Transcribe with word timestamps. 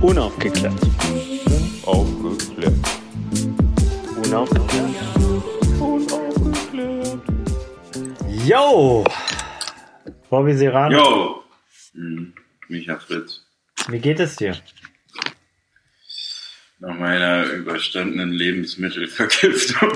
Unaufgeklärt. 0.00 0.74
Aufgeklärt. 1.84 2.74
Unaufgeklärt. 4.24 4.94
Unaufgeklärt. 5.80 7.20
Yo! 8.46 9.04
Bobby 10.30 10.54
Serrano, 10.56 10.96
Yo! 10.96 11.42
Hm, 11.94 12.34
Micha 12.68 12.98
Fritz. 12.98 13.42
wie 13.88 13.98
geht 13.98 14.20
es 14.20 14.36
dir? 14.36 14.56
Nach 16.78 16.94
meiner 16.94 17.44
überstandenen 17.44 18.30
Lebensmittelvergiftung. 18.32 19.92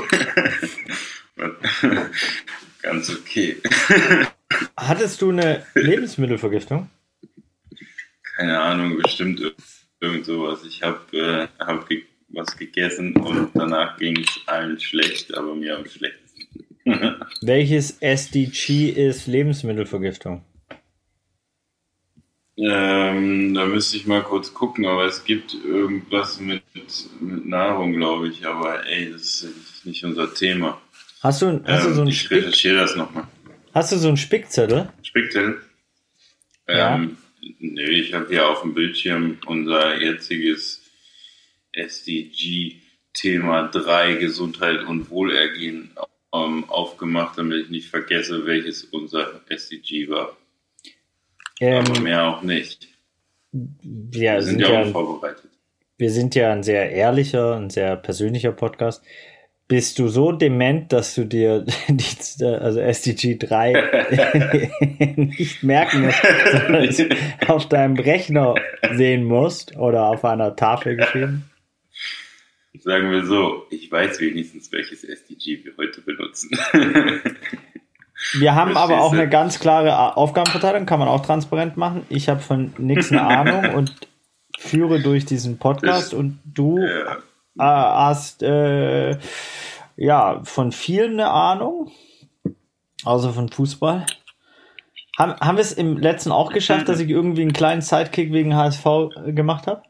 Ganz 2.83 3.11
okay. 3.11 3.57
Hattest 4.77 5.21
du 5.21 5.31
eine 5.31 5.67
Lebensmittelvergiftung? 5.75 6.89
Keine 8.37 8.59
Ahnung, 8.59 8.97
bestimmt 9.03 9.41
irgend 10.01 10.25
sowas. 10.27 10.61
Ich 10.67 10.83
habe 10.83 11.01
äh, 11.17 11.49
hab 11.65 11.89
ge 11.89 12.05
was 12.33 12.57
gegessen 12.57 13.17
und 13.17 13.51
danach 13.55 13.97
ging 13.99 14.17
es 14.21 14.41
allen 14.47 14.79
schlecht, 14.79 15.35
aber 15.35 15.55
mir 15.55 15.77
am 15.77 15.85
schlechtesten. 15.87 16.49
Welches 17.43 17.99
SDG 18.01 18.91
ist 18.91 19.27
Lebensmittelvergiftung? 19.27 20.45
ähm, 22.57 23.55
da 23.55 23.65
müsste 23.65 23.97
ich 23.97 24.07
mal 24.07 24.23
kurz 24.23 24.53
gucken, 24.53 24.85
aber 24.87 25.07
es 25.07 25.25
gibt 25.25 25.55
irgendwas 25.55 26.39
mit, 26.41 26.63
mit 26.75 27.47
Nahrung, 27.47 27.95
glaube 27.95 28.29
ich. 28.29 28.47
Aber 28.47 28.87
ey, 28.87 29.11
das 29.13 29.43
ist 29.43 29.87
nicht 29.87 30.05
unser 30.05 30.33
Thema. 30.35 30.81
Hast 31.23 31.43
du, 31.43 31.63
hast 31.65 31.85
du 31.85 31.89
Ähm, 31.89 31.95
so 31.95 32.01
einen 32.03 32.11
ich 32.11 32.21
Spick, 32.21 32.39
recherchiere 32.39 32.77
das 32.77 32.97
nochmal. 32.97 33.27
hast 33.73 33.93
du 33.93 33.97
so 33.97 34.09
einen 34.09 34.17
Spickzettel? 34.19 34.91
Spickzettel? 35.03 35.61
Ja. 36.69 36.97
Ähm, 36.97 37.17
nö, 37.61 37.89
ich 37.91 38.13
habe 38.15 38.29
hier 38.29 38.49
auf 38.49 38.63
dem 38.63 38.75
Bildschirm 38.75 39.39
unser 39.47 40.01
jetziges 40.01 40.83
SDG-Thema 41.73 43.69
3 43.69 44.15
Gesundheit 44.15 44.83
und 44.85 45.11
Wohlergehen 45.11 45.91
ähm, 46.33 46.69
aufgemacht, 46.71 47.39
damit 47.39 47.65
ich 47.65 47.71
nicht 47.71 47.89
vergesse, 47.89 48.47
welches 48.47 48.85
unser 48.85 49.41
SDG 49.49 50.09
war. 50.09 50.37
Aber 51.69 51.97
Ähm, 51.97 52.03
mehr 52.03 52.25
auch 52.29 52.43
nicht. 52.43 52.89
wir, 53.53 54.37
Wir 54.37 54.43
sind 54.43 54.59
sind 54.59 54.61
ja 54.61 54.69
ja, 54.69 54.83
unvorbereitet. 54.83 55.51
wir 55.99 56.11
sind 56.11 56.35
ja 56.35 56.53
ein 56.53 56.63
sehr 56.63 56.91
ehrlicher, 56.91 57.57
ein 57.57 57.71
sehr 57.71 57.97
persönlicher 57.97 58.53
Podcast. 58.53 59.05
Bist 59.71 60.01
du 60.01 60.09
so 60.09 60.33
dement, 60.33 60.93
dass 60.93 61.15
du 61.15 61.25
dir 61.25 61.65
die, 61.89 62.45
also 62.45 62.81
SDG 62.81 63.39
3 63.39 64.73
nicht 65.17 65.63
merken 65.63 66.07
musst, 66.07 66.21
sondern 66.51 66.83
es 66.83 67.01
auf 67.47 67.69
deinem 67.69 67.95
Rechner 67.97 68.57
sehen 68.95 69.23
musst 69.23 69.77
oder 69.77 70.07
auf 70.07 70.25
einer 70.25 70.57
Tafel 70.57 70.97
geschrieben? 70.97 71.49
Sagen 72.81 73.13
wir 73.13 73.25
so, 73.25 73.67
ich 73.71 73.93
weiß 73.93 74.19
wenigstens, 74.19 74.73
welches 74.73 75.05
SDG 75.05 75.65
wir 75.65 75.77
heute 75.77 76.01
benutzen. 76.01 76.51
Wir 78.41 78.57
haben 78.57 78.77
aber 78.77 79.03
auch 79.03 79.13
eine 79.13 79.29
ganz 79.29 79.61
klare 79.61 80.17
Aufgabenverteilung, 80.17 80.85
kann 80.85 80.99
man 80.99 81.07
auch 81.07 81.25
transparent 81.25 81.77
machen. 81.77 82.03
Ich 82.09 82.29
habe 82.29 82.41
von 82.41 82.73
nichts 82.79 83.13
eine 83.13 83.23
Ahnung 83.23 83.73
und 83.77 83.95
führe 84.59 85.01
durch 85.01 85.27
diesen 85.27 85.59
Podcast 85.59 86.13
Das- 86.13 86.15
und 86.15 86.41
du 86.45 86.81
ja. 86.81 87.19
Äh, 87.59 87.63
hast 87.63 88.43
äh, 88.43 89.19
ja 89.97 90.41
von 90.45 90.73
vielen 90.73 91.15
eine 91.15 91.31
Ahnung, 91.31 91.91
außer 93.05 93.33
von 93.33 93.49
Fußball. 93.49 94.07
Haben, 95.19 95.35
haben 95.41 95.57
wir 95.57 95.63
es 95.63 95.73
im 95.73 95.99
letzten 95.99 96.33
auch 96.33 96.53
geschafft, 96.53 96.89
dass 96.89 97.01
ich 97.01 97.11
irgendwie 97.11 97.43
einen 97.43 97.53
kleinen 97.53 97.83
Sidekick 97.83 98.33
wegen 98.33 98.57
HSV 98.57 98.85
gemacht 99.27 99.67
habe? 99.67 99.83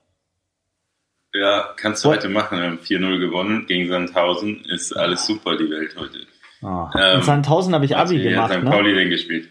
Ja, 1.32 1.72
kannst 1.76 2.04
du 2.04 2.08
heute 2.08 2.28
machen. 2.28 2.58
Wir 2.58 2.66
haben 2.66 2.78
4-0 2.78 3.20
gewonnen 3.20 3.66
gegen 3.66 3.88
Sandhausen. 3.88 4.64
Ist 4.64 4.92
alles 4.92 5.24
super, 5.26 5.56
die 5.56 5.70
Welt 5.70 5.94
heute. 5.96 6.26
Oh. 6.62 6.88
Ähm, 6.98 7.18
In 7.18 7.22
Sandhausen 7.22 7.72
habe 7.74 7.84
ich 7.84 7.96
Abi 7.96 8.20
gemacht. 8.20 8.52
St. 8.52 8.64
Ne? 8.64 8.70
Pauli 8.70 8.94
denn 8.94 9.10
gespielt? 9.10 9.48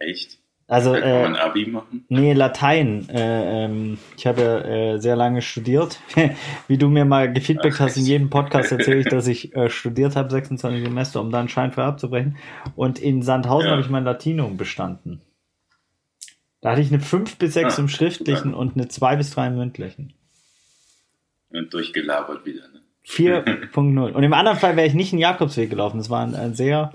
Echt? 0.00 0.39
Also 0.70 0.92
kann 0.92 1.22
man 1.22 1.34
äh, 1.34 1.38
Abi 1.38 1.66
machen? 1.66 2.04
Nee, 2.08 2.32
Latein. 2.32 3.08
Äh, 3.08 3.64
ähm, 3.64 3.98
ich 4.16 4.24
habe 4.24 4.40
ja, 4.40 4.58
äh, 4.94 4.98
sehr 5.00 5.16
lange 5.16 5.42
studiert. 5.42 5.98
Wie 6.68 6.78
du 6.78 6.88
mir 6.88 7.04
mal 7.04 7.32
gefeedbackt 7.32 7.74
Ach, 7.74 7.80
hast, 7.80 7.96
in 7.96 8.06
jedem 8.06 8.30
Podcast 8.30 8.70
erzähle 8.70 9.00
ich, 9.00 9.08
dass 9.08 9.26
ich 9.26 9.52
äh, 9.56 9.68
studiert 9.68 10.14
habe, 10.14 10.30
26 10.30 10.84
Semester, 10.84 11.20
um 11.20 11.32
dann 11.32 11.48
scheinfrei 11.48 11.82
abzubrechen. 11.82 12.36
Und 12.76 13.00
in 13.00 13.22
Sandhausen 13.22 13.66
Ja. 13.66 13.72
habe 13.72 13.82
ich 13.82 13.90
mein 13.90 14.04
Latinum 14.04 14.56
bestanden. 14.56 15.20
Da 16.60 16.70
hatte 16.70 16.82
ich 16.82 16.92
eine 16.92 17.00
5 17.00 17.36
bis 17.36 17.54
6 17.54 17.76
Ah, 17.76 17.82
im 17.82 17.88
Schriftlichen 17.88 18.54
und 18.54 18.76
eine 18.76 18.86
2 18.86 19.16
bis 19.16 19.30
3 19.32 19.48
im 19.48 19.56
Mündlichen. 19.56 20.12
Und 21.50 21.74
durchgelabert 21.74 22.46
wieder. 22.46 22.62
Ne? 22.68 22.80
4.0. 23.08 24.12
Und 24.12 24.22
im 24.22 24.32
anderen 24.34 24.58
Fall 24.58 24.76
wäre 24.76 24.86
ich 24.86 24.94
nicht 24.94 25.12
einen 25.12 25.20
Jakobsweg 25.20 25.68
gelaufen. 25.68 25.98
Das 25.98 26.10
war 26.10 26.24
ein, 26.24 26.36
ein 26.36 26.54
sehr 26.54 26.92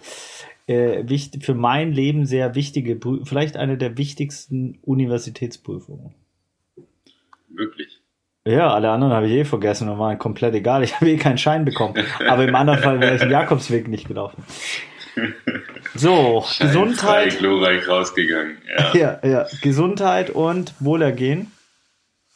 äh, 0.68 1.08
wichtig, 1.08 1.44
für 1.46 1.54
mein 1.56 1.92
Leben 1.92 2.26
sehr 2.26 2.56
wichtige, 2.56 3.00
vielleicht 3.24 3.58
eine 3.58 3.78
der 3.78 3.98
wichtigsten 3.98 4.80
Universitätsprüfungen. 4.82 6.14
Wirklich. 7.50 8.02
Ja, 8.48 8.74
alle 8.74 8.92
anderen 8.92 9.14
habe 9.14 9.28
ich 9.28 9.34
eh 9.34 9.44
vergessen 9.46 9.90
und 9.90 9.98
waren 9.98 10.20
komplett 10.20 10.54
egal. 10.54 10.84
Ich 10.84 10.96
habe 10.96 11.10
eh 11.10 11.18
keinen 11.18 11.38
Schein 11.40 11.66
bekommen. 11.66 11.96
Aber 12.28 12.48
im 12.48 12.54
anderen 12.56 12.80
Fall 12.80 13.00
wäre 13.00 13.16
ich 13.16 13.22
den 13.22 13.32
Jakobsweg 13.32 13.88
nicht 13.88 14.08
gelaufen. 14.08 14.44
So, 15.98 16.42
Frei, 16.42 16.66
Gesundheit. 16.68 17.38
glorreich 17.40 17.88
rausgegangen. 17.88 18.58
Ja. 18.78 18.94
Ja, 19.24 19.28
ja, 19.28 19.46
Gesundheit 19.62 20.30
und 20.30 20.74
Wohlergehen. 20.82 21.52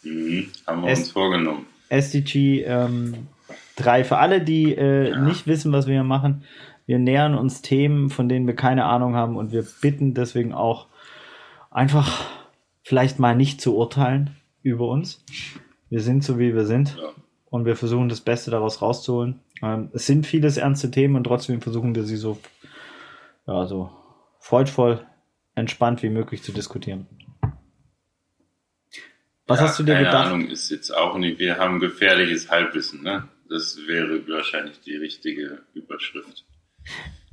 Mhm. 0.04 0.50
Haben 0.66 0.84
wir 0.84 0.90
Es- 0.92 1.00
uns 1.00 1.12
vorgenommen. 1.12 1.66
SDG 1.90 2.64
ähm, 2.64 3.28
3. 3.76 4.06
Für 4.06 4.18
alle, 4.18 4.40
die 4.42 4.74
äh, 4.76 5.10
Ja. 5.10 5.20
nicht 5.20 5.46
wissen, 5.46 5.74
was 5.74 5.88
wir 5.88 5.94
hier 5.96 6.04
machen, 6.06 6.44
wir 6.90 6.98
nähern 6.98 7.36
uns 7.36 7.62
Themen, 7.62 8.10
von 8.10 8.28
denen 8.28 8.48
wir 8.48 8.56
keine 8.56 8.86
Ahnung 8.86 9.14
haben 9.14 9.38
und 9.38 9.52
wir 9.52 9.64
bitten 9.80 10.16
deswegen 10.16 10.54
auch 10.56 10.88
einfach 11.70 12.26
vielleicht 12.82 13.20
mal 13.20 13.36
nicht 13.36 13.62
zu 13.62 13.76
urteilen 13.78 14.36
über 14.64 14.88
uns. 14.88 15.24
Wir 15.92 16.02
sind 16.02 16.24
so, 16.24 16.40
wie 16.40 16.56
wir 16.56 16.66
sind 16.66 16.98
Ja. 16.98 17.10
und 17.52 17.66
wir 17.66 17.76
versuchen 17.76 18.10
das 18.10 18.22
Beste 18.22 18.50
daraus 18.50 18.82
rauszuholen. 18.82 19.40
Ähm, 19.62 19.92
es 19.94 20.08
sind 20.08 20.26
vieles 20.26 20.58
ernste 20.58 20.90
Themen 20.90 21.16
und 21.16 21.26
trotzdem 21.26 21.62
versuchen 21.62 21.94
wir 21.94 22.06
sie 22.06 22.16
so, 22.18 22.40
ja, 23.46 23.68
so 23.68 23.92
freudvoll, 24.40 25.06
entspannt 25.54 26.02
wie 26.02 26.10
möglich 26.10 26.42
zu 26.42 26.52
diskutieren. 26.52 27.06
Was 29.46 29.60
ja, 29.60 29.68
hast 29.68 29.78
du 29.78 29.84
dir 29.84 29.94
keine 29.94 30.06
gedacht? 30.08 30.26
Ahnung, 30.26 30.48
ist 30.48 30.72
jetzt 30.72 30.90
auch 30.90 31.20
nicht. 31.20 31.38
Wir 31.38 31.58
haben 31.60 31.80
gefährliches 31.80 32.50
Halbwissen, 32.50 33.04
ne? 33.04 33.28
Das 33.48 33.78
wäre 33.86 34.28
wahrscheinlich 34.28 34.80
die 34.82 34.96
richtige 34.96 35.62
Überschrift. 35.76 36.46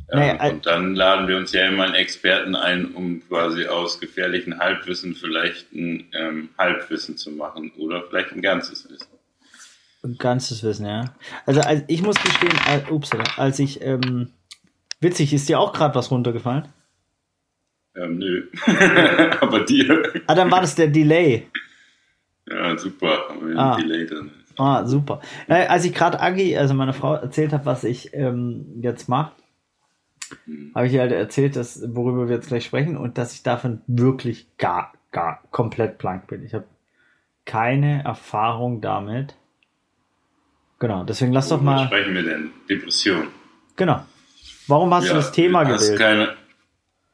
Naja, 0.08 0.38
Ähm, 0.40 0.54
und 0.54 0.66
dann 0.66 0.94
laden 0.94 1.26
wir 1.26 1.36
uns 1.36 1.52
ja 1.52 1.66
immer 1.66 1.84
einen 1.84 1.94
Experten 1.94 2.54
ein, 2.54 2.94
um 2.94 3.26
quasi 3.28 3.66
aus 3.66 3.98
gefährlichen 3.98 4.58
Halbwissen 4.58 5.14
vielleicht 5.14 5.72
ein 5.72 6.08
ähm, 6.12 6.50
Halbwissen 6.56 7.16
zu 7.16 7.32
machen 7.32 7.72
oder 7.76 8.04
vielleicht 8.08 8.32
ein 8.32 8.42
ganzes 8.42 8.88
Wissen. 8.88 9.08
Ein 10.04 10.16
ganzes 10.18 10.62
Wissen, 10.62 10.86
ja. 10.86 11.14
Also, 11.44 11.60
als, 11.60 11.82
ich 11.88 12.02
muss 12.02 12.16
gestehen, 12.22 12.56
als, 12.66 12.88
ups, 12.88 13.10
als 13.36 13.58
ich, 13.58 13.82
ähm, 13.82 14.30
witzig, 15.00 15.32
ist 15.32 15.48
dir 15.48 15.58
auch 15.58 15.72
gerade 15.72 15.96
was 15.96 16.10
runtergefallen? 16.12 16.68
Ähm, 17.96 18.18
nö. 18.18 18.46
Aber 19.40 19.64
dir. 19.64 20.12
Ah, 20.26 20.34
dann 20.34 20.50
war 20.50 20.60
das 20.60 20.76
der 20.76 20.88
Delay. 20.88 21.48
Ja, 22.48 22.78
super. 22.78 23.30
Ah. 23.56 23.76
Delay 23.76 24.06
drin. 24.06 24.30
Ah, 24.58 24.86
super. 24.86 25.20
Äh, 25.48 25.66
als 25.66 25.84
ich 25.84 25.92
gerade 25.92 26.20
Agi, 26.20 26.56
also 26.56 26.74
meiner 26.74 26.92
Frau, 26.92 27.14
erzählt 27.14 27.52
habe, 27.52 27.66
was 27.66 27.84
ich 27.84 28.14
ähm, 28.14 28.80
jetzt 28.80 29.08
mache, 29.08 29.32
Hm. 30.46 30.72
habe 30.74 30.86
ich 30.86 30.92
ihr 30.92 31.00
halt 31.00 31.12
erzählt, 31.12 31.56
dass, 31.56 31.82
worüber 31.94 32.28
wir 32.28 32.36
jetzt 32.36 32.48
gleich 32.48 32.64
sprechen 32.64 32.96
und 32.96 33.18
dass 33.18 33.32
ich 33.34 33.42
davon 33.42 33.80
wirklich 33.86 34.46
gar, 34.58 34.92
gar 35.12 35.42
komplett 35.50 35.98
blank 35.98 36.26
bin. 36.26 36.44
Ich 36.44 36.54
habe 36.54 36.64
keine 37.44 38.02
Erfahrung 38.04 38.80
damit. 38.80 39.34
Genau, 40.78 41.04
deswegen 41.04 41.32
lass 41.32 41.48
doch 41.48 41.58
Worüber 41.58 41.70
mal. 41.76 41.86
sprechen 41.86 42.14
wir 42.14 42.22
denn? 42.22 42.50
Depression. 42.68 43.28
Genau. 43.76 44.04
Warum 44.66 44.92
hast 44.92 45.08
du 45.08 45.14
das 45.14 45.32
Thema 45.32 45.62
gewählt? 45.64 45.98
Keine, 45.98 46.34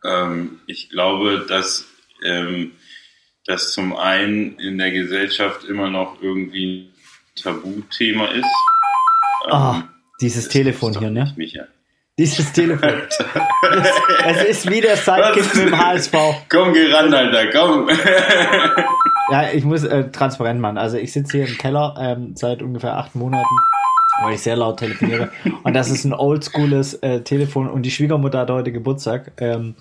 ähm, 0.05 0.61
ich 0.67 0.89
glaube, 0.91 1.45
dass 1.49 1.87
ähm, 2.25 2.73
das 3.45 3.73
zum 3.73 3.95
einen 3.95 4.59
in 4.59 4.79
der 4.79 4.91
Gesellschaft 4.91 5.65
immer 5.65 5.91
noch 5.91 6.23
irgendwie 6.23 6.89
ein 6.89 6.95
Tabuthema 7.43 8.27
ist. 8.29 8.47
Ah, 9.51 9.75
Ähm, 9.77 9.89
dieses 10.21 10.45
das 10.45 10.53
Telefon 10.53 10.93
hier, 10.93 11.09
doch 11.09 11.11
ne? 11.11 11.25
nicht, 11.25 11.37
Micha. 11.37 11.65
Dieses 12.19 12.53
Telefon. 12.53 12.91
Es 14.27 14.45
ist 14.45 14.71
wie 14.71 14.81
der 14.81 14.97
Sidekick 14.97 15.55
mit 15.57 15.67
dem 15.69 15.79
HSV. 15.79 16.13
Komm, 16.51 16.73
geh 16.75 16.93
ran, 16.93 17.13
Alter, 17.13 17.47
komm. 17.51 17.89
Ja, 19.31 19.51
ich 19.53 19.65
muss 19.65 19.83
äh, 19.85 20.11
transparent 20.11 20.61
machen. 20.61 20.77
Also 20.77 20.99
ich 20.99 21.13
sitze 21.13 21.39
hier 21.39 21.49
im 21.49 21.57
Keller 21.57 21.95
ähm, 21.99 22.35
seit 22.37 22.61
ungefähr 22.61 22.97
acht 22.99 23.15
Monaten, 23.15 23.57
weil 24.23 24.35
ich 24.35 24.43
sehr 24.43 24.57
laut 24.57 24.79
telefoniere. 24.79 25.31
Und 25.63 25.75
das 25.75 25.91
ist 25.91 26.05
ein 26.05 26.13
oldschooles 26.13 26.95
äh, 26.95 27.23
Telefon 27.23 27.71
und 27.71 27.83
die 27.83 27.91
Schwiegermutter 27.91 28.41
hat 28.41 28.51
heute 28.51 28.73
Geburtstag. 28.73 29.33
Ähm, 29.39 29.75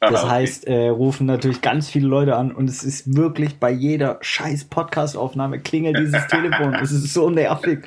Das 0.00 0.24
ah, 0.24 0.30
heißt, 0.30 0.66
äh, 0.66 0.88
rufen 0.88 1.26
natürlich 1.26 1.62
ganz 1.62 1.88
viele 1.88 2.08
Leute 2.08 2.34
an 2.36 2.52
und 2.52 2.68
es 2.68 2.82
ist 2.82 3.16
wirklich 3.16 3.58
bei 3.60 3.70
jeder 3.70 4.18
scheiß 4.20 4.64
Podcast-Aufnahme 4.64 5.60
klingelt 5.60 5.96
dieses 5.96 6.26
Telefon. 6.26 6.74
Es 6.74 6.90
ist 6.90 7.14
so 7.14 7.30
nervig. 7.30 7.80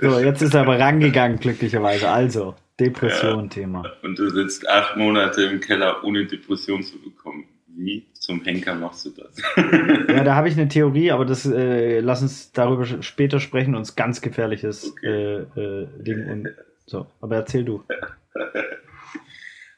So, 0.00 0.20
jetzt 0.20 0.40
ist 0.40 0.54
er 0.54 0.60
aber 0.62 0.78
rangegangen, 0.78 1.38
glücklicherweise. 1.40 2.08
Also, 2.08 2.54
Depression-Thema. 2.80 3.84
Ja. 3.84 3.92
Und 4.02 4.18
du 4.18 4.30
sitzt 4.30 4.68
acht 4.68 4.96
Monate 4.96 5.42
im 5.42 5.60
Keller, 5.60 6.04
ohne 6.04 6.26
Depression 6.26 6.82
zu 6.82 7.00
bekommen. 7.00 7.48
Wie 7.66 8.06
zum 8.14 8.42
Henker 8.42 8.74
machst 8.74 9.06
du 9.06 9.10
das? 9.10 9.40
ja, 10.08 10.24
da 10.24 10.34
habe 10.34 10.48
ich 10.48 10.56
eine 10.56 10.68
Theorie, 10.68 11.12
aber 11.12 11.24
das 11.24 11.46
äh, 11.46 12.00
lass 12.00 12.22
uns 12.22 12.52
darüber 12.52 12.84
später 12.84 13.40
sprechen. 13.40 13.74
Uns 13.74 13.94
ganz 13.94 14.20
gefährliches 14.20 14.92
okay. 14.92 15.06
äh, 15.06 15.60
äh, 15.60 15.88
Ding. 16.02 16.28
Und, 16.28 16.48
so, 16.86 17.06
aber 17.20 17.36
erzähl 17.36 17.64
du. 17.64 17.84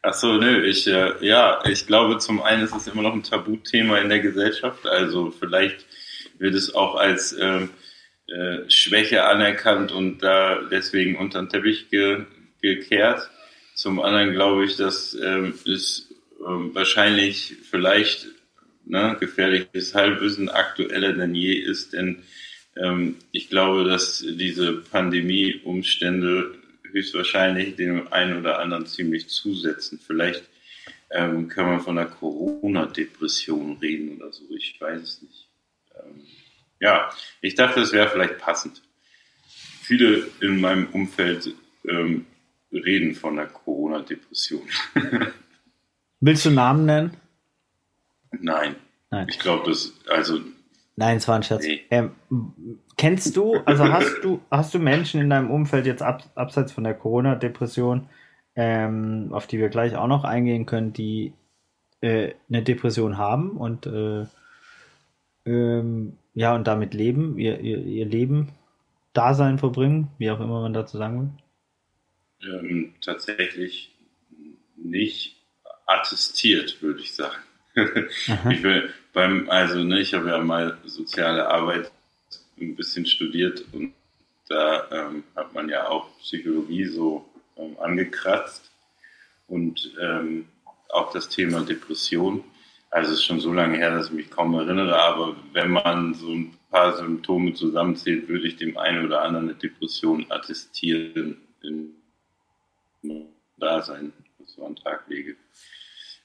Ach 0.02 0.14
so, 0.14 0.38
nö, 0.38 0.62
ich, 0.64 0.86
äh, 0.86 1.12
ja, 1.20 1.62
ich 1.68 1.86
glaube, 1.86 2.16
zum 2.18 2.40
einen 2.42 2.62
ist 2.62 2.74
es 2.74 2.86
immer 2.86 3.02
noch 3.02 3.12
ein 3.12 3.22
Tabuthema 3.22 3.98
in 3.98 4.08
der 4.08 4.20
Gesellschaft. 4.20 4.86
Also 4.86 5.30
vielleicht 5.30 5.84
wird 6.38 6.54
es 6.54 6.74
auch 6.74 6.94
als 6.94 7.34
äh, 7.34 7.66
äh, 8.28 8.70
Schwäche 8.70 9.24
anerkannt 9.24 9.92
und 9.92 10.22
da 10.22 10.60
deswegen 10.70 11.16
unter 11.16 11.42
den 11.42 11.50
Teppich 11.50 11.90
ge 11.90 12.24
gekehrt. 12.60 13.30
Zum 13.74 14.00
anderen 14.00 14.32
glaube 14.32 14.64
ich, 14.64 14.76
dass 14.76 15.14
ähm, 15.14 15.54
es 15.66 16.14
ähm, 16.46 16.74
wahrscheinlich 16.74 17.56
vielleicht 17.70 18.26
ne, 18.84 19.16
gefährliches 19.18 19.94
Halbwissen 19.94 20.48
aktueller 20.48 21.12
denn 21.12 21.34
je 21.34 21.54
ist, 21.54 21.92
denn 21.92 22.22
ähm, 22.76 23.16
ich 23.32 23.48
glaube, 23.48 23.84
dass 23.84 24.24
diese 24.26 24.72
Pandemie-Umstände 24.72 26.54
höchstwahrscheinlich 26.90 27.76
dem 27.76 28.12
einen 28.12 28.38
oder 28.38 28.58
anderen 28.58 28.86
ziemlich 28.86 29.28
zusetzen. 29.28 30.00
Vielleicht 30.04 30.44
ähm, 31.10 31.48
kann 31.48 31.66
man 31.66 31.80
von 31.80 31.98
einer 31.98 32.08
Corona-Depression 32.08 33.78
reden 33.78 34.16
oder 34.16 34.32
so, 34.32 34.44
ich 34.56 34.80
weiß 34.80 35.02
es 35.02 35.22
nicht. 35.22 35.48
Ähm, 35.96 36.22
ja, 36.80 37.10
ich 37.40 37.54
dachte, 37.54 37.80
es 37.80 37.92
wäre 37.92 38.08
vielleicht 38.08 38.38
passend. 38.38 38.82
Viele 39.82 40.28
in 40.40 40.60
meinem 40.60 40.86
Umfeld 40.86 41.54
ähm, 41.88 42.26
reden 42.72 43.14
von 43.14 43.38
einer 43.38 43.48
Corona-Depression. 43.48 44.62
Willst 46.20 46.44
du 46.44 46.50
Namen 46.50 46.86
nennen? 46.86 47.16
Nein. 48.32 48.76
Nein. 49.10 49.26
Ich 49.28 49.38
glaube, 49.38 49.68
das, 49.68 49.92
also. 50.08 50.40
Nein, 50.96 51.16
es 51.16 51.26
war 51.26 51.36
ein 51.36 51.42
Scherz. 51.42 51.64
Nee. 51.64 51.82
Ähm, 51.90 52.12
kennst 52.96 53.36
du, 53.36 53.56
also 53.64 53.84
hast 53.84 54.22
du, 54.22 54.40
hast 54.50 54.74
du 54.74 54.78
Menschen 54.78 55.20
in 55.20 55.30
deinem 55.30 55.50
Umfeld 55.50 55.86
jetzt 55.86 56.02
ab, 56.02 56.22
abseits 56.34 56.72
von 56.72 56.84
der 56.84 56.94
Corona-Depression, 56.94 58.08
ähm, 58.54 59.28
auf 59.32 59.46
die 59.46 59.58
wir 59.58 59.68
gleich 59.68 59.96
auch 59.96 60.06
noch 60.06 60.24
eingehen 60.24 60.66
können, 60.66 60.92
die 60.92 61.32
äh, 62.02 62.34
eine 62.48 62.62
Depression 62.62 63.18
haben 63.18 63.52
und 63.52 63.86
äh, 63.86 64.26
ähm, 65.46 66.18
ja 66.34 66.54
und 66.54 66.66
damit 66.66 66.94
leben, 66.94 67.38
ihr, 67.38 67.60
ihr, 67.60 67.78
ihr 67.78 68.06
Leben, 68.06 68.50
Dasein 69.12 69.58
verbringen, 69.58 70.08
wie 70.18 70.30
auch 70.30 70.40
immer 70.40 70.62
man 70.62 70.72
dazu 70.72 70.98
sagen 70.98 71.20
will? 71.20 71.30
Ähm, 72.42 72.94
tatsächlich 73.02 73.92
nicht 74.76 75.36
attestiert, 75.86 76.80
würde 76.80 77.00
ich 77.00 77.14
sagen. 77.14 77.42
ich 78.50 78.62
will 78.62 78.90
beim, 79.12 79.48
also 79.50 79.78
ne, 79.84 80.00
ich 80.00 80.14
habe 80.14 80.28
ja 80.28 80.38
mal 80.38 80.78
soziale 80.84 81.48
Arbeit 81.48 81.90
ein 82.60 82.76
bisschen 82.76 83.06
studiert 83.06 83.64
und 83.72 83.92
da 84.48 84.88
ähm, 84.90 85.24
hat 85.36 85.54
man 85.54 85.68
ja 85.68 85.88
auch 85.88 86.16
Psychologie 86.18 86.86
so 86.86 87.28
ähm, 87.56 87.76
angekratzt 87.78 88.70
und 89.46 89.92
ähm, 90.00 90.46
auch 90.88 91.12
das 91.12 91.28
Thema 91.28 91.60
Depression. 91.60 92.42
Also 92.90 93.12
es 93.12 93.18
ist 93.18 93.24
schon 93.24 93.40
so 93.40 93.52
lange 93.52 93.78
her, 93.78 93.94
dass 93.94 94.06
ich 94.06 94.12
mich 94.12 94.30
kaum 94.30 94.54
erinnere, 94.54 95.00
aber 95.00 95.36
wenn 95.52 95.70
man 95.70 96.14
so 96.14 96.30
ein 96.32 96.56
paar 96.70 96.96
Symptome 96.96 97.54
zusammenzählt, 97.54 98.28
würde 98.28 98.48
ich 98.48 98.56
dem 98.56 98.76
einen 98.76 99.06
oder 99.06 99.22
anderen 99.22 99.50
eine 99.50 99.58
Depression 99.58 100.26
attestieren 100.28 101.36
in 101.62 101.94
Dasein, 103.58 104.12
was 104.38 104.52
so 104.52 104.64
an 104.64 104.76
Tag 104.76 105.04
lege. 105.08 105.36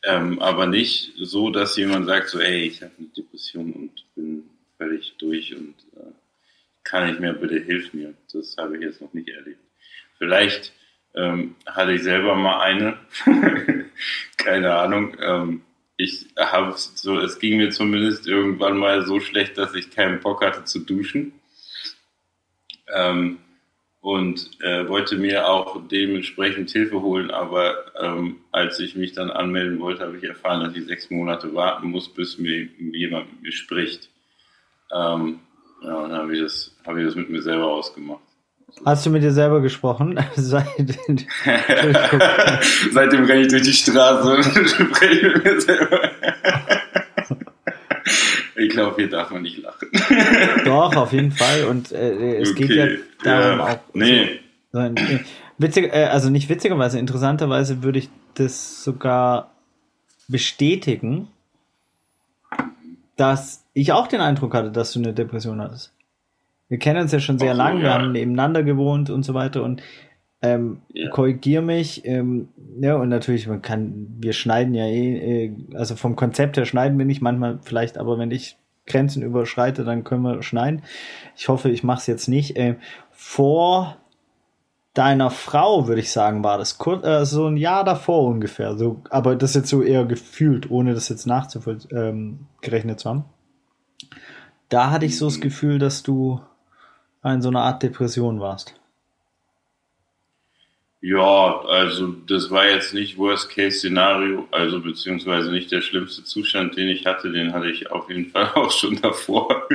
Ähm, 0.04 0.40
aber 0.40 0.68
nicht 0.68 1.14
so, 1.18 1.50
dass 1.50 1.78
jemand 1.78 2.06
sagt 2.06 2.30
so, 2.30 2.40
ey, 2.40 2.64
ich 2.64 2.82
habe 2.82 2.94
eine 2.98 3.08
Depression 3.08 3.74
und 3.74 4.06
bin 4.16 4.50
völlig 4.78 5.16
durch 5.18 5.56
und 5.56 5.76
äh, 5.96 6.12
kann 6.84 7.08
nicht 7.08 7.20
mehr, 7.20 7.34
bitte 7.34 7.60
hilf 7.60 7.94
mir. 7.94 8.14
Das 8.32 8.56
habe 8.58 8.78
ich 8.78 8.84
jetzt 8.84 9.02
noch 9.02 9.14
nicht 9.14 9.30
erlebt. 9.30 9.60
Vielleicht 10.18 10.74
ähm, 11.16 11.56
hatte 11.66 11.94
ich 11.94 12.04
selber 12.04 12.36
mal 12.36 12.62
eine, 12.62 12.98
keine 14.38 14.76
Ahnung. 14.76 15.18
Ähm, 15.20 15.62
ich 15.98 16.28
habe 16.38 16.74
so, 16.76 17.20
es 17.20 17.40
ging 17.40 17.58
mir 17.58 17.72
zumindest 17.72 18.28
irgendwann 18.28 18.78
mal 18.78 19.06
so 19.06 19.20
schlecht, 19.20 19.58
dass 19.58 19.74
ich 19.74 19.92
keinen 19.92 20.20
Bock 20.20 20.44
hatte 20.44 20.66
zu 20.66 20.80
duschen. 20.80 21.34
Ähm, 22.94 23.40
und 24.06 24.52
äh, 24.62 24.88
wollte 24.88 25.18
mir 25.18 25.50
auch 25.50 25.82
dementsprechend 25.88 26.70
Hilfe 26.70 27.02
holen. 27.02 27.32
Aber 27.32 27.74
ähm, 28.00 28.36
als 28.52 28.80
ich 28.80 28.96
mich 28.96 29.14
dann 29.14 29.32
anmelden 29.32 29.80
wollte, 29.80 30.06
habe 30.06 30.16
ich 30.18 30.24
erfahren, 30.24 30.64
dass 30.64 30.76
ich 30.76 30.86
sechs 30.86 31.10
Monate 31.10 31.56
warten 31.56 31.90
muss, 31.90 32.08
bis 32.08 32.38
mir 32.38 32.68
jemand 32.78 33.34
mit 33.34 33.42
mir 33.42 33.52
spricht. 33.52 34.12
Ähm, 34.94 35.40
ja, 35.82 35.96
und 35.96 36.12
dann 36.12 36.20
habe 36.22 36.36
ich, 36.36 36.44
das, 36.44 36.78
hab 36.86 36.96
ich 36.98 37.04
das 37.04 37.16
mit 37.16 37.32
mir 37.32 37.42
selber 37.42 37.66
ausgemacht. 37.66 38.22
Hast 38.86 39.08
du 39.08 39.10
mit 39.10 39.24
dir 39.24 39.32
selber 39.32 39.60
gesprochen? 39.62 40.20
Seitdem 40.36 40.86
renne 43.26 43.42
ich 43.42 43.48
durch 43.48 43.64
die 43.64 43.74
Straße 43.74 44.36
und 44.36 44.44
spreche 44.70 45.30
mit 45.30 45.44
mir 45.44 45.62
selber. 45.62 46.12
Ich 48.76 48.82
glaube, 48.82 48.96
hier 48.98 49.10
darf 49.10 49.32
man 49.32 49.42
nicht 49.42 49.58
lachen. 49.62 49.88
Doch, 50.66 50.96
auf 50.98 51.14
jeden 51.14 51.32
Fall. 51.32 51.64
Und 51.66 51.94
äh, 51.94 52.40
es 52.40 52.52
okay. 52.52 52.68
geht 52.68 52.76
ja 52.76 52.88
darum 53.24 53.60
ja. 53.60 53.66
auch. 53.66 53.80
Nee. 53.94 54.40
So, 54.74 54.82
so 54.82 55.20
witzig, 55.58 55.94
äh, 55.94 56.06
also 56.06 56.30
nicht 56.30 56.50
witzigerweise, 56.50 57.00
interessanterweise 57.00 57.84
würde 57.84 58.00
ich 58.00 58.10
das 58.34 58.84
sogar 58.84 59.52
bestätigen, 60.28 61.30
dass 63.16 63.66
ich 63.74 63.94
auch 63.94 64.08
den 64.08 64.20
Eindruck 64.20 64.54
hatte, 64.54 64.72
dass 64.72 64.92
du 64.92 65.00
eine 65.00 65.14
Depression 65.14 65.62
hattest. 65.62 65.94
Wir 66.68 66.78
kennen 66.78 67.02
uns 67.02 67.14
ja 67.14 67.20
schon 67.20 67.40
sehr 67.40 67.54
so, 67.54 67.58
lange, 67.58 67.80
ja. 67.80 67.84
wir 67.84 67.94
haben 67.94 68.12
nebeneinander 68.12 68.64
gewohnt 68.64 69.10
und 69.10 69.24
so 69.24 69.34
weiter 69.34 69.64
und 69.64 69.82
ähm, 70.42 70.82
ja. 70.92 71.10
korrigier 71.10 71.62
mich, 71.62 72.06
ähm, 72.06 72.50
ja, 72.82 72.96
und 72.98 73.08
natürlich, 73.08 73.48
man 73.48 73.62
kann, 73.62 74.08
wir 74.20 74.34
schneiden 74.34 74.74
ja 74.74 74.86
eh, 74.86 75.46
äh, 75.46 75.54
also 75.76 75.96
vom 75.96 76.18
Konzept 76.18 76.58
her 76.58 76.66
schneiden 76.66 76.98
wir 76.98 77.06
nicht, 77.06 77.22
manchmal 77.22 77.60
vielleicht, 77.64 77.98
aber 77.98 78.20
wenn 78.20 78.32
ich 78.32 78.58
Grenzen 78.88 79.24
überschreite, 79.24 79.84
dann 79.84 80.04
können 80.04 80.22
wir 80.22 80.44
schneiden. 80.44 80.84
Ich 81.36 81.48
hoffe, 81.48 81.70
ich 81.70 81.84
mache 81.84 82.00
es 82.00 82.08
jetzt 82.08 82.28
nicht. 82.28 82.56
Äh, 82.56 82.76
vor 83.12 83.98
deiner 84.94 85.30
Frau, 85.30 85.88
würde 85.88 86.02
ich 86.02 86.12
sagen, 86.12 86.44
war 86.44 86.58
das 86.58 86.78
kurz, 86.78 87.06
äh, 87.06 87.26
so 87.26 87.48
ein 87.48 87.58
Jahr 87.58 87.84
davor 87.84 88.24
ungefähr. 88.24 88.76
So, 88.78 89.02
aber 89.10 89.36
das 89.36 89.54
jetzt 89.54 89.70
so 89.70 89.82
eher 89.82 90.06
gefühlt, 90.06 90.72
ohne 90.72 90.94
das 90.94 91.10
jetzt 91.10 91.28
nachzugerechnet 91.28 91.92
ähm, 91.92 92.98
zu 92.98 93.10
haben. 93.10 93.26
Da 94.70 94.92
hatte 94.92 95.06
ich 95.06 95.18
so 95.18 95.26
das 95.26 95.42
Gefühl, 95.42 95.80
dass 95.80 96.02
du 96.02 96.42
in 97.24 97.42
so 97.42 97.50
einer 97.50 97.62
Art 97.62 97.84
Depression 97.84 98.40
warst. 98.40 98.76
Ja, 101.08 101.62
also 101.68 102.16
das 102.26 102.50
war 102.50 102.68
jetzt 102.68 102.96
nicht 102.96 103.16
Worst-Case-Szenario, 103.20 104.48
also 104.50 104.82
beziehungsweise 104.82 105.52
nicht 105.52 105.72
der 105.72 105.82
schlimmste 105.82 106.24
Zustand, 106.24 106.78
den 106.78 106.88
ich 106.88 107.06
hatte, 107.06 107.32
den 107.32 107.54
hatte 107.54 107.70
ich 107.70 107.92
auf 107.92 108.10
jeden 108.10 108.32
Fall 108.32 108.50
auch 108.56 108.72
schon 108.72 109.00
davor. 109.00 109.68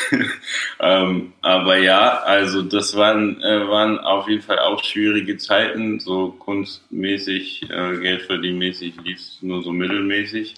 ähm, 0.80 1.34
aber 1.42 1.76
ja, 1.76 2.20
also 2.20 2.62
das 2.62 2.96
waren, 2.96 3.38
äh, 3.42 3.68
waren 3.68 3.98
auf 3.98 4.28
jeden 4.28 4.40
Fall 4.40 4.60
auch 4.60 4.82
schwierige 4.82 5.36
Zeiten, 5.36 6.00
so 6.00 6.30
kunstmäßig, 6.30 7.68
äh, 7.68 7.98
Geldverdienmäßig 7.98 8.94
lief 9.04 9.18
es 9.18 9.42
nur 9.42 9.62
so 9.62 9.72
mittelmäßig. 9.72 10.54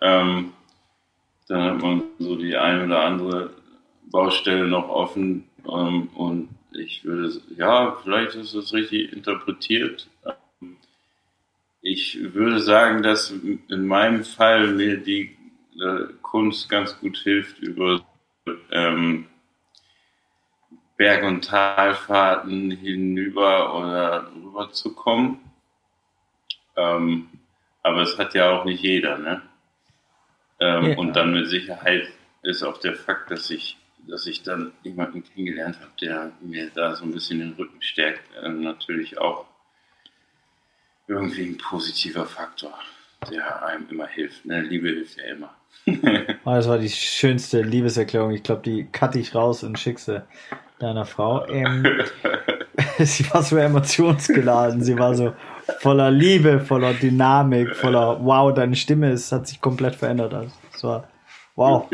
Ähm, 0.00 0.54
dann 1.48 1.62
hat 1.64 1.82
man 1.82 2.02
so 2.18 2.34
die 2.34 2.56
ein 2.56 2.86
oder 2.86 3.04
andere 3.04 3.50
Baustelle 4.10 4.66
noch 4.66 4.88
offen 4.88 5.44
ähm, 5.70 6.08
und 6.14 6.48
ich 6.72 7.04
würde, 7.04 7.40
ja, 7.56 7.96
vielleicht 8.02 8.34
ist 8.34 8.54
es 8.54 8.72
richtig 8.72 9.12
interpretiert. 9.12 10.08
Ich 11.80 12.18
würde 12.34 12.60
sagen, 12.60 13.02
dass 13.02 13.30
in 13.30 13.86
meinem 13.86 14.24
Fall 14.24 14.74
mir 14.74 14.98
die 14.98 15.36
äh, 15.80 16.12
Kunst 16.22 16.68
ganz 16.68 16.98
gut 16.98 17.18
hilft, 17.18 17.58
über 17.60 18.00
ähm, 18.70 19.26
Berg- 20.96 21.24
und 21.24 21.44
Talfahrten 21.44 22.72
hinüber 22.72 23.78
oder 23.78 24.32
rüber 24.34 24.70
zu 24.72 24.94
kommen. 24.94 25.38
Ähm, 26.76 27.28
aber 27.82 28.02
es 28.02 28.18
hat 28.18 28.34
ja 28.34 28.50
auch 28.50 28.64
nicht 28.64 28.82
jeder, 28.82 29.16
ne? 29.18 29.42
Ähm, 30.60 30.84
ja. 30.86 30.96
Und 30.98 31.14
dann 31.14 31.32
mit 31.32 31.48
Sicherheit 31.48 32.08
ist 32.42 32.64
auch 32.64 32.78
der 32.78 32.96
Fakt, 32.96 33.30
dass 33.30 33.48
ich 33.50 33.78
dass 34.08 34.26
ich 34.26 34.42
dann 34.42 34.72
jemanden 34.82 35.22
kennengelernt 35.22 35.78
habe, 35.80 35.92
der 36.00 36.32
mir 36.40 36.70
da 36.74 36.94
so 36.96 37.04
ein 37.04 37.12
bisschen 37.12 37.40
den 37.40 37.52
Rücken 37.52 37.80
stärkt, 37.80 38.22
äh, 38.42 38.48
natürlich 38.48 39.18
auch 39.18 39.46
irgendwie 41.06 41.46
ein 41.46 41.58
positiver 41.58 42.26
Faktor. 42.26 42.74
ja, 43.30 43.62
einem 43.62 43.88
immer 43.90 44.06
hilft. 44.06 44.44
Ne? 44.46 44.60
Liebe 44.60 44.88
hilft 44.88 45.18
ja 45.18 45.24
immer. 45.24 45.54
oh, 46.44 46.50
das 46.54 46.68
war 46.68 46.78
die 46.78 46.88
schönste 46.88 47.62
Liebeserklärung. 47.62 48.32
Ich 48.32 48.42
glaube, 48.42 48.62
die 48.62 48.84
cutte 48.84 49.18
ich 49.18 49.34
raus 49.34 49.62
und 49.62 49.78
schicke 49.78 50.00
sie 50.00 50.22
deiner 50.78 51.04
Frau. 51.04 51.46
Ähm, 51.48 51.84
sie 52.98 53.28
war 53.32 53.42
so 53.42 53.56
emotionsgeladen. 53.56 54.82
Sie 54.82 54.98
war 54.98 55.14
so 55.14 55.34
voller 55.80 56.10
Liebe, 56.10 56.60
voller 56.60 56.94
Dynamik, 56.94 57.74
voller 57.74 58.24
Wow, 58.24 58.54
deine 58.54 58.76
Stimme 58.76 59.10
ist, 59.10 59.32
hat 59.32 59.48
sich 59.48 59.60
komplett 59.60 59.96
verändert. 59.96 60.34
Also, 60.34 60.52
es 60.74 60.84
war 60.84 61.08
wow. 61.56 61.88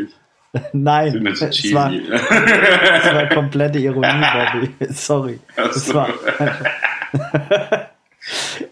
Nein, 0.73 1.27
es 1.27 1.73
war, 1.73 1.91
es 1.91 3.13
war 3.13 3.29
komplette 3.29 3.79
Ironie, 3.79 4.07
Bobby. 4.33 4.69
Sorry. 4.93 5.39
Es 5.55 5.93
war. 5.93 6.09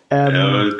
ähm, 0.09 0.75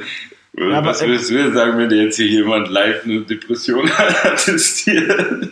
ja, 0.55 0.77
aber, 0.77 0.89
was 0.89 1.01
würdest 1.01 1.29
du 1.31 1.51
sagen, 1.51 1.77
wenn 1.77 1.89
jetzt 1.91 2.17
hier 2.17 2.27
jemand 2.27 2.69
live 2.69 3.03
eine 3.03 3.21
Depression 3.21 3.89
attestiert? 4.23 5.51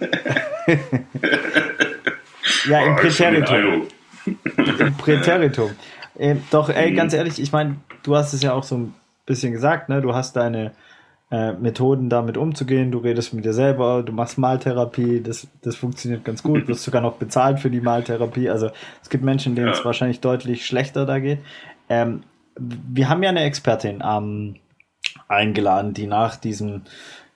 ja, 2.67 2.85
im 2.85 2.95
Präteritum. 2.95 3.87
Im 4.25 4.97
Präteritum. 4.97 5.71
Äh, 6.17 6.35
doch, 6.51 6.69
ey, 6.69 6.91
mhm. 6.91 6.95
ganz 6.95 7.13
ehrlich, 7.13 7.41
ich 7.41 7.51
meine, 7.51 7.77
du 8.03 8.15
hast 8.15 8.33
es 8.33 8.43
ja 8.43 8.53
auch 8.53 8.63
so 8.63 8.77
ein 8.77 8.93
bisschen 9.25 9.51
gesagt, 9.51 9.89
ne? 9.89 10.01
Du 10.01 10.13
hast 10.13 10.35
deine 10.35 10.71
äh, 11.31 11.53
Methoden, 11.53 12.09
damit 12.09 12.37
umzugehen. 12.37 12.91
Du 12.91 12.99
redest 12.99 13.33
mit 13.33 13.45
dir 13.45 13.53
selber, 13.53 14.03
du 14.03 14.11
machst 14.11 14.37
Maltherapie, 14.37 15.21
das, 15.21 15.47
das 15.61 15.75
funktioniert 15.75 16.25
ganz 16.25 16.43
gut. 16.43 16.63
Du 16.63 16.67
wirst 16.67 16.83
sogar 16.83 17.01
noch 17.01 17.13
bezahlt 17.13 17.59
für 17.59 17.69
die 17.69 17.81
Maltherapie. 17.81 18.49
Also 18.49 18.69
es 19.01 19.09
gibt 19.09 19.23
Menschen, 19.23 19.55
denen 19.55 19.67
ja. 19.67 19.73
es 19.73 19.85
wahrscheinlich 19.85 20.19
deutlich 20.19 20.65
schlechter 20.65 21.05
da 21.05 21.19
geht. 21.19 21.39
Ähm, 21.89 22.23
wir 22.57 23.07
haben 23.07 23.23
ja 23.23 23.29
eine 23.29 23.43
Expertin 23.43 24.03
ähm, 24.05 24.55
eingeladen, 25.29 25.93
die 25.93 26.05
nach 26.05 26.35
diesem 26.35 26.81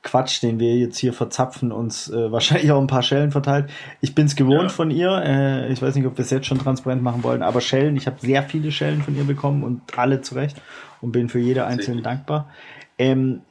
Quatsch, 0.04 0.44
den 0.44 0.60
wir 0.60 0.76
jetzt 0.76 0.98
hier 0.98 1.14
verzapfen, 1.14 1.72
uns 1.72 2.10
äh, 2.10 2.32
wahrscheinlich 2.32 2.72
auch 2.72 2.82
ein 2.82 2.88
paar 2.88 3.02
Schellen 3.02 3.32
verteilt. 3.32 3.70
Ich 4.02 4.14
bin 4.14 4.26
es 4.26 4.36
gewohnt 4.36 4.64
ja. 4.64 4.70
von 4.70 4.92
ihr. 4.92 5.24
Äh, 5.26 5.72
ich 5.72 5.82
weiß 5.82 5.96
nicht, 5.96 6.06
ob 6.06 6.18
wir 6.18 6.24
es 6.24 6.30
jetzt 6.32 6.48
schon 6.48 6.60
transparent 6.60 7.02
machen 7.02 7.24
wollen, 7.24 7.42
aber 7.42 7.62
Schellen, 7.62 7.96
ich 7.96 8.08
habe 8.08 8.18
sehr 8.20 8.44
viele 8.44 8.72
Schellen 8.72 9.02
von 9.02 9.16
ihr 9.16 9.24
bekommen 9.24 9.64
und 9.64 9.98
alle 9.98 10.22
zurecht 10.22 10.62
und 11.02 11.12
bin 11.12 11.30
für 11.30 11.40
jede 11.40 11.66
einzelne 11.66 12.02
dankbar. 12.02 12.50
Ähm, 12.98 13.42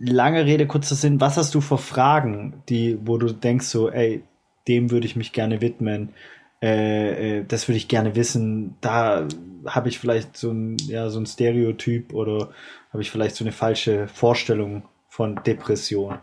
lange 0.00 0.46
Rede, 0.46 0.66
kurzer 0.66 0.94
Sinn, 0.94 1.20
was 1.20 1.36
hast 1.36 1.54
du 1.54 1.60
für 1.60 1.78
Fragen, 1.78 2.62
die, 2.68 2.98
wo 3.02 3.18
du 3.18 3.32
denkst 3.32 3.66
so, 3.66 3.90
ey, 3.90 4.24
dem 4.66 4.90
würde 4.90 5.06
ich 5.06 5.14
mich 5.14 5.32
gerne 5.32 5.60
widmen, 5.60 6.14
äh, 6.62 7.38
äh, 7.38 7.44
das 7.46 7.68
würde 7.68 7.76
ich 7.76 7.88
gerne 7.88 8.16
wissen, 8.16 8.76
da 8.80 9.28
habe 9.66 9.88
ich 9.88 9.98
vielleicht 9.98 10.36
so 10.36 10.50
ein, 10.50 10.76
ja, 10.78 11.10
so 11.10 11.20
ein 11.20 11.26
Stereotyp 11.26 12.14
oder 12.14 12.52
habe 12.92 13.02
ich 13.02 13.10
vielleicht 13.10 13.36
so 13.36 13.44
eine 13.44 13.52
falsche 13.52 14.08
Vorstellung 14.08 14.84
von 15.08 15.42
Depression? 15.44 16.18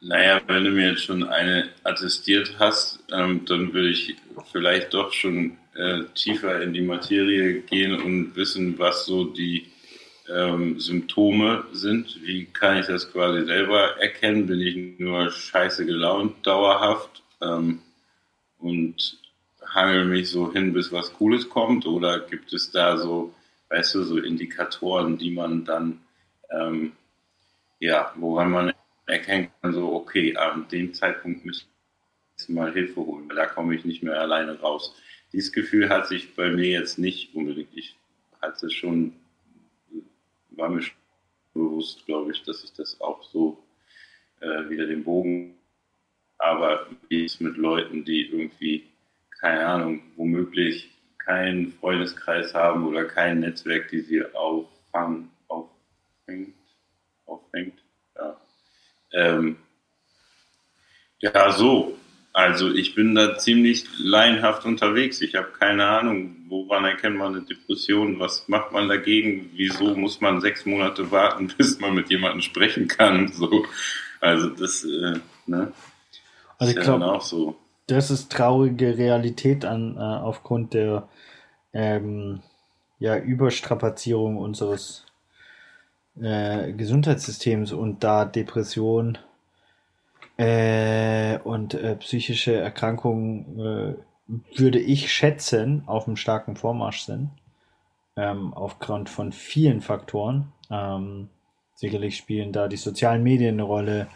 Naja, 0.00 0.40
wenn 0.46 0.64
du 0.64 0.70
mir 0.70 0.90
jetzt 0.90 1.04
schon 1.04 1.24
eine 1.24 1.68
attestiert 1.84 2.54
hast, 2.58 3.00
ähm, 3.12 3.44
dann 3.46 3.72
würde 3.72 3.88
ich 3.88 4.16
vielleicht 4.52 4.94
doch 4.94 5.12
schon 5.12 5.56
äh, 5.74 6.02
tiefer 6.14 6.62
in 6.62 6.72
die 6.72 6.82
Materie 6.82 7.60
gehen 7.62 8.00
und 8.00 8.36
wissen, 8.36 8.78
was 8.78 9.06
so 9.06 9.24
die 9.24 9.66
ähm, 10.34 10.78
Symptome 10.78 11.64
sind. 11.72 12.18
Wie 12.22 12.46
kann 12.46 12.78
ich 12.78 12.86
das 12.86 13.10
quasi 13.12 13.44
selber 13.46 13.96
erkennen? 14.00 14.46
Bin 14.46 14.60
ich 14.60 14.98
nur 14.98 15.30
scheiße 15.30 15.86
gelaunt 15.86 16.46
dauerhaft 16.46 17.22
ähm, 17.40 17.80
und 18.58 19.18
hangel 19.74 20.06
mich 20.06 20.30
so 20.30 20.52
hin, 20.52 20.72
bis 20.72 20.92
was 20.92 21.12
Cooles 21.14 21.48
kommt? 21.48 21.86
Oder 21.86 22.20
gibt 22.20 22.52
es 22.52 22.70
da 22.70 22.96
so, 22.96 23.34
weißt 23.70 23.94
du, 23.94 24.02
so 24.04 24.18
Indikatoren, 24.18 25.18
die 25.18 25.30
man 25.30 25.64
dann, 25.64 26.00
ähm, 26.50 26.92
ja, 27.78 28.12
woran 28.16 28.50
man 28.50 28.72
erkennen 29.06 29.48
kann, 29.62 29.72
so, 29.72 29.92
okay, 29.92 30.36
an 30.36 30.66
dem 30.70 30.94
Zeitpunkt 30.94 31.44
müssen 31.44 31.66
wir 32.46 32.54
mal 32.54 32.72
Hilfe 32.72 33.00
holen, 33.00 33.28
weil 33.28 33.36
da 33.36 33.46
komme 33.46 33.74
ich 33.74 33.84
nicht 33.84 34.02
mehr 34.02 34.20
alleine 34.20 34.58
raus. 34.60 34.94
Dieses 35.32 35.52
Gefühl 35.52 35.88
hat 35.88 36.06
sich 36.06 36.34
bei 36.34 36.50
mir 36.50 36.68
jetzt 36.68 36.98
nicht 36.98 37.34
unbedingt. 37.34 37.68
Ich 37.74 37.96
hatte 38.40 38.70
schon 38.70 39.12
war 40.58 40.68
mir 40.68 40.82
bewusst, 41.54 42.04
glaube 42.06 42.32
ich, 42.32 42.42
dass 42.42 42.62
ich 42.64 42.72
das 42.72 43.00
auch 43.00 43.22
so 43.22 43.64
äh, 44.40 44.68
wieder 44.68 44.86
den 44.86 45.04
Bogen, 45.04 45.56
aber 46.38 46.86
wie 47.08 47.24
es 47.24 47.40
mit 47.40 47.56
Leuten, 47.56 48.04
die 48.04 48.26
irgendwie, 48.26 48.88
keine 49.40 49.66
Ahnung, 49.66 50.02
womöglich 50.16 50.90
keinen 51.18 51.72
Freundeskreis 51.72 52.54
haben 52.54 52.86
oder 52.86 53.04
kein 53.04 53.40
Netzwerk, 53.40 53.88
die 53.88 54.00
sie 54.00 54.24
auffangen, 54.34 55.30
auffängt, 55.48 56.54
auffängt, 57.26 57.78
ja. 58.16 58.36
Ähm, 59.12 59.56
ja, 61.20 61.50
so. 61.52 61.98
Also 62.38 62.72
ich 62.72 62.94
bin 62.94 63.16
da 63.16 63.36
ziemlich 63.36 63.84
laienhaft 63.98 64.64
unterwegs. 64.64 65.20
Ich 65.22 65.34
habe 65.34 65.48
keine 65.58 65.86
Ahnung, 65.86 66.36
woran 66.46 66.84
erkennt 66.84 67.16
man 67.16 67.34
eine 67.34 67.44
Depression, 67.44 68.20
was 68.20 68.46
macht 68.46 68.70
man 68.70 68.88
dagegen, 68.88 69.50
wieso 69.54 69.96
muss 69.96 70.20
man 70.20 70.40
sechs 70.40 70.64
Monate 70.64 71.10
warten, 71.10 71.52
bis 71.58 71.80
man 71.80 71.96
mit 71.96 72.10
jemandem 72.10 72.40
sprechen 72.42 72.86
kann. 72.86 73.26
So. 73.26 73.66
Also 74.20 74.50
das, 74.50 74.84
äh, 74.84 75.18
ne? 75.46 75.72
Also 76.58 76.78
ich 76.78 76.80
glaube, 76.80 77.06
auch 77.06 77.22
so. 77.22 77.56
das 77.88 78.12
ist 78.12 78.30
traurige 78.30 78.96
Realität 78.96 79.64
an 79.64 79.96
äh, 79.96 79.98
aufgrund 79.98 80.74
der 80.74 81.08
ähm, 81.72 82.38
ja, 83.00 83.18
Überstrapazierung 83.18 84.36
unseres 84.36 85.04
äh, 86.20 86.72
Gesundheitssystems 86.72 87.72
und 87.72 88.04
da 88.04 88.24
Depression 88.24 89.18
äh, 90.38 91.38
und 91.40 91.74
äh, 91.74 91.96
psychische 91.96 92.54
Erkrankungen, 92.54 93.60
äh, 93.60 93.94
würde 94.56 94.78
ich 94.78 95.12
schätzen, 95.12 95.82
auf 95.86 96.06
einem 96.06 96.16
starken 96.16 96.56
Vormarsch 96.56 97.02
sind. 97.02 97.30
Ähm, 98.16 98.52
aufgrund 98.54 99.08
von 99.08 99.32
vielen 99.32 99.80
Faktoren. 99.80 100.52
Ähm, 100.70 101.28
sicherlich 101.74 102.16
spielen 102.16 102.52
da 102.52 102.68
die 102.68 102.76
sozialen 102.76 103.22
Medien 103.22 103.54
eine 103.54 103.62
Rolle, 103.62 104.08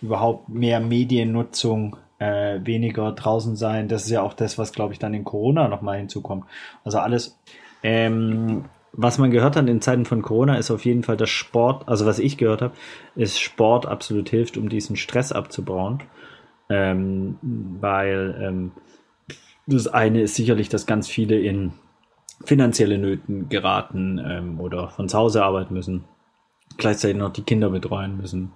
überhaupt 0.00 0.48
mehr 0.48 0.80
Mediennutzung, 0.80 1.96
äh, 2.18 2.60
weniger 2.64 3.12
draußen 3.12 3.56
sein. 3.56 3.88
Das 3.88 4.04
ist 4.04 4.10
ja 4.10 4.22
auch 4.22 4.34
das, 4.34 4.58
was, 4.58 4.72
glaube 4.72 4.92
ich, 4.92 4.98
dann 4.98 5.14
in 5.14 5.24
Corona 5.24 5.68
nochmal 5.68 5.98
hinzukommt. 5.98 6.44
Also 6.84 6.98
alles, 6.98 7.38
ähm, 7.82 8.64
was 9.00 9.16
man 9.16 9.30
gehört 9.30 9.54
hat 9.54 9.68
in 9.68 9.80
Zeiten 9.80 10.04
von 10.04 10.22
Corona, 10.22 10.56
ist 10.56 10.72
auf 10.72 10.84
jeden 10.84 11.04
Fall, 11.04 11.16
dass 11.16 11.30
Sport, 11.30 11.86
also 11.86 12.04
was 12.04 12.18
ich 12.18 12.36
gehört 12.36 12.62
habe, 12.62 12.74
ist 13.14 13.38
Sport 13.38 13.86
absolut 13.86 14.28
hilft, 14.28 14.56
um 14.56 14.68
diesen 14.68 14.96
Stress 14.96 15.30
abzubauen. 15.30 16.02
Ähm, 16.68 17.38
weil 17.80 18.36
ähm, 18.42 18.72
das 19.68 19.86
eine 19.86 20.22
ist 20.22 20.34
sicherlich, 20.34 20.68
dass 20.68 20.86
ganz 20.86 21.06
viele 21.06 21.38
in 21.38 21.74
finanzielle 22.44 22.98
Nöten 22.98 23.48
geraten 23.48 24.18
ähm, 24.18 24.60
oder 24.60 24.88
von 24.88 25.08
zu 25.08 25.16
Hause 25.16 25.44
arbeiten 25.44 25.74
müssen, 25.74 26.02
gleichzeitig 26.76 27.16
noch 27.16 27.32
die 27.32 27.42
Kinder 27.42 27.70
betreuen 27.70 28.16
müssen. 28.16 28.52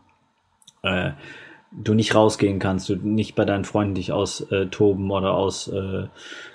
Äh, 0.83 1.13
du 1.73 1.95
nicht 1.95 2.15
rausgehen 2.15 2.59
kannst, 2.59 2.89
du 2.89 2.97
nicht 2.97 3.35
bei 3.35 3.45
deinen 3.45 3.65
Freunden 3.65 3.95
dich 3.95 4.13
austoben 4.13 5.11
oder 5.11 5.35
aus 5.35 5.69
äh, 5.69 6.07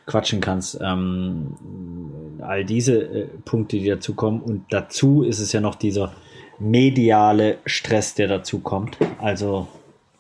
quatschen 0.06 0.42
kannst. 0.42 0.80
Ähm, 0.82 2.38
all 2.42 2.66
diese 2.66 3.02
äh, 3.02 3.28
Punkte, 3.46 3.78
die 3.80 3.88
dazu 3.88 4.14
kommen. 4.14 4.42
Und 4.42 4.66
dazu 4.70 5.24
ist 5.24 5.40
es 5.40 5.52
ja 5.52 5.62
noch 5.62 5.76
dieser 5.76 6.14
mediale 6.60 7.58
Stress, 7.66 8.16
der 8.16 8.28
dazu 8.28 8.60
kommt. 8.60 8.98
Also 9.20 9.68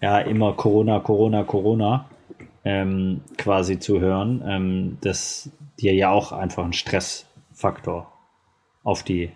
ja, 0.01 0.19
immer 0.19 0.53
Corona, 0.53 0.99
Corona, 0.99 1.43
Corona 1.43 2.09
ähm, 2.65 3.21
quasi 3.37 3.79
zu 3.79 3.99
hören, 3.99 4.43
ähm, 4.45 4.97
das 5.01 5.49
dir 5.79 5.93
ja 5.93 6.11
auch 6.11 6.31
einfach 6.31 6.63
einen 6.63 6.73
Stressfaktor 6.73 8.11
auf 8.83 9.03
die 9.03 9.31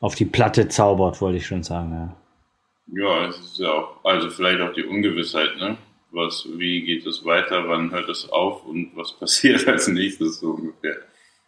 auf 0.00 0.14
die 0.14 0.26
Platte 0.26 0.68
zaubert, 0.68 1.20
wollte 1.20 1.38
ich 1.38 1.46
schon 1.46 1.62
sagen. 1.62 1.92
Ja. 1.92 2.16
Ja, 2.88 3.26
es 3.26 3.38
ist 3.38 3.58
ja 3.58 3.72
auch, 3.72 4.04
also 4.04 4.30
vielleicht 4.30 4.60
auch 4.60 4.72
die 4.72 4.84
Ungewissheit, 4.84 5.56
ne? 5.56 5.76
Was, 6.12 6.46
wie 6.56 6.82
geht 6.82 7.04
es 7.06 7.24
weiter, 7.24 7.68
wann 7.68 7.90
hört 7.90 8.08
es 8.08 8.28
auf 8.30 8.64
und 8.64 8.94
was 8.94 9.12
passiert 9.18 9.66
als 9.66 9.88
nächstes 9.88 10.40
so 10.40 10.50
ungefähr. 10.52 10.96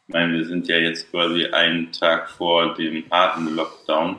Ich 0.06 0.14
meine, 0.14 0.32
wir 0.34 0.44
sind 0.46 0.66
ja 0.68 0.76
jetzt 0.76 1.10
quasi 1.10 1.46
einen 1.46 1.92
Tag 1.92 2.30
vor 2.30 2.74
dem 2.74 3.04
harten 3.10 3.54
Lockdown, 3.54 4.16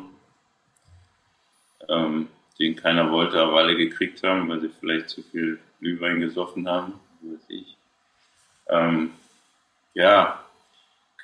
ähm, 1.90 2.28
den 2.60 2.76
keiner 2.76 3.12
wollte, 3.12 3.42
aber 3.42 3.58
alle 3.58 3.76
gekriegt 3.76 4.24
haben, 4.24 4.48
weil 4.50 4.62
sie 4.62 4.70
vielleicht 4.80 5.10
zu 5.10 5.24
viel 5.24 5.60
Glühwein 5.80 6.20
gesoffen 6.20 6.68
haben, 6.68 6.94
weiß 7.22 7.46
ich. 7.50 7.78
Ähm, 8.70 9.12
ja, 9.94 10.44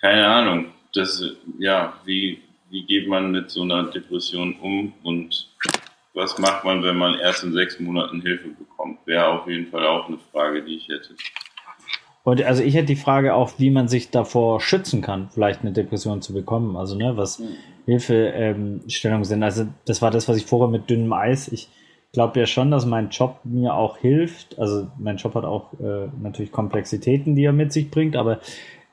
keine 0.01 0.27
Ahnung. 0.27 0.71
Das, 0.93 1.23
ja, 1.59 1.99
wie, 2.05 2.41
wie 2.69 2.85
geht 2.85 3.07
man 3.07 3.31
mit 3.31 3.49
so 3.49 3.61
einer 3.61 3.83
Depression 3.83 4.55
um 4.61 4.93
und 5.03 5.49
was 6.13 6.37
macht 6.37 6.63
man, 6.63 6.81
wenn 6.81 6.97
man 6.97 7.19
erst 7.19 7.43
in 7.43 7.51
sechs 7.51 7.79
Monaten 7.79 8.21
Hilfe 8.21 8.49
bekommt? 8.49 8.99
Wäre 9.05 9.27
auf 9.27 9.47
jeden 9.47 9.67
Fall 9.67 9.85
auch 9.85 10.07
eine 10.07 10.17
Frage, 10.31 10.63
die 10.63 10.75
ich 10.77 10.87
hätte. 10.87 11.15
Und 12.23 12.41
also 12.41 12.63
ich 12.63 12.73
hätte 12.73 12.87
die 12.87 12.95
Frage 12.95 13.35
auch, 13.35 13.59
wie 13.59 13.69
man 13.69 13.87
sich 13.87 14.09
davor 14.09 14.61
schützen 14.61 15.01
kann, 15.01 15.29
vielleicht 15.29 15.61
eine 15.61 15.73
Depression 15.73 16.21
zu 16.21 16.33
bekommen. 16.33 16.77
Also 16.77 16.95
ne, 16.95 17.17
was, 17.17 17.41
Hilfestellung 17.85 19.23
sind. 19.23 19.43
Also 19.43 19.67
das 19.85 20.01
war 20.01 20.11
das, 20.11 20.27
was 20.27 20.37
ich 20.37 20.45
vorher 20.45 20.69
mit 20.69 20.89
dünnem 20.89 21.13
Eis. 21.13 21.47
Ich 21.47 21.69
glaube 22.13 22.39
ja 22.39 22.45
schon, 22.45 22.71
dass 22.71 22.85
mein 22.85 23.09
Job 23.09 23.39
mir 23.43 23.75
auch 23.75 23.97
hilft. 23.97 24.57
Also 24.57 24.87
mein 24.97 25.17
Job 25.17 25.35
hat 25.35 25.43
auch 25.45 25.73
äh, 25.79 26.07
natürlich 26.21 26.51
Komplexitäten, 26.51 27.35
die 27.35 27.43
er 27.43 27.53
mit 27.53 27.71
sich 27.71 27.91
bringt, 27.91 28.15
aber 28.15 28.39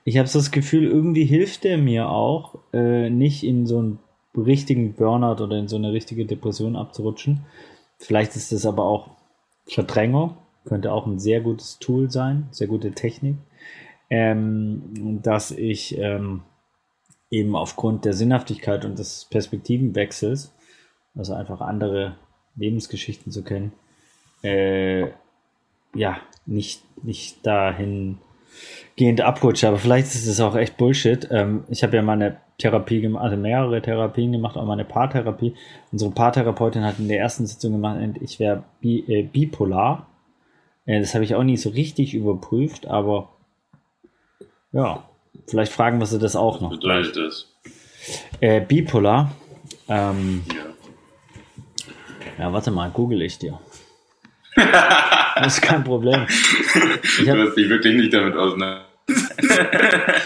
ich 0.04 0.18
habe 0.18 0.28
das 0.30 0.50
Gefühl, 0.50 0.84
irgendwie 0.84 1.24
hilft 1.24 1.64
er 1.64 1.78
mir 1.78 2.08
auch, 2.08 2.58
äh, 2.72 3.10
nicht 3.10 3.44
in 3.44 3.66
so 3.66 3.78
einen 3.78 3.98
richtigen 4.36 4.94
Burnout 4.94 5.42
oder 5.42 5.58
in 5.58 5.68
so 5.68 5.76
eine 5.76 5.92
richtige 5.92 6.26
Depression 6.26 6.76
abzurutschen. 6.76 7.44
Vielleicht 7.98 8.34
ist 8.34 8.50
das 8.52 8.66
aber 8.66 8.84
auch 8.84 9.10
Verdrängung, 9.66 10.36
könnte 10.64 10.92
auch 10.92 11.06
ein 11.06 11.18
sehr 11.18 11.40
gutes 11.40 11.78
Tool 11.78 12.10
sein, 12.10 12.48
sehr 12.50 12.66
gute 12.66 12.92
Technik, 12.92 13.36
ähm, 14.10 15.20
dass 15.22 15.50
ich 15.50 15.96
ähm, 15.98 16.42
eben 17.30 17.54
aufgrund 17.54 18.04
der 18.04 18.12
Sinnhaftigkeit 18.12 18.84
und 18.84 18.98
des 18.98 19.26
Perspektivenwechsels, 19.30 20.52
also 21.14 21.34
einfach 21.34 21.60
andere 21.60 22.16
Lebensgeschichten 22.56 23.30
zu 23.30 23.42
kennen, 23.44 23.72
äh, 24.42 25.08
ja, 25.94 26.20
nicht, 26.46 26.82
nicht 27.04 27.46
dahin 27.46 28.18
gehend 28.96 29.20
abrutsche. 29.20 29.68
Aber 29.68 29.78
vielleicht 29.78 30.08
ist 30.08 30.26
es 30.26 30.40
auch 30.40 30.56
echt 30.56 30.76
Bullshit. 30.76 31.28
Ähm, 31.30 31.64
ich 31.68 31.82
habe 31.82 31.96
ja 31.96 32.02
mal 32.02 32.14
eine 32.14 32.36
Therapie 32.58 33.00
gemacht, 33.00 33.24
also 33.24 33.36
mehrere 33.36 33.82
Therapien 33.82 34.32
gemacht, 34.32 34.56
auch 34.56 34.64
mal 34.64 34.74
eine 34.74 34.84
Paartherapie. 34.84 35.54
Unsere 35.90 36.10
Paartherapeutin 36.10 36.84
hat 36.84 36.98
in 36.98 37.08
der 37.08 37.18
ersten 37.18 37.46
Sitzung 37.46 37.72
gemacht, 37.72 37.98
ich 38.20 38.38
wäre 38.38 38.64
bi, 38.80 39.04
äh, 39.08 39.22
bipolar. 39.22 40.06
Äh, 40.86 41.00
das 41.00 41.14
habe 41.14 41.24
ich 41.24 41.34
auch 41.34 41.42
nie 41.42 41.56
so 41.56 41.70
richtig 41.70 42.14
überprüft, 42.14 42.86
aber 42.86 43.30
ja, 44.72 45.04
vielleicht 45.46 45.72
fragen 45.72 45.98
wir 45.98 46.06
sie 46.06 46.18
das 46.18 46.36
auch 46.36 46.60
noch. 46.60 46.70
Was 46.70 46.78
bedeutet 46.78 47.16
das? 47.16 47.48
Äh, 48.40 48.60
bipolar. 48.60 49.32
Ähm, 49.88 50.44
ja. 50.48 52.44
ja, 52.44 52.52
warte 52.52 52.70
mal, 52.70 52.90
google 52.90 53.22
ich 53.22 53.38
dir. 53.38 53.58
Das 54.54 55.54
ist 55.54 55.62
kein 55.62 55.82
Problem. 55.82 56.26
Ich 56.28 57.24
du 57.24 57.46
hast 57.46 57.56
dich 57.56 57.68
wirklich 57.68 57.94
nicht 57.96 58.12
damit 58.12 58.36
auseinander. 58.36 58.86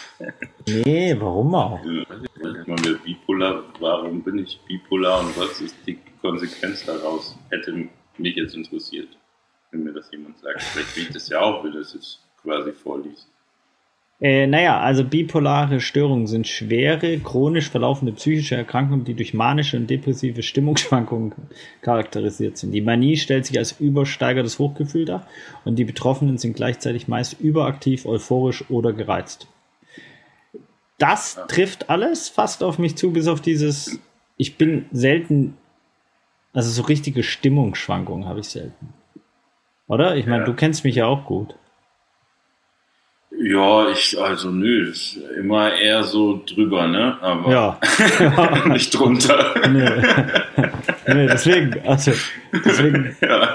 nee, 0.66 1.16
warum 1.18 1.54
auch? 1.54 1.82
Man 1.84 2.84
wird 2.84 3.04
bipolar, 3.04 3.64
warum 3.80 4.22
bin 4.22 4.38
ich 4.38 4.60
bipolar 4.66 5.20
und 5.20 5.38
was 5.38 5.60
ist 5.60 5.76
die 5.86 5.98
Konsequenz 6.20 6.84
daraus? 6.84 7.36
Hätte 7.50 7.88
mich 8.18 8.36
jetzt 8.36 8.54
interessiert, 8.54 9.08
wenn 9.70 9.84
mir 9.84 9.92
das 9.92 10.10
jemand 10.10 10.38
sagt. 10.38 10.62
Vielleicht 10.62 10.96
will 10.96 11.02
ich 11.04 11.10
das 11.10 11.28
ja 11.28 11.40
auch, 11.40 11.64
wenn 11.64 11.72
das 11.72 11.94
jetzt 11.94 12.20
quasi 12.42 12.72
vorliest. 12.72 13.28
Äh, 14.18 14.46
naja, 14.46 14.80
also 14.80 15.04
bipolare 15.04 15.80
Störungen 15.80 16.26
sind 16.26 16.46
schwere, 16.46 17.18
chronisch 17.18 17.68
verlaufende 17.68 18.12
psychische 18.12 18.56
Erkrankungen, 18.56 19.04
die 19.04 19.12
durch 19.12 19.34
manische 19.34 19.76
und 19.76 19.90
depressive 19.90 20.42
Stimmungsschwankungen 20.42 21.34
charakterisiert 21.82 22.56
sind. 22.56 22.72
Die 22.72 22.80
Manie 22.80 23.18
stellt 23.18 23.44
sich 23.44 23.58
als 23.58 23.78
übersteigertes 23.78 24.58
Hochgefühl 24.58 25.04
dar 25.04 25.26
und 25.64 25.76
die 25.76 25.84
Betroffenen 25.84 26.38
sind 26.38 26.56
gleichzeitig 26.56 27.08
meist 27.08 27.38
überaktiv, 27.40 28.06
euphorisch 28.06 28.64
oder 28.70 28.94
gereizt. 28.94 29.48
Das 30.96 31.38
trifft 31.48 31.90
alles 31.90 32.30
fast 32.30 32.64
auf 32.64 32.78
mich 32.78 32.96
zu, 32.96 33.12
bis 33.12 33.28
auf 33.28 33.42
dieses, 33.42 34.00
ich 34.38 34.56
bin 34.56 34.86
selten, 34.92 35.58
also 36.54 36.70
so 36.70 36.82
richtige 36.84 37.22
Stimmungsschwankungen 37.22 38.26
habe 38.26 38.40
ich 38.40 38.48
selten. 38.48 38.94
Oder? 39.88 40.16
Ich 40.16 40.24
meine, 40.26 40.40
ja. 40.40 40.46
du 40.46 40.54
kennst 40.54 40.84
mich 40.84 40.94
ja 40.94 41.06
auch 41.06 41.26
gut. 41.26 41.54
Ja, 43.38 43.90
ich, 43.90 44.18
also 44.18 44.50
nö, 44.50 44.88
ist 44.88 45.18
immer 45.38 45.74
eher 45.74 46.02
so 46.04 46.42
drüber, 46.46 46.86
ne? 46.86 47.18
Aber 47.20 47.50
ja. 47.50 47.80
nicht 48.68 48.90
drunter. 48.90 49.54
nee. 49.70 51.14
nee, 51.14 51.26
deswegen, 51.26 51.86
also, 51.86 52.12
deswegen. 52.64 53.16
Ja. 53.20 53.54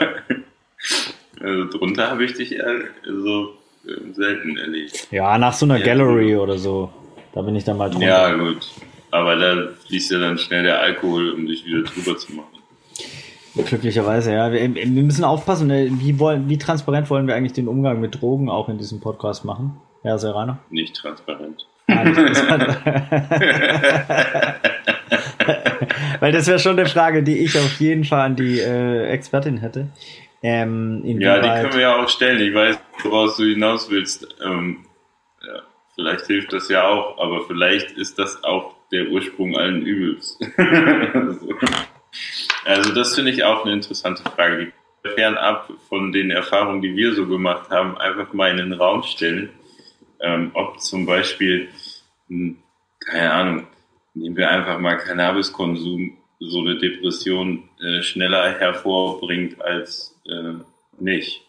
Also 1.40 1.78
drunter 1.78 2.12
habe 2.12 2.24
ich 2.26 2.34
dich 2.34 2.54
eher 2.54 2.82
so 3.04 3.58
ähm, 3.88 4.14
selten 4.14 4.58
erlebt. 4.58 5.08
Ja, 5.12 5.38
nach 5.38 5.54
so 5.54 5.66
einer 5.66 5.78
ja, 5.78 5.86
Gallery 5.86 6.36
oder 6.36 6.58
so. 6.58 6.92
Da 7.34 7.42
bin 7.42 7.56
ich 7.56 7.64
dann 7.64 7.78
mal 7.78 7.90
drunter. 7.90 8.08
Ja, 8.08 8.34
gut. 8.34 8.68
Aber 9.10 9.36
da 9.36 9.70
fließt 9.88 10.12
ja 10.12 10.20
dann 10.20 10.38
schnell 10.38 10.64
der 10.64 10.80
Alkohol, 10.80 11.32
um 11.32 11.48
dich 11.48 11.66
wieder 11.66 11.84
drüber 11.84 12.18
zu 12.18 12.34
machen. 12.34 12.61
Glücklicherweise, 13.54 14.34
ja. 14.34 14.52
Wir, 14.52 14.74
wir, 14.74 15.04
müssen 15.04 15.24
aufpassen, 15.24 15.68
ne? 15.68 15.90
wie, 15.92 16.18
wollen, 16.20 16.50
wie 16.50 16.58
transparent 16.58 17.10
wollen 17.10 17.28
wir 17.28 17.36
eigentlich 17.36 17.54
den 17.54 17.68
Umgang 17.68 18.00
mit 18.00 18.22
Drogen 18.22 18.50
auch 18.50 18.70
in 18.70 18.78
diesem 18.78 19.02
Podcast 19.02 19.44
machen? 19.44 19.78
Ja, 20.04 20.18
Serrano? 20.18 20.58
Nicht 20.70 20.96
transparent. 20.96 21.68
Ah, 21.88 22.04
nicht 22.04 22.18
Weil 26.20 26.32
das 26.32 26.48
wäre 26.48 26.60
schon 26.60 26.80
eine 26.80 26.88
Frage, 26.88 27.24
die 27.24 27.40
ich 27.40 27.58
auf 27.58 27.80
jeden 27.80 28.06
Fall 28.06 28.22
an 28.22 28.36
die 28.36 28.60
äh, 28.60 29.08
Expertin 29.08 29.58
hätte. 29.58 29.88
Ähm, 30.44 31.02
ja, 31.04 31.40
die 31.40 31.48
können 31.48 31.74
wir 31.74 31.82
ja 31.82 32.02
auch 32.02 32.10
stellen. 32.10 32.42
Ich 32.42 32.54
weiß, 32.54 32.80
woraus 33.04 33.38
du 33.38 33.44
hinaus 33.44 33.92
willst. 33.92 34.28
Ähm, 34.44 34.86
ja, 35.46 35.62
vielleicht 35.96 36.26
hilft 36.28 36.54
das 36.54 36.70
ja 36.70 36.88
auch, 36.88 37.20
aber 37.20 37.46
vielleicht 37.46 37.92
ist 37.92 38.18
das 38.18 38.44
auch 38.44 38.74
der 38.92 39.10
Ursprung 39.10 39.58
allen 39.58 39.82
Übels. 39.82 40.40
also. 40.58 41.50
Also 42.66 42.94
das 42.94 43.16
finde 43.16 43.32
ich 43.32 43.44
auch 43.44 43.64
eine 43.64 43.74
interessante 43.74 44.24
Frage, 44.24 44.66
die 44.66 45.10
fernab 45.10 45.72
von 45.90 46.12
den 46.12 46.32
Erfahrungen, 46.32 46.82
die 46.82 46.96
wir 46.96 47.16
so 47.16 47.28
gemacht 47.28 47.70
haben, 47.70 47.98
einfach 47.98 48.34
mal 48.34 48.52
in 48.52 48.58
den 48.58 48.74
Raum 48.74 49.04
stellen, 49.04 49.50
ähm, 50.20 50.52
ob 50.54 50.80
zum 50.80 51.06
Beispiel, 51.06 51.70
hm, 52.28 52.58
keine 53.00 53.32
Ahnung, 53.32 53.68
nehmen 54.14 54.36
wir 54.36 54.50
einfach 54.50 54.80
mal 54.80 54.98
Cannabiskonsum 54.98 56.18
so 56.40 56.60
eine 56.60 56.78
Depression 56.78 57.64
äh, 57.82 58.02
schneller 58.02 58.60
hervorbringt 58.60 59.62
als 59.62 60.16
äh, 60.28 60.54
nicht. 61.00 61.42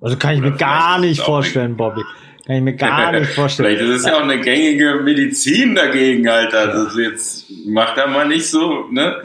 Also 0.00 0.16
kann 0.16 0.34
ich 0.34 0.40
Oder 0.40 0.50
mir 0.50 0.56
gar 0.56 0.98
nicht 1.00 1.20
vorstellen, 1.20 1.76
Bobby. 1.76 2.02
Kann 2.46 2.56
ich 2.56 2.62
mir 2.62 2.74
gar 2.76 3.12
nicht 3.12 3.30
vorstellen. 3.32 3.76
Vielleicht 3.76 3.90
ist 3.90 4.00
es 4.00 4.06
ja 4.06 4.16
auch 4.16 4.22
eine 4.22 4.40
gängige 4.40 5.00
Medizin 5.02 5.74
dagegen, 5.74 6.28
Alter. 6.28 6.68
Das 6.68 6.96
jetzt 6.96 7.50
macht 7.66 7.98
er 7.98 8.06
mal 8.06 8.26
nicht 8.26 8.46
so, 8.46 8.86
ne? 8.90 9.24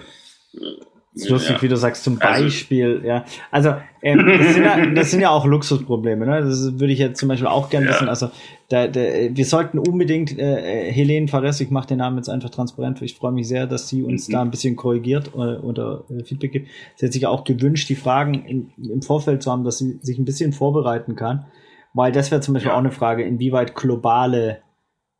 Das 0.54 1.26
ist 1.26 1.30
lustig, 1.30 1.58
ja. 1.58 1.62
wie 1.62 1.68
du 1.68 1.78
sagst, 1.78 2.04
zum 2.04 2.20
also 2.20 2.44
Beispiel, 2.44 2.96
also, 2.96 3.08
ja. 3.08 3.26
Also, 3.52 3.76
ähm, 4.02 4.26
das, 4.26 4.54
sind 4.54 4.64
ja, 4.64 4.86
das 4.88 5.12
sind 5.12 5.22
ja 5.22 5.30
auch 5.30 5.46
Luxusprobleme, 5.46 6.26
ne? 6.26 6.42
Das 6.42 6.80
würde 6.80 6.92
ich 6.92 6.98
jetzt 6.98 7.20
zum 7.20 7.30
Beispiel 7.30 7.48
auch 7.48 7.70
gerne 7.70 7.86
ja. 7.86 7.94
wissen. 7.94 8.10
Also, 8.10 8.32
da, 8.70 8.88
da, 8.88 9.00
wir 9.30 9.46
sollten 9.46 9.78
unbedingt, 9.78 10.38
äh, 10.40 10.92
Helene 10.92 11.28
Fares, 11.28 11.62
ich 11.62 11.70
mache 11.70 11.88
den 11.90 12.00
Namen 12.00 12.18
jetzt 12.18 12.30
einfach 12.30 12.50
transparent, 12.50 13.00
ich 13.04 13.16
freue 13.16 13.32
mich 13.32 13.48
sehr, 13.48 13.68
dass 13.68 13.90
sie 13.90 14.02
uns 14.02 14.28
mhm. 14.28 14.32
da 14.32 14.42
ein 14.42 14.50
bisschen 14.50 14.76
korrigiert 14.76 15.32
äh, 15.36 15.58
oder 15.58 16.04
äh, 16.10 16.24
Feedback 16.24 16.52
gibt. 16.52 16.70
Sie 16.96 17.06
hat 17.06 17.14
sich 17.14 17.28
auch 17.28 17.44
gewünscht, 17.44 17.90
die 17.90 17.96
Fragen 17.96 18.34
in, 18.46 18.72
im 18.78 19.04
Vorfeld 19.04 19.44
zu 19.44 19.52
haben, 19.52 19.64
dass 19.64 19.78
sie 19.78 20.00
sich 20.02 20.18
ein 20.18 20.26
bisschen 20.26 20.52
vorbereiten 20.52 21.16
kann. 21.16 21.46
Weil 21.94 22.12
das 22.12 22.32
wäre 22.32 22.42
zum 22.42 22.56
Beispiel 22.56 22.72
auch 22.72 22.80
eine 22.80 22.92
Frage, 22.92 23.22
inwieweit 23.24 23.76
globale 23.76 24.62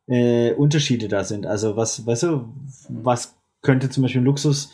äh, 0.08 0.52
Unterschiede 0.54 1.06
da 1.06 1.22
sind. 1.22 1.46
Also 1.46 1.76
was, 1.76 2.04
weißt 2.04 2.24
du, 2.24 2.48
was 2.88 3.36
könnte 3.62 3.90
zum 3.90 4.02
Beispiel 4.02 4.22
ein 4.22 4.24
Luxus 4.24 4.72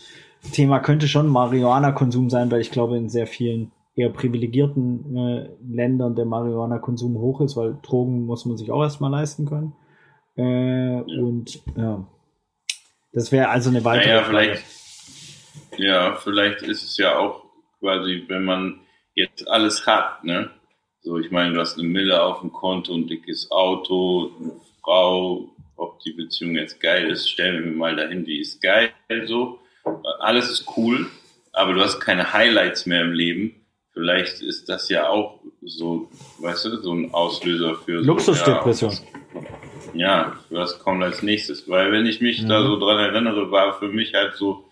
Thema 0.52 0.80
könnte 0.80 1.06
schon 1.06 1.28
Marihuana-Konsum 1.28 2.30
sein, 2.30 2.50
weil 2.50 2.60
ich 2.60 2.70
glaube, 2.70 2.96
in 2.96 3.08
sehr 3.08 3.26
vielen 3.26 3.72
eher 3.94 4.10
privilegierten 4.10 5.16
äh, 5.16 5.48
Ländern 5.68 6.14
der 6.14 6.24
Marihuana-Konsum 6.24 7.18
hoch 7.18 7.40
ist, 7.40 7.56
weil 7.56 7.78
Drogen 7.82 8.24
muss 8.24 8.46
man 8.46 8.56
sich 8.56 8.70
auch 8.70 8.82
erstmal 8.82 9.10
leisten 9.10 9.46
können. 9.46 9.74
Äh. 10.36 11.02
Und 11.20 11.60
ja, 11.76 12.06
das 13.12 13.32
wäre 13.32 13.48
also 13.48 13.70
eine 13.70 13.84
weitere 13.84 14.08
naja, 14.08 14.24
Vielleicht, 14.24 14.64
ja, 15.76 16.14
vielleicht 16.14 16.62
ist 16.62 16.82
es 16.82 16.96
ja 16.96 17.18
auch 17.18 17.44
quasi, 17.80 18.24
wenn 18.28 18.44
man 18.44 18.80
jetzt 19.14 19.46
alles 19.48 19.86
hat, 19.86 20.24
ne? 20.24 20.50
So, 21.02 21.18
ich 21.18 21.30
meine, 21.30 21.54
du 21.54 21.60
hast 21.60 21.78
eine 21.78 21.88
Mille 21.88 22.22
auf 22.22 22.40
dem 22.40 22.52
Konto, 22.52 22.94
ein 22.94 23.06
dickes 23.06 23.50
Auto, 23.50 24.32
eine 24.38 24.52
Frau, 24.82 25.48
ob 25.76 25.98
die 26.00 26.12
Beziehung 26.12 26.56
jetzt 26.56 26.78
geil 26.78 27.10
ist, 27.10 27.28
stellen 27.28 27.64
wir 27.64 27.72
mal 27.72 27.96
dahin, 27.96 28.24
die 28.24 28.38
ist 28.38 28.60
geil, 28.60 28.90
so 29.24 29.58
alles 30.18 30.50
ist 30.50 30.66
cool, 30.76 31.06
aber 31.52 31.74
du 31.74 31.80
hast 31.80 32.00
keine 32.00 32.32
Highlights 32.32 32.86
mehr 32.86 33.02
im 33.02 33.12
Leben. 33.12 33.54
Vielleicht 33.92 34.40
ist 34.40 34.68
das 34.68 34.88
ja 34.88 35.08
auch 35.08 35.40
so, 35.62 36.08
weißt 36.38 36.66
du, 36.66 36.76
so 36.82 36.92
ein 36.94 37.12
Auslöser 37.12 37.74
für 37.74 38.00
Luxusdepression. 38.00 38.92
So, 38.92 39.02
ja, 39.94 40.32
ja, 40.32 40.36
was 40.50 40.78
kommt 40.78 41.02
als 41.02 41.22
nächstes? 41.22 41.68
Weil 41.68 41.92
wenn 41.92 42.06
ich 42.06 42.20
mich 42.20 42.38
ja. 42.38 42.48
da 42.48 42.62
so 42.62 42.78
dran 42.78 42.98
erinnere, 42.98 43.50
war 43.50 43.78
für 43.78 43.88
mich 43.88 44.14
halt 44.14 44.36
so 44.36 44.69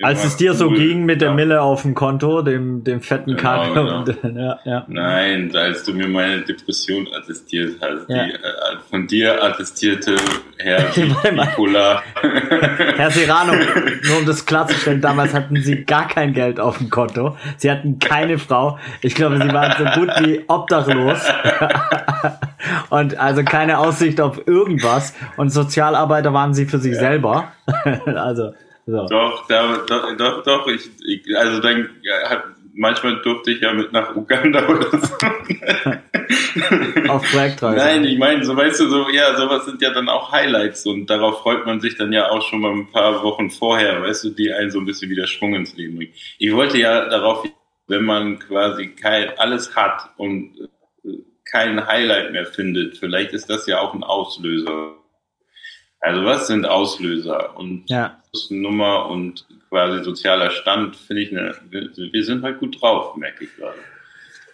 als 0.00 0.24
es 0.24 0.36
dir 0.36 0.52
cool. 0.52 0.56
so 0.56 0.70
ging 0.70 1.04
mit 1.06 1.20
der 1.20 1.32
Mille 1.32 1.60
auf 1.60 1.82
dem 1.82 1.94
Konto, 1.94 2.42
dem, 2.42 2.84
dem 2.84 3.00
fetten 3.00 3.36
genau, 3.36 3.42
Karre. 3.42 3.74
Genau. 3.74 3.98
Und, 3.98 4.36
ja, 4.36 4.58
ja. 4.64 4.84
Nein, 4.86 5.54
als 5.56 5.82
du 5.82 5.92
mir 5.92 6.06
meine 6.06 6.42
Depression 6.42 7.08
attestiert 7.12 7.80
hast, 7.80 8.08
ja. 8.08 8.24
die 8.24 8.30
äh, 8.30 8.36
von 8.88 9.08
dir 9.08 9.42
attestierte 9.42 10.14
Herr 10.58 10.84
Nicola. 11.32 12.02
Herr 12.96 13.10
Serrano, 13.10 13.54
nur 13.54 14.18
um 14.18 14.26
das 14.26 14.46
klarzustellen, 14.46 15.00
damals 15.00 15.34
hatten 15.34 15.60
sie 15.62 15.84
gar 15.84 16.06
kein 16.06 16.32
Geld 16.32 16.60
auf 16.60 16.78
dem 16.78 16.90
Konto. 16.90 17.36
Sie 17.56 17.68
hatten 17.68 17.98
keine 17.98 18.38
Frau. 18.38 18.78
Ich 19.02 19.16
glaube, 19.16 19.38
sie 19.38 19.52
waren 19.52 19.74
so 19.78 20.00
gut 20.00 20.10
wie 20.20 20.44
obdachlos. 20.46 21.20
Und 22.90 23.18
also 23.18 23.42
keine 23.42 23.78
Aussicht 23.78 24.20
auf 24.20 24.46
irgendwas. 24.46 25.14
Und 25.36 25.50
Sozialarbeiter 25.50 26.32
waren 26.32 26.54
sie 26.54 26.66
für 26.66 26.78
sich 26.78 26.94
ja. 26.94 27.00
selber. 27.00 27.52
also, 28.06 28.52
so. 28.88 29.06
Doch, 29.06 29.46
da, 29.48 29.84
doch, 29.86 30.16
doch, 30.16 30.42
doch, 30.42 30.66
ich, 30.66 30.88
ich 31.04 31.36
also 31.36 31.60
dann 31.60 31.90
hat, 32.24 32.44
manchmal 32.72 33.20
durfte 33.20 33.50
ich 33.50 33.60
ja 33.60 33.74
mit 33.74 33.92
nach 33.92 34.16
Uganda 34.16 34.66
oder 34.68 34.90
so. 34.90 35.14
Auf 37.10 37.22
Projektreise. 37.30 37.76
Nein, 37.76 38.04
ich 38.04 38.18
meine, 38.18 38.42
so 38.46 38.56
weißt 38.56 38.80
du, 38.80 38.88
so, 38.88 39.10
ja, 39.10 39.36
sowas 39.36 39.66
sind 39.66 39.82
ja 39.82 39.90
dann 39.90 40.08
auch 40.08 40.32
Highlights 40.32 40.86
und 40.86 41.10
darauf 41.10 41.42
freut 41.42 41.66
man 41.66 41.80
sich 41.80 41.96
dann 41.96 42.14
ja 42.14 42.30
auch 42.30 42.40
schon 42.40 42.62
mal 42.62 42.72
ein 42.72 42.90
paar 42.90 43.22
Wochen 43.22 43.50
vorher, 43.50 44.00
weißt 44.00 44.24
du, 44.24 44.30
die 44.30 44.54
einen 44.54 44.70
so 44.70 44.78
ein 44.78 44.86
bisschen 44.86 45.10
wieder 45.10 45.26
Schwung 45.26 45.54
ins 45.54 45.76
Leben 45.76 45.96
bringen. 45.96 46.14
Ich 46.38 46.54
wollte 46.54 46.78
ja 46.78 47.10
darauf, 47.10 47.46
wenn 47.88 48.04
man 48.04 48.38
quasi 48.38 48.88
kein, 48.88 49.38
alles 49.38 49.76
hat 49.76 50.08
und 50.16 50.66
äh, 51.04 51.10
kein 51.44 51.86
Highlight 51.86 52.32
mehr 52.32 52.46
findet, 52.46 52.96
vielleicht 52.96 53.34
ist 53.34 53.50
das 53.50 53.66
ja 53.66 53.80
auch 53.80 53.92
ein 53.92 54.02
Auslöser. 54.02 54.94
Also 56.00 56.24
was 56.24 56.46
sind 56.46 56.64
Auslöser 56.64 57.54
und 57.58 57.90
ja. 57.90 58.17
Nummer 58.50 59.08
und 59.08 59.46
quasi 59.68 60.02
sozialer 60.04 60.50
Stand, 60.50 60.96
finde 60.96 61.22
ich, 61.22 61.30
eine, 61.30 61.54
wir 61.70 62.24
sind 62.24 62.42
halt 62.42 62.58
gut 62.58 62.80
drauf, 62.80 63.16
merke 63.16 63.44
ich 63.44 63.56
gerade. 63.56 63.78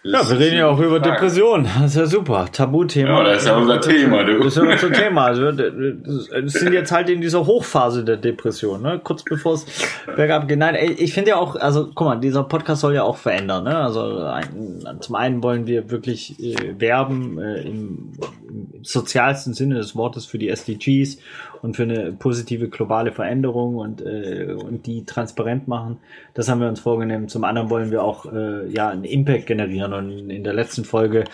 Ja, 0.07 0.29
wir 0.29 0.37
reden 0.37 0.57
ja 0.57 0.67
auch 0.67 0.79
über 0.79 0.99
Depressionen. 0.99 1.67
Das 1.81 1.91
ist 1.91 1.97
ja 1.97 2.05
super. 2.05 2.45
Tabuthema. 2.51 3.09
Ja, 3.09 3.23
das 3.23 3.41
ist 3.41 3.47
ja 3.47 3.57
unser 3.57 3.81
Thema, 3.81 4.23
du. 4.23 4.37
Das 4.37 4.55
ist 4.55 4.57
ja 4.57 4.69
unser 4.69 4.91
Thema. 4.91 5.25
Also, 5.25 5.41
wir 5.57 6.49
sind 6.49 6.73
jetzt 6.73 6.91
halt 6.91 7.09
in 7.09 7.21
dieser 7.21 7.43
Hochphase 7.43 8.03
der 8.03 8.17
Depression, 8.17 8.83
ne? 8.83 9.01
Kurz 9.03 9.23
bevor 9.23 9.55
es 9.55 9.65
bergab 10.15 10.47
geht. 10.47 10.59
Nein, 10.59 10.75
ich 10.97 11.11
finde 11.11 11.31
ja 11.31 11.37
auch, 11.37 11.55
also, 11.55 11.89
guck 11.95 12.05
mal, 12.05 12.19
dieser 12.19 12.43
Podcast 12.43 12.81
soll 12.81 12.93
ja 12.93 13.01
auch 13.01 13.17
verändern, 13.17 13.63
ne? 13.63 13.75
Also, 13.77 14.19
ein, 14.19 14.99
zum 14.99 15.15
einen 15.15 15.41
wollen 15.41 15.65
wir 15.65 15.89
wirklich 15.89 16.39
äh, 16.39 16.79
werben 16.79 17.39
äh, 17.39 17.61
im, 17.61 18.11
im 18.47 18.83
sozialsten 18.83 19.55
Sinne 19.55 19.75
des 19.75 19.95
Wortes 19.95 20.27
für 20.27 20.37
die 20.37 20.49
SDGs 20.49 21.17
und 21.65 21.75
für 21.75 21.83
eine 21.83 22.11
positive 22.11 22.69
globale 22.69 23.11
Veränderung 23.11 23.77
und, 23.77 24.01
äh, 24.01 24.53
und 24.53 24.85
die 24.85 25.03
transparent 25.03 25.67
machen. 25.67 25.97
Das 26.35 26.47
haben 26.47 26.61
wir 26.61 26.67
uns 26.67 26.79
vorgenommen. 26.79 27.27
Zum 27.27 27.43
anderen 27.43 27.71
wollen 27.71 27.89
wir 27.89 28.03
auch 28.03 28.31
äh, 28.31 28.67
ja 28.71 28.89
einen 28.89 29.03
Impact 29.03 29.47
generieren 29.47 29.91
und 29.93 30.29
in 30.29 30.43
der 30.43 30.53
letzten 30.53 30.85
Folge 30.85 31.25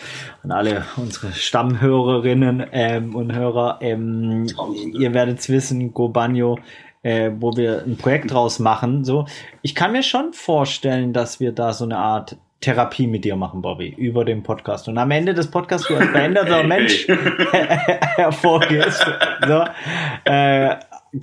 an 0.42 0.50
alle 0.50 0.84
unsere 0.96 1.32
Stammhörerinnen 1.32 2.64
ähm, 2.72 3.14
und 3.14 3.34
Hörer, 3.34 3.78
ähm, 3.82 4.46
ihr 4.98 5.12
werdet 5.12 5.40
es 5.40 5.50
wissen, 5.50 5.92
Go 5.92 6.08
Banyo, 6.08 6.58
äh, 7.02 7.30
wo 7.38 7.54
wir 7.54 7.82
ein 7.84 7.98
Projekt 7.98 8.32
draus 8.32 8.58
machen. 8.58 9.04
So, 9.04 9.26
ich 9.60 9.74
kann 9.74 9.92
mir 9.92 10.02
schon 10.02 10.32
vorstellen, 10.32 11.12
dass 11.12 11.40
wir 11.40 11.52
da 11.52 11.74
so 11.74 11.84
eine 11.84 11.98
Art 11.98 12.38
Therapie 12.62 13.06
mit 13.06 13.24
dir 13.24 13.36
machen, 13.36 13.60
Bobby, 13.60 13.88
über 13.88 14.24
den 14.24 14.42
Podcast. 14.42 14.88
Und 14.88 14.96
am 14.96 15.10
Ende 15.10 15.34
des 15.34 15.50
Podcasts 15.50 15.88
du 15.88 15.96
als 15.96 16.08
veränderter 16.08 16.62
Mensch 16.66 17.06
hervorgehst. 18.16 19.04
So, 19.46 19.64
äh, 20.24 20.76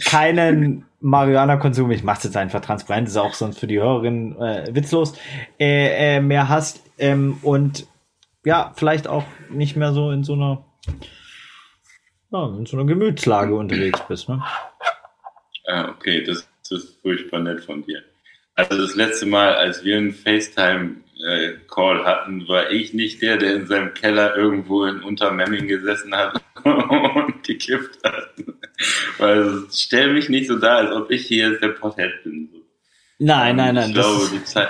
keinen 0.06 0.86
Marihuana-Konsum, 1.00 1.90
ich 1.92 2.04
mach's 2.04 2.24
jetzt 2.24 2.38
einfach 2.38 2.62
transparent, 2.62 3.08
ist 3.08 3.18
auch 3.18 3.34
sonst 3.34 3.60
für 3.60 3.68
die 3.68 3.80
Hörerinnen 3.80 4.40
äh, 4.40 4.76
witzlos, 4.76 5.18
äh, 5.60 6.18
äh, 6.18 6.22
mehr 6.22 6.50
hast 6.50 6.84
ähm, 7.00 7.38
und 7.42 7.88
ja, 8.46 8.74
vielleicht 8.76 9.08
auch 9.08 9.24
nicht 9.50 9.76
mehr 9.76 9.94
so 9.94 10.12
in 10.12 10.24
so 10.24 10.34
einer 10.34 10.64
ja, 12.32 12.46
in 12.46 12.66
so 12.66 12.78
einer 12.78 12.86
Gemütslage 12.86 13.56
unterwegs 13.56 14.02
bist. 14.08 14.30
Ne? 14.30 14.44
Ah, 15.68 15.90
okay, 15.90 16.24
das, 16.24 16.48
das 16.70 16.84
ist 16.84 17.02
furchtbar 17.02 17.40
nett 17.40 17.64
von 17.64 17.84
dir. 17.84 18.04
Also 18.56 18.78
das 18.78 18.96
letzte 18.96 19.26
Mal, 19.26 19.56
als 19.56 19.84
wir 19.84 19.98
einen 21.26 21.60
FaceTime-Call 21.70 22.06
hatten, 22.06 22.48
war 22.48 22.72
ich 22.72 22.94
nicht 22.94 23.22
der, 23.22 23.38
der 23.38 23.56
in 23.56 23.68
seinem 23.68 23.94
Keller 23.94 24.36
irgendwo 24.36 24.86
in 24.86 25.02
Untermemming 25.02 25.68
gesessen 25.68 26.16
hat 26.16 26.42
und 26.64 27.44
gekifft 27.44 28.00
hat. 28.04 28.34
Weil 29.18 29.64
stell 29.72 30.14
mich 30.14 30.30
nicht 30.30 30.48
so 30.48 30.58
dar, 30.58 30.78
als 30.78 30.92
ob 30.96 31.12
ich 31.12 31.26
hier 31.26 31.60
der 31.60 31.70
Pothead 31.70 32.24
bin. 32.24 32.50
Nein, 33.20 33.58
nein, 33.58 33.76
nein. 33.76 33.90
Ich 33.90 33.96
glaube, 33.96 34.30
die 34.32 34.44
Zeit. 34.46 34.70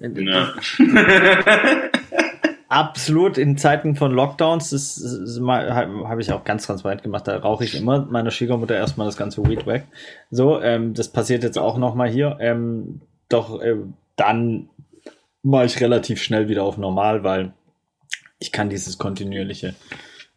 Ja. 0.00 0.54
Absolut, 2.68 3.38
in 3.38 3.56
Zeiten 3.56 3.96
von 3.96 4.12
Lockdowns, 4.12 4.70
das, 4.70 4.96
das 4.96 5.40
habe 5.40 6.20
ich 6.20 6.30
auch 6.30 6.44
ganz 6.44 6.66
transparent 6.66 7.02
gemacht, 7.02 7.26
da 7.26 7.38
rauche 7.38 7.64
ich 7.64 7.74
immer 7.74 8.04
meiner 8.04 8.30
Schwiegermutter 8.30 8.76
erstmal 8.76 9.06
das 9.06 9.16
ganze 9.16 9.42
Weed 9.48 9.66
weg. 9.66 9.86
So, 10.30 10.60
ähm, 10.60 10.92
das 10.92 11.10
passiert 11.10 11.42
jetzt 11.42 11.56
auch 11.56 11.78
nochmal 11.78 12.10
hier. 12.10 12.36
Ähm, 12.40 13.00
doch 13.30 13.62
äh, 13.62 13.76
dann 14.16 14.68
mache 15.48 15.64
ich 15.64 15.80
relativ 15.80 16.22
schnell 16.22 16.48
wieder 16.48 16.62
auf 16.62 16.76
normal, 16.76 17.24
weil 17.24 17.52
ich 18.38 18.52
kann 18.52 18.68
dieses 18.68 18.98
kontinuierliche 18.98 19.74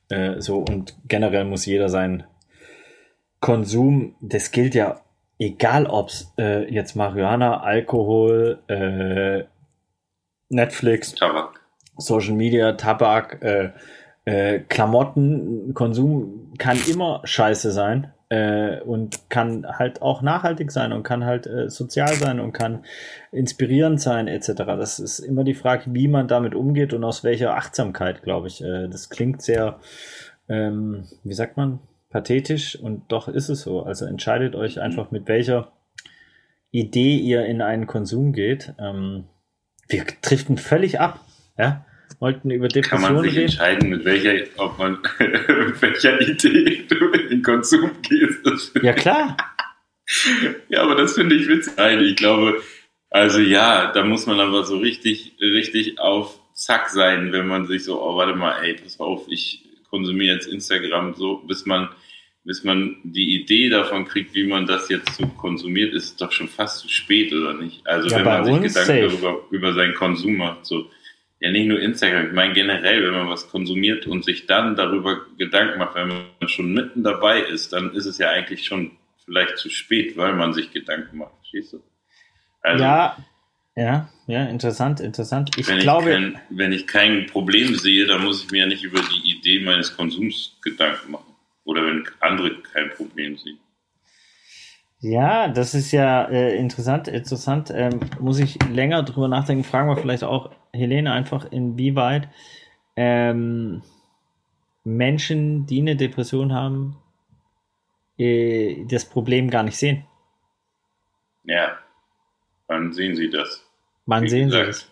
äh, 0.09 0.39
so 0.39 0.59
und 0.59 0.95
generell 1.07 1.43
muss 1.43 1.65
jeder 1.65 1.89
sein 1.89 2.23
Konsum, 3.41 4.15
das 4.21 4.51
gilt 4.51 4.73
ja 4.73 5.01
egal 5.37 5.87
ob's 5.87 6.33
äh, 6.37 6.71
jetzt 6.73 6.95
Marihuana, 6.95 7.61
Alkohol, 7.61 8.59
äh, 8.67 9.43
Netflix, 10.49 11.15
Tabak. 11.15 11.59
Social 11.97 12.35
Media, 12.35 12.73
Tabak, 12.73 13.43
äh, 13.43 13.71
äh, 14.25 14.59
Klamotten, 14.59 15.73
Konsum 15.73 16.53
kann 16.57 16.77
immer 16.87 17.21
scheiße 17.25 17.71
sein 17.71 18.13
äh, 18.31 18.79
und 18.79 19.29
kann 19.29 19.67
halt 19.67 20.01
auch 20.01 20.21
nachhaltig 20.21 20.71
sein 20.71 20.93
und 20.93 21.03
kann 21.03 21.25
halt 21.25 21.47
äh, 21.47 21.69
sozial 21.69 22.13
sein 22.13 22.39
und 22.39 22.53
kann 22.53 22.85
inspirierend 23.33 23.99
sein 23.99 24.29
etc. 24.29 24.53
Das 24.55 24.99
ist 24.99 25.19
immer 25.19 25.43
die 25.43 25.53
Frage, 25.53 25.93
wie 25.93 26.07
man 26.07 26.29
damit 26.29 26.55
umgeht 26.55 26.93
und 26.93 27.03
aus 27.03 27.25
welcher 27.25 27.57
Achtsamkeit, 27.57 28.23
glaube 28.23 28.47
ich. 28.47 28.63
Äh, 28.63 28.87
das 28.87 29.09
klingt 29.09 29.41
sehr, 29.41 29.79
ähm, 30.47 31.03
wie 31.25 31.33
sagt 31.33 31.57
man, 31.57 31.79
pathetisch 32.09 32.77
und 32.77 33.11
doch 33.11 33.27
ist 33.27 33.49
es 33.49 33.63
so. 33.63 33.83
Also 33.83 34.05
entscheidet 34.05 34.55
euch 34.55 34.79
einfach 34.79 35.11
mit 35.11 35.27
welcher 35.27 35.73
Idee 36.71 37.17
ihr 37.17 37.45
in 37.45 37.61
einen 37.61 37.85
Konsum 37.85 38.31
geht. 38.31 38.73
Ähm, 38.79 39.25
wir 39.89 40.05
driften 40.21 40.57
völlig 40.57 41.01
ab. 41.01 41.19
Ja? 41.57 41.85
wollten 42.21 42.51
über 42.51 42.67
Depressionen 42.67 43.03
Kann 43.03 43.15
man 43.15 43.23
sich 43.23 43.33
reden. 43.33 43.45
entscheiden, 43.45 43.89
mit 43.89 44.05
welcher, 44.05 44.45
ob 44.57 44.77
man, 44.77 44.99
mit 45.19 45.81
welcher 45.81 46.21
Idee 46.21 46.83
du 46.87 46.95
den 47.41 47.43
Konsum 47.43 47.91
gehst. 48.01 48.71
Ja, 48.81 48.93
klar. 48.93 49.37
ja, 50.69 50.81
aber 50.81 50.95
das 50.95 51.13
finde 51.13 51.35
ich 51.35 51.47
witzig. 51.47 51.73
Nein, 51.77 52.01
ich 52.01 52.15
glaube, 52.15 52.61
also 53.09 53.39
ja, 53.39 53.91
da 53.91 54.03
muss 54.03 54.25
man 54.25 54.39
aber 54.39 54.63
so 54.63 54.77
richtig, 54.77 55.35
richtig 55.39 55.99
auf 55.99 56.39
Zack 56.53 56.89
sein, 56.89 57.31
wenn 57.31 57.47
man 57.47 57.65
sich 57.65 57.83
so, 57.83 58.01
oh, 58.01 58.15
warte 58.15 58.35
mal, 58.35 58.61
ey, 58.63 58.75
pass 58.75 58.99
auf, 58.99 59.25
ich 59.29 59.63
konsumiere 59.89 60.35
jetzt 60.35 60.47
Instagram 60.47 61.15
so, 61.15 61.37
bis 61.37 61.65
man, 61.65 61.89
bis 62.43 62.63
man 62.63 62.97
die 63.03 63.35
Idee 63.41 63.69
davon 63.69 64.05
kriegt, 64.05 64.33
wie 64.33 64.45
man 64.45 64.65
das 64.65 64.89
jetzt 64.89 65.15
so 65.15 65.27
konsumiert, 65.27 65.93
ist 65.93 66.21
doch 66.21 66.31
schon 66.31 66.47
fast 66.47 66.79
zu 66.79 66.89
spät, 66.89 67.33
oder 67.33 67.53
nicht? 67.53 67.85
Also 67.85 68.09
ja, 68.09 68.17
wenn 68.17 68.25
man 68.25 68.45
sich 68.45 68.73
Gedanken 68.73 69.09
darüber, 69.09 69.41
über 69.51 69.73
seinen 69.73 69.93
Konsum 69.93 70.37
macht, 70.37 70.65
so, 70.65 70.89
ja 71.41 71.51
nicht 71.51 71.67
nur 71.67 71.81
Instagram, 71.81 72.27
ich 72.27 72.33
meine 72.33 72.53
generell, 72.53 73.03
wenn 73.03 73.13
man 73.13 73.27
was 73.27 73.49
konsumiert 73.49 74.07
und 74.07 74.23
sich 74.23 74.45
dann 74.45 74.75
darüber 74.75 75.25
Gedanken 75.37 75.79
macht, 75.79 75.95
wenn 75.95 76.07
man 76.07 76.47
schon 76.47 76.71
mitten 76.73 77.03
dabei 77.03 77.41
ist, 77.41 77.73
dann 77.73 77.93
ist 77.93 78.05
es 78.05 78.19
ja 78.19 78.29
eigentlich 78.29 78.63
schon 78.63 78.91
vielleicht 79.25 79.57
zu 79.57 79.69
spät, 79.69 80.15
weil 80.15 80.33
man 80.33 80.53
sich 80.53 80.71
Gedanken 80.71 81.17
macht. 81.17 81.33
Verstehst 81.39 81.73
du? 81.73 81.83
Also, 82.61 82.83
ja, 82.83 83.17
ja, 83.75 84.09
ja, 84.27 84.45
interessant, 84.45 84.99
interessant. 84.99 85.49
Ich 85.57 85.67
wenn 85.67 85.79
glaube, 85.79 86.09
ich 86.09 86.15
kein, 86.15 86.39
wenn 86.49 86.71
ich 86.71 86.85
kein 86.85 87.25
Problem 87.25 87.75
sehe, 87.75 88.05
dann 88.05 88.23
muss 88.23 88.43
ich 88.43 88.51
mir 88.51 88.59
ja 88.59 88.65
nicht 88.67 88.83
über 88.83 89.01
die 89.01 89.31
Idee 89.31 89.61
meines 89.61 89.97
Konsums 89.97 90.57
Gedanken 90.61 91.11
machen. 91.11 91.33
Oder 91.63 91.85
wenn 91.85 92.03
andere 92.19 92.61
kein 92.61 92.91
Problem 92.91 93.37
sehen. 93.37 93.57
Ja, 95.01 95.47
das 95.47 95.73
ist 95.73 95.91
ja 95.91 96.25
äh, 96.25 96.55
interessant, 96.55 97.07
interessant. 97.07 97.71
Ähm, 97.73 97.99
muss 98.19 98.39
ich 98.39 98.59
länger 98.69 99.01
drüber 99.01 99.27
nachdenken. 99.27 99.63
Fragen 99.63 99.89
wir 99.89 99.97
vielleicht 99.97 100.23
auch 100.23 100.51
Helene 100.71 101.11
einfach, 101.11 101.51
inwieweit 101.51 102.29
ähm, 102.95 103.81
Menschen, 104.83 105.65
die 105.65 105.81
eine 105.81 105.95
Depression 105.95 106.53
haben, 106.53 106.97
äh, 108.19 108.85
das 108.85 109.05
Problem 109.05 109.49
gar 109.49 109.63
nicht 109.63 109.77
sehen. 109.77 110.05
Ja, 111.45 111.79
wann 112.67 112.93
sehen 112.93 113.15
sie 113.15 113.31
das? 113.31 113.65
Wann 114.05 114.23
Wie 114.23 114.29
sehen 114.29 114.49
gesagt, 114.49 114.65
sie 114.65 114.69
das? 114.71 114.91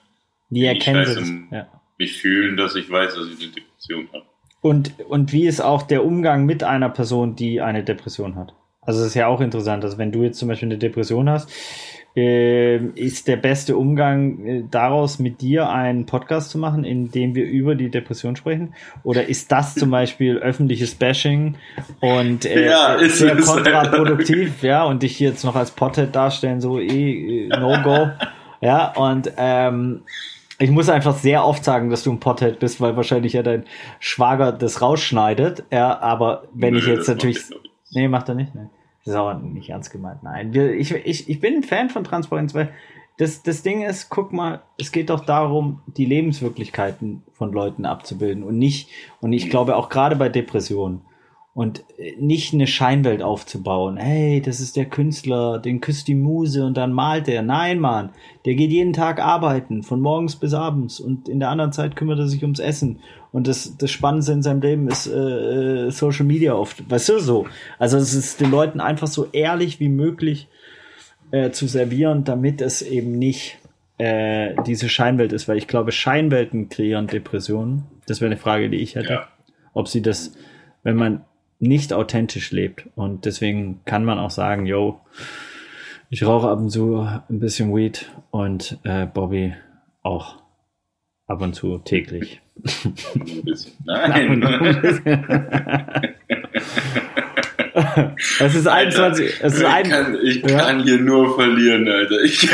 Wie 0.50 0.66
erkennen 0.66 1.06
sie 1.06 1.16
das? 1.16 1.32
Ja. 1.52 1.82
Mich 2.00 2.20
fühlen, 2.20 2.58
dass 2.58 2.76
ich 2.76 2.90
weiß, 2.90 3.14
dass 3.14 3.28
ich 3.28 3.44
eine 3.44 3.52
Depression 3.52 4.08
habe. 4.12 4.26
Und, 4.62 5.00
und 5.02 5.32
wie 5.32 5.46
ist 5.46 5.62
auch 5.62 5.84
der 5.84 6.04
Umgang 6.04 6.46
mit 6.46 6.64
einer 6.64 6.90
Person, 6.90 7.36
die 7.36 7.62
eine 7.62 7.84
Depression 7.84 8.36
hat? 8.36 8.56
Also 8.90 9.02
das 9.02 9.10
ist 9.10 9.14
ja 9.14 9.28
auch 9.28 9.40
interessant, 9.40 9.84
dass 9.84 10.00
wenn 10.00 10.12
du 10.12 10.24
jetzt 10.24 10.40
zum 10.40 10.48
Beispiel 10.48 10.68
eine 10.68 10.80
Depression 10.80 11.30
hast, 11.30 11.48
äh, 12.16 12.78
ist 12.78 13.28
der 13.28 13.38
beste 13.38 13.78
Umgang 13.78 14.44
äh, 14.44 14.64
daraus, 14.72 15.20
mit 15.20 15.42
dir 15.42 15.70
einen 15.70 16.08
Podcast 16.08 16.50
zu 16.50 16.58
machen, 16.58 16.84
in 16.84 17.12
dem 17.12 17.36
wir 17.36 17.46
über 17.46 17.76
die 17.76 17.92
Depression 17.92 18.36
sprechen? 18.36 18.74
Oder 19.04 19.30
ist 19.30 19.52
das 19.52 19.76
zum 19.76 19.92
Beispiel 19.92 20.40
öffentliches 20.40 20.96
Bashing 20.96 21.54
und 22.00 22.46
äh, 22.46 22.66
ja, 22.66 22.98
sehr 23.08 23.36
kontraproduktiv, 23.36 24.64
ja, 24.64 24.84
und 24.86 25.04
dich 25.04 25.20
jetzt 25.20 25.46
noch 25.46 25.56
als 25.56 25.70
Pothead 25.70 26.16
darstellen, 26.16 26.60
so 26.60 26.80
eh, 26.80 27.48
no 27.50 27.84
go, 27.84 28.10
ja, 28.60 28.92
und 28.94 29.32
ähm, 29.38 30.02
Ich 30.58 30.72
muss 30.72 30.90
einfach 30.90 31.16
sehr 31.16 31.46
oft 31.46 31.64
sagen, 31.64 31.92
dass 31.92 32.04
du 32.04 32.12
ein 32.12 32.20
Pothead 32.20 32.58
bist, 32.60 32.82
weil 32.82 32.98
wahrscheinlich 32.98 33.34
ja 33.34 33.44
dein 33.44 33.66
Schwager 34.00 34.52
das 34.52 34.82
rausschneidet. 34.82 35.64
Ja, 35.72 36.00
aber 36.02 36.46
wenn 36.54 36.74
Nö, 36.74 36.80
ich 36.80 36.88
jetzt 36.88 37.08
natürlich. 37.08 37.40
Nee, 37.92 38.08
macht 38.08 38.30
er 38.30 38.36
nicht. 38.36 38.54
Nee. 38.54 38.68
Das 39.06 39.14
ist 39.14 39.20
auch 39.20 39.40
nicht 39.40 39.70
ernst 39.70 39.92
gemeint. 39.92 40.24
Nein, 40.24 40.54
ich, 40.54 40.92
ich, 40.92 41.30
ich 41.30 41.40
bin 41.40 41.56
ein 41.56 41.64
Fan 41.64 41.90
von 41.90 42.04
Transparenz, 42.04 42.54
weil 42.54 42.74
das, 43.18 43.44
das 43.44 43.64
Ding 43.64 43.82
ist, 43.82 44.10
guck 44.10 44.32
mal, 44.32 44.62
es 44.78 44.92
geht 44.92 45.10
doch 45.10 45.26
darum, 45.26 45.82
die 45.88 46.06
Lebenswirklichkeiten 46.06 47.24
von 47.34 47.52
Leuten 47.52 47.86
abzubilden 47.86 48.44
und 48.44 48.58
nicht, 48.58 48.90
und 49.20 49.34
ich 49.34 49.50
glaube 49.50 49.76
auch 49.76 49.90
gerade 49.90 50.16
bei 50.16 50.30
Depressionen 50.30 51.02
und 51.54 51.84
nicht 52.20 52.54
eine 52.54 52.68
Scheinwelt 52.68 53.22
aufzubauen. 53.22 53.98
Hey, 53.98 54.42
das 54.42 54.60
ist 54.60 54.76
der 54.76 54.86
Künstler, 54.86 55.60
den 55.60 55.82
küsst 55.82 56.08
die 56.08 56.16
Muse 56.16 56.66
und 56.66 56.78
dann 56.78 56.94
malt 56.94 57.28
er. 57.28 57.42
Nein, 57.42 57.80
Mann, 57.80 58.12
der 58.46 58.56
geht 58.56 58.72
jeden 58.72 58.94
Tag 58.94 59.20
arbeiten, 59.20 59.84
von 59.84 60.00
morgens 60.00 60.36
bis 60.36 60.54
abends 60.54 61.00
und 61.00 61.28
in 61.28 61.40
der 61.40 61.50
anderen 61.50 61.72
Zeit 61.72 61.96
kümmert 61.96 62.20
er 62.20 62.28
sich 62.28 62.44
ums 62.44 62.60
Essen. 62.60 63.00
Und 63.32 63.48
das, 63.48 63.76
das 63.78 63.92
Spannendste 63.92 64.34
in 64.34 64.42
seinem 64.42 64.62
Leben 64.62 64.88
ist 64.88 65.08
äh, 65.08 65.88
äh 65.88 65.92
Social 65.92 66.26
Media 66.26 66.54
oft. 66.54 66.90
Weißt 66.90 67.10
du 67.10 67.20
so? 67.20 67.46
Also 67.78 67.98
es 67.98 68.14
ist 68.14 68.40
den 68.40 68.52
Leuten 68.52 68.80
einfach 68.80 69.08
so 69.08 69.28
ehrlich 69.32 69.80
wie 69.80 69.90
möglich 69.90 70.48
äh, 71.32 71.52
zu 71.52 71.68
servieren, 71.68 72.24
damit 72.24 72.62
es 72.62 72.82
eben 72.82 73.12
nicht 73.12 73.58
äh, 73.98 74.56
diese 74.66 74.88
Scheinwelt 74.88 75.34
ist, 75.34 75.48
weil 75.48 75.58
ich 75.58 75.68
glaube, 75.68 75.92
Scheinwelten 75.92 76.70
kreieren 76.70 77.08
Depressionen. 77.08 77.84
Das 78.08 78.22
wäre 78.22 78.32
eine 78.32 78.40
Frage, 78.40 78.70
die 78.70 78.78
ich 78.78 78.96
hätte. 78.96 79.14
Ja. 79.14 79.28
Ob 79.74 79.88
sie 79.88 80.02
das, 80.02 80.34
wenn 80.84 80.96
man 80.96 81.26
nicht 81.60 81.94
authentisch 81.94 82.52
lebt. 82.52 82.88
Und 82.96 83.26
deswegen 83.26 83.82
kann 83.86 84.04
man 84.06 84.18
auch 84.18 84.32
sagen, 84.32 84.66
yo, 84.66 85.02
ich 86.10 86.26
rauche 86.26 86.50
ab 86.50 86.60
und 86.60 86.70
zu 86.70 87.02
ein 87.02 87.40
bisschen 87.40 87.76
Weed 87.76 88.10
und 88.32 88.80
äh, 88.84 89.06
Bobby 89.06 89.54
auch 90.02 90.42
ab 91.28 91.42
und 91.42 91.54
zu 91.54 91.78
täglich. 91.78 92.42
Nein. 93.86 94.42
Es 98.40 98.56
ist 98.56 98.68
21. 98.68 99.34
es 99.42 99.54
ist 99.56 99.66
ein, 99.66 99.86
ich 99.86 99.92
kann, 99.92 100.18
ich 100.24 100.36
ja. 100.44 100.60
kann 100.60 100.84
hier 100.84 100.98
nur 101.00 101.36
verlieren, 101.36 101.88
Alter. 101.88 102.22
Ich 102.24 102.50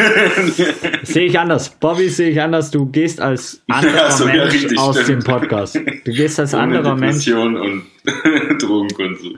sehe 1.04 1.26
ich 1.26 1.40
anders. 1.40 1.70
Bobby 1.70 2.10
sehe 2.10 2.30
ich 2.30 2.42
anders. 2.42 2.72
Du 2.72 2.86
gehst 2.86 3.22
als 3.22 3.62
anderer 3.68 3.96
ja, 3.96 4.12
so, 4.12 4.26
Mensch 4.26 4.64
ja, 4.72 4.82
aus 4.82 5.02
stimmt. 5.02 5.28
dem 5.28 5.32
Podcast. 5.32 5.76
Du 5.76 6.12
gehst 6.12 6.40
als 6.40 6.54
Ohne 6.54 6.64
anderer 6.64 6.96
Depression 6.96 7.54
Mensch. 7.54 7.66
und 7.66 7.84
Drogenkonsum. 8.62 9.36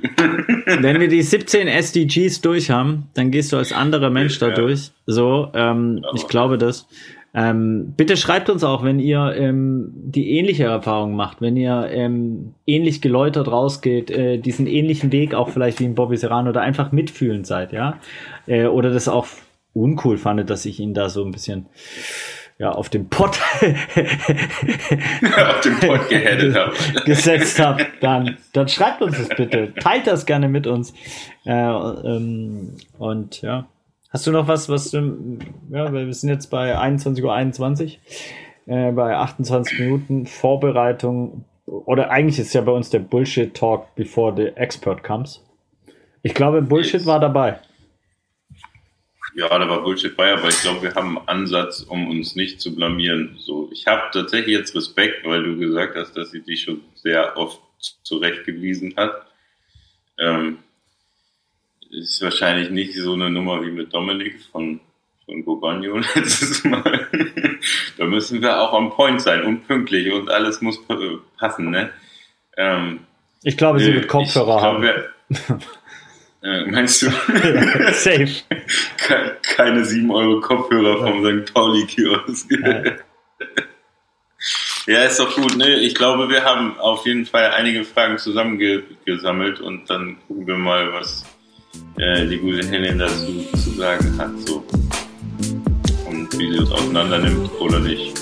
Wenn 0.65 0.99
wir 0.99 1.07
die 1.07 1.21
17 1.21 1.67
SDGs 1.67 2.41
durch 2.41 2.69
haben, 2.69 3.07
dann 3.13 3.31
gehst 3.31 3.53
du 3.53 3.57
als 3.57 3.71
anderer 3.71 4.09
Mensch 4.09 4.39
da 4.39 4.49
durch. 4.49 4.91
So, 5.05 5.51
ähm, 5.53 6.03
ich 6.15 6.27
glaube 6.27 6.57
das. 6.57 6.87
Ähm, 7.37 7.93
bitte 7.95 8.17
schreibt 8.17 8.49
uns 8.49 8.63
auch, 8.63 8.83
wenn 8.83 8.97
ihr 8.97 9.35
ähm, 9.37 9.91
die 9.93 10.31
ähnliche 10.39 10.63
Erfahrung 10.63 11.15
macht, 11.15 11.39
wenn 11.39 11.55
ihr 11.55 11.87
ähm, 11.91 12.55
ähnlich 12.65 12.99
geläutert 12.99 13.47
rausgeht, 13.47 14.09
äh, 14.09 14.39
diesen 14.39 14.65
ähnlichen 14.65 15.11
Weg 15.11 15.35
auch 15.35 15.49
vielleicht 15.49 15.79
wie 15.79 15.85
in 15.85 15.93
Bobby 15.93 16.17
Serrano 16.17 16.49
oder 16.49 16.61
einfach 16.61 16.91
mitfühlend 16.91 17.45
seid, 17.45 17.73
ja, 17.73 17.99
äh, 18.47 18.65
oder 18.65 18.89
das 18.89 19.07
auch 19.07 19.27
uncool 19.73 20.17
fandet, 20.17 20.49
dass 20.49 20.65
ich 20.65 20.79
ihn 20.79 20.95
da 20.95 21.09
so 21.09 21.23
ein 21.23 21.31
bisschen 21.31 21.67
ja 22.57 22.71
auf 22.71 22.89
dem 22.89 23.07
Pott 23.07 23.39
auf 23.61 25.59
dem 25.61 25.79
Pott 25.79 26.09
geheadet 26.09 26.55
habe 26.55 26.73
gesetzt 27.05 27.59
habe, 27.59 27.85
dann 28.01 28.37
dann 28.53 28.67
schreibt 28.67 29.03
uns 29.03 29.15
das 29.15 29.29
bitte, 29.29 29.75
teilt 29.79 30.07
das 30.07 30.25
gerne 30.25 30.49
mit 30.49 30.65
uns. 30.65 30.91
Äh, 31.45 31.51
ähm, 31.51 32.77
und 32.97 33.43
ja 33.43 33.67
Hast 34.09 34.25
du 34.25 34.31
noch 34.31 34.47
was, 34.47 34.69
was 34.69 34.91
du, 34.91 35.39
ja, 35.69 35.91
wir 35.91 36.13
sind 36.13 36.29
jetzt 36.29 36.47
bei 36.47 36.77
21.21 36.77 37.97
Uhr, 38.65 38.73
äh, 38.73 38.91
bei 38.91 39.15
28 39.15 39.79
Minuten 39.79 40.25
Vorbereitung, 40.25 41.45
oder 41.65 42.09
eigentlich 42.09 42.39
ist 42.39 42.53
ja 42.53 42.61
bei 42.61 42.71
uns 42.71 42.89
der 42.89 42.99
Bullshit-Talk 42.99 43.93
before 43.95 44.33
the 44.35 44.47
expert 44.55 45.03
comes. 45.03 45.43
Ich 46.23 46.33
glaube, 46.33 46.61
Bullshit 46.61 47.05
war 47.05 47.19
dabei. 47.19 47.59
Ja, 49.35 49.49
da 49.49 49.69
war 49.69 49.83
Bullshit 49.83 50.15
bei, 50.15 50.33
aber 50.33 50.47
ich 50.47 50.61
glaube, 50.61 50.81
wir 50.81 50.95
haben 50.95 51.17
einen 51.17 51.27
Ansatz, 51.27 51.81
um 51.81 52.09
uns 52.09 52.35
nicht 52.35 52.61
zu 52.61 52.73
blamieren. 52.73 53.35
So, 53.37 53.69
ich 53.71 53.85
habe 53.85 54.03
tatsächlich 54.11 54.57
jetzt 54.57 54.75
Respekt, 54.75 55.25
weil 55.25 55.43
du 55.43 55.57
gesagt 55.57 55.95
hast, 55.95 56.13
dass 56.13 56.31
sie 56.31 56.41
dich 56.41 56.63
schon 56.63 56.81
sehr 56.95 57.37
oft 57.37 57.61
zurechtgewiesen 58.03 58.95
hat. 58.95 59.27
Ähm, 60.17 60.59
ist 61.91 62.21
wahrscheinlich 62.21 62.69
nicht 62.69 62.95
so 62.95 63.13
eine 63.13 63.29
Nummer 63.29 63.61
wie 63.63 63.71
mit 63.71 63.93
Dominik 63.93 64.41
von, 64.51 64.79
von 65.25 65.43
Gobagno 65.43 65.97
letztes 66.15 66.63
Mal. 66.63 67.07
da 67.97 68.05
müssen 68.05 68.41
wir 68.41 68.61
auch 68.61 68.73
am 68.73 68.91
Point 68.91 69.21
sein 69.21 69.43
und 69.43 69.67
pünktlich 69.67 70.11
und 70.11 70.29
alles 70.29 70.61
muss 70.61 70.79
passen, 71.37 71.69
ne? 71.69 71.91
Ähm, 72.57 73.01
ich 73.43 73.55
glaube, 73.55 73.79
sie 73.79 73.93
wird 73.93 74.07
Kopfhörer 74.07 74.61
haben. 74.61 74.83
äh, 76.43 76.65
meinst 76.65 77.01
du? 77.03 77.09
Safe. 77.91 78.29
Keine 79.55 79.85
7 79.85 80.11
Euro 80.11 80.41
Kopfhörer 80.41 80.97
vom 80.97 81.23
St. 81.23 81.53
Pauli-Kiosk. 81.53 82.51
Ja, 84.87 85.03
ist 85.03 85.19
doch 85.19 85.35
gut. 85.35 85.57
Ne? 85.57 85.75
Ich 85.79 85.95
glaube, 85.95 86.29
wir 86.29 86.45
haben 86.45 86.79
auf 86.79 87.05
jeden 87.05 87.25
Fall 87.25 87.51
einige 87.51 87.83
Fragen 87.83 88.17
zusammengesammelt 88.17 89.59
und 89.59 89.89
dann 89.89 90.17
gucken 90.27 90.47
wir 90.47 90.55
mal, 90.55 90.93
was, 90.93 91.25
äh, 91.99 92.27
die 92.27 92.37
gute 92.37 92.67
Helen 92.67 92.99
dazu 92.99 93.43
zu 93.57 93.71
sagen 93.71 94.17
hat. 94.17 94.29
So. 94.45 94.63
Und 96.07 96.31
wie 96.37 96.51
sie 96.51 96.63
es 96.63 96.71
auseinander 96.71 97.19
nimmt 97.19 97.49
oder 97.59 97.79
nicht. 97.79 98.13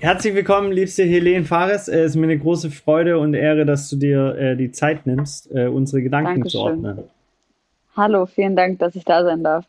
Herzlich 0.00 0.34
willkommen, 0.34 0.72
liebste 0.72 1.02
Helene 1.02 1.44
Fares. 1.44 1.88
Es 1.88 2.10
ist 2.10 2.16
mir 2.16 2.24
eine 2.24 2.38
große 2.38 2.70
Freude 2.70 3.18
und 3.18 3.34
Ehre, 3.34 3.66
dass 3.66 3.90
du 3.90 3.96
dir 3.96 4.36
äh, 4.36 4.56
die 4.56 4.70
Zeit 4.70 5.06
nimmst, 5.06 5.50
äh, 5.52 5.66
unsere 5.66 6.02
Gedanken 6.02 6.34
Dankeschön. 6.34 6.50
zu 6.50 6.58
ordnen. 6.60 6.98
Hallo, 7.98 8.26
vielen 8.26 8.54
Dank, 8.54 8.78
dass 8.78 8.94
ich 8.94 9.04
da 9.04 9.24
sein 9.24 9.42
darf. 9.42 9.64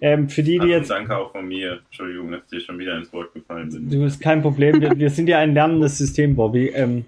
Ähm, 0.00 0.30
für 0.30 0.42
die, 0.42 0.58
die 0.58 0.68
jetzt. 0.68 0.88
Danke 0.88 1.14
auch 1.14 1.32
von 1.32 1.46
mir. 1.46 1.80
Entschuldigung, 1.84 2.30
dass 2.30 2.46
dir 2.46 2.58
schon 2.60 2.78
wieder 2.78 2.96
ins 2.96 3.12
Wort 3.12 3.34
gefallen 3.34 3.68
bin. 3.68 3.90
Du 3.90 4.02
bist 4.02 4.18
kein 4.18 4.40
Problem. 4.40 4.80
Wir, 4.80 4.98
wir 4.98 5.10
sind 5.10 5.28
ja 5.28 5.40
ein 5.40 5.52
lernendes 5.52 5.98
System, 5.98 6.36
Bobby. 6.36 6.68
Ähm, 6.68 7.04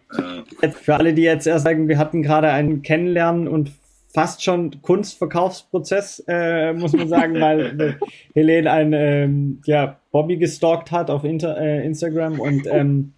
äh. 0.60 0.68
Für 0.68 0.96
alle, 0.96 1.14
die 1.14 1.22
jetzt 1.22 1.46
erst 1.46 1.64
sagen, 1.64 1.88
wir 1.88 1.96
hatten 1.96 2.20
gerade 2.20 2.50
einen 2.50 2.82
Kennenlernen 2.82 3.48
und 3.48 3.72
fast 4.08 4.44
schon 4.44 4.82
Kunstverkaufsprozess, 4.82 6.22
äh, 6.28 6.74
muss 6.74 6.92
man 6.92 7.08
sagen, 7.08 7.34
weil 7.40 7.80
äh, 7.80 7.94
Helene 8.34 8.70
ein 8.70 8.92
ähm, 8.92 9.62
ja, 9.64 9.98
Bobby 10.12 10.36
gestalkt 10.36 10.92
hat 10.92 11.08
auf 11.08 11.24
Inter 11.24 11.58
äh, 11.58 11.86
Instagram 11.86 12.40
und 12.40 12.66
ähm, 12.66 13.14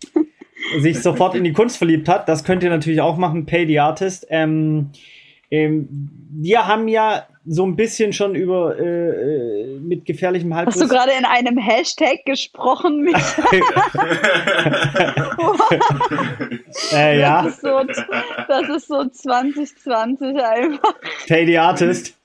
sich 0.78 1.00
sofort 1.00 1.34
in 1.34 1.42
die 1.42 1.52
Kunst 1.52 1.78
verliebt 1.78 2.08
hat. 2.08 2.28
Das 2.28 2.44
könnt 2.44 2.62
ihr 2.62 2.70
natürlich 2.70 3.00
auch 3.00 3.16
machen, 3.16 3.44
Pay 3.44 3.66
the 3.66 3.80
Artist. 3.80 4.24
Ähm, 4.30 4.90
ähm, 5.50 5.88
wir 6.30 6.68
haben 6.68 6.86
ja 6.86 7.26
so 7.52 7.66
ein 7.66 7.74
bisschen 7.74 8.12
schon 8.12 8.36
über 8.36 8.78
äh, 8.78 8.84
äh 8.84 9.80
mit 9.80 10.06
gefährlichem 10.06 10.54
Halbwissen. 10.54 10.82
Hast 10.82 10.90
du 10.90 10.94
gerade 10.94 11.10
in 11.18 11.24
einem 11.24 11.58
Hashtag 11.58 12.24
gesprochen? 12.24 13.00
Mit 13.00 13.16
äh, 16.92 17.18
ja. 17.18 17.42
Das 17.42 17.54
ist, 17.54 17.62
so, 17.62 17.82
das 18.46 18.68
ist 18.68 18.86
so 18.86 19.04
2020 19.04 20.40
einfach. 20.40 20.94
Pay 21.26 21.46
the 21.46 21.58
Artist. 21.58 22.16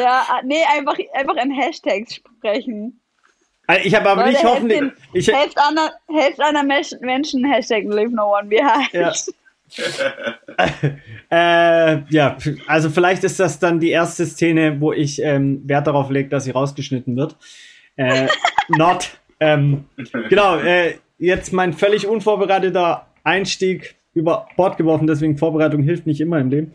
Ja, 0.00 0.24
nee, 0.44 0.64
einfach, 0.74 0.96
einfach 1.12 1.36
in 1.36 1.50
Hashtags 1.50 2.14
sprechen. 2.14 2.98
Also 3.66 3.84
ich 3.84 3.94
habe 3.94 4.08
aber 4.08 4.22
Leute, 4.22 4.32
nicht 4.32 4.44
hoffentlich. 4.44 4.82
Ich, 5.12 5.28
helft, 5.28 5.58
einer, 5.58 5.92
helft 6.08 6.40
einer 6.40 6.62
Menschen, 6.62 7.44
Hashtag 7.44 7.84
Leave 7.84 8.14
No 8.14 8.34
One 8.34 8.48
Behind. 8.48 8.90
Ja. 8.92 9.12
äh, 11.30 11.98
ja, 12.10 12.36
also 12.66 12.90
vielleicht 12.90 13.24
ist 13.24 13.38
das 13.40 13.58
dann 13.58 13.80
die 13.80 13.90
erste 13.90 14.26
Szene, 14.26 14.80
wo 14.80 14.92
ich 14.92 15.22
ähm, 15.22 15.62
Wert 15.66 15.86
darauf 15.86 16.10
lege, 16.10 16.28
dass 16.28 16.44
sie 16.44 16.50
rausgeschnitten 16.50 17.16
wird. 17.16 17.36
Äh, 17.96 18.28
not. 18.68 19.18
Ähm, 19.40 19.84
genau, 20.28 20.58
äh, 20.58 20.94
jetzt 21.18 21.52
mein 21.52 21.72
völlig 21.72 22.06
unvorbereiteter 22.06 23.06
Einstieg 23.22 23.96
über 24.14 24.48
Bord 24.56 24.76
geworfen, 24.76 25.06
deswegen 25.06 25.38
Vorbereitung 25.38 25.82
hilft 25.82 26.06
nicht 26.06 26.20
immer 26.20 26.38
im 26.40 26.50
Leben. 26.50 26.72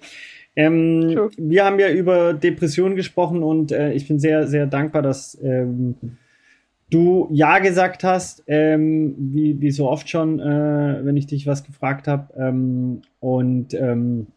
Ähm, 0.56 1.30
wir 1.38 1.66
haben 1.66 1.80
ja 1.80 1.90
über 1.90 2.34
Depressionen 2.34 2.96
gesprochen 2.96 3.42
und 3.42 3.72
äh, 3.72 3.92
ich 3.94 4.08
bin 4.08 4.20
sehr, 4.20 4.48
sehr 4.48 4.68
dankbar, 4.68 5.02
dass 5.02 5.38
ähm, 5.44 5.96
du 6.94 7.28
Ja 7.32 7.60
gesagt 7.60 8.04
hast, 8.04 8.44
ähm, 8.48 9.16
wie, 9.18 9.60
wie 9.60 9.72
so 9.72 9.90
oft 9.90 10.10
schon, 10.10 10.40
äh, 10.40 11.00
wenn 11.04 11.18
ich 11.18 11.28
dich 11.28 11.48
was 11.48 11.64
gefragt 11.64 12.08
habe. 12.08 12.34
Ähm, 12.38 13.02
und, 13.20 13.74
ähm, 13.74 14.28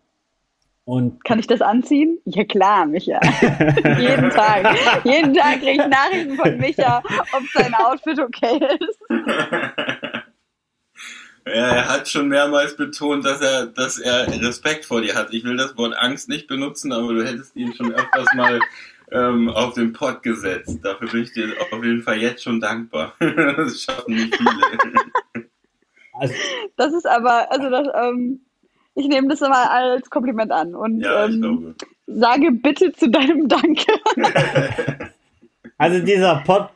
und 0.85 1.25
Kann 1.25 1.39
ich 1.39 1.47
das 1.47 1.61
anziehen? 1.61 2.19
Ja 2.25 2.45
klar, 2.45 2.87
Micha. 2.87 3.21
jeden 3.99 4.31
Tag. 4.31 4.77
Jeden 5.05 5.35
Tag 5.35 5.61
kriege 5.61 5.83
ich 5.83 5.89
Nachrichten 5.89 6.37
von 6.37 6.57
Micha, 6.59 7.03
ob 7.33 7.43
sein 7.53 7.75
Outfit 7.75 8.19
okay 8.21 8.61
ist. 8.81 9.01
Ja, 11.49 11.77
er 11.77 11.89
hat 11.89 12.09
schon 12.09 12.27
mehrmals 12.27 12.77
betont, 12.77 13.25
dass 13.25 13.41
er, 13.41 13.67
dass 13.67 14.01
er 14.01 14.27
Respekt 14.43 14.85
vor 14.85 15.01
dir 15.01 15.15
hat. 15.15 15.33
Ich 15.33 15.45
will 15.45 15.57
das 15.57 15.77
Wort 15.77 15.95
Angst 15.97 16.29
nicht 16.29 16.49
benutzen, 16.49 16.93
aber 16.93 17.13
du 17.15 17.25
hättest 17.25 17.55
ihn 17.55 17.73
schon 17.73 17.93
öfters 17.93 18.27
mal 18.35 18.59
ähm, 19.13 19.49
auf 19.49 19.75
den 19.75 19.93
Pott 19.93 20.23
gesetzt. 20.23 20.79
Dafür 20.83 21.09
bin 21.09 21.23
ich 21.23 21.33
dir 21.33 21.55
auf 21.71 21.85
jeden 21.85 22.03
Fall 22.03 22.19
jetzt 22.19 22.43
schon 22.43 22.61
dankbar. 22.61 23.15
das 23.21 23.83
schaffen 23.83 24.15
nicht 24.15 24.37
viele. 24.37 25.47
Also, 26.19 26.35
das 26.77 26.95
ist 26.95 27.07
aber, 27.07 27.53
also 27.53 27.69
das, 27.69 27.89
ähm, 27.95 28.41
ich 28.95 29.07
nehme 29.07 29.29
das 29.29 29.43
immer 29.43 29.71
als 29.71 30.09
Kompliment 30.09 30.51
an 30.51 30.75
und 30.75 31.01
ja, 31.01 31.27
ähm, 31.27 31.75
sage 32.07 32.53
bitte 32.53 32.91
zu 32.93 33.11
deinem 33.11 33.49
Danke. 33.49 33.93
also 35.79 36.01
dieser 36.03 36.37
Pod 36.37 36.71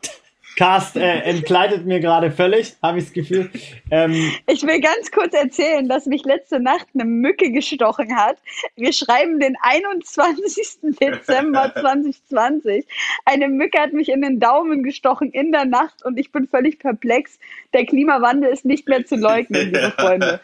Cast 0.61 0.95
äh, 0.95 1.21
entkleidet 1.21 1.87
mir 1.87 2.01
gerade 2.01 2.31
völlig, 2.31 2.77
habe 2.83 2.99
ich 2.99 3.05
das 3.05 3.15
Gefühl. 3.15 3.49
Ähm, 3.91 4.31
ich 4.47 4.63
will 4.63 4.79
ganz 4.79 5.11
kurz 5.11 5.33
erzählen, 5.33 5.89
dass 5.89 6.05
mich 6.05 6.23
letzte 6.27 6.61
Nacht 6.61 6.87
eine 6.93 7.07
Mücke 7.07 7.51
gestochen 7.51 8.15
hat. 8.15 8.37
Wir 8.77 8.93
schreiben 8.93 9.41
den 9.41 9.57
21. 9.63 10.81
Dezember 11.01 11.73
2020. 11.75 12.85
Eine 13.25 13.49
Mücke 13.49 13.81
hat 13.81 13.95
mich 13.95 14.11
in 14.11 14.21
den 14.21 14.39
Daumen 14.39 14.83
gestochen 14.83 15.31
in 15.31 15.51
der 15.51 15.65
Nacht 15.65 16.05
und 16.05 16.19
ich 16.19 16.31
bin 16.31 16.47
völlig 16.47 16.79
perplex. 16.79 17.39
Der 17.73 17.87
Klimawandel 17.87 18.53
ist 18.53 18.67
nicht 18.67 18.87
mehr 18.87 19.07
zu 19.07 19.17
leugnen, 19.17 19.65
liebe 19.65 19.95
Freunde. 19.99 20.41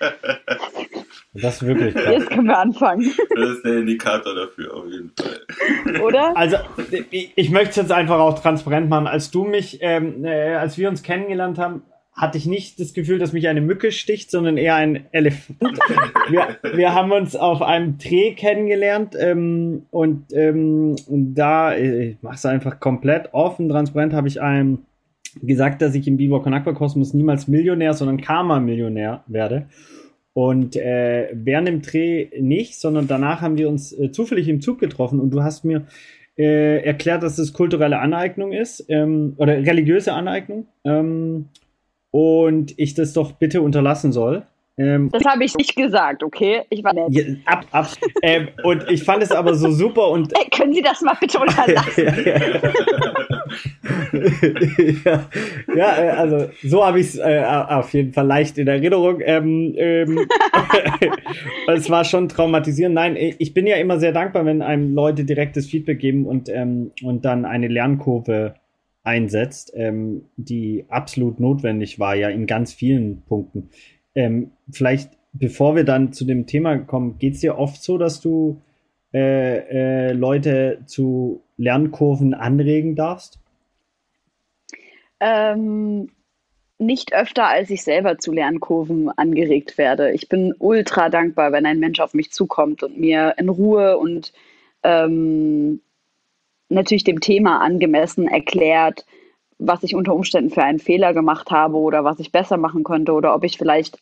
Das 1.34 1.56
ist 1.56 1.66
wirklich 1.66 1.94
krass. 1.94 2.14
Jetzt 2.14 2.30
können 2.30 2.46
wir 2.46 2.58
anfangen. 2.58 3.12
Das 3.34 3.50
ist 3.50 3.64
der 3.64 3.78
Indikator 3.78 4.34
dafür, 4.34 4.74
auf 4.74 4.86
jeden 4.86 5.12
Fall. 5.14 6.00
Oder? 6.00 6.34
Also, 6.34 6.56
ich 7.10 7.50
möchte 7.50 7.70
es 7.70 7.76
jetzt 7.76 7.92
einfach 7.92 8.18
auch 8.18 8.38
transparent 8.38 8.88
machen. 8.88 9.06
Als 9.06 9.30
du 9.30 9.44
mich, 9.44 9.78
ähm, 9.82 10.05
äh, 10.24 10.54
als 10.54 10.78
wir 10.78 10.88
uns 10.88 11.02
kennengelernt 11.02 11.58
haben, 11.58 11.82
hatte 12.16 12.38
ich 12.38 12.46
nicht 12.46 12.80
das 12.80 12.94
Gefühl, 12.94 13.18
dass 13.18 13.34
mich 13.34 13.46
eine 13.46 13.60
Mücke 13.60 13.92
sticht, 13.92 14.30
sondern 14.30 14.56
eher 14.56 14.74
ein 14.74 15.04
Elefant. 15.12 15.60
wir, 16.30 16.56
wir 16.74 16.94
haben 16.94 17.12
uns 17.12 17.36
auf 17.36 17.60
einem 17.60 17.98
Dreh 17.98 18.32
kennengelernt 18.32 19.14
ähm, 19.20 19.82
und, 19.90 20.32
ähm, 20.32 20.96
da, 21.08 21.74
äh, 21.74 22.10
ich 22.10 22.22
mache 22.22 22.36
es 22.36 22.46
einfach 22.46 22.80
komplett 22.80 23.34
offen, 23.34 23.68
transparent, 23.68 24.14
habe 24.14 24.28
ich 24.28 24.40
einem 24.40 24.78
gesagt, 25.42 25.82
dass 25.82 25.94
ich 25.94 26.08
im 26.08 26.16
Biber 26.16 26.42
Con 26.42 26.54
Aqua-Kosmos 26.54 27.12
niemals 27.12 27.48
Millionär, 27.48 27.92
sondern 27.92 28.20
Karma-Millionär 28.20 29.22
werde. 29.26 29.66
Und 30.32 30.76
äh, 30.76 31.30
während 31.32 31.68
dem 31.68 31.82
Dreh 31.82 32.28
nicht, 32.40 32.80
sondern 32.80 33.08
danach 33.08 33.42
haben 33.42 33.58
wir 33.58 33.68
uns 33.68 33.92
äh, 33.92 34.10
zufällig 34.10 34.48
im 34.48 34.62
Zug 34.62 34.78
getroffen 34.78 35.20
und 35.20 35.30
du 35.30 35.42
hast 35.42 35.64
mir 35.64 35.86
äh, 36.38 36.78
erklärt, 36.84 37.22
dass 37.22 37.36
das 37.36 37.52
kulturelle 37.52 37.98
Aneignung 37.98 38.52
ist 38.52 38.84
ähm, 38.88 39.34
oder 39.36 39.54
religiöse 39.54 40.12
Aneignung 40.12 40.66
ähm, 40.84 41.48
und 42.10 42.78
ich 42.78 42.94
das 42.94 43.12
doch 43.12 43.32
bitte 43.32 43.62
unterlassen 43.62 44.12
soll. 44.12 44.44
Ähm, 44.78 45.08
das 45.10 45.24
habe 45.24 45.42
ich 45.42 45.54
nicht 45.56 45.74
gesagt, 45.74 46.22
okay? 46.22 46.62
Ich 46.68 46.84
war 46.84 46.92
nett. 46.92 47.06
Ja, 47.10 47.22
ab, 47.46 47.64
ab. 47.70 47.88
ähm, 48.22 48.48
und 48.62 48.84
ich 48.90 49.02
fand 49.04 49.22
es 49.22 49.32
aber 49.32 49.54
so 49.54 49.70
super 49.70 50.10
und. 50.10 50.32
Hey, 50.36 50.48
können 50.54 50.74
Sie 50.74 50.82
das 50.82 51.00
mal 51.00 51.16
bitte 51.18 51.38
unterlassen? 51.38 52.04
ja, 55.04 55.28
ja, 55.74 55.98
äh, 55.98 56.08
also 56.10 56.50
so 56.62 56.84
habe 56.84 57.00
ich 57.00 57.06
es 57.06 57.18
äh, 57.18 57.42
auf 57.44 57.94
jeden 57.94 58.12
Fall 58.12 58.26
leicht 58.26 58.58
in 58.58 58.68
Erinnerung. 58.68 59.20
Ähm, 59.24 59.74
ähm, 59.78 60.28
es 61.68 61.88
war 61.88 62.04
schon 62.04 62.28
traumatisierend. 62.28 62.94
Nein, 62.94 63.16
ich 63.16 63.54
bin 63.54 63.66
ja 63.66 63.76
immer 63.76 63.98
sehr 63.98 64.12
dankbar, 64.12 64.44
wenn 64.44 64.60
einem 64.60 64.94
Leute 64.94 65.24
direktes 65.24 65.66
Feedback 65.66 66.00
geben 66.00 66.26
und, 66.26 66.50
ähm, 66.50 66.92
und 67.02 67.24
dann 67.24 67.46
eine 67.46 67.68
Lernkurve 67.68 68.56
einsetzt, 69.04 69.72
ähm, 69.74 70.22
die 70.36 70.84
absolut 70.88 71.38
notwendig 71.38 71.98
war, 72.00 72.16
ja 72.16 72.28
in 72.28 72.46
ganz 72.46 72.74
vielen 72.74 73.22
Punkten. 73.22 73.70
Ähm, 74.16 74.50
vielleicht, 74.70 75.10
bevor 75.32 75.76
wir 75.76 75.84
dann 75.84 76.12
zu 76.12 76.24
dem 76.24 76.46
Thema 76.46 76.76
kommen, 76.78 77.18
geht 77.18 77.34
es 77.34 77.40
dir 77.40 77.58
oft 77.58 77.80
so, 77.82 77.98
dass 77.98 78.20
du 78.20 78.60
äh, 79.14 80.08
äh, 80.08 80.12
Leute 80.12 80.80
zu 80.86 81.42
Lernkurven 81.58 82.34
anregen 82.34 82.96
darfst? 82.96 83.38
Ähm, 85.20 86.10
nicht 86.78 87.14
öfter, 87.14 87.46
als 87.46 87.70
ich 87.70 87.82
selber 87.82 88.18
zu 88.18 88.32
Lernkurven 88.32 89.08
angeregt 89.10 89.78
werde. 89.78 90.12
Ich 90.12 90.28
bin 90.28 90.54
ultra 90.58 91.08
dankbar, 91.08 91.52
wenn 91.52 91.66
ein 91.66 91.78
Mensch 91.78 92.00
auf 92.00 92.14
mich 92.14 92.32
zukommt 92.32 92.82
und 92.82 92.98
mir 92.98 93.34
in 93.38 93.48
Ruhe 93.48 93.96
und 93.98 94.32
ähm, 94.82 95.80
natürlich 96.68 97.04
dem 97.04 97.20
Thema 97.20 97.60
angemessen 97.60 98.28
erklärt, 98.28 99.06
was 99.58 99.82
ich 99.82 99.94
unter 99.94 100.14
Umständen 100.14 100.50
für 100.50 100.62
einen 100.62 100.78
Fehler 100.78 101.14
gemacht 101.14 101.50
habe 101.50 101.76
oder 101.76 102.04
was 102.04 102.18
ich 102.18 102.32
besser 102.32 102.56
machen 102.56 102.84
könnte 102.84 103.12
oder 103.12 103.34
ob 103.34 103.44
ich 103.44 103.58
vielleicht 103.58 103.98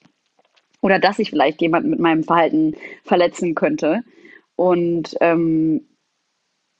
oder 0.80 0.98
dass 0.98 1.18
ich 1.18 1.30
vielleicht 1.30 1.62
jemanden 1.62 1.90
mit 1.90 1.98
meinem 1.98 2.24
Verhalten 2.24 2.76
verletzen 3.04 3.54
könnte. 3.54 4.02
Und 4.54 5.16
ähm, 5.20 5.86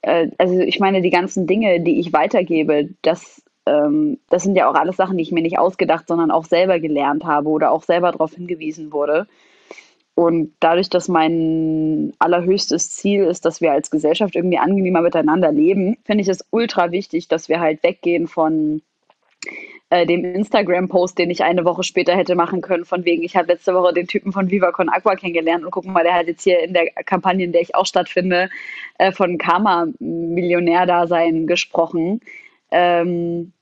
äh, 0.03 0.29
also 0.39 0.61
ich 0.61 0.79
meine, 0.79 1.01
die 1.01 1.11
ganzen 1.11 1.47
Dinge, 1.47 1.81
die 1.81 1.99
ich 1.99 2.13
weitergebe, 2.13 2.91
das, 3.01 3.43
ähm, 3.67 4.19
das 4.29 4.43
sind 4.43 4.57
ja 4.57 4.69
auch 4.69 4.75
alles 4.75 4.97
Sachen, 4.97 5.17
die 5.17 5.23
ich 5.23 5.33
mir 5.33 5.43
nicht 5.43 5.59
ausgedacht, 5.59 6.07
sondern 6.07 6.31
auch 6.31 6.45
selber 6.45 6.81
gelernt 6.81 7.25
habe 7.25 7.49
oder 7.49 7.71
auch 7.71 7.83
selber 7.83 8.13
darauf 8.13 8.35
hingewiesen 8.35 8.93
wurde. 8.93 9.27
Und 10.15 10.55
dadurch, 10.61 10.91
dass 10.91 11.09
mein 11.09 12.13
allerhöchstes 12.21 12.91
Ziel 12.91 13.25
ist, 13.25 13.45
dass 13.45 13.61
wir 13.61 13.73
als 13.73 13.91
Gesellschaft 13.91 14.37
irgendwie 14.37 14.59
angenehmer 14.59 15.03
miteinander 15.03 15.51
leben, 15.51 15.97
finde 16.05 16.23
ich 16.23 16.29
es 16.29 16.45
ultra 16.51 16.93
wichtig, 16.93 17.27
dass 17.27 17.49
wir 17.49 17.59
halt 17.59 17.83
weggehen 17.83 18.29
von 18.29 18.81
äh, 19.91 20.07
dem 20.07 20.25
Instagram-Post, 20.25 21.19
den 21.19 21.31
ich 21.31 21.43
eine 21.43 21.65
Woche 21.65 21.83
später 21.83 22.15
hätte 22.17 22.37
machen 22.37 22.61
können, 22.61 22.85
von 22.85 23.05
wegen, 23.05 23.25
ich 23.25 23.37
habe 23.37 23.49
letzte 23.49 23.75
Woche 23.75 23.93
den 23.93 24.07
Typen 24.07 24.31
von 24.33 24.51
Viva 24.51 24.71
Con 24.73 24.89
Aqua 24.89 25.17
kennengelernt 25.17 25.65
und 25.65 25.73
gucken 25.73 25.93
mal, 25.93 26.05
der 26.05 26.15
hat 26.15 26.29
jetzt 26.29 26.45
hier 26.45 26.63
in 26.63 26.75
der 26.75 26.87
Kampagne, 27.05 27.45
in 27.45 27.51
der 27.53 27.63
ich 27.63 27.75
auch 27.75 27.87
stattfinde, 27.87 28.51
äh, 28.99 29.11
von 29.13 29.37
Karma-Millionär-Dasein 29.37 31.49
gesprochen. 31.49 32.21
Ähm, 32.71 33.53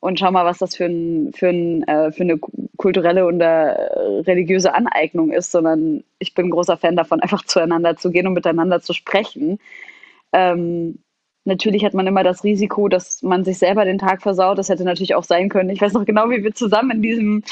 und 0.00 0.18
schau 0.18 0.30
mal, 0.30 0.46
was 0.46 0.58
das 0.58 0.76
für, 0.76 0.86
ein, 0.86 1.32
für, 1.34 1.48
ein, 1.48 1.82
äh, 1.86 2.10
für 2.10 2.22
eine 2.22 2.38
kulturelle 2.78 3.26
und 3.26 3.40
äh, 3.40 3.46
religiöse 3.46 4.74
Aneignung 4.74 5.30
ist, 5.30 5.52
sondern 5.52 6.02
ich 6.18 6.34
bin 6.34 6.50
großer 6.50 6.78
Fan 6.78 6.96
davon, 6.96 7.20
einfach 7.22 7.44
zueinander 7.44 7.96
zu 7.96 8.10
gehen 8.10 8.26
und 8.26 8.32
miteinander 8.32 8.80
zu 8.80 8.94
sprechen. 8.94 9.58
Ähm, 10.32 10.98
natürlich 11.44 11.84
hat 11.84 11.92
man 11.92 12.06
immer 12.06 12.24
das 12.24 12.44
Risiko, 12.44 12.88
dass 12.88 13.22
man 13.22 13.44
sich 13.44 13.58
selber 13.58 13.84
den 13.84 13.98
Tag 13.98 14.22
versaut. 14.22 14.56
Das 14.56 14.70
hätte 14.70 14.84
natürlich 14.84 15.14
auch 15.14 15.24
sein 15.24 15.50
können. 15.50 15.68
Ich 15.68 15.82
weiß 15.82 15.92
noch 15.92 16.06
genau, 16.06 16.30
wie 16.30 16.42
wir 16.42 16.54
zusammen 16.54 16.92
in 16.92 17.02
diesem, 17.02 17.44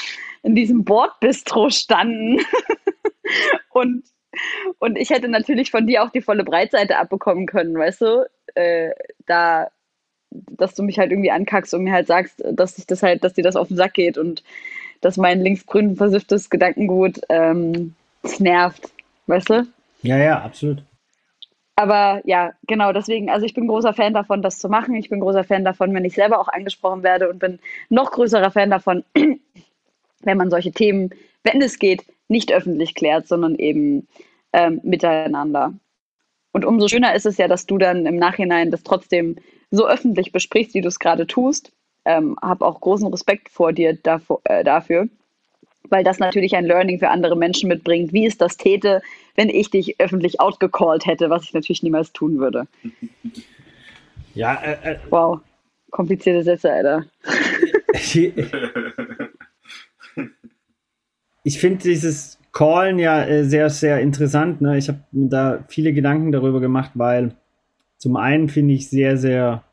in 0.42 0.54
diesem 0.54 0.84
Bordbistro 0.84 1.68
standen. 1.68 2.40
und, 3.70 4.04
und 4.78 4.96
ich 4.96 5.10
hätte 5.10 5.28
natürlich 5.28 5.70
von 5.70 5.86
dir 5.86 6.02
auch 6.02 6.10
die 6.10 6.22
volle 6.22 6.44
Breitseite 6.44 6.98
abbekommen 6.98 7.44
können, 7.44 7.76
weißt 7.76 8.00
du? 8.00 8.26
Äh, 8.54 8.92
da 9.26 9.68
dass 10.30 10.74
du 10.74 10.82
mich 10.82 10.98
halt 10.98 11.10
irgendwie 11.10 11.30
ankackst 11.30 11.74
und 11.74 11.84
mir 11.84 11.92
halt 11.92 12.06
sagst, 12.06 12.42
dass 12.52 12.78
ich 12.78 12.86
das 12.86 13.02
halt, 13.02 13.24
dass 13.24 13.34
dir 13.34 13.44
das 13.44 13.56
auf 13.56 13.68
den 13.68 13.76
Sack 13.76 13.94
geht 13.94 14.18
und 14.18 14.42
dass 15.00 15.16
mein 15.16 15.40
linksgrün 15.40 15.96
versifftes 15.96 16.50
Gedankengut 16.50 17.20
ähm, 17.28 17.94
nervt, 18.38 18.90
weißt 19.26 19.50
du? 19.50 19.66
Ja, 20.02 20.16
ja, 20.18 20.40
absolut. 20.42 20.82
Aber 21.76 22.20
ja, 22.24 22.54
genau 22.66 22.92
deswegen, 22.92 23.30
also 23.30 23.46
ich 23.46 23.54
bin 23.54 23.68
großer 23.68 23.94
Fan 23.94 24.12
davon, 24.12 24.42
das 24.42 24.58
zu 24.58 24.68
machen. 24.68 24.96
Ich 24.96 25.10
bin 25.10 25.20
großer 25.20 25.44
Fan 25.44 25.64
davon, 25.64 25.94
wenn 25.94 26.04
ich 26.04 26.14
selber 26.14 26.40
auch 26.40 26.48
angesprochen 26.48 27.04
werde 27.04 27.30
und 27.30 27.38
bin 27.38 27.60
noch 27.88 28.10
größerer 28.10 28.50
Fan 28.50 28.70
davon, 28.70 29.04
wenn 30.22 30.36
man 30.36 30.50
solche 30.50 30.72
Themen, 30.72 31.10
wenn 31.44 31.62
es 31.62 31.78
geht, 31.78 32.04
nicht 32.26 32.52
öffentlich 32.52 32.96
klärt, 32.96 33.28
sondern 33.28 33.54
eben 33.54 34.08
ähm, 34.52 34.80
miteinander. 34.82 35.72
Und 36.52 36.64
umso 36.64 36.88
schöner 36.88 37.14
ist 37.14 37.26
es 37.26 37.36
ja, 37.38 37.46
dass 37.46 37.66
du 37.66 37.78
dann 37.78 38.06
im 38.06 38.16
Nachhinein 38.16 38.72
das 38.72 38.82
trotzdem 38.82 39.36
so 39.70 39.86
öffentlich 39.86 40.32
besprichst, 40.32 40.74
wie 40.74 40.80
du 40.80 40.88
es 40.88 40.98
gerade 40.98 41.26
tust. 41.26 41.72
Ähm, 42.04 42.36
habe 42.40 42.64
auch 42.64 42.80
großen 42.80 43.06
Respekt 43.08 43.50
vor 43.50 43.72
dir 43.72 43.94
dafür, 43.94 44.40
äh, 44.44 44.64
dafür, 44.64 45.08
weil 45.90 46.04
das 46.04 46.18
natürlich 46.18 46.56
ein 46.56 46.64
Learning 46.64 46.98
für 46.98 47.10
andere 47.10 47.36
Menschen 47.36 47.68
mitbringt, 47.68 48.12
wie 48.12 48.26
es 48.26 48.38
das 48.38 48.56
täte, 48.56 49.02
wenn 49.34 49.48
ich 49.50 49.70
dich 49.70 50.00
öffentlich 50.00 50.40
outgecallt 50.40 51.06
hätte, 51.06 51.28
was 51.30 51.44
ich 51.44 51.52
natürlich 51.52 51.82
niemals 51.82 52.12
tun 52.12 52.38
würde. 52.38 52.66
Ja, 54.34 54.54
äh, 54.62 54.92
äh, 54.92 54.98
wow, 55.10 55.40
komplizierte 55.90 56.44
Sätze, 56.44 56.70
Alter. 56.70 57.06
ich 61.42 61.58
finde 61.58 61.78
dieses 61.82 62.38
Callen 62.52 63.00
ja 63.00 63.24
äh, 63.24 63.42
sehr, 63.44 63.68
sehr 63.70 64.00
interessant. 64.00 64.60
Ne? 64.60 64.78
Ich 64.78 64.88
habe 64.88 65.00
da 65.10 65.64
viele 65.66 65.92
Gedanken 65.92 66.30
darüber 66.30 66.60
gemacht, 66.60 66.92
weil 66.94 67.34
zum 67.96 68.16
einen 68.16 68.48
finde 68.48 68.74
ich 68.74 68.88
sehr, 68.88 69.16
sehr 69.16 69.64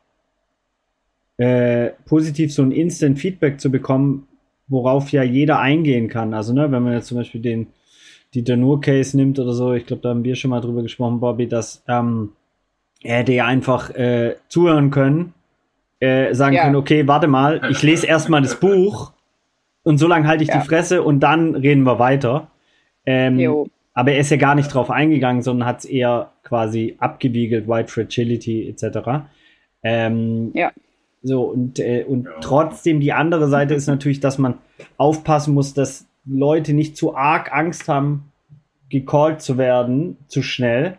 äh, 1.38 1.90
positiv, 2.06 2.52
so 2.52 2.62
ein 2.62 2.72
Instant 2.72 3.18
Feedback 3.18 3.60
zu 3.60 3.70
bekommen, 3.70 4.26
worauf 4.68 5.12
ja 5.12 5.22
jeder 5.22 5.60
eingehen 5.60 6.08
kann. 6.08 6.34
Also, 6.34 6.52
ne, 6.52 6.70
wenn 6.72 6.82
man 6.82 6.94
jetzt 6.94 7.08
zum 7.08 7.18
Beispiel 7.18 7.40
den 7.40 7.68
Dieter 8.34 8.56
Nur-Case 8.56 9.16
nimmt 9.16 9.38
oder 9.38 9.52
so, 9.52 9.72
ich 9.72 9.86
glaube, 9.86 10.02
da 10.02 10.10
haben 10.10 10.24
wir 10.24 10.34
schon 10.34 10.50
mal 10.50 10.60
drüber 10.60 10.82
gesprochen, 10.82 11.20
Bobby, 11.20 11.46
dass 11.46 11.82
ähm, 11.88 12.32
er 13.02 13.18
hätte 13.18 13.32
ja 13.32 13.46
einfach 13.46 13.90
äh, 13.90 14.36
zuhören 14.48 14.90
können, 14.90 15.34
äh, 16.00 16.34
sagen 16.34 16.56
ja. 16.56 16.64
können, 16.64 16.76
okay, 16.76 17.06
warte 17.06 17.26
mal, 17.26 17.62
ich 17.70 17.82
lese 17.82 18.06
erstmal 18.08 18.42
das 18.42 18.58
Buch 18.58 19.12
und 19.82 19.98
so 19.98 20.08
lange 20.08 20.26
halte 20.26 20.42
ich 20.42 20.50
ja. 20.50 20.58
die 20.58 20.66
Fresse 20.66 21.02
und 21.02 21.20
dann 21.20 21.54
reden 21.54 21.84
wir 21.84 21.98
weiter. 21.98 22.48
Ähm, 23.06 23.68
aber 23.94 24.12
er 24.12 24.18
ist 24.18 24.30
ja 24.30 24.36
gar 24.36 24.54
nicht 24.54 24.74
drauf 24.74 24.90
eingegangen, 24.90 25.42
sondern 25.42 25.66
hat 25.66 25.78
es 25.78 25.84
eher 25.86 26.32
quasi 26.42 26.96
abgewiegelt, 26.98 27.66
White 27.66 27.90
Fragility 27.90 28.68
etc. 28.68 29.28
Ähm, 29.82 30.50
ja. 30.54 30.72
So, 31.26 31.42
und, 31.42 31.80
äh, 31.80 32.04
und 32.04 32.26
ja. 32.26 32.30
trotzdem 32.40 33.00
die 33.00 33.12
andere 33.12 33.48
Seite 33.48 33.74
ist 33.74 33.88
natürlich, 33.88 34.20
dass 34.20 34.38
man 34.38 34.54
aufpassen 34.96 35.54
muss, 35.54 35.74
dass 35.74 36.06
Leute 36.24 36.72
nicht 36.72 36.96
zu 36.96 37.16
arg 37.16 37.52
Angst 37.52 37.88
haben, 37.88 38.30
gecallt 38.88 39.42
zu 39.42 39.58
werden, 39.58 40.16
zu 40.28 40.42
schnell, 40.42 40.98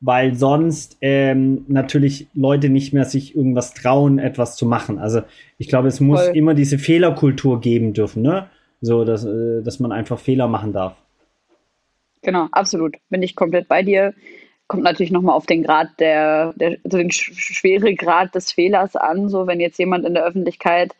weil 0.00 0.34
sonst 0.34 0.96
ähm, 1.02 1.66
natürlich 1.68 2.28
Leute 2.32 2.70
nicht 2.70 2.94
mehr 2.94 3.04
sich 3.04 3.36
irgendwas 3.36 3.74
trauen, 3.74 4.18
etwas 4.18 4.56
zu 4.56 4.64
machen. 4.64 4.98
Also 4.98 5.20
ich 5.58 5.68
glaube, 5.68 5.88
es 5.88 6.00
muss 6.00 6.24
Voll. 6.24 6.36
immer 6.36 6.54
diese 6.54 6.78
Fehlerkultur 6.78 7.60
geben 7.60 7.92
dürfen, 7.92 8.22
ne? 8.22 8.48
So, 8.80 9.04
dass, 9.04 9.26
äh, 9.26 9.60
dass 9.62 9.78
man 9.78 9.92
einfach 9.92 10.18
Fehler 10.18 10.48
machen 10.48 10.72
darf. 10.72 10.94
Genau, 12.22 12.48
absolut. 12.52 12.96
Bin 13.10 13.22
ich 13.22 13.36
komplett 13.36 13.68
bei 13.68 13.82
dir. 13.82 14.14
Kommt 14.68 14.82
natürlich 14.84 15.10
nochmal 15.10 15.34
auf 15.34 15.46
den 15.46 15.62
Grad 15.62 15.88
der, 15.98 16.52
der 16.56 16.78
also 16.84 16.98
den 16.98 17.10
schwere 17.10 17.94
Grad 17.94 18.34
des 18.34 18.52
Fehlers 18.52 18.96
an. 18.96 19.28
So, 19.28 19.46
wenn 19.46 19.60
jetzt 19.60 19.78
jemand 19.78 20.06
in 20.06 20.14
der 20.14 20.24
Öffentlichkeit 20.24 20.94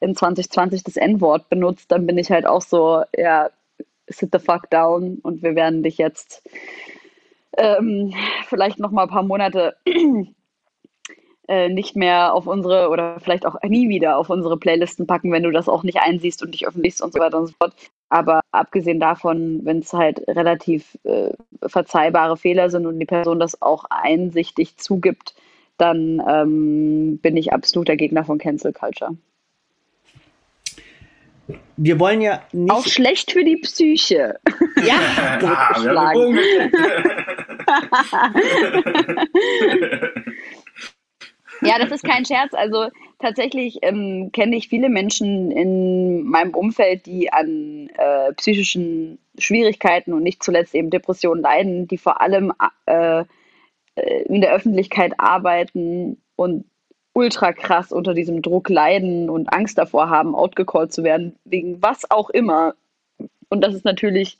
in 0.00 0.16
2020 0.16 0.82
das 0.82 0.96
N-Wort 0.96 1.48
benutzt, 1.50 1.92
dann 1.92 2.06
bin 2.06 2.18
ich 2.18 2.30
halt 2.30 2.46
auch 2.46 2.62
so, 2.62 3.02
ja, 3.16 3.50
sit 4.08 4.30
the 4.32 4.38
fuck 4.38 4.70
down 4.70 5.18
und 5.22 5.42
wir 5.42 5.54
werden 5.54 5.82
dich 5.82 5.98
jetzt 5.98 6.42
ähm, 7.56 8.12
vielleicht 8.46 8.78
noch 8.78 8.90
mal 8.90 9.02
ein 9.02 9.08
paar 9.10 9.22
Monate 9.22 9.76
äh, 11.50 11.68
nicht 11.68 11.96
mehr 11.96 12.32
auf 12.32 12.46
unsere 12.46 12.88
oder 12.88 13.18
vielleicht 13.20 13.44
auch 13.44 13.56
nie 13.62 13.88
wieder 13.88 14.16
auf 14.16 14.30
unsere 14.30 14.56
Playlisten 14.56 15.06
packen, 15.06 15.32
wenn 15.32 15.42
du 15.42 15.50
das 15.50 15.68
auch 15.68 15.82
nicht 15.82 15.98
einsiehst 15.98 16.42
und 16.42 16.52
dich 16.52 16.66
öffentlichst 16.66 17.02
und 17.02 17.12
so 17.12 17.18
weiter 17.18 17.38
und 17.38 17.48
so 17.48 17.54
fort. 17.58 17.74
Aber 18.08 18.40
abgesehen 18.52 19.00
davon, 19.00 19.60
wenn 19.64 19.80
es 19.80 19.92
halt 19.92 20.22
relativ 20.28 20.96
äh, 21.04 21.32
verzeihbare 21.66 22.36
Fehler 22.36 22.70
sind 22.70 22.86
und 22.86 22.98
die 22.98 23.06
Person 23.06 23.40
das 23.40 23.60
auch 23.60 23.84
einsichtig 23.90 24.76
zugibt, 24.76 25.34
dann 25.76 26.22
ähm, 26.26 27.18
bin 27.18 27.36
ich 27.36 27.52
absoluter 27.52 27.96
Gegner 27.96 28.24
von 28.24 28.38
Cancel 28.38 28.72
Culture 28.72 29.16
wir 31.82 31.98
wollen 31.98 32.20
ja 32.20 32.42
nicht. 32.52 32.70
Auch 32.70 32.86
schlecht 32.86 33.32
für 33.32 33.42
die 33.42 33.56
Psyche. 33.56 34.38
Ja, 34.76 35.38
ja 35.40 36.12
ja, 41.62 41.78
das 41.78 41.90
ist 41.90 42.04
kein 42.04 42.24
Scherz. 42.24 42.54
Also 42.54 42.88
tatsächlich 43.18 43.78
ähm, 43.82 44.30
kenne 44.32 44.56
ich 44.56 44.68
viele 44.68 44.88
Menschen 44.88 45.50
in 45.50 46.24
meinem 46.24 46.54
Umfeld, 46.54 47.06
die 47.06 47.32
an 47.32 47.88
äh, 47.96 48.32
psychischen 48.34 49.18
Schwierigkeiten 49.38 50.12
und 50.12 50.22
nicht 50.22 50.42
zuletzt 50.42 50.74
eben 50.74 50.90
Depressionen 50.90 51.42
leiden, 51.42 51.88
die 51.88 51.98
vor 51.98 52.20
allem 52.20 52.52
äh, 52.86 53.24
äh 53.94 54.22
in 54.24 54.40
der 54.40 54.52
Öffentlichkeit 54.52 55.14
arbeiten 55.18 56.20
und 56.36 56.64
ultra 57.12 57.52
krass 57.52 57.92
unter 57.92 58.14
diesem 58.14 58.42
Druck 58.42 58.68
leiden 58.68 59.30
und 59.30 59.52
Angst 59.52 59.78
davor 59.78 60.08
haben, 60.08 60.34
outgecallt 60.34 60.92
zu 60.92 61.02
werden, 61.02 61.36
wegen 61.44 61.82
was 61.82 62.10
auch 62.10 62.30
immer. 62.30 62.74
Und 63.48 63.62
das 63.62 63.74
ist 63.74 63.84
natürlich 63.84 64.38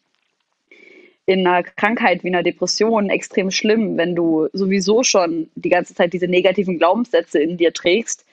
in 1.31 1.47
einer 1.47 1.62
Krankheit 1.62 2.24
wie 2.24 2.28
einer 2.28 2.43
Depression 2.43 3.09
extrem 3.09 3.53
schlimm, 3.53 3.97
wenn 3.97 4.16
du 4.16 4.49
sowieso 4.53 5.05
schon 5.05 5.49
die 5.55 5.68
ganze 5.68 5.95
Zeit 5.95 6.12
diese 6.12 6.26
negativen 6.26 6.76
Glaubenssätze 6.78 7.39
in 7.39 7.57
dir 7.57 7.72
trägst, 7.72 8.26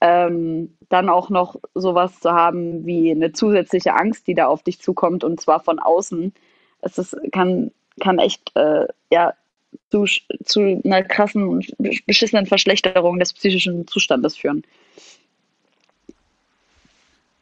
ähm, 0.00 0.74
dann 0.88 1.10
auch 1.10 1.28
noch 1.28 1.56
sowas 1.74 2.18
zu 2.18 2.32
haben 2.32 2.86
wie 2.86 3.10
eine 3.10 3.32
zusätzliche 3.32 3.94
Angst, 3.94 4.26
die 4.26 4.32
da 4.34 4.46
auf 4.46 4.62
dich 4.62 4.80
zukommt 4.80 5.22
und 5.22 5.38
zwar 5.38 5.60
von 5.60 5.78
außen. 5.78 6.32
Es 6.80 6.96
ist, 6.96 7.14
kann, 7.30 7.72
kann 8.00 8.18
echt 8.18 8.56
äh, 8.56 8.86
ja, 9.12 9.34
zu, 9.90 10.06
zu 10.42 10.80
einer 10.82 11.02
krassen 11.02 11.46
und 11.46 11.74
beschissenen 12.06 12.46
Verschlechterung 12.46 13.18
des 13.18 13.34
psychischen 13.34 13.86
Zustandes 13.86 14.38
führen. 14.38 14.64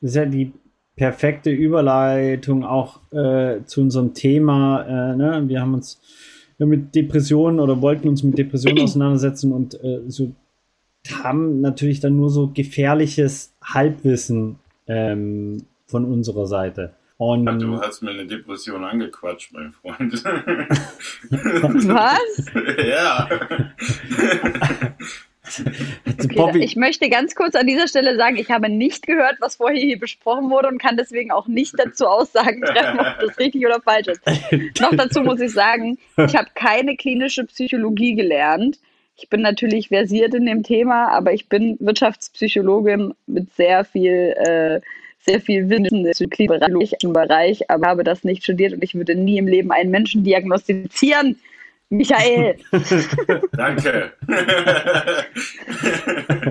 Ja 0.00 0.26
die 0.26 0.52
perfekte 0.98 1.50
Überleitung 1.50 2.64
auch 2.64 3.00
äh, 3.12 3.64
zu 3.64 3.80
unserem 3.80 4.12
Thema. 4.12 4.82
Äh, 4.82 5.16
ne? 5.16 5.44
Wir 5.46 5.62
haben 5.62 5.74
uns 5.74 6.00
ja, 6.58 6.66
mit 6.66 6.94
Depressionen 6.94 7.60
oder 7.60 7.80
wollten 7.80 8.08
uns 8.08 8.22
mit 8.22 8.36
Depressionen 8.36 8.80
auseinandersetzen 8.82 9.52
und 9.52 9.82
äh, 9.82 10.02
so 10.08 10.32
haben 11.22 11.60
natürlich 11.60 12.00
dann 12.00 12.16
nur 12.16 12.28
so 12.28 12.48
gefährliches 12.48 13.54
Halbwissen 13.62 14.58
ähm, 14.88 15.62
von 15.86 16.04
unserer 16.04 16.46
Seite. 16.46 16.92
Und 17.16 17.46
du 17.46 17.80
hast 17.80 18.02
mir 18.02 18.10
eine 18.10 18.26
Depression 18.26 18.84
angequatscht, 18.84 19.52
mein 19.52 19.72
Freund. 19.72 20.12
Was? 21.84 22.44
ja. 22.86 23.28
Okay, 26.36 26.58
ich 26.58 26.76
möchte 26.76 27.08
ganz 27.08 27.34
kurz 27.34 27.54
an 27.54 27.66
dieser 27.66 27.88
Stelle 27.88 28.16
sagen, 28.16 28.36
ich 28.36 28.50
habe 28.50 28.68
nicht 28.68 29.06
gehört, 29.06 29.36
was 29.40 29.56
vorher 29.56 29.80
hier 29.80 29.98
besprochen 29.98 30.50
wurde 30.50 30.68
und 30.68 30.78
kann 30.78 30.96
deswegen 30.96 31.30
auch 31.30 31.46
nicht 31.48 31.74
dazu 31.76 32.06
Aussagen 32.06 32.62
treffen, 32.62 33.00
ob 33.00 33.18
das 33.20 33.38
richtig 33.38 33.64
oder 33.66 33.80
falsch 33.80 34.08
ist. 34.08 34.20
Noch 34.80 34.94
dazu 34.94 35.20
muss 35.22 35.40
ich 35.40 35.52
sagen, 35.52 35.98
ich 36.16 36.36
habe 36.36 36.48
keine 36.54 36.96
klinische 36.96 37.44
Psychologie 37.44 38.14
gelernt. 38.14 38.78
Ich 39.16 39.28
bin 39.28 39.42
natürlich 39.42 39.88
versiert 39.88 40.34
in 40.34 40.46
dem 40.46 40.62
Thema, 40.62 41.08
aber 41.08 41.32
ich 41.32 41.48
bin 41.48 41.76
Wirtschaftspsychologin 41.80 43.14
mit 43.26 43.52
sehr 43.54 43.84
viel 43.84 44.34
äh, 44.36 44.80
sehr 45.20 45.40
viel 45.40 45.68
Wissen 45.68 46.06
im 46.06 46.30
psychologischen 46.30 47.12
Bereich, 47.12 47.70
aber 47.70 47.88
habe 47.88 48.04
das 48.04 48.24
nicht 48.24 48.44
studiert 48.44 48.72
und 48.72 48.82
ich 48.82 48.94
würde 48.94 49.14
nie 49.14 49.38
im 49.38 49.46
Leben 49.46 49.72
einen 49.72 49.90
Menschen 49.90 50.24
diagnostizieren. 50.24 51.36
Michael. 51.90 52.56
Danke. 53.52 54.12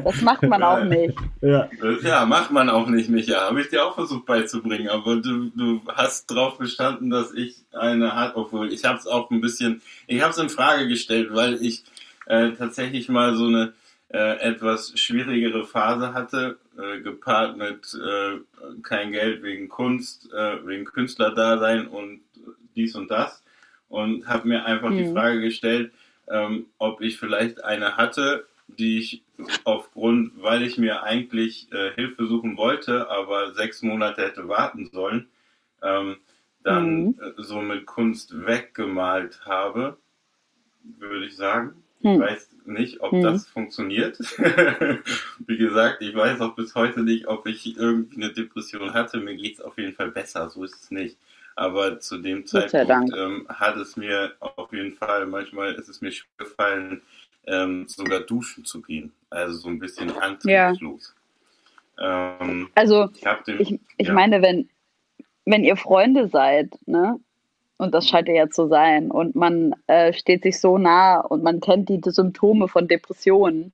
Das 0.04 0.22
macht 0.22 0.44
man 0.44 0.64
auch 0.64 0.84
nicht. 0.84 1.16
Ja, 1.42 1.70
ja 2.02 2.26
macht 2.26 2.52
man 2.52 2.70
auch 2.70 2.88
nicht, 2.88 3.10
Micha. 3.10 3.42
Habe 3.42 3.62
ich 3.62 3.70
dir 3.70 3.86
auch 3.86 3.94
versucht 3.94 4.26
beizubringen, 4.26 4.90
aber 4.90 5.18
du, 5.18 5.52
du 5.56 5.82
hast 5.88 6.32
darauf 6.32 6.58
bestanden, 6.58 7.12
dass 7.12 7.34
ich 7.34 7.58
eine 7.72 8.16
hat, 8.16 8.36
obwohl 8.36 8.74
ich 8.74 8.84
habe 8.84 8.98
es 8.98 9.06
auch 9.06 9.30
ein 9.30 9.42
bisschen, 9.42 9.82
ich 10.08 10.22
habe 10.22 10.32
es 10.32 10.40
in 10.40 10.50
Frage 10.50 10.88
gestellt, 10.88 11.30
weil 11.32 11.62
ich 11.62 11.84
äh, 12.26 12.52
tatsächlich 12.54 13.08
mal 13.08 13.36
so 13.36 13.46
eine 13.46 13.74
äh, 14.10 14.40
etwas 14.40 14.98
schwierigere 15.00 15.66
Phase 15.66 16.14
hatte, 16.14 16.58
äh, 16.78 17.02
gepaart 17.02 17.58
mit 17.58 17.94
äh, 17.94 18.40
kein 18.82 19.12
Geld 19.12 19.44
wegen 19.44 19.70
Kunst, 19.70 20.32
äh, 20.34 20.66
wegen 20.66 20.86
Künstlerdasein 20.86 21.88
und 21.88 22.22
dies 22.76 22.96
und 22.96 23.12
das. 23.12 23.44
Und 23.90 24.28
habe 24.28 24.48
mir 24.48 24.66
einfach 24.66 24.90
mhm. 24.90 24.98
die 24.98 25.12
Frage 25.12 25.42
gestellt, 25.42 25.92
ähm, 26.30 26.66
ob 26.78 27.02
ich 27.02 27.18
vielleicht 27.18 27.64
eine 27.64 27.98
hatte, 27.98 28.46
die 28.68 29.00
ich 29.00 29.24
aufgrund, 29.64 30.42
weil 30.42 30.64
ich 30.64 30.78
mir 30.78 31.04
eigentlich 31.04 31.72
äh, 31.72 31.92
Hilfe 31.94 32.28
suchen 32.28 32.58
wollte, 32.58 33.10
aber 33.10 33.54
sechs 33.54 33.82
Monate 33.82 34.24
hätte 34.24 34.48
warten 34.48 34.90
sollen, 34.92 35.28
ähm, 35.82 36.18
dann 36.64 37.06
mhm. 37.06 37.20
Äh, 37.22 37.42
so 37.42 37.62
mit 37.62 37.86
Kunst 37.86 38.46
weggemalt 38.46 39.46
habe, 39.46 39.98
würde 41.00 41.26
ich 41.26 41.36
sagen. 41.36 41.84
Hm. 42.02 42.14
Ich 42.14 42.20
weiß 42.20 42.50
nicht, 42.66 43.02
ob 43.02 43.12
hm. 43.12 43.22
das 43.22 43.48
funktioniert. 43.48 44.20
Wie 45.48 45.58
gesagt, 45.58 46.02
ich 46.02 46.14
weiß 46.14 46.42
auch 46.42 46.56
bis 46.56 46.76
heute 46.76 47.02
nicht, 47.02 47.28
ob 47.28 47.48
ich 47.48 47.78
irgendwie 47.78 48.18
eine 48.18 48.34
Depression 48.34 48.94
hatte. 48.94 49.20
Mir 49.20 49.36
geht 49.36 49.56
es 49.56 49.62
auf 49.62 49.78
jeden 49.78 49.94
Fall 49.94 50.12
besser, 50.12 50.50
so 50.50 50.64
ist 50.64 50.76
es 50.76 50.92
nicht. 50.92 51.18
Aber 51.58 52.00
zu 52.00 52.20
dem 52.20 52.46
Zeitpunkt 52.46 53.12
ähm, 53.18 53.48
hat 53.50 53.78
es 53.78 53.98
mir 53.98 54.32
auf 54.40 54.72
jeden 54.72 54.92
Fall, 54.92 55.26
manchmal 55.26 55.74
ist 55.74 55.90
es 55.90 56.02
mir 56.02 56.12
schwer 56.12 56.30
gefallen, 56.38 57.02
ähm, 57.48 57.88
sogar 57.88 58.20
duschen 58.20 58.64
zu 58.64 58.80
gehen. 58.80 59.12
Also 59.32 59.58
so 59.58 59.68
ein 59.68 59.80
bisschen 59.80 60.12
antriebslos. 60.20 61.16
Ja. 61.98 62.38
Ähm, 62.40 62.70
also 62.76 63.10
ich, 63.12 63.22
den, 63.48 63.60
ich, 63.60 63.80
ich 63.98 64.08
ja. 64.08 64.14
meine, 64.14 64.44
wenn, 64.44 64.70
wenn 65.46 65.64
ihr 65.64 65.78
Freunde 65.78 66.28
seid, 66.28 66.78
ne, 66.86 67.20
und 67.78 67.92
das 67.96 68.08
scheint 68.08 68.28
ja 68.28 68.50
zu 68.52 68.68
sein. 68.68 69.10
Und 69.10 69.36
man 69.36 69.74
äh, 69.88 70.14
steht 70.14 70.44
sich 70.44 70.60
so 70.60 70.78
nah 70.78 71.22
und 71.22 71.42
man 71.42 71.60
kennt 71.60 71.90
die, 71.90 72.00
die 72.00 72.12
Symptome 72.12 72.68
von 72.68 72.88
Depressionen. 72.88 73.72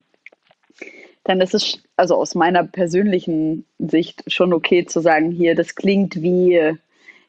Dann 1.25 1.41
ist 1.41 1.53
es 1.53 1.83
also 1.97 2.15
aus 2.15 2.33
meiner 2.33 2.63
persönlichen 2.63 3.65
Sicht 3.77 4.23
schon 4.31 4.53
okay 4.53 4.85
zu 4.85 5.01
sagen, 5.01 5.31
hier, 5.31 5.53
das 5.53 5.75
klingt 5.75 6.21
wie 6.21 6.77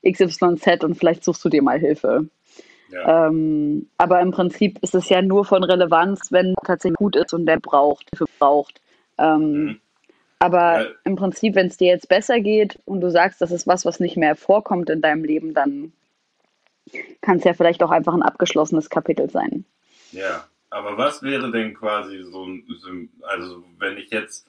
XYZ 0.04 0.84
und 0.84 0.96
vielleicht 0.96 1.24
suchst 1.24 1.44
du 1.44 1.48
dir 1.48 1.62
mal 1.62 1.78
Hilfe. 1.78 2.28
Ja. 2.90 3.28
Ähm, 3.28 3.88
aber 3.98 4.20
im 4.20 4.30
Prinzip 4.30 4.78
ist 4.82 4.94
es 4.94 5.08
ja 5.08 5.22
nur 5.22 5.44
von 5.44 5.64
Relevanz, 5.64 6.30
wenn 6.30 6.54
tatsächlich 6.64 6.98
gut 6.98 7.16
ist 7.16 7.34
und 7.34 7.46
der 7.46 7.58
braucht, 7.58 8.08
Hilfe 8.10 8.26
braucht. 8.38 8.80
Ähm, 9.18 9.64
mhm. 9.64 9.80
Aber 10.38 10.82
ja. 10.82 10.90
im 11.04 11.16
Prinzip, 11.16 11.54
wenn 11.54 11.68
es 11.68 11.76
dir 11.76 11.88
jetzt 11.88 12.08
besser 12.08 12.40
geht 12.40 12.78
und 12.84 13.00
du 13.00 13.10
sagst, 13.10 13.40
das 13.40 13.50
ist 13.50 13.66
was, 13.66 13.84
was 13.84 14.00
nicht 14.00 14.16
mehr 14.16 14.36
vorkommt 14.36 14.90
in 14.90 15.00
deinem 15.00 15.24
Leben, 15.24 15.54
dann 15.54 15.92
kann 17.22 17.38
es 17.38 17.44
ja 17.44 17.54
vielleicht 17.54 17.82
auch 17.82 17.90
einfach 17.90 18.12
ein 18.12 18.22
abgeschlossenes 18.22 18.90
Kapitel 18.90 19.30
sein. 19.30 19.64
Ja, 20.12 20.44
aber 20.70 20.98
was 20.98 21.22
wäre 21.22 21.50
denn 21.50 21.74
quasi 21.74 22.22
so 22.24 22.44
ein, 22.44 23.08
also 23.22 23.64
wenn 23.78 23.96
ich 23.96 24.10
jetzt, 24.10 24.46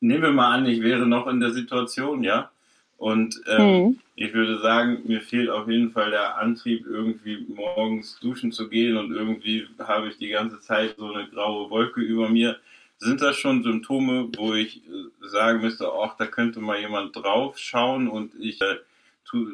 nehmen 0.00 0.22
wir 0.22 0.30
mal 0.30 0.54
an, 0.54 0.66
ich 0.66 0.82
wäre 0.82 1.06
noch 1.06 1.26
in 1.26 1.40
der 1.40 1.50
Situation, 1.50 2.24
ja, 2.24 2.50
und 2.98 3.40
ähm, 3.46 3.84
mhm. 3.84 4.00
ich 4.16 4.34
würde 4.34 4.58
sagen, 4.58 5.02
mir 5.06 5.20
fehlt 5.20 5.48
auf 5.48 5.68
jeden 5.68 5.92
Fall 5.92 6.10
der 6.10 6.36
Antrieb, 6.38 6.84
irgendwie 6.84 7.46
morgens 7.48 8.18
duschen 8.20 8.50
zu 8.50 8.68
gehen 8.68 8.96
und 8.96 9.12
irgendwie 9.12 9.66
habe 9.78 10.08
ich 10.08 10.18
die 10.18 10.28
ganze 10.28 10.60
Zeit 10.60 10.96
so 10.98 11.12
eine 11.12 11.28
graue 11.28 11.70
Wolke 11.70 12.00
über 12.00 12.28
mir. 12.28 12.58
sind 12.98 13.22
das 13.22 13.36
schon 13.36 13.62
Symptome, 13.62 14.28
wo 14.36 14.52
ich 14.54 14.78
äh, 14.78 15.28
sagen 15.28 15.60
müsste, 15.60 15.88
ach, 15.92 16.16
da 16.16 16.26
könnte 16.26 16.58
mal 16.58 16.80
jemand 16.80 17.14
drauf 17.14 17.56
schauen 17.56 18.08
und 18.08 18.32
ich 18.40 18.60
äh, 18.60 18.78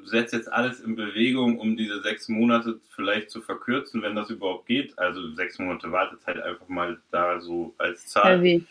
setze 0.05 0.37
jetzt 0.37 0.51
alles 0.51 0.81
in 0.81 0.97
Bewegung, 0.97 1.59
um 1.59 1.77
diese 1.77 2.01
sechs 2.01 2.31
Monate 2.31 2.81
vielleicht 2.95 3.31
zu 3.31 3.43
verkürzen, 3.43 4.01
wenn 4.01 4.17
das 4.17 4.31
überhaupt 4.31 4.67
geht. 4.67 4.99
Also 4.99 5.35
sechs 5.35 5.59
Monate 5.59 5.93
Wartezeit 5.93 6.41
einfach 6.41 6.69
mal 6.69 6.99
da 7.11 7.41
so 7.41 7.75
als 7.77 8.07
Zahl. 8.07 8.43
Ähm, 8.43 8.65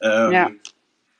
ja. 0.00 0.50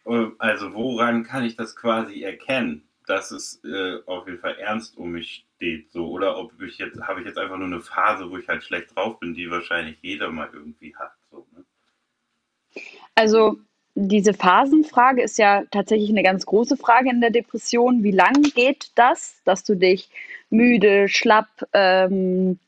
Äh, 0.06 0.26
also 0.38 0.74
woran 0.74 1.24
kann 1.24 1.44
ich 1.44 1.56
das 1.56 1.76
quasi 1.76 2.22
erkennen, 2.22 2.88
dass 3.06 3.30
es 3.30 3.62
äh, 3.64 3.98
auf 4.06 4.26
jeden 4.26 4.40
Fall 4.40 4.56
ernst 4.58 4.96
um 4.96 5.12
mich 5.12 5.46
steht, 5.56 5.90
so 5.90 6.08
oder 6.08 6.38
ob 6.38 6.60
ich 6.62 6.78
jetzt 6.78 7.00
habe 7.02 7.20
ich 7.20 7.26
jetzt 7.26 7.38
einfach 7.38 7.56
nur 7.56 7.66
eine 7.66 7.80
Phase, 7.80 8.30
wo 8.30 8.36
ich 8.36 8.48
halt 8.48 8.62
schlecht 8.64 8.94
drauf 8.94 9.18
bin, 9.20 9.34
die 9.34 9.50
wahrscheinlich 9.50 9.96
jeder 10.02 10.30
mal 10.30 10.48
irgendwie 10.52 10.94
hat. 10.96 11.12
So, 11.30 11.46
ne? 11.54 11.64
Also 13.14 13.58
diese 13.94 14.32
Phasenfrage 14.32 15.22
ist 15.22 15.38
ja 15.38 15.64
tatsächlich 15.70 16.10
eine 16.10 16.22
ganz 16.22 16.46
große 16.46 16.76
Frage 16.76 17.10
in 17.10 17.20
der 17.20 17.30
Depression. 17.30 18.02
Wie 18.02 18.10
lang 18.10 18.42
geht 18.54 18.90
das, 18.94 19.42
dass 19.44 19.64
du 19.64 19.74
dich 19.74 20.08
müde, 20.48 21.08
schlapp 21.08 21.48
ähm, 21.74 22.58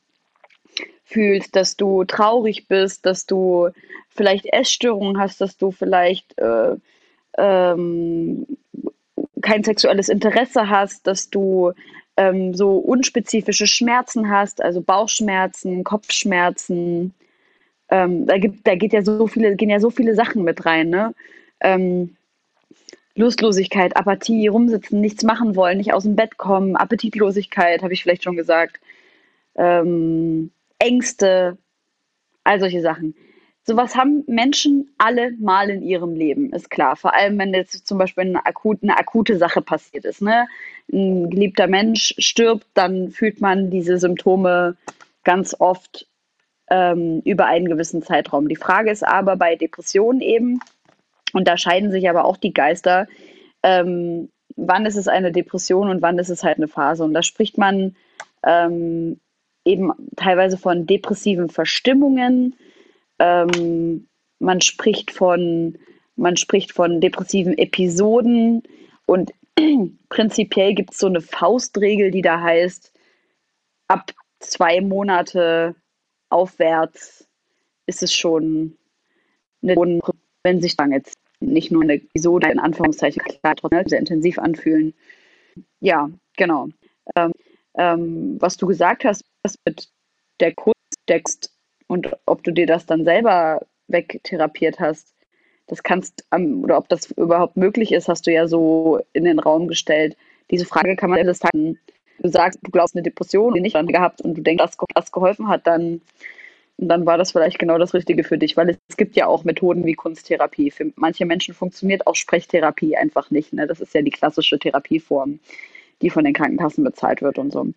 fühlst, 1.03 1.55
dass 1.55 1.77
du 1.77 2.03
traurig 2.03 2.67
bist, 2.67 3.05
dass 3.05 3.25
du 3.25 3.69
vielleicht 4.09 4.45
Essstörungen 4.45 5.19
hast, 5.19 5.41
dass 5.41 5.57
du 5.57 5.71
vielleicht 5.71 6.37
äh, 6.37 6.75
ähm, 7.37 8.45
kein 9.41 9.63
sexuelles 9.63 10.09
Interesse 10.09 10.69
hast, 10.69 11.05
dass 11.07 11.29
du 11.29 11.73
ähm, 12.17 12.53
so 12.53 12.77
unspezifische 12.77 13.67
Schmerzen 13.67 14.29
hast, 14.29 14.61
also 14.61 14.81
Bauchschmerzen, 14.81 15.83
Kopfschmerzen, 15.83 17.13
ähm, 17.89 18.25
da, 18.25 18.37
gibt, 18.37 18.65
da 18.65 18.75
geht 18.75 18.93
ja 18.93 19.03
so 19.03 19.27
viele, 19.27 19.55
gehen 19.55 19.69
ja 19.69 19.79
so 19.79 19.89
viele 19.89 20.15
Sachen 20.15 20.43
mit 20.43 20.65
rein, 20.65 20.89
ne? 20.89 21.13
Ähm, 21.59 22.15
Lustlosigkeit, 23.15 23.95
Apathie, 23.95 24.47
rumsitzen, 24.47 24.99
nichts 24.99 25.23
machen 25.23 25.55
wollen, 25.55 25.77
nicht 25.77 25.93
aus 25.93 26.03
dem 26.03 26.15
Bett 26.15 26.37
kommen, 26.37 26.75
Appetitlosigkeit, 26.75 27.81
habe 27.81 27.93
ich 27.93 28.03
vielleicht 28.03 28.23
schon 28.23 28.35
gesagt, 28.35 28.79
ähm, 29.55 30.51
Ängste, 30.79 31.57
all 32.43 32.59
solche 32.59 32.81
Sachen. 32.81 33.15
Sowas 33.67 33.95
haben 33.95 34.23
Menschen 34.27 34.93
alle 34.99 35.31
mal 35.39 35.71
in 35.71 35.81
ihrem 35.81 36.13
Leben, 36.13 36.53
ist 36.53 36.69
klar. 36.69 36.95
Vor 36.95 37.15
allem, 37.15 37.39
wenn 37.39 37.51
jetzt 37.51 37.87
zum 37.87 37.97
Beispiel 37.97 38.25
eine 38.25 38.45
akute, 38.45 38.83
eine 38.83 38.95
akute 38.95 39.37
Sache 39.37 39.61
passiert 39.61 40.05
ist. 40.05 40.21
Ne? 40.21 40.45
Ein 40.93 41.31
geliebter 41.31 41.65
Mensch 41.65 42.13
stirbt, 42.19 42.67
dann 42.75 43.09
fühlt 43.09 43.41
man 43.41 43.71
diese 43.71 43.97
Symptome 43.97 44.77
ganz 45.23 45.55
oft 45.57 46.07
ähm, 46.69 47.21
über 47.25 47.47
einen 47.47 47.67
gewissen 47.67 48.03
Zeitraum. 48.03 48.49
Die 48.49 48.55
Frage 48.55 48.91
ist 48.91 49.03
aber 49.03 49.35
bei 49.35 49.55
Depressionen 49.55 50.21
eben, 50.21 50.59
und 51.33 51.47
da 51.47 51.57
scheiden 51.57 51.89
sich 51.89 52.07
aber 52.07 52.25
auch 52.25 52.37
die 52.37 52.53
Geister, 52.53 53.07
ähm, 53.63 54.29
wann 54.55 54.85
ist 54.85 54.95
es 54.95 55.07
eine 55.07 55.31
Depression 55.31 55.89
und 55.89 56.03
wann 56.03 56.19
ist 56.19 56.29
es 56.29 56.43
halt 56.43 56.57
eine 56.57 56.67
Phase. 56.67 57.03
Und 57.03 57.15
da 57.15 57.23
spricht 57.23 57.57
man 57.57 57.95
ähm, 58.45 59.19
eben 59.65 59.91
teilweise 60.15 60.57
von 60.57 60.85
depressiven 60.85 61.49
Verstimmungen. 61.49 62.55
Ähm, 63.19 64.07
man 64.39 64.61
spricht 64.61 65.11
von 65.11 65.77
man 66.15 66.37
spricht 66.37 66.71
von 66.71 67.01
depressiven 67.01 67.57
Episoden 67.57 68.63
und 69.05 69.33
prinzipiell 70.09 70.73
gibt 70.73 70.93
es 70.93 70.99
so 70.99 71.07
eine 71.07 71.21
Faustregel, 71.21 72.11
die 72.11 72.21
da 72.21 72.39
heißt, 72.39 72.91
ab 73.87 74.11
zwei 74.39 74.81
Monate 74.81 75.75
aufwärts 76.29 77.27
ist 77.85 78.03
es 78.03 78.13
schon 78.13 78.77
eine, 79.61 79.75
wenn 80.43 80.61
sich 80.61 80.75
dann 80.75 80.91
jetzt 80.91 81.17
nicht 81.39 81.71
nur 81.71 81.83
eine 81.83 81.95
Episode 81.95 82.49
in 82.49 82.59
Anführungszeichen 82.59 83.21
klar, 83.23 83.55
trotzdem 83.55 83.87
sehr 83.87 83.99
intensiv 83.99 84.39
anfühlen. 84.39 84.93
Ja, 85.79 86.09
genau. 86.37 86.69
Ähm, 87.15 87.31
ähm, 87.77 88.37
was 88.39 88.57
du 88.57 88.65
gesagt 88.67 89.05
hast, 89.05 89.23
mit 89.65 89.89
der 90.39 90.53
Kurztext 90.53 91.54
und 91.87 92.15
ob 92.25 92.43
du 92.43 92.51
dir 92.51 92.65
das 92.65 92.85
dann 92.85 93.03
selber 93.03 93.65
wegtherapiert 93.87 94.79
hast, 94.79 95.13
das 95.67 95.83
kannst, 95.83 96.25
ähm, 96.31 96.63
oder 96.63 96.77
ob 96.77 96.89
das 96.89 97.11
überhaupt 97.11 97.57
möglich 97.57 97.91
ist, 97.91 98.07
hast 98.07 98.27
du 98.27 98.31
ja 98.31 98.47
so 98.47 98.99
in 99.13 99.25
den 99.25 99.39
Raum 99.39 99.67
gestellt. 99.67 100.15
Diese 100.51 100.65
Frage 100.65 100.95
kann 100.95 101.09
man 101.09 101.25
das 101.25 101.39
sagen 101.39 101.79
du 102.19 102.29
sagst, 102.29 102.59
du 102.63 102.71
glaubst 102.71 102.95
eine 102.95 103.03
Depression, 103.03 103.53
die 103.53 103.61
nicht 103.61 103.75
gehabt 103.87 104.21
und 104.21 104.37
du 104.37 104.41
denkst, 104.41 104.63
dass 104.63 104.77
das 104.93 105.11
geholfen 105.11 105.47
hat, 105.47 105.67
dann, 105.67 106.01
dann 106.77 107.05
war 107.05 107.17
das 107.17 107.31
vielleicht 107.31 107.59
genau 107.59 107.77
das 107.77 107.93
Richtige 107.93 108.23
für 108.23 108.37
dich, 108.37 108.57
weil 108.57 108.77
es 108.87 108.97
gibt 108.97 109.15
ja 109.15 109.27
auch 109.27 109.43
Methoden 109.43 109.85
wie 109.85 109.93
Kunsttherapie. 109.93 110.71
Für 110.71 110.91
manche 110.95 111.25
Menschen 111.25 111.53
funktioniert 111.53 112.07
auch 112.07 112.15
Sprechtherapie 112.15 112.97
einfach 112.97 113.31
nicht. 113.31 113.53
Ne? 113.53 113.67
Das 113.67 113.81
ist 113.81 113.93
ja 113.93 114.01
die 114.01 114.11
klassische 114.11 114.59
Therapieform, 114.59 115.39
die 116.01 116.09
von 116.09 116.23
den 116.23 116.33
Krankenkassen 116.33 116.83
bezahlt 116.83 117.21
wird 117.21 117.37
und 117.37 117.51
so. 117.51 117.67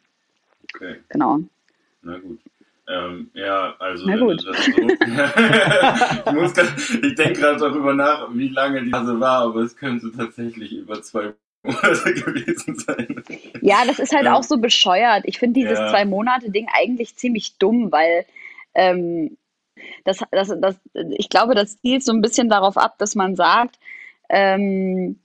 Okay. 0.74 0.96
Genau. 1.08 1.38
Na 2.02 2.18
gut. 2.18 2.40
Ähm, 2.88 3.30
ja, 3.34 3.74
also 3.78 4.06
Na 4.06 4.16
gut. 4.16 4.40
So, 4.40 4.50
ich, 4.52 4.68
ich 7.04 7.14
denke 7.14 7.40
gerade 7.40 7.58
darüber 7.58 7.92
nach, 7.92 8.30
wie 8.32 8.48
lange 8.48 8.82
die 8.82 8.90
Phase 8.90 9.20
war, 9.20 9.42
aber 9.42 9.60
es 9.60 9.76
könnte 9.76 10.10
tatsächlich 10.16 10.72
über 10.72 11.02
zwei 11.02 11.34
gewesen 11.64 12.78
sein. 12.78 13.22
Ja, 13.60 13.84
das 13.86 13.98
ist 13.98 14.14
halt 14.14 14.24
ja. 14.24 14.34
auch 14.34 14.42
so 14.42 14.56
bescheuert. 14.56 15.24
Ich 15.26 15.38
finde 15.38 15.60
dieses 15.60 15.78
ja. 15.78 15.90
Zwei-Monate-Ding 15.90 16.68
eigentlich 16.72 17.16
ziemlich 17.16 17.58
dumm, 17.58 17.92
weil 17.92 18.24
ähm, 18.74 19.36
das, 20.04 20.20
das, 20.30 20.54
das, 20.58 20.80
ich 21.10 21.28
glaube, 21.28 21.54
das 21.54 21.78
zielt 21.80 22.02
so 22.02 22.12
ein 22.12 22.22
bisschen 22.22 22.48
darauf 22.48 22.78
ab, 22.78 22.96
dass 22.98 23.14
man 23.14 23.36
sagt, 23.36 23.78
ähm, 24.30 25.18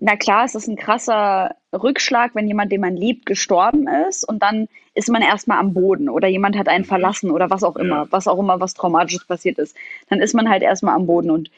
na 0.00 0.16
klar, 0.16 0.44
es 0.44 0.54
ist 0.54 0.68
ein 0.68 0.76
krasser 0.76 1.56
Rückschlag, 1.72 2.34
wenn 2.34 2.46
jemand, 2.46 2.70
den 2.72 2.80
man 2.80 2.96
liebt, 2.96 3.26
gestorben 3.26 3.88
ist 4.08 4.26
und 4.26 4.42
dann 4.42 4.68
ist 4.94 5.08
man 5.08 5.22
erstmal 5.22 5.58
am 5.58 5.74
Boden 5.74 6.08
oder 6.08 6.28
jemand 6.28 6.56
hat 6.56 6.68
einen 6.68 6.84
mhm. 6.84 6.88
verlassen 6.88 7.30
oder 7.30 7.50
was 7.50 7.64
auch 7.64 7.76
immer, 7.76 8.04
ja. 8.04 8.06
was 8.10 8.28
auch 8.28 8.38
immer, 8.38 8.60
was 8.60 8.74
Traumatisches 8.74 9.24
passiert 9.24 9.58
ist. 9.58 9.76
Dann 10.08 10.20
ist 10.20 10.34
man 10.34 10.48
halt 10.48 10.62
erstmal 10.62 10.94
am 10.94 11.06
Boden 11.06 11.30
und 11.30 11.50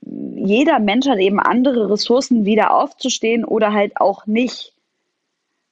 jeder 0.00 0.78
Mensch 0.78 1.08
hat 1.08 1.18
eben 1.18 1.40
andere 1.40 1.90
Ressourcen, 1.90 2.44
wieder 2.44 2.72
aufzustehen 2.72 3.44
oder 3.44 3.72
halt 3.72 3.96
auch 3.96 4.26
nicht. 4.26 4.72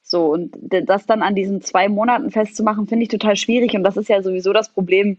So, 0.03 0.25
und 0.25 0.55
das 0.61 1.05
dann 1.05 1.21
an 1.21 1.35
diesen 1.35 1.61
zwei 1.61 1.89
Monaten 1.89 2.31
festzumachen, 2.31 2.87
finde 2.87 3.03
ich 3.03 3.09
total 3.09 3.35
schwierig. 3.35 3.73
Und 3.75 3.83
das 3.83 3.97
ist 3.97 4.09
ja 4.09 4.21
sowieso 4.21 4.53
das 4.53 4.69
Problem 4.69 5.17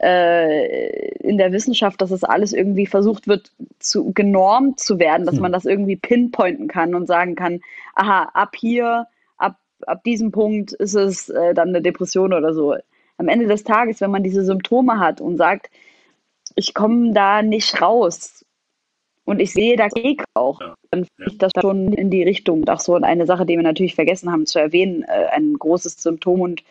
äh, 0.00 1.08
in 1.18 1.38
der 1.38 1.52
Wissenschaft, 1.52 2.00
dass 2.00 2.10
es 2.10 2.24
alles 2.24 2.52
irgendwie 2.52 2.86
versucht 2.86 3.26
wird, 3.26 3.50
zu, 3.78 4.12
genormt 4.12 4.80
zu 4.80 4.98
werden, 4.98 5.26
dass 5.26 5.36
hm. 5.36 5.42
man 5.42 5.52
das 5.52 5.64
irgendwie 5.64 5.96
pinpointen 5.96 6.68
kann 6.68 6.94
und 6.94 7.06
sagen 7.06 7.34
kann, 7.34 7.60
aha, 7.94 8.30
ab 8.34 8.54
hier, 8.56 9.06
ab, 9.36 9.56
ab 9.86 10.04
diesem 10.04 10.30
Punkt 10.30 10.72
ist 10.72 10.94
es 10.94 11.28
äh, 11.28 11.54
dann 11.54 11.68
eine 11.68 11.82
Depression 11.82 12.32
oder 12.32 12.54
so. 12.54 12.76
Am 13.16 13.28
Ende 13.28 13.46
des 13.46 13.64
Tages, 13.64 14.00
wenn 14.00 14.12
man 14.12 14.22
diese 14.22 14.44
Symptome 14.44 15.00
hat 15.00 15.20
und 15.20 15.36
sagt, 15.36 15.70
ich 16.54 16.74
komme 16.74 17.12
da 17.12 17.42
nicht 17.42 17.80
raus. 17.80 18.44
Und 19.24 19.40
ich 19.40 19.52
sehe 19.52 19.76
da 19.76 19.88
Weg 19.94 20.24
auch. 20.32 20.58
Dann 20.90 21.04
finde 21.04 21.30
ich 21.30 21.36
das 21.36 21.52
schon 21.60 21.92
in 21.92 22.08
die 22.08 22.22
Richtung. 22.22 22.60
Und 22.60 22.70
auch 22.70 22.80
so 22.80 22.94
eine 22.94 23.26
Sache, 23.26 23.44
die 23.44 23.56
wir 23.56 23.62
natürlich 23.62 23.94
vergessen 23.94 24.32
haben 24.32 24.46
zu 24.46 24.58
erwähnen, 24.58 25.02
äh, 25.02 25.26
ein 25.32 25.52
großes 25.52 26.02
Symptom 26.02 26.40
und 26.40 26.62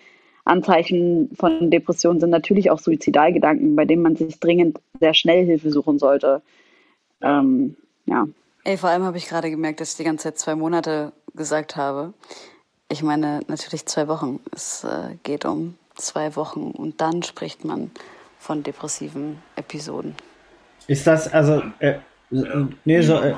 Anzeichen 0.48 1.30
von 1.36 1.70
Depressionen 1.72 2.20
sind 2.20 2.30
natürlich 2.30 2.72
auch 2.72 2.80
Suizidalgedanken, 2.80 3.76
bei 3.76 3.86
denen 3.86 4.02
man 4.02 4.16
sich 4.16 4.40
dringend 4.40 4.80
sehr 5.00 5.14
schnell 5.14 5.46
Hilfe 5.46 5.72
suchen 5.72 6.00
sollte. 6.00 6.42
Ähm, 7.22 7.76
ja. 8.06 8.28
Ey, 8.64 8.78
vor 8.78 8.90
allem 8.90 9.04
habe 9.04 9.18
ich 9.18 9.28
gerade 9.28 9.50
gemerkt, 9.50 9.82
dass 9.82 9.92
ich 9.92 9.98
die 9.98 10.04
ganze 10.04 10.24
Zeit 10.24 10.38
zwei 10.38 10.56
Monate 10.56 11.14
gesagt 11.36 11.76
habe. 11.76 12.14
Ich 12.90 13.04
meine 13.04 13.42
natürlich 13.48 13.86
zwei 13.86 14.08
Wochen. 14.08 14.40
Es 14.52 14.84
äh, 14.84 15.16
geht 15.24 15.46
um 15.46 15.76
zwei 15.96 16.36
Wochen 16.36 16.72
und 16.72 17.02
dann 17.02 17.24
spricht 17.24 17.66
man 17.66 17.92
von 18.40 18.64
depressiven 18.64 19.42
Episoden. 19.56 20.16
Ist 20.88 21.08
das 21.08 21.32
also. 21.34 21.64
Äh, 21.80 21.96
ja. 22.30 22.68
Nee, 22.84 23.02
so, 23.02 23.16
äh, 23.16 23.34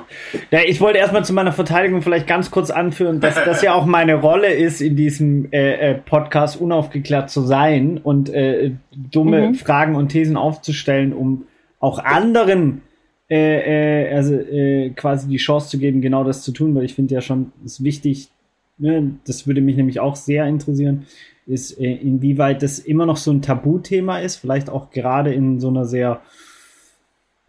ja, 0.52 0.60
ich 0.66 0.82
wollte 0.82 0.98
erstmal 0.98 1.24
zu 1.24 1.34
meiner 1.34 1.52
Verteidigung 1.52 2.02
vielleicht 2.02 2.28
ganz 2.28 2.50
kurz 2.50 2.72
anführen, 2.72 3.20
dass 3.20 3.36
das 3.46 3.62
ja 3.62 3.74
auch 3.74 3.86
meine 3.86 4.16
Rolle 4.16 4.54
ist, 4.54 4.82
in 4.82 4.96
diesem 4.96 5.52
äh, 5.52 5.92
äh 5.92 5.96
Podcast 5.96 6.60
unaufgeklärt 6.60 7.30
zu 7.30 7.42
sein 7.42 7.98
und 7.98 8.30
äh, 8.30 8.72
dumme 8.92 9.50
mhm. 9.50 9.54
Fragen 9.56 9.96
und 9.96 10.10
Thesen 10.10 10.38
aufzustellen, 10.38 11.14
um 11.14 11.46
auch 11.80 12.00
anderen 12.00 12.82
äh, 13.30 14.08
äh, 14.08 14.16
also 14.16 14.34
äh, 14.34 14.90
quasi 14.90 15.28
die 15.28 15.38
Chance 15.38 15.70
zu 15.70 15.78
geben, 15.78 16.02
genau 16.02 16.24
das 16.24 16.42
zu 16.42 16.52
tun, 16.52 16.74
weil 16.74 16.86
ich 16.86 16.96
finde 16.96 17.14
ja 17.14 17.22
schon, 17.22 17.52
ist 17.64 17.84
wichtig, 17.84 18.30
ne, 18.80 19.18
das 19.28 19.46
würde 19.46 19.62
mich 19.62 19.76
nämlich 19.76 20.00
auch 20.00 20.16
sehr 20.16 20.48
interessieren, 20.48 21.06
ist, 21.46 21.80
äh, 21.80 21.94
inwieweit 21.94 22.64
das 22.64 22.80
immer 22.80 23.06
noch 23.06 23.18
so 23.18 23.32
ein 23.32 23.44
Tabuthema 23.44 24.20
ist, 24.20 24.38
vielleicht 24.38 24.70
auch 24.70 24.90
gerade 24.90 25.32
in 25.32 25.60
so 25.60 25.68
einer 25.68 25.86
sehr 25.86 26.22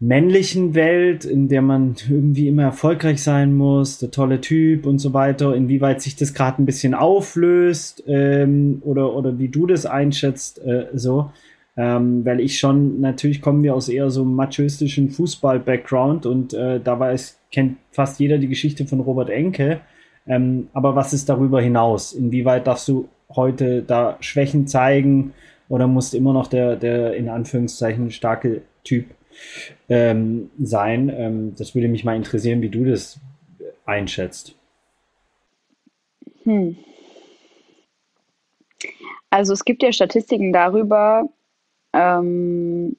männlichen 0.01 0.73
Welt, 0.73 1.25
in 1.25 1.47
der 1.47 1.61
man 1.61 1.95
irgendwie 2.09 2.47
immer 2.47 2.63
erfolgreich 2.63 3.21
sein 3.21 3.55
muss, 3.55 3.99
der 3.99 4.09
tolle 4.09 4.41
Typ 4.41 4.87
und 4.87 4.97
so 4.97 5.13
weiter, 5.13 5.55
inwieweit 5.55 6.01
sich 6.01 6.15
das 6.15 6.33
gerade 6.33 6.61
ein 6.61 6.65
bisschen 6.65 6.95
auflöst 6.95 8.03
ähm, 8.07 8.81
oder, 8.83 9.15
oder 9.15 9.37
wie 9.37 9.49
du 9.49 9.67
das 9.67 9.85
einschätzt, 9.85 10.59
äh, 10.65 10.87
so. 10.93 11.31
Ähm, 11.77 12.25
weil 12.25 12.39
ich 12.39 12.59
schon, 12.59 12.99
natürlich 12.99 13.41
kommen 13.41 13.63
wir 13.63 13.75
aus 13.75 13.89
eher 13.89 14.09
so 14.09 14.23
einem 14.23 14.33
machoistischen 14.33 15.11
Fußball-Background 15.11 16.25
und 16.25 16.53
äh, 16.53 16.79
da 16.79 16.99
weiß, 16.99 17.39
kennt 17.51 17.77
fast 17.91 18.19
jeder 18.19 18.39
die 18.39 18.49
Geschichte 18.49 18.85
von 18.87 19.01
Robert 19.01 19.29
Enke. 19.29 19.81
Ähm, 20.27 20.67
aber 20.73 20.95
was 20.95 21.13
ist 21.13 21.29
darüber 21.29 21.61
hinaus? 21.61 22.13
Inwieweit 22.13 22.65
darfst 22.65 22.87
du 22.87 23.07
heute 23.35 23.83
da 23.83 24.17
Schwächen 24.19 24.65
zeigen 24.65 25.33
oder 25.69 25.87
musst 25.87 26.15
immer 26.15 26.33
noch 26.33 26.47
der, 26.47 26.75
der 26.75 27.13
in 27.13 27.29
Anführungszeichen 27.29 28.09
starke 28.09 28.63
Typ 28.83 29.05
ähm, 29.89 30.49
sein? 30.61 31.09
Ähm, 31.09 31.55
das 31.57 31.75
würde 31.75 31.87
mich 31.87 32.03
mal 32.03 32.15
interessieren, 32.15 32.61
wie 32.61 32.69
du 32.69 32.85
das 32.85 33.19
einschätzt. 33.85 34.55
Hm. 36.43 36.77
Also 39.29 39.53
es 39.53 39.63
gibt 39.63 39.81
ja 39.83 39.91
Statistiken 39.91 40.51
darüber, 40.51 41.29
ähm, 41.93 42.97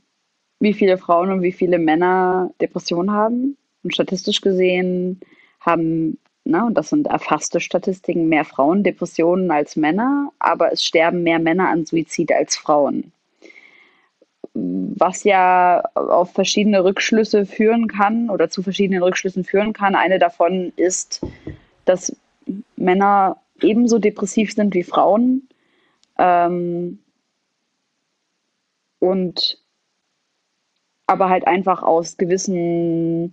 wie 0.60 0.72
viele 0.72 0.96
Frauen 0.96 1.30
und 1.30 1.42
wie 1.42 1.52
viele 1.52 1.78
Männer 1.78 2.50
Depressionen 2.60 3.12
haben. 3.12 3.56
Und 3.82 3.94
statistisch 3.94 4.40
gesehen 4.40 5.20
haben, 5.60 6.18
na, 6.44 6.66
und 6.66 6.74
das 6.74 6.88
sind 6.88 7.08
erfasste 7.08 7.60
Statistiken, 7.60 8.28
mehr 8.28 8.44
Frauen 8.44 8.82
Depressionen 8.84 9.50
als 9.50 9.76
Männer, 9.76 10.32
aber 10.38 10.72
es 10.72 10.84
sterben 10.84 11.22
mehr 11.22 11.38
Männer 11.38 11.68
an 11.68 11.84
Suizid 11.84 12.32
als 12.32 12.56
Frauen. 12.56 13.12
Was 14.54 15.24
ja 15.24 15.82
auf 15.94 16.32
verschiedene 16.32 16.84
Rückschlüsse 16.84 17.46
führen 17.46 17.88
kann 17.88 18.28
oder 18.28 18.50
zu 18.50 18.62
verschiedenen 18.62 19.02
Rückschlüssen 19.02 19.44
führen 19.44 19.72
kann. 19.72 19.94
Eine 19.94 20.18
davon 20.18 20.72
ist, 20.76 21.24
dass 21.84 22.14
Männer 22.76 23.38
ebenso 23.60 23.98
depressiv 23.98 24.52
sind 24.52 24.74
wie 24.74 24.82
Frauen. 24.82 25.48
Ähm, 26.18 26.98
und 28.98 29.58
aber 31.06 31.28
halt 31.28 31.46
einfach 31.46 31.82
aus 31.82 32.16
gewissen 32.16 33.32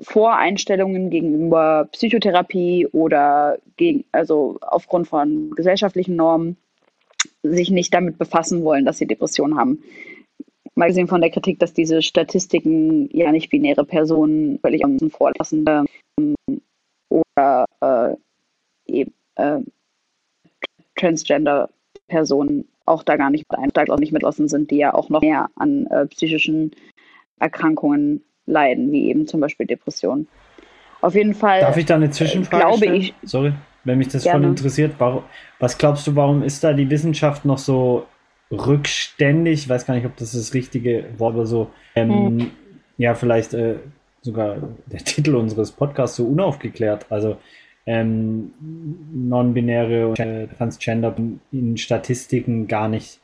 Voreinstellungen 0.00 1.10
gegenüber 1.10 1.88
Psychotherapie 1.92 2.86
oder 2.88 3.58
gegen, 3.76 4.04
also 4.12 4.58
aufgrund 4.60 5.08
von 5.08 5.50
gesellschaftlichen 5.52 6.16
Normen 6.16 6.56
sich 7.42 7.70
nicht 7.70 7.92
damit 7.92 8.18
befassen 8.18 8.64
wollen, 8.64 8.84
dass 8.84 8.98
sie 8.98 9.06
Depressionen 9.06 9.58
haben. 9.58 9.82
Mal 10.74 10.88
gesehen 10.88 11.08
von 11.08 11.20
der 11.20 11.30
Kritik, 11.30 11.58
dass 11.58 11.72
diese 11.72 12.02
Statistiken 12.02 13.08
ja 13.12 13.32
nicht 13.32 13.50
binäre 13.50 13.84
Personen 13.84 14.58
völlig 14.58 14.84
außen 14.84 15.10
vor 15.10 15.32
lassen 15.38 15.64
ähm, 16.18 16.34
oder 17.08 17.64
äh, 17.80 18.16
eben, 18.86 19.12
äh, 19.36 19.60
Transgender-Personen 20.96 22.68
auch 22.84 23.02
da 23.02 23.16
gar 23.16 23.30
nicht, 23.30 23.46
da 23.48 23.84
auch 23.88 23.98
nicht 23.98 24.12
mitlassen 24.12 24.48
sind, 24.48 24.70
die 24.70 24.76
ja 24.76 24.94
auch 24.94 25.08
noch 25.08 25.20
mehr 25.20 25.48
an 25.56 25.86
äh, 25.86 26.06
psychischen 26.06 26.72
Erkrankungen 27.38 28.22
leiden, 28.46 28.92
wie 28.92 29.08
eben 29.08 29.26
zum 29.26 29.40
Beispiel 29.40 29.66
Depressionen. 29.66 30.28
Auf 31.00 31.14
jeden 31.14 31.34
Fall. 31.34 31.60
Darf 31.60 31.76
ich 31.76 31.86
da 31.86 31.96
eine 31.96 32.10
Zwischenfrage 32.10 32.64
glaube 32.64 32.78
stellen? 32.78 32.94
Ich, 32.94 33.14
Sorry, 33.22 33.52
wenn 33.86 33.98
mich 33.98 34.08
das 34.08 34.24
gerne. 34.24 34.40
voll 34.40 34.50
interessiert. 34.50 34.94
Warum, 34.98 35.22
was 35.58 35.78
glaubst 35.78 36.06
du, 36.06 36.14
warum 36.16 36.42
ist 36.42 36.62
da 36.62 36.72
die 36.72 36.90
Wissenschaft 36.90 37.44
noch 37.44 37.58
so 37.58 38.06
rückständig? 38.50 39.60
Ich 39.60 39.68
weiß 39.68 39.86
gar 39.86 39.94
nicht, 39.94 40.06
ob 40.06 40.16
das 40.16 40.32
das 40.32 40.52
richtige 40.52 41.06
Wort 41.16 41.36
oder 41.36 41.46
so. 41.46 41.70
Ähm, 41.94 42.10
hm. 42.10 42.50
Ja, 42.98 43.14
vielleicht 43.14 43.54
äh, 43.54 43.76
sogar 44.20 44.56
der 44.86 44.98
Titel 45.04 45.36
unseres 45.36 45.72
Podcasts 45.72 46.16
so 46.16 46.26
unaufgeklärt. 46.26 47.06
Also 47.10 47.38
ähm, 47.86 48.50
non-binäre 49.14 50.08
und 50.08 50.18
äh, 50.18 50.48
Transgender 50.48 51.14
in 51.52 51.76
Statistiken 51.76 52.66
gar 52.66 52.88
nicht 52.88 53.20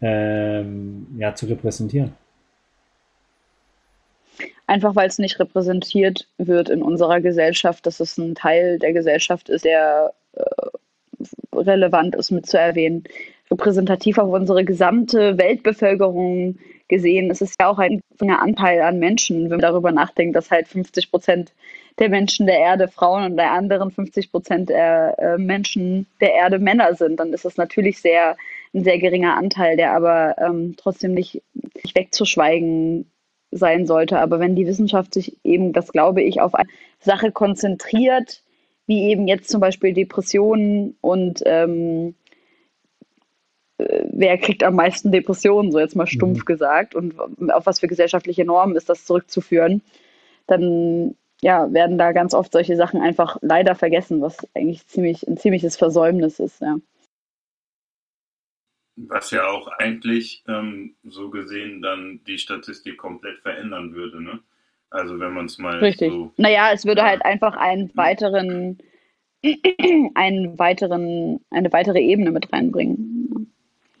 ähm, 0.00 1.06
ja, 1.16 1.34
zu 1.34 1.46
repräsentieren. 1.46 2.12
Einfach 4.70 4.94
weil 4.94 5.08
es 5.08 5.18
nicht 5.18 5.40
repräsentiert 5.40 6.28
wird 6.38 6.68
in 6.68 6.80
unserer 6.80 7.20
Gesellschaft, 7.20 7.86
dass 7.86 7.98
es 7.98 8.16
ein 8.18 8.36
Teil 8.36 8.78
der 8.78 8.92
Gesellschaft 8.92 9.48
ist, 9.48 9.64
der 9.64 10.14
äh, 10.34 10.44
relevant 11.52 12.14
ist 12.14 12.30
mitzuerwähnen. 12.30 13.02
Repräsentativ 13.50 14.18
auf 14.18 14.32
unsere 14.32 14.64
gesamte 14.64 15.36
Weltbevölkerung 15.38 16.60
gesehen. 16.86 17.32
Es 17.32 17.40
ist 17.40 17.60
ja 17.60 17.66
auch 17.66 17.80
ein 17.80 18.00
Anteil 18.20 18.82
an 18.82 19.00
Menschen, 19.00 19.42
wenn 19.42 19.58
man 19.58 19.58
darüber 19.58 19.90
nachdenkt, 19.90 20.36
dass 20.36 20.52
halt 20.52 20.68
50 20.68 21.10
Prozent 21.10 21.52
der 21.98 22.08
Menschen 22.08 22.46
der 22.46 22.60
Erde 22.60 22.86
Frauen 22.86 23.24
und 23.24 23.36
der 23.38 23.50
anderen 23.50 23.90
50 23.90 24.30
Prozent 24.30 24.68
der 24.68 25.18
äh, 25.18 25.36
Menschen 25.36 26.06
der 26.20 26.34
Erde 26.34 26.60
Männer 26.60 26.94
sind, 26.94 27.18
dann 27.18 27.32
ist 27.32 27.44
das 27.44 27.56
natürlich 27.56 28.00
sehr 28.00 28.36
ein 28.72 28.84
sehr 28.84 29.00
geringer 29.00 29.36
Anteil, 29.36 29.76
der 29.76 29.94
aber 29.94 30.36
ähm, 30.38 30.76
trotzdem 30.76 31.12
nicht, 31.12 31.42
nicht 31.82 31.96
wegzuschweigen 31.96 33.09
sein 33.50 33.86
sollte. 33.86 34.18
Aber 34.18 34.40
wenn 34.40 34.56
die 34.56 34.66
Wissenschaft 34.66 35.14
sich 35.14 35.36
eben, 35.44 35.72
das 35.72 35.92
glaube 35.92 36.22
ich, 36.22 36.40
auf 36.40 36.54
eine 36.54 36.68
Sache 36.98 37.32
konzentriert, 37.32 38.42
wie 38.86 39.10
eben 39.10 39.28
jetzt 39.28 39.50
zum 39.50 39.60
Beispiel 39.60 39.92
Depressionen 39.92 40.96
und 41.00 41.42
ähm, 41.46 42.14
äh, 43.78 44.04
wer 44.10 44.38
kriegt 44.38 44.64
am 44.64 44.74
meisten 44.74 45.12
Depressionen, 45.12 45.72
so 45.72 45.78
jetzt 45.78 45.96
mal 45.96 46.06
stumpf 46.06 46.40
mhm. 46.40 46.44
gesagt, 46.44 46.94
und 46.94 47.14
auf 47.52 47.66
was 47.66 47.80
für 47.80 47.88
gesellschaftliche 47.88 48.44
Normen 48.44 48.76
ist 48.76 48.88
das 48.88 49.04
zurückzuführen, 49.04 49.82
dann 50.46 51.14
ja, 51.42 51.72
werden 51.72 51.98
da 51.98 52.12
ganz 52.12 52.34
oft 52.34 52.52
solche 52.52 52.76
Sachen 52.76 53.00
einfach 53.00 53.38
leider 53.40 53.74
vergessen, 53.74 54.20
was 54.20 54.36
eigentlich 54.54 54.86
ziemlich, 54.86 55.26
ein 55.26 55.36
ziemliches 55.36 55.76
Versäumnis 55.76 56.38
ist, 56.38 56.60
ja. 56.60 56.76
Was 59.08 59.30
ja 59.30 59.46
auch 59.48 59.68
eigentlich 59.78 60.42
ähm, 60.48 60.94
so 61.04 61.30
gesehen 61.30 61.80
dann 61.82 62.20
die 62.26 62.38
Statistik 62.38 62.98
komplett 62.98 63.38
verändern 63.38 63.94
würde, 63.94 64.22
ne? 64.22 64.40
Also 64.90 65.18
wenn 65.20 65.32
man 65.32 65.46
es 65.46 65.58
mal 65.58 65.78
Richtig. 65.78 66.10
so. 66.10 66.32
Naja, 66.36 66.72
es 66.72 66.84
würde 66.84 67.02
ja. 67.02 67.08
halt 67.08 67.24
einfach 67.24 67.56
einen 67.56 67.90
weiteren, 67.94 68.78
einen 70.14 70.58
weiteren, 70.58 71.40
eine 71.50 71.72
weitere 71.72 72.00
Ebene 72.00 72.32
mit 72.32 72.52
reinbringen. 72.52 73.52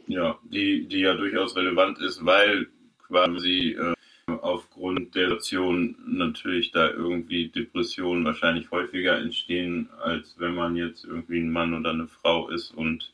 Ja, 0.08 0.38
die, 0.42 0.88
die 0.88 1.00
ja 1.00 1.14
durchaus 1.14 1.56
relevant 1.56 2.00
ist, 2.00 2.24
weil 2.26 2.66
quasi 3.06 3.76
äh, 3.78 3.94
aufgrund 4.42 5.14
der 5.14 5.28
Situation 5.28 5.96
natürlich 6.06 6.72
da 6.72 6.90
irgendwie 6.90 7.48
Depressionen 7.48 8.24
wahrscheinlich 8.24 8.70
häufiger 8.72 9.18
entstehen, 9.18 9.88
als 10.02 10.34
wenn 10.38 10.54
man 10.54 10.74
jetzt 10.74 11.04
irgendwie 11.04 11.38
ein 11.38 11.50
Mann 11.50 11.74
oder 11.74 11.90
eine 11.90 12.08
Frau 12.08 12.48
ist 12.48 12.72
und 12.72 13.12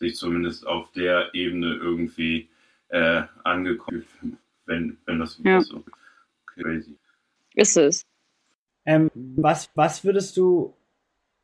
sich 0.00 0.16
zumindest 0.16 0.66
auf 0.66 0.90
der 0.92 1.32
Ebene 1.34 1.74
irgendwie 1.74 2.48
äh, 2.88 3.22
angekommen 3.44 4.04
wenn, 4.70 4.96
wenn 5.04 5.18
das 5.18 5.38
ja. 5.44 5.60
so 5.60 5.84
crazy 6.46 6.96
ist. 7.54 7.76
Es. 7.76 8.06
Ähm, 8.86 9.10
was, 9.14 9.68
was 9.74 10.04
würdest 10.04 10.36
du 10.36 10.74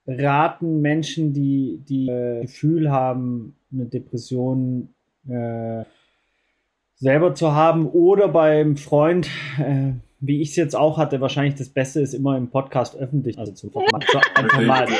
raten 0.06 0.80
Menschen, 0.80 1.34
die, 1.34 1.82
die 1.86 2.08
äh, 2.08 2.42
Gefühl 2.42 2.90
haben, 2.90 3.56
eine 3.72 3.86
Depression 3.86 4.94
äh, 5.28 5.84
selber 6.94 7.34
zu 7.34 7.52
haben 7.52 7.86
oder 7.86 8.28
beim 8.28 8.76
Freund, 8.76 9.28
äh, 9.58 9.92
wie 10.20 10.40
ich 10.40 10.50
es 10.50 10.56
jetzt 10.56 10.74
auch 10.74 10.96
hatte, 10.96 11.20
wahrscheinlich 11.20 11.56
das 11.56 11.68
Beste 11.68 12.00
ist 12.00 12.14
immer 12.14 12.36
im 12.36 12.48
Podcast 12.48 12.96
öffentlich, 12.96 13.38
also 13.38 13.52
zum 13.52 13.70
Format, 13.70 14.04
so 14.10 14.18
einfach 14.34 14.60
mal 14.62 14.86
den 14.86 14.96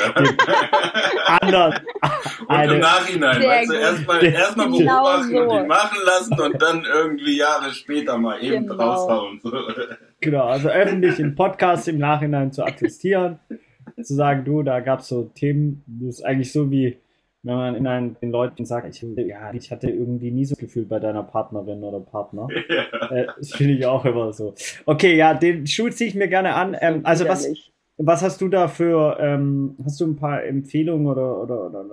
anderen. 1.41 1.73
Und 2.41 2.49
eine, 2.49 2.75
im 2.75 2.79
Nachhinein, 2.79 3.41
weißt 3.41 3.69
du, 3.71 3.73
erstmal 3.73 4.25
erst 4.25 4.55
beobachten 4.55 4.77
genau 4.77 5.21
so. 5.47 5.53
und 5.53 5.61
ihn 5.61 5.67
machen 5.67 5.97
lassen 6.05 6.39
und 6.39 6.61
dann 6.61 6.85
irgendwie 6.85 7.37
Jahre 7.37 7.71
später 7.71 8.17
mal 8.17 8.43
eben 8.43 8.67
genau. 8.67 8.83
raushauen. 8.83 9.39
So. 9.41 9.51
Genau, 10.21 10.45
also 10.45 10.69
öffentlich 10.69 11.19
im 11.19 11.35
Podcast 11.35 11.87
im 11.87 11.97
Nachhinein 11.97 12.51
zu 12.51 12.63
attestieren, 12.63 13.39
zu 14.01 14.13
sagen, 14.13 14.45
du, 14.45 14.61
da 14.61 14.79
gab 14.81 14.99
es 14.99 15.07
so 15.07 15.31
Themen, 15.35 15.83
das 15.87 16.19
ist 16.19 16.25
eigentlich 16.25 16.51
so 16.53 16.69
wie 16.69 16.97
wenn 17.47 17.55
man 17.55 17.75
in 17.75 17.87
einen, 17.87 18.17
den 18.21 18.31
Leuten 18.31 18.65
sagt, 18.65 18.87
ich, 18.87 19.01
ja, 19.01 19.53
ich 19.53 19.71
hatte 19.71 19.89
irgendwie 19.89 20.31
nie 20.31 20.45
so 20.45 20.55
ein 20.55 20.59
Gefühl 20.59 20.85
bei 20.85 20.99
deiner 20.99 21.23
Partnerin 21.23 21.83
oder 21.83 21.99
Partner. 21.99 22.47
Ja. 22.69 23.09
Äh, 23.09 23.27
das 23.37 23.51
finde 23.53 23.73
ich 23.73 23.85
auch 23.85 24.03
immer 24.03 24.33
so. 24.33 24.53
Okay, 24.85 25.15
ja, 25.15 25.33
den 25.33 25.65
Schuh 25.67 25.89
ziehe 25.89 26.09
ich 26.09 26.15
mir 26.15 26.27
gerne 26.27 26.53
an. 26.53 26.75
Ähm, 26.79 27.01
also 27.03 27.27
was, 27.27 27.47
was 27.97 28.21
hast 28.21 28.41
du 28.41 28.49
da 28.49 28.67
für, 28.67 29.17
ähm, 29.19 29.75
hast 29.83 30.01
du 30.01 30.05
ein 30.05 30.15
paar 30.15 30.43
Empfehlungen 30.43 31.07
oder, 31.07 31.41
oder, 31.41 31.67
oder, 31.67 31.85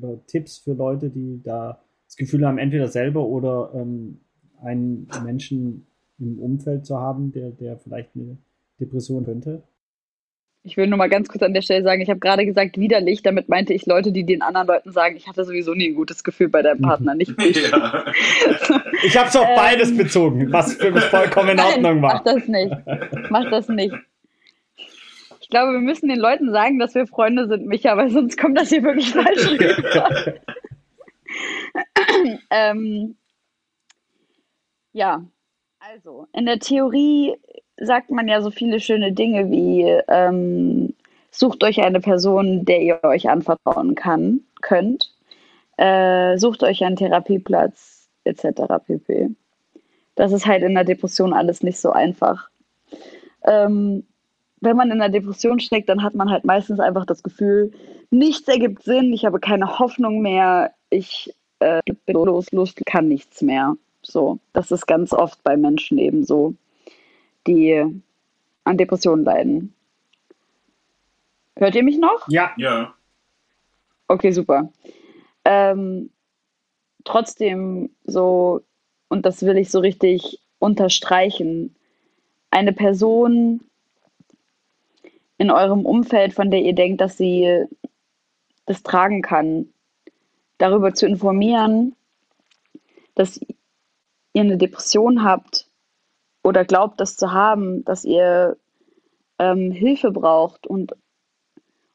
oder, 0.00 0.26
Tipps 0.26 0.58
für 0.58 0.74
Leute, 0.74 1.10
die 1.10 1.42
da 1.42 1.80
das 2.06 2.16
Gefühl 2.16 2.46
haben, 2.46 2.58
entweder 2.58 2.88
selber 2.88 3.24
oder 3.24 3.72
ähm, 3.74 4.20
einen 4.62 5.08
Menschen 5.24 5.86
im 6.18 6.38
Umfeld 6.38 6.86
zu 6.86 6.98
haben, 6.98 7.32
der, 7.32 7.50
der 7.50 7.78
vielleicht 7.78 8.10
eine 8.14 8.38
Depression 8.80 9.24
könnte? 9.24 9.62
Ich 10.64 10.76
will 10.76 10.86
nur 10.86 10.96
mal 10.96 11.08
ganz 11.08 11.28
kurz 11.28 11.42
an 11.42 11.54
der 11.54 11.62
Stelle 11.62 11.82
sagen, 11.82 12.00
ich 12.02 12.08
habe 12.08 12.20
gerade 12.20 12.46
gesagt 12.46 12.78
widerlich, 12.78 13.22
damit 13.22 13.48
meinte 13.48 13.72
ich 13.74 13.84
Leute, 13.86 14.12
die 14.12 14.24
den 14.24 14.42
anderen 14.42 14.68
Leuten 14.68 14.92
sagen, 14.92 15.16
ich 15.16 15.26
hatte 15.26 15.44
sowieso 15.44 15.74
nie 15.74 15.88
ein 15.88 15.94
gutes 15.96 16.22
Gefühl 16.22 16.48
bei 16.48 16.62
deinem 16.62 16.80
Partner, 16.80 17.16
nicht 17.16 17.32
ich. 17.42 17.68
Ja. 17.68 18.04
ich 19.02 19.16
habe 19.16 19.28
es 19.28 19.34
auf 19.36 19.46
ähm, 19.48 19.56
beides 19.56 19.96
bezogen, 19.96 20.52
was 20.52 20.74
für 20.74 20.92
mich 20.92 21.02
vollkommen 21.04 21.50
in 21.50 21.60
Ordnung 21.60 22.00
war. 22.02 22.14
Mach 22.14 22.22
das 22.24 22.46
nicht. 22.46 22.72
Mach 23.30 23.50
das 23.50 23.68
nicht. 23.68 23.94
Ich 25.40 25.48
glaube, 25.48 25.72
wir 25.72 25.80
müssen 25.80 26.08
den 26.08 26.20
Leuten 26.20 26.52
sagen, 26.52 26.78
dass 26.78 26.94
wir 26.94 27.06
Freunde 27.08 27.48
sind, 27.48 27.66
Micha, 27.66 27.96
weil 27.96 28.10
sonst 28.10 28.38
kommt 28.38 28.56
das 28.56 28.68
hier 28.68 28.84
wirklich 28.84 29.10
falsch 29.10 29.50
rüber. 29.50 30.34
ähm, 32.50 33.16
Ja, 34.92 35.24
also 35.80 36.28
in 36.32 36.46
der 36.46 36.60
Theorie 36.60 37.34
sagt 37.78 38.10
man 38.10 38.28
ja 38.28 38.40
so 38.40 38.50
viele 38.50 38.80
schöne 38.80 39.12
Dinge 39.12 39.50
wie 39.50 39.82
ähm, 40.08 40.94
sucht 41.30 41.64
euch 41.64 41.80
eine 41.82 42.00
Person, 42.00 42.64
der 42.64 42.80
ihr 42.80 43.00
euch 43.02 43.28
anvertrauen 43.28 43.94
kann, 43.94 44.40
könnt, 44.60 45.12
äh, 45.78 46.36
sucht 46.38 46.62
euch 46.62 46.84
einen 46.84 46.96
Therapieplatz 46.96 48.08
etc. 48.24 48.62
pp. 48.86 49.30
Das 50.14 50.32
ist 50.32 50.46
halt 50.46 50.62
in 50.62 50.74
der 50.74 50.84
Depression 50.84 51.32
alles 51.32 51.62
nicht 51.62 51.78
so 51.78 51.90
einfach. 51.90 52.50
Ähm, 53.44 54.04
wenn 54.60 54.76
man 54.76 54.90
in 54.92 54.98
der 54.98 55.08
Depression 55.08 55.58
steckt, 55.58 55.88
dann 55.88 56.02
hat 56.02 56.14
man 56.14 56.30
halt 56.30 56.44
meistens 56.44 56.78
einfach 56.78 57.04
das 57.04 57.22
Gefühl, 57.22 57.72
nichts 58.10 58.46
ergibt 58.46 58.84
Sinn, 58.84 59.12
ich 59.12 59.24
habe 59.24 59.40
keine 59.40 59.78
Hoffnung 59.78 60.20
mehr, 60.20 60.72
ich 60.90 61.34
äh, 61.58 61.80
bin 62.06 62.14
los, 62.14 62.52
los, 62.52 62.74
kann 62.86 63.08
nichts 63.08 63.42
mehr. 63.42 63.74
So, 64.02 64.38
das 64.52 64.70
ist 64.70 64.86
ganz 64.86 65.12
oft 65.12 65.42
bei 65.42 65.56
Menschen 65.56 65.98
eben 65.98 66.24
so, 66.24 66.54
die 67.46 68.02
an 68.64 68.78
Depressionen 68.78 69.24
leiden. 69.24 69.74
Hört 71.56 71.74
ihr 71.74 71.82
mich 71.82 71.98
noch? 71.98 72.26
Ja. 72.28 72.52
Ja. 72.56 72.94
Okay, 74.08 74.32
super. 74.32 74.72
Ähm, 75.44 76.10
trotzdem 77.04 77.90
so, 78.04 78.62
und 79.08 79.26
das 79.26 79.42
will 79.42 79.58
ich 79.58 79.70
so 79.70 79.80
richtig 79.80 80.40
unterstreichen, 80.58 81.74
eine 82.50 82.72
Person 82.72 83.60
in 85.38 85.50
eurem 85.50 85.84
Umfeld, 85.86 86.34
von 86.34 86.50
der 86.50 86.60
ihr 86.62 86.74
denkt, 86.74 87.00
dass 87.00 87.16
sie 87.16 87.64
das 88.66 88.82
tragen 88.82 89.22
kann, 89.22 89.68
darüber 90.58 90.94
zu 90.94 91.06
informieren, 91.06 91.96
dass 93.14 93.40
ihr 94.32 94.42
eine 94.42 94.56
Depression 94.56 95.24
habt 95.24 95.61
oder 96.42 96.64
glaubt, 96.64 97.00
das 97.00 97.16
zu 97.16 97.32
haben, 97.32 97.84
dass 97.84 98.04
ihr 98.04 98.56
ähm, 99.38 99.70
Hilfe 99.70 100.10
braucht 100.10 100.66
und 100.66 100.94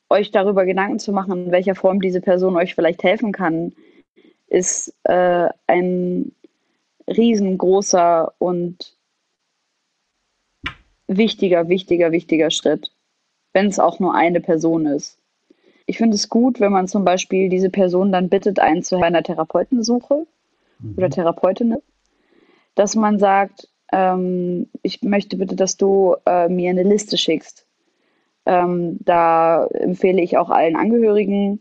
euch 0.09 0.31
darüber 0.31 0.65
Gedanken 0.65 0.99
zu 0.99 1.11
machen, 1.11 1.45
in 1.45 1.51
welcher 1.51 1.75
Form 1.75 1.99
diese 1.99 2.21
Person 2.21 2.55
euch 2.55 2.75
vielleicht 2.75 3.03
helfen 3.03 3.31
kann, 3.31 3.73
ist 4.47 4.93
äh, 5.03 5.49
ein 5.67 6.31
riesengroßer 7.07 8.33
und 8.37 8.95
wichtiger, 11.07 11.67
wichtiger, 11.69 12.11
wichtiger 12.11 12.51
Schritt, 12.51 12.91
wenn 13.53 13.67
es 13.67 13.79
auch 13.79 13.99
nur 13.99 14.13
eine 14.13 14.41
Person 14.41 14.85
ist. 14.85 15.19
Ich 15.85 15.97
finde 15.97 16.15
es 16.15 16.27
gut, 16.27 16.59
wenn 16.59 16.71
man 16.71 16.87
zum 16.87 17.05
Beispiel 17.05 17.47
diese 17.47 17.69
Person 17.69 18.11
dann 18.11 18.27
bittet, 18.27 18.59
einen 18.59 18.83
zu 18.83 18.97
einer 18.97 19.23
Therapeutensuche 19.23 20.27
mhm. 20.79 20.93
oder 20.97 21.09
Therapeutin, 21.09 21.77
dass 22.75 22.95
man 22.95 23.19
sagt, 23.19 23.69
ähm, 23.91 24.67
ich 24.83 25.01
möchte 25.01 25.37
bitte, 25.37 25.55
dass 25.55 25.77
du 25.77 26.15
äh, 26.25 26.49
mir 26.49 26.69
eine 26.69 26.83
Liste 26.83 27.17
schickst 27.17 27.67
ähm, 28.47 28.97
da 29.03 29.65
empfehle 29.67 30.21
ich 30.21 30.37
auch 30.37 30.49
allen 30.49 30.77
Angehörigen, 30.77 31.59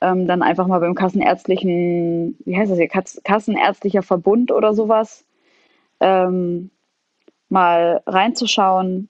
ähm, 0.00 0.26
dann 0.26 0.42
einfach 0.42 0.66
mal 0.66 0.80
beim 0.80 0.96
kassenärztlichen, 0.96 2.36
wie 2.44 2.56
heißt 2.56 2.72
das 2.72 2.78
hier, 2.78 2.88
Kassenärztlicher 2.88 4.02
Verbund 4.02 4.50
oder 4.50 4.74
sowas, 4.74 5.24
ähm, 6.00 6.70
mal 7.48 8.02
reinzuschauen. 8.06 9.08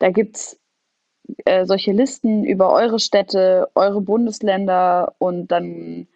Da 0.00 0.10
gibt 0.10 0.36
es 0.36 0.60
äh, 1.44 1.64
solche 1.64 1.92
Listen 1.92 2.44
über 2.44 2.72
eure 2.72 2.98
Städte, 2.98 3.68
eure 3.76 4.00
Bundesländer 4.00 5.14
und 5.18 5.52
dann, 5.52 6.08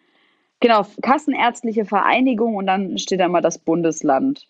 genau, 0.59 0.85
Kassenärztliche 1.01 1.85
Vereinigung 1.85 2.55
und 2.55 2.67
dann 2.67 2.97
steht 2.97 3.21
da 3.21 3.29
mal 3.29 3.41
das 3.41 3.59
Bundesland. 3.59 4.49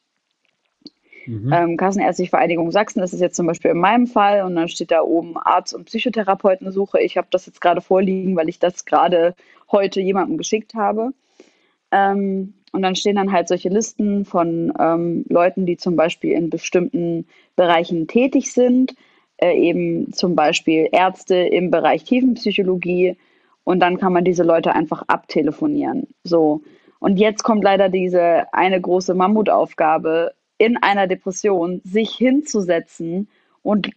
Mhm. 1.25 1.53
Ähm, 1.53 1.77
Kassenärztliche 1.77 2.29
Vereinigung 2.29 2.71
Sachsen 2.71 2.99
das 2.99 3.13
ist 3.13 3.21
jetzt 3.21 3.35
zum 3.35 3.47
Beispiel 3.47 3.71
in 3.71 3.79
meinem 3.79 4.07
Fall 4.07 4.43
und 4.43 4.55
dann 4.55 4.67
steht 4.67 4.91
da 4.91 5.01
oben 5.01 5.37
Arzt- 5.37 5.73
und 5.73 5.85
Psychotherapeutensuche. 5.85 6.99
Ich 7.01 7.17
habe 7.17 7.27
das 7.31 7.45
jetzt 7.45 7.61
gerade 7.61 7.81
vorliegen, 7.81 8.35
weil 8.35 8.49
ich 8.49 8.59
das 8.59 8.85
gerade 8.85 9.35
heute 9.71 10.01
jemandem 10.01 10.37
geschickt 10.37 10.73
habe. 10.73 11.13
Ähm, 11.91 12.53
und 12.71 12.81
dann 12.81 12.95
stehen 12.95 13.15
dann 13.15 13.31
halt 13.31 13.47
solche 13.47 13.69
Listen 13.69 14.25
von 14.25 14.73
ähm, 14.79 15.25
Leuten, 15.29 15.65
die 15.65 15.77
zum 15.77 15.95
Beispiel 15.95 16.33
in 16.33 16.49
bestimmten 16.49 17.27
Bereichen 17.55 18.07
tätig 18.07 18.51
sind, 18.51 18.95
äh, 19.37 19.55
eben 19.55 20.11
zum 20.11 20.35
Beispiel 20.35 20.89
Ärzte 20.91 21.35
im 21.35 21.69
Bereich 21.69 22.03
Tiefenpsychologie. 22.03 23.15
Und 23.63 23.79
dann 23.79 23.97
kann 23.97 24.11
man 24.11 24.25
diese 24.25 24.43
Leute 24.43 24.73
einfach 24.73 25.03
abtelefonieren. 25.07 26.07
So. 26.23 26.61
Und 26.99 27.17
jetzt 27.17 27.43
kommt 27.43 27.63
leider 27.63 27.89
diese 27.89 28.51
eine 28.53 28.81
große 28.81 29.13
Mammutaufgabe, 29.13 30.33
in 30.57 30.77
einer 30.77 31.07
Depression 31.07 31.81
sich 31.83 32.15
hinzusetzen 32.15 33.29
und, 33.61 33.89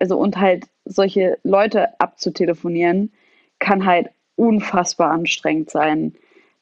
also, 0.00 0.18
und 0.18 0.38
halt 0.38 0.66
solche 0.84 1.38
Leute 1.42 1.98
abzutelefonieren, 2.00 3.12
kann 3.58 3.86
halt 3.86 4.10
unfassbar 4.36 5.10
anstrengend 5.10 5.70
sein. 5.70 6.14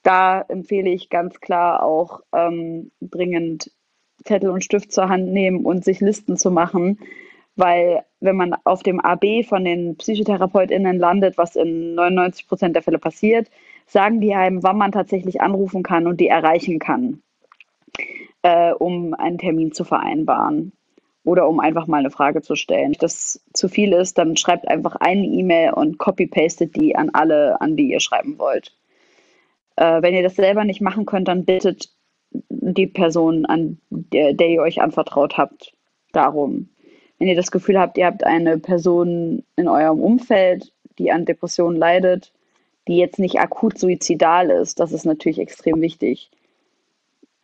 Da 0.02 0.42
empfehle 0.42 0.90
ich 0.90 1.10
ganz 1.10 1.40
klar 1.40 1.82
auch 1.82 2.20
ähm, 2.32 2.90
dringend 3.00 3.70
Zettel 4.24 4.50
und 4.50 4.64
Stift 4.64 4.92
zur 4.92 5.08
Hand 5.08 5.32
nehmen 5.32 5.64
und 5.64 5.84
sich 5.84 6.00
Listen 6.00 6.36
zu 6.36 6.50
machen, 6.50 6.98
weil 7.56 8.04
wenn 8.20 8.36
man 8.36 8.54
auf 8.64 8.82
dem 8.82 9.00
AB 9.00 9.44
von 9.48 9.64
den 9.64 9.96
PsychotherapeutInnen 9.96 10.98
landet, 10.98 11.38
was 11.38 11.56
in 11.56 11.94
99 11.94 12.46
Prozent 12.48 12.76
der 12.76 12.82
Fälle 12.82 12.98
passiert, 12.98 13.50
sagen 13.86 14.20
die 14.20 14.34
einem, 14.34 14.62
wann 14.62 14.78
man 14.78 14.92
tatsächlich 14.92 15.40
anrufen 15.40 15.82
kann 15.82 16.06
und 16.06 16.20
die 16.20 16.28
erreichen 16.28 16.78
kann 16.78 17.22
äh, 18.42 18.72
um 18.72 19.14
einen 19.14 19.38
Termin 19.38 19.72
zu 19.72 19.84
vereinbaren 19.84 20.72
oder 21.24 21.48
um 21.48 21.60
einfach 21.60 21.86
mal 21.86 21.98
eine 21.98 22.10
Frage 22.10 22.42
zu 22.42 22.56
stellen. 22.56 22.92
Wenn 22.92 22.98
das 23.00 23.42
zu 23.52 23.68
viel 23.68 23.92
ist, 23.92 24.18
dann 24.18 24.36
schreibt 24.36 24.68
einfach 24.68 24.96
eine 24.96 25.26
E-Mail 25.26 25.72
und 25.72 25.98
copy-pastet 25.98 26.76
die 26.76 26.96
an 26.96 27.10
alle, 27.12 27.60
an 27.60 27.76
die 27.76 27.90
ihr 27.90 28.00
schreiben 28.00 28.38
wollt. 28.38 28.74
Äh, 29.76 30.02
wenn 30.02 30.14
ihr 30.14 30.22
das 30.22 30.36
selber 30.36 30.64
nicht 30.64 30.80
machen 30.80 31.06
könnt, 31.06 31.28
dann 31.28 31.44
bittet 31.44 31.90
die 32.32 32.86
Person, 32.86 33.46
an 33.46 33.78
der, 33.90 34.32
der 34.32 34.48
ihr 34.48 34.62
euch 34.62 34.80
anvertraut 34.80 35.36
habt, 35.36 35.74
darum. 36.12 36.70
Wenn 37.18 37.28
ihr 37.28 37.36
das 37.36 37.50
Gefühl 37.50 37.78
habt, 37.78 37.98
ihr 37.98 38.06
habt 38.06 38.24
eine 38.24 38.58
Person 38.58 39.44
in 39.54 39.68
eurem 39.68 40.00
Umfeld, 40.00 40.72
die 40.98 41.12
an 41.12 41.24
Depressionen 41.24 41.78
leidet, 41.78 42.32
die 42.88 42.96
jetzt 42.96 43.18
nicht 43.18 43.38
akut 43.38 43.78
suizidal 43.78 44.50
ist, 44.50 44.80
das 44.80 44.92
ist 44.92 45.04
natürlich 45.04 45.38
extrem 45.38 45.80
wichtig 45.80 46.30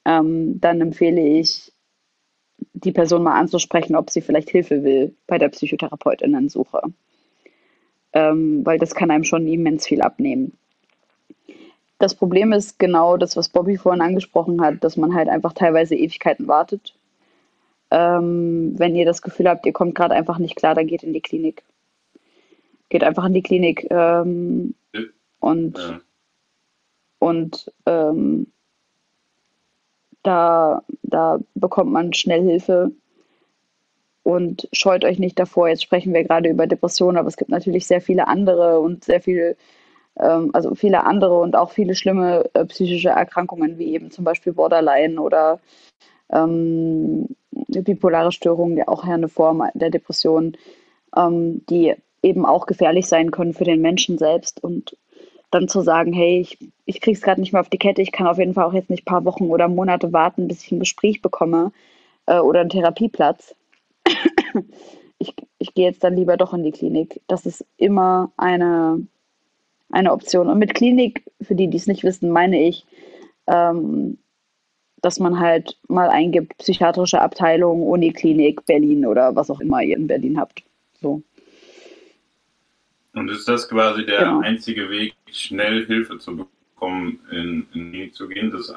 ähm, 0.05 0.61
dann 0.61 0.81
empfehle 0.81 1.21
ich, 1.21 1.73
die 2.73 2.93
Person 2.93 3.23
mal 3.23 3.39
anzusprechen, 3.39 3.97
ob 3.97 4.11
sie 4.11 4.21
vielleicht 4.21 4.51
Hilfe 4.51 4.83
will 4.83 5.15
bei 5.27 5.39
der 5.39 5.49
Psychotherapeutinnensuche. 5.49 6.83
Ähm, 8.13 8.65
weil 8.65 8.79
das 8.79 8.95
kann 8.95 9.11
einem 9.11 9.25
schon 9.25 9.47
immens 9.47 9.87
viel 9.87 10.01
abnehmen. 10.01 10.57
Das 11.99 12.15
Problem 12.15 12.53
ist 12.53 12.79
genau 12.79 13.17
das, 13.17 13.37
was 13.37 13.49
Bobby 13.49 13.77
vorhin 13.77 14.01
angesprochen 14.01 14.61
hat, 14.61 14.83
dass 14.85 14.97
man 14.97 15.15
halt 15.15 15.29
einfach 15.29 15.53
teilweise 15.53 15.97
Ewigkeiten 15.97 16.47
wartet. 16.47 16.95
Ähm, 17.91 18.79
wenn 18.79 18.95
ihr 18.95 19.05
das 19.05 19.23
Gefühl 19.23 19.49
habt, 19.49 19.67
ihr 19.67 19.73
kommt 19.73 19.95
gerade 19.95 20.15
einfach 20.15 20.39
nicht 20.39 20.57
klar, 20.57 20.75
dann 20.75 20.87
geht 20.87 21.03
in 21.03 21.13
die 21.13 21.21
Klinik. 21.21 21.65
Geht 22.89 23.03
einfach 23.03 23.27
in 23.27 23.35
die 23.35 23.43
Klinik 23.43 23.87
ähm, 23.91 24.75
und, 25.41 25.79
ja. 25.79 26.01
und 27.19 27.73
ähm, 27.87 28.47
da, 30.29 30.83
da 31.03 31.39
bekommt 31.55 31.91
man 31.91 32.13
schnell 32.13 32.43
Hilfe 32.43 32.93
und 34.23 34.69
scheut 34.73 35.05
euch 35.05 35.19
nicht 35.19 35.39
davor. 35.39 35.69
Jetzt 35.69 35.83
sprechen 35.83 36.13
wir 36.13 36.23
gerade 36.23 36.51
über 36.51 36.67
Depressionen, 36.67 37.17
aber 37.17 37.29
es 37.29 37.39
gibt 37.39 37.51
natürlich 37.51 37.87
sehr 37.87 38.03
viele 38.03 38.29
andere 38.29 38.79
und 38.79 39.05
sehr 39.05 39.23
viele, 39.23 39.57
ähm, 40.21 40.51
also 40.53 40.75
viele 40.75 41.05
andere 41.05 41.41
und 41.41 41.57
auch 41.57 41.71
viele 41.71 41.95
schlimme 41.95 42.45
äh, 42.53 42.67
psychische 42.67 43.09
Erkrankungen, 43.09 43.79
wie 43.79 43.95
eben 43.95 44.11
zum 44.11 44.25
Beispiel 44.25 44.53
Borderline 44.53 45.21
oder 45.21 45.61
ähm, 46.31 47.29
bipolare 47.51 48.31
Störungen, 48.31 48.77
die 48.77 48.87
auch 48.87 49.05
eine 49.05 49.29
Form 49.29 49.63
der 49.73 49.91
Depression, 49.91 50.57
ähm, 51.17 51.65
die 51.71 51.95
eben 52.23 52.45
auch 52.45 52.67
gefährlich 52.67 53.07
sein 53.07 53.31
können 53.31 53.55
für 53.55 53.65
den 53.65 53.81
Menschen 53.81 54.19
selbst 54.19 54.63
und 54.63 54.95
dann 55.51 55.69
zu 55.69 55.81
sagen, 55.81 56.13
hey, 56.13 56.41
ich, 56.41 56.59
ich 56.89 57.03
kriege 57.03 57.17
es 57.19 57.23
gerade 57.23 57.39
nicht 57.39 57.53
mehr 57.53 57.61
auf 57.61 57.69
die 57.69 57.77
Kette, 57.77 58.01
ich 58.01 58.13
kann 58.13 58.27
auf 58.27 58.39
jeden 58.39 58.55
Fall 58.55 58.65
auch 58.65 58.73
jetzt 58.73 58.89
nicht 58.89 59.03
ein 59.03 59.13
paar 59.13 59.27
Wochen 59.27 59.51
oder 59.51 59.69
Monate 59.69 60.11
warten, 60.15 60.49
bis 60.49 60.65
ich 60.65 60.73
ein 60.73 60.81
Gespräch 60.81 61.21
bekomme 61.21 61.71
äh, 62.25 62.39
oder 62.39 62.61
einen 62.61 62.71
Therapieplatz. 62.71 63.55
ich, 65.19 65.35
ich 65.59 65.75
gehe 65.75 65.85
jetzt 65.85 66.03
dann 66.03 66.17
lieber 66.17 66.39
doch 66.39 66.55
in 66.55 66.65
die 66.65 66.73
Klinik. 66.73 67.21
Das 67.27 67.45
ist 67.45 67.63
immer 67.77 68.33
eine, 68.39 69.07
eine 69.91 70.13
Option. 70.13 70.49
Und 70.49 70.59
mit 70.59 70.75
Klinik, 70.75 71.25
für 71.43 71.55
die, 71.55 71.69
die 71.69 71.77
es 71.77 71.89
nicht 71.89 72.05
wissen, 72.05 72.31
meine 72.31 72.67
ich, 72.67 72.87
ähm, 73.49 74.17
dass 75.03 75.21
man 75.21 75.39
halt 75.39 75.77
mal 75.89 76.09
eingibt, 76.09 76.57
psychiatrische 76.57 77.21
Abteilung, 77.21 77.83
Uniklinik, 77.83 78.65
Berlin 78.65 79.05
oder 79.05 79.37
was 79.37 79.51
auch 79.51 79.61
immer 79.61 79.83
ihr 79.83 79.99
in 79.99 80.07
Berlin 80.07 80.41
habt. 80.41 80.63
So. 81.03 81.21
Und 83.13 83.29
ist 83.29 83.47
das 83.47 83.69
quasi 83.69 84.07
der 84.07 84.21
genau. 84.21 84.41
einzige 84.41 84.89
Weg, 84.89 85.13
schnell 85.31 85.85
Hilfe 85.85 86.19
zu 86.19 86.31
bekommen, 86.31 86.58
in, 86.83 87.67
in 87.73 87.93
die 87.93 88.13
zu 88.13 88.29
gehen, 88.29 88.51
das 88.51 88.73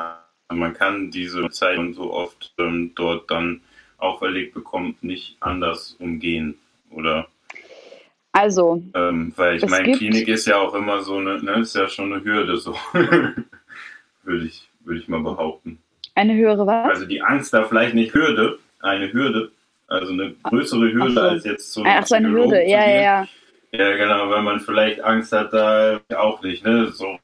man 0.54 0.74
kann 0.74 1.12
diese 1.12 1.49
Zeit 1.49 1.80
so 1.93 2.14
oft 2.14 2.54
ähm, 2.58 2.91
dort 2.95 3.30
dann 3.32 3.62
auferlegt 3.97 4.54
bekommt, 4.54 5.04
nicht 5.04 5.38
anders 5.39 5.95
umgehen, 5.99 6.58
oder? 6.89 7.28
Also. 8.32 8.82
Ähm, 8.93 9.34
weil 9.36 9.58
ich 9.58 9.68
meine, 9.68 9.95
Klinik 9.95 10.28
ist 10.28 10.47
ja 10.47 10.58
auch 10.58 10.74
immer 10.74 11.02
so 11.02 11.18
eine, 11.18 11.41
ne, 11.43 11.60
ist 11.60 11.76
ja 11.76 11.88
schon 11.88 12.14
eine 12.14 12.24
Hürde, 12.24 12.58
so. 12.58 12.76
würde 14.24 14.45
ich, 14.45 14.70
würde 14.82 14.99
ich 14.99 15.08
mal 15.08 15.22
behaupten. 15.22 15.80
Eine 16.16 16.36
höhere 16.36 16.66
was? 16.66 16.88
Also 16.88 17.06
die 17.06 17.22
Angst 17.22 17.54
da 17.54 17.66
vielleicht 17.66 17.93
nicht 17.93 18.14
Hürde, 18.14 18.60
eine 18.80 19.12
Hürde, 19.12 19.52
also 19.88 20.14
eine 20.14 20.34
größere 20.43 20.91
Hürde 20.91 21.14
so. 21.14 21.22
als 21.22 21.43
jetzt 21.45 21.74
so. 21.74 21.84
Ach, 21.86 22.06
so 22.06 22.16
eine 22.16 22.30
Hürde, 22.30 22.64
ja, 22.68 22.88
ja, 22.89 23.02
ja. 23.02 23.28
Ja, 23.74 23.95
genau, 23.95 24.30
weil 24.30 24.41
man 24.41 24.60
vielleicht 24.60 25.02
Angst 25.02 25.32
hat, 25.32 25.54
da 25.54 26.02
auch 26.18 26.41
nicht, 26.41 26.66
ne? 26.66 26.91
So 26.91 27.18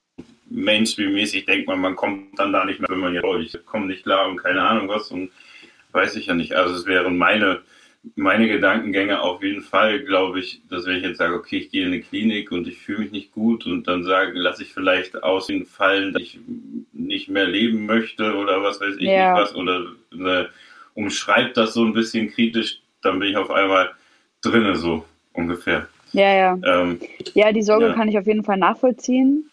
Mainstream-mäßig 0.49 1.45
denkt 1.45 1.67
man, 1.67 1.79
man 1.79 1.95
kommt 1.95 2.39
dann 2.39 2.53
da 2.53 2.65
nicht 2.65 2.79
mehr, 2.79 2.89
wenn 2.89 2.99
man 2.99 3.13
jetzt, 3.13 3.23
oh, 3.23 3.37
ich 3.37 3.57
komme 3.65 3.87
nicht 3.87 4.03
klar 4.03 4.27
und 4.27 4.37
keine 4.37 4.61
Ahnung 4.61 4.87
was 4.87 5.11
und 5.11 5.31
weiß 5.91 6.15
ich 6.15 6.27
ja 6.27 6.33
nicht. 6.33 6.53
Also 6.53 6.75
es 6.75 6.85
wären 6.85 7.17
meine, 7.17 7.61
meine 8.15 8.47
Gedankengänge 8.47 9.21
auf 9.21 9.43
jeden 9.43 9.61
Fall, 9.61 9.99
glaube 9.99 10.39
ich, 10.39 10.61
dass 10.69 10.85
wenn 10.85 10.97
ich 10.97 11.03
jetzt 11.03 11.17
sage, 11.17 11.33
okay, 11.33 11.57
ich 11.57 11.71
gehe 11.71 11.85
in 11.85 11.93
eine 11.93 12.01
Klinik 12.01 12.51
und 12.51 12.67
ich 12.67 12.77
fühle 12.77 12.99
mich 12.99 13.11
nicht 13.11 13.33
gut 13.33 13.65
und 13.65 13.87
dann 13.87 14.03
sage, 14.03 14.37
lasse 14.37 14.63
ich 14.63 14.73
vielleicht 14.73 15.21
aussehen 15.23 15.65
fallen, 15.65 16.13
dass 16.13 16.21
ich 16.21 16.39
nicht 16.93 17.29
mehr 17.29 17.45
leben 17.45 17.85
möchte 17.85 18.35
oder 18.35 18.63
was 18.63 18.79
weiß 18.79 18.95
ich 18.97 19.07
ja. 19.07 19.33
nicht 19.33 19.41
was 19.41 19.55
oder 19.55 19.87
äh, 20.11 20.45
umschreibt 20.93 21.57
das 21.57 21.73
so 21.73 21.83
ein 21.83 21.93
bisschen 21.93 22.29
kritisch, 22.29 22.79
dann 23.01 23.19
bin 23.19 23.29
ich 23.29 23.37
auf 23.37 23.51
einmal 23.51 23.91
drinne 24.41 24.75
so 24.75 25.05
ungefähr. 25.33 25.87
Ja, 26.13 26.33
ja. 26.33 26.59
Ähm, 26.63 26.99
ja, 27.33 27.51
die 27.51 27.61
Sorge 27.61 27.87
ja. 27.87 27.93
kann 27.93 28.07
ich 28.07 28.17
auf 28.17 28.27
jeden 28.27 28.43
Fall 28.43 28.57
nachvollziehen. 28.57 29.49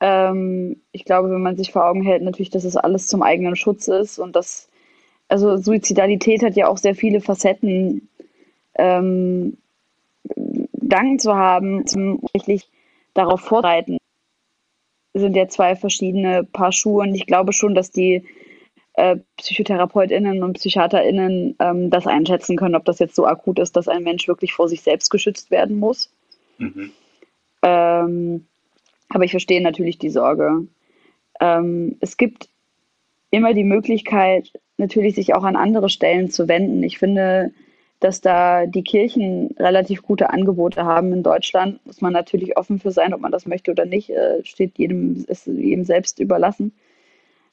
Ähm, 0.00 0.80
ich 0.92 1.04
glaube, 1.04 1.30
wenn 1.30 1.42
man 1.42 1.56
sich 1.56 1.72
vor 1.72 1.86
Augen 1.86 2.02
hält, 2.02 2.22
natürlich, 2.22 2.50
dass 2.50 2.64
es 2.64 2.76
alles 2.76 3.06
zum 3.06 3.22
eigenen 3.22 3.56
Schutz 3.56 3.88
ist 3.88 4.18
und 4.18 4.36
dass, 4.36 4.68
also 5.28 5.56
Suizidalität 5.56 6.42
hat 6.42 6.56
ja 6.56 6.68
auch 6.68 6.78
sehr 6.78 6.94
viele 6.94 7.20
Facetten. 7.20 8.08
Ähm, 8.74 9.56
Danken 10.72 11.18
zu 11.18 11.34
haben, 11.34 11.86
zum 11.86 12.20
richtig 12.34 12.68
darauf 13.14 13.40
vorbereiten, 13.40 13.98
sind 15.14 15.34
ja 15.34 15.48
zwei 15.48 15.76
verschiedene 15.76 16.44
Paar 16.44 16.72
Schuhe 16.72 17.02
und 17.02 17.14
ich 17.14 17.26
glaube 17.26 17.52
schon, 17.52 17.74
dass 17.74 17.90
die 17.90 18.24
äh, 18.94 19.16
PsychotherapeutInnen 19.36 20.42
und 20.42 20.54
PsychiaterInnen 20.54 21.56
ähm, 21.58 21.90
das 21.90 22.06
einschätzen 22.06 22.56
können, 22.56 22.74
ob 22.74 22.84
das 22.84 22.98
jetzt 22.98 23.14
so 23.14 23.26
akut 23.26 23.58
ist, 23.58 23.76
dass 23.76 23.88
ein 23.88 24.02
Mensch 24.02 24.28
wirklich 24.28 24.52
vor 24.52 24.68
sich 24.68 24.82
selbst 24.82 25.10
geschützt 25.10 25.50
werden 25.50 25.78
muss. 25.78 26.10
Mhm. 26.58 26.92
Ähm, 27.62 28.46
aber 29.08 29.24
ich 29.24 29.30
verstehe 29.30 29.62
natürlich 29.62 29.98
die 29.98 30.10
Sorge. 30.10 30.66
Ähm, 31.40 31.96
es 32.00 32.16
gibt 32.16 32.48
immer 33.30 33.54
die 33.54 33.64
Möglichkeit, 33.64 34.52
natürlich 34.78 35.14
sich 35.14 35.34
auch 35.34 35.44
an 35.44 35.56
andere 35.56 35.88
Stellen 35.88 36.30
zu 36.30 36.48
wenden. 36.48 36.82
Ich 36.82 36.98
finde, 36.98 37.52
dass 38.00 38.20
da 38.20 38.66
die 38.66 38.82
Kirchen 38.82 39.54
relativ 39.58 40.02
gute 40.02 40.30
Angebote 40.30 40.84
haben 40.84 41.12
in 41.12 41.22
Deutschland. 41.22 41.84
Muss 41.86 42.00
man 42.00 42.12
natürlich 42.12 42.56
offen 42.56 42.78
für 42.78 42.90
sein, 42.90 43.14
ob 43.14 43.20
man 43.20 43.32
das 43.32 43.46
möchte 43.46 43.70
oder 43.70 43.86
nicht, 43.86 44.10
äh, 44.10 44.44
steht 44.44 44.78
jedem, 44.78 45.24
ist 45.26 45.46
jedem 45.46 45.84
selbst 45.84 46.18
überlassen. 46.20 46.72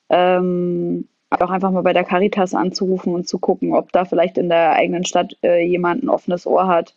Ähm, 0.09 1.07
auch 1.29 1.49
einfach 1.49 1.71
mal 1.71 1.81
bei 1.81 1.93
der 1.93 2.03
Caritas 2.03 2.53
anzurufen 2.53 3.13
und 3.15 3.27
zu 3.27 3.39
gucken, 3.39 3.73
ob 3.73 3.91
da 3.91 4.05
vielleicht 4.05 4.37
in 4.37 4.49
der 4.49 4.73
eigenen 4.73 5.05
Stadt 5.05 5.37
äh, 5.43 5.65
jemand 5.65 6.03
ein 6.03 6.09
offenes 6.09 6.45
Ohr 6.45 6.67
hat, 6.67 6.93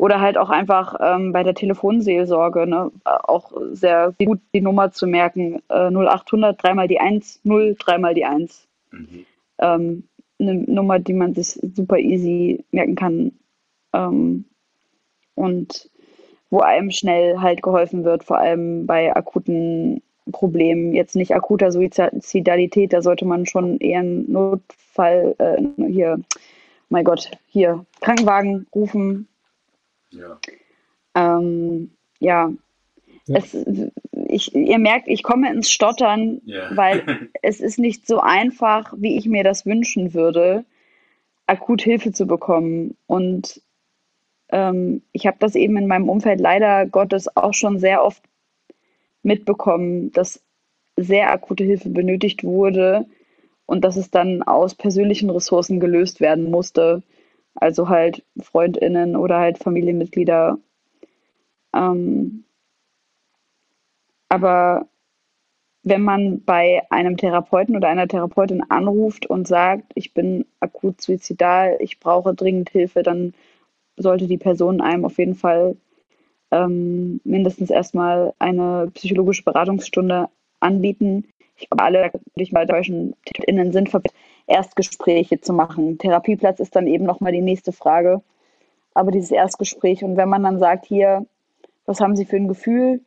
oder 0.00 0.18
halt 0.18 0.38
auch 0.38 0.48
einfach 0.48 0.94
ähm, 0.98 1.30
bei 1.30 1.42
der 1.42 1.54
Telefonseelsorge 1.54 2.66
ne, 2.66 2.90
auch 3.04 3.52
sehr 3.72 4.14
gut 4.24 4.40
die 4.54 4.62
Nummer 4.62 4.92
zu 4.92 5.06
merken. 5.06 5.60
Äh, 5.68 5.90
0800, 5.90 6.62
dreimal 6.62 6.88
die 6.88 6.98
1, 6.98 7.40
0, 7.44 7.76
dreimal 7.78 8.14
die 8.14 8.24
1. 8.24 8.66
Mhm. 8.92 9.26
Ähm, 9.58 10.04
eine 10.38 10.54
Nummer, 10.54 11.00
die 11.00 11.12
man 11.12 11.34
sich 11.34 11.60
super 11.74 11.98
easy 11.98 12.64
merken 12.70 12.94
kann. 12.94 13.32
Ähm, 13.92 14.46
und 15.34 15.90
wo 16.48 16.60
einem 16.60 16.90
schnell 16.90 17.38
halt 17.40 17.60
geholfen 17.60 18.02
wird, 18.02 18.24
vor 18.24 18.38
allem 18.38 18.86
bei 18.86 19.14
akuten 19.14 20.02
Problemen. 20.32 20.94
Jetzt 20.94 21.14
nicht 21.14 21.34
akuter 21.34 21.72
Suizidalität, 21.72 22.94
da 22.94 23.02
sollte 23.02 23.26
man 23.26 23.44
schon 23.44 23.76
eher 23.76 24.00
einen 24.00 24.32
Notfall 24.32 25.34
äh, 25.36 25.62
hier, 25.92 26.20
mein 26.88 27.04
Gott, 27.04 27.30
hier 27.48 27.84
Krankenwagen 28.00 28.66
rufen, 28.74 29.28
ja. 30.10 30.38
Ähm, 31.14 31.90
ja. 32.18 32.52
ja. 33.26 33.36
Es, 33.36 33.56
ich, 34.28 34.54
ihr 34.54 34.78
merkt, 34.78 35.08
ich 35.08 35.22
komme 35.22 35.52
ins 35.52 35.70
Stottern, 35.70 36.40
ja. 36.44 36.74
weil 36.76 37.28
es 37.42 37.60
ist 37.60 37.78
nicht 37.78 38.06
so 38.06 38.20
einfach, 38.20 38.94
wie 38.96 39.16
ich 39.16 39.26
mir 39.26 39.44
das 39.44 39.66
wünschen 39.66 40.14
würde, 40.14 40.64
akut 41.46 41.82
Hilfe 41.82 42.12
zu 42.12 42.26
bekommen. 42.26 42.96
Und 43.06 43.60
ähm, 44.50 45.02
ich 45.12 45.26
habe 45.26 45.36
das 45.40 45.54
eben 45.54 45.76
in 45.76 45.86
meinem 45.86 46.08
Umfeld 46.08 46.40
leider 46.40 46.86
Gottes 46.86 47.34
auch 47.36 47.54
schon 47.54 47.78
sehr 47.78 48.04
oft 48.04 48.22
mitbekommen, 49.22 50.12
dass 50.12 50.42
sehr 50.96 51.30
akute 51.30 51.64
Hilfe 51.64 51.88
benötigt 51.88 52.44
wurde 52.44 53.06
und 53.66 53.84
dass 53.84 53.96
es 53.96 54.10
dann 54.10 54.42
aus 54.42 54.74
persönlichen 54.74 55.30
Ressourcen 55.30 55.80
gelöst 55.80 56.20
werden 56.20 56.50
musste. 56.50 57.02
Also 57.54 57.88
halt 57.88 58.24
FreundInnen 58.40 59.16
oder 59.16 59.38
halt 59.38 59.58
Familienmitglieder. 59.58 60.58
Ähm, 61.74 62.44
aber 64.28 64.88
wenn 65.82 66.02
man 66.02 66.44
bei 66.44 66.82
einem 66.90 67.16
Therapeuten 67.16 67.76
oder 67.76 67.88
einer 67.88 68.08
Therapeutin 68.08 68.62
anruft 68.68 69.26
und 69.26 69.48
sagt, 69.48 69.92
ich 69.94 70.12
bin 70.12 70.44
akut 70.60 71.00
suizidal, 71.00 71.76
ich 71.80 72.00
brauche 72.00 72.34
dringend 72.34 72.70
Hilfe, 72.70 73.02
dann 73.02 73.34
sollte 73.96 74.26
die 74.26 74.38
Person 74.38 74.80
einem 74.80 75.04
auf 75.04 75.18
jeden 75.18 75.34
Fall 75.34 75.76
ähm, 76.50 77.20
mindestens 77.24 77.70
erstmal 77.70 78.34
eine 78.38 78.90
psychologische 78.94 79.44
Beratungsstunde 79.44 80.28
anbieten. 80.60 81.26
Ich 81.56 81.68
glaube, 81.68 81.84
alle 81.84 82.10
dich 82.38 82.52
mal 82.52 82.66
deutschen 82.66 83.14
TherapeutInnen 83.24 83.72
sind 83.72 83.90
verpflichtet, 83.90 84.18
Erstgespräche 84.50 85.40
zu 85.40 85.52
machen. 85.52 85.98
Therapieplatz 85.98 86.60
ist 86.60 86.74
dann 86.76 86.86
eben 86.86 87.04
nochmal 87.04 87.32
die 87.32 87.40
nächste 87.40 87.72
Frage. 87.72 88.20
Aber 88.92 89.12
dieses 89.12 89.30
Erstgespräch 89.30 90.02
und 90.02 90.16
wenn 90.16 90.28
man 90.28 90.42
dann 90.42 90.58
sagt, 90.58 90.86
hier, 90.86 91.26
was 91.86 92.00
haben 92.00 92.16
Sie 92.16 92.24
für 92.24 92.36
ein 92.36 92.48
Gefühl? 92.48 93.00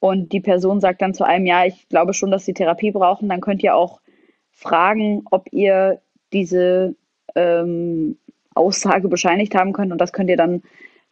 Und 0.00 0.32
die 0.32 0.40
Person 0.40 0.80
sagt 0.80 1.02
dann 1.02 1.14
zu 1.14 1.24
einem, 1.24 1.46
ja, 1.46 1.64
ich 1.64 1.88
glaube 1.88 2.12
schon, 2.12 2.30
dass 2.30 2.44
Sie 2.44 2.52
Therapie 2.52 2.92
brauchen, 2.92 3.28
dann 3.28 3.40
könnt 3.40 3.62
ihr 3.62 3.74
auch 3.74 4.00
fragen, 4.52 5.22
ob 5.30 5.48
ihr 5.52 6.00
diese 6.32 6.94
ähm, 7.34 8.18
Aussage 8.54 9.08
bescheinigt 9.08 9.54
haben 9.54 9.72
könnt 9.72 9.92
und 9.92 10.00
das 10.00 10.12
könnt 10.12 10.30
ihr 10.30 10.36
dann 10.36 10.62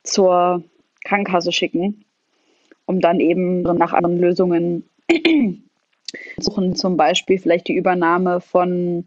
zur 0.03 0.63
Krankenkasse 1.05 1.53
schicken, 1.53 2.05
um 2.85 3.01
dann 3.01 3.21
eben 3.21 3.63
nach 3.63 3.93
anderen 3.93 4.21
Lösungen 4.21 4.89
suchen 6.39 6.77
zum 6.77 6.97
Beispiel 6.97 7.39
vielleicht 7.39 7.69
die 7.69 7.77
Übernahme 7.77 8.41
von 8.41 9.07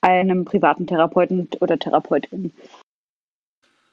einem 0.00 0.44
privaten 0.44 0.86
Therapeuten 0.86 1.48
oder 1.60 1.78
Therapeutin. 1.78 2.52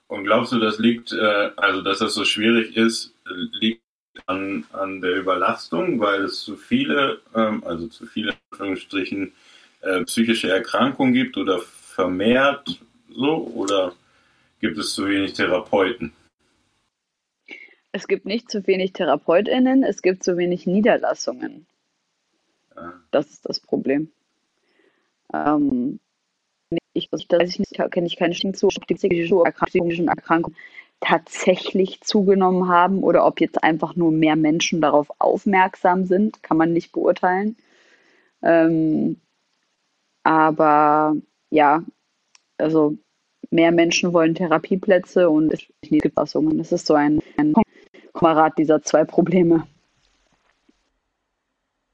Und 0.08 0.26
glaubst 0.26 0.52
du, 0.52 0.60
das 0.60 0.78
liegt, 0.78 1.12
äh, 1.12 1.50
also 1.56 1.82
dass 1.82 2.00
das 2.00 2.14
so 2.14 2.26
schwierig 2.26 2.78
ist, 2.78 3.16
liegt 3.60 3.82
an, 4.28 4.66
an 4.72 5.02
der 5.02 5.16
Überlastung, 5.18 6.00
weil 6.00 6.24
es 6.24 6.42
zu 6.42 6.56
viele, 6.56 7.22
ähm, 7.34 7.64
also 7.66 7.88
zu 7.88 8.06
viele 8.06 8.36
Anführungsstrichen, 8.52 9.34
äh, 9.82 10.04
psychische 10.04 10.52
Erkrankungen 10.52 11.14
gibt 11.14 11.38
oder 11.38 11.60
vermehrt 11.60 12.80
so 13.10 13.48
oder 13.56 13.94
gibt 14.60 14.78
es 14.78 14.94
zu 14.94 15.08
wenig 15.08 15.34
Therapeuten? 15.34 16.14
Es 17.92 18.08
gibt 18.08 18.26
nicht 18.26 18.50
zu 18.50 18.66
wenig 18.66 18.94
TherapeutInnen, 18.94 19.84
es 19.84 20.02
gibt 20.02 20.24
zu 20.24 20.38
wenig 20.38 20.66
Niederlassungen. 20.66 21.66
Das 23.12 23.28
ist 23.28 23.48
das 23.48 23.60
Problem. 23.60 24.12
Ähm, 25.34 26.00
ich, 26.94 27.12
weiß 27.12 27.50
ich 27.50 27.60
nicht, 27.60 27.92
kenne 27.92 28.08
ich 28.08 28.18
keine 28.18 28.34
Stimmen 28.34 28.54
zu, 28.54 28.68
ob 28.68 28.88
die 28.88 28.96
psychischen 28.96 30.08
Erkrankungen 30.08 30.58
tatsächlich 31.00 32.02
zugenommen 32.02 32.70
haben 32.70 33.04
oder 33.04 33.26
ob 33.26 33.42
jetzt 33.42 33.62
einfach 33.64 33.96
nur 33.96 34.12
mehr 34.12 34.36
Menschen 34.36 34.80
darauf 34.80 35.08
aufmerksam 35.20 36.06
sind, 36.06 36.42
kann 36.44 36.58
man 36.58 36.72
nicht 36.72 36.94
beurteilen. 36.94 37.58
Ähm, 38.42 39.18
aber 40.24 41.16
ja, 41.50 41.84
also 42.58 42.98
mehr 43.50 43.72
Menschen 43.72 44.14
wollen 44.14 44.36
Therapieplätze 44.36 45.30
und 45.30 45.54
es 45.54 45.62
gibt 45.82 46.16
Fassungen. 46.16 46.58
Das 46.58 46.72
ist 46.72 46.86
so 46.86 46.94
ein, 46.94 47.22
ein 47.38 47.54
Kamerad 48.14 48.58
dieser 48.58 48.82
zwei 48.82 49.04
Probleme. 49.04 49.68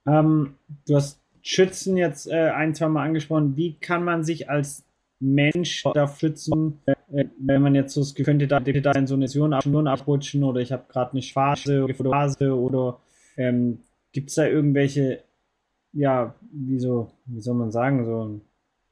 Ähm, 0.10 0.56
du 0.88 0.96
hast 0.96 1.20
Schützen 1.42 1.98
jetzt 1.98 2.28
äh, 2.28 2.50
ein, 2.50 2.76
zwei 2.76 2.90
Mal 2.90 3.06
angesprochen. 3.06 3.56
Wie 3.56 3.76
kann 3.80 4.04
man 4.04 4.24
sich 4.24 4.50
als 4.50 4.84
Mensch 5.20 5.84
da 5.94 6.08
schützen, 6.08 6.80
äh, 6.86 7.26
wenn 7.40 7.62
man 7.62 7.76
jetzt 7.76 7.94
so 7.94 8.02
das 8.02 8.16
könnte, 8.16 8.48
da, 8.48 8.60
da 8.60 8.92
in 8.92 9.08
so 9.08 9.16
eine 9.16 9.26
Vision 9.26 9.54
abrutschen 9.88 10.44
oder 10.44 10.62
ich 10.62 10.72
habe 10.72 10.86
gerade 10.88 11.12
eine 11.12 11.22
Schwarze 11.22 11.84
oder 11.84 11.94
Phase 11.94 12.56
oder 12.56 13.00
ähm, 13.36 13.80
gibt 14.12 14.30
es 14.30 14.36
da 14.36 14.46
irgendwelche 14.46 15.24
ja, 15.94 16.36
wie 16.52 16.80
so, 16.80 17.12
wie 17.26 17.42
soll 17.42 17.56
man 17.56 17.72
sagen, 17.72 18.06
so 18.06 18.26
ein 18.26 18.42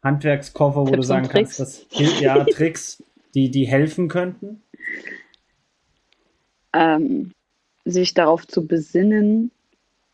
Handwerkskoffer, 0.04 0.82
wo 0.82 0.86
Tipps 0.86 0.98
du 0.98 1.04
sagen 1.04 1.28
kannst, 1.28 1.60
dass 1.60 1.86
ja 2.22 2.44
Tricks, 2.44 3.04
die, 3.34 3.52
die 3.52 3.68
helfen 3.68 4.08
könnten? 4.08 4.62
Ähm, 6.74 7.32
sich 7.86 8.14
darauf 8.14 8.48
zu 8.48 8.66
besinnen, 8.66 9.52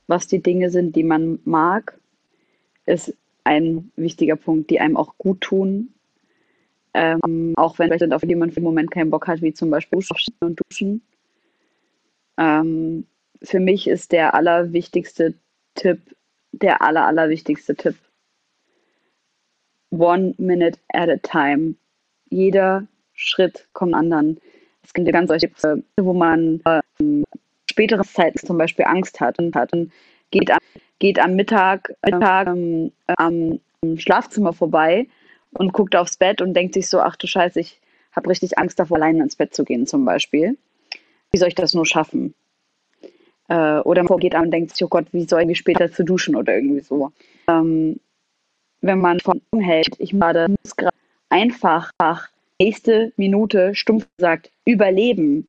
was 0.08 0.28
die 0.28 0.42
Dinge 0.42 0.70
sind, 0.70 0.96
die 0.96 1.04
man 1.04 1.40
mag, 1.46 2.00
ist 2.86 3.16
ein 3.44 3.92
wichtiger 3.96 4.36
Punkt, 4.36 4.70
die 4.70 4.80
einem 4.80 4.98
auch 4.98 5.18
gut 5.18 5.42
tun. 5.42 5.94
Ähm, 6.94 7.54
auch 7.56 7.80
wenn 7.80 7.88
vielleicht 7.88 8.14
auf 8.14 8.24
jemand 8.24 8.54
für 8.54 8.60
den 8.60 8.66
Moment 8.66 8.92
keinen 8.92 9.10
Bock 9.10 9.28
hat, 9.28 9.42
wie 9.42 9.54
zum 9.54 9.70
Beispiel 9.70 10.00
Duschen 10.00 10.36
und 10.42 10.60
Duschen. 10.60 11.02
Ähm, 12.38 13.08
für 13.42 13.60
mich 13.60 13.88
ist 13.88 14.12
der 14.12 14.34
allerwichtigste 14.36 15.34
Tipp, 15.76 16.00
der 16.52 16.82
aller, 16.82 17.06
allerwichtigste 17.06 17.76
Tipp. 17.76 17.96
One 19.90 20.36
minute 20.38 20.80
at 20.90 21.10
a 21.10 21.18
time. 21.18 21.76
Jeder 22.30 22.88
Schritt 23.14 23.68
kommt 23.74 23.94
anderen. 23.94 24.40
Es 24.84 24.94
gibt 24.94 25.08
ja 25.08 25.14
ganz 25.14 25.30
solche, 25.30 25.50
wo 25.98 26.14
man 26.14 26.62
ähm, 27.00 27.24
spätere 27.74 28.04
Zeiten 28.04 28.38
zum 28.38 28.58
Beispiel 28.58 28.86
Angst 28.86 29.20
hat 29.20 29.40
und 29.40 29.56
hat 29.56 29.74
und 29.74 29.92
geht 30.32 30.52
am, 30.52 30.60
geht 31.00 31.20
am 31.20 31.36
Mittag, 31.36 31.94
Mittag 32.06 32.48
ähm, 32.48 32.92
am 33.18 33.60
Schlafzimmer 33.98 34.54
vorbei 34.54 35.08
und 35.54 35.74
guckt 35.74 35.96
aufs 35.96 36.18
Bett 36.18 36.42
und 36.42 36.54
denkt 36.54 36.76
sich 36.76 36.88
so, 36.88 37.00
ach 37.00 37.16
du 37.16 37.28
Scheiße, 37.28 37.60
ich 37.60 37.82
habe 38.12 38.30
richtig 38.30 38.58
Angst 38.58 38.80
davor, 38.80 38.98
alleine 38.98 39.24
ins 39.24 39.36
Bett 39.36 39.54
zu 39.56 39.64
gehen 39.64 39.88
zum 39.88 40.06
Beispiel. 40.06 40.58
Wie 41.32 41.38
soll 41.38 41.48
ich 41.48 41.56
das 41.56 41.74
nur 41.74 41.86
schaffen? 41.86 42.36
Äh, 43.50 43.80
oder 43.80 44.04
man 44.04 44.20
geht 44.20 44.36
an 44.36 44.46
und 44.46 44.52
denkt 44.52 44.72
sich, 44.72 44.86
oh 44.86 44.88
Gott, 44.88 45.08
wie 45.12 45.26
soll 45.26 45.50
ich 45.50 45.58
später 45.58 45.92
zu 45.92 46.04
duschen 46.04 46.36
oder 46.36 46.56
irgendwie 46.56 46.82
so. 46.82 47.12
Ähm, 47.48 48.00
wenn 48.82 49.00
man 49.00 49.20
von 49.20 49.42
hält, 49.58 49.96
ich 49.98 50.12
gerade 50.12 50.56
gerade 50.78 50.96
einfach 51.30 51.92
nächste 52.60 53.12
Minute 53.18 53.74
stumpf 53.74 54.08
gesagt 54.18 54.52
überleben 54.66 55.48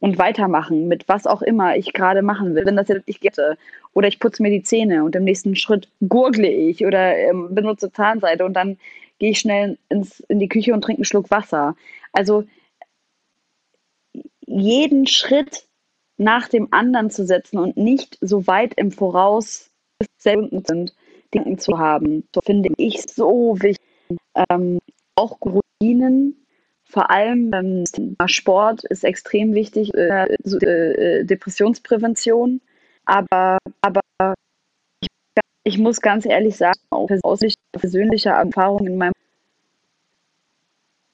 und 0.00 0.18
weitermachen 0.18 0.88
mit 0.88 1.08
was 1.08 1.26
auch 1.26 1.42
immer 1.42 1.76
ich 1.76 1.92
gerade 1.92 2.22
machen 2.22 2.54
will. 2.54 2.66
Wenn 2.66 2.76
das 2.76 2.88
jetzt 2.88 3.02
ich 3.06 3.20
gette 3.20 3.56
oder 3.92 4.08
ich 4.08 4.18
putze 4.18 4.42
mir 4.42 4.50
die 4.50 4.62
Zähne 4.62 5.04
und 5.04 5.14
im 5.14 5.24
nächsten 5.24 5.56
Schritt 5.56 5.88
gurgle 6.08 6.48
ich 6.48 6.84
oder 6.84 7.16
ähm, 7.16 7.54
benutze 7.54 7.92
Zahnseide 7.92 8.44
und 8.44 8.54
dann 8.54 8.78
gehe 9.18 9.30
ich 9.30 9.38
schnell 9.38 9.78
ins, 9.88 10.20
in 10.20 10.40
die 10.40 10.48
Küche 10.48 10.72
und 10.72 10.82
trinke 10.82 11.00
einen 11.00 11.04
Schluck 11.04 11.30
Wasser. 11.30 11.76
Also 12.12 12.44
jeden 14.46 15.06
Schritt 15.06 15.66
nach 16.16 16.48
dem 16.48 16.68
anderen 16.72 17.10
zu 17.10 17.24
setzen 17.24 17.58
und 17.58 17.76
nicht 17.76 18.18
so 18.20 18.46
weit 18.46 18.74
im 18.74 18.92
Voraus 18.92 19.70
sind, 20.18 20.92
Dinge 21.32 21.56
zu 21.58 21.78
haben, 21.78 22.24
finde 22.44 22.70
ich 22.76 23.02
so 23.02 23.56
wichtig. 23.60 23.86
Ähm, 24.50 24.80
auch 25.14 25.38
Routinen 25.40 26.39
vor 26.90 27.10
allem 27.10 27.52
ähm, 27.54 27.84
Sport 28.26 28.84
ist 28.84 29.04
extrem 29.04 29.54
wichtig, 29.54 29.94
äh, 29.94 30.34
äh, 30.34 31.24
Depressionsprävention. 31.24 32.60
Aber, 33.04 33.58
aber 33.80 34.00
ich, 35.00 35.08
ich, 35.64 35.78
muss 35.78 36.00
ganz 36.00 36.26
ehrlich 36.26 36.56
sagen, 36.56 36.80
auch 36.90 37.08
aus 37.22 37.40
persönlicher 37.72 38.32
Erfahrung 38.32 38.86
in 38.86 38.96
meinem 38.98 39.12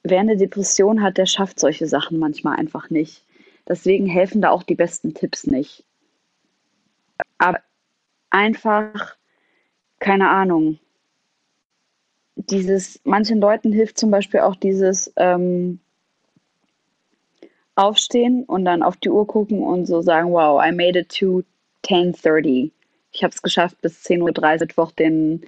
Wer 0.03 0.21
eine 0.21 0.37
Depression 0.37 1.03
hat, 1.03 1.19
der 1.19 1.27
schafft 1.27 1.59
solche 1.59 1.87
Sachen 1.87 2.19
manchmal 2.19 2.57
einfach 2.57 2.91
nicht. 2.91 3.25
Deswegen 3.69 4.07
helfen 4.07 4.41
da 4.41 4.51
auch 4.51 4.63
die 4.63 4.77
besten 4.77 5.15
Tipps 5.15 5.49
nicht. 5.49 5.85
Aber 7.39 7.59
einfach, 8.31 9.17
keine 9.99 10.31
Ahnung, 10.31 10.79
dieses, 12.37 13.01
manchen 13.05 13.41
Leuten 13.41 13.73
hilft 13.73 13.99
zum 13.99 14.11
Beispiel 14.11 14.41
auch 14.41 14.57
dieses 14.57 15.13
ähm, 15.17 15.81
Aufstehen 17.75 18.45
und 18.45 18.65
dann 18.65 18.83
auf 18.83 18.97
die 18.97 19.11
Uhr 19.11 19.27
gucken 19.27 19.63
und 19.63 19.87
so 19.87 20.03
sagen, 20.03 20.33
wow, 20.33 20.63
I 20.65 20.73
made 20.73 20.99
it 20.99 21.09
to 21.19 21.43
10.30. 21.85 22.71
Ich 23.13 23.25
habe 23.25 23.33
es 23.35 23.43
geschafft 23.43 23.81
bis 23.81 24.05
10.30 24.05 24.21
Uhr 24.21 24.59
Mittwoch, 24.61 24.93
den, 24.93 25.43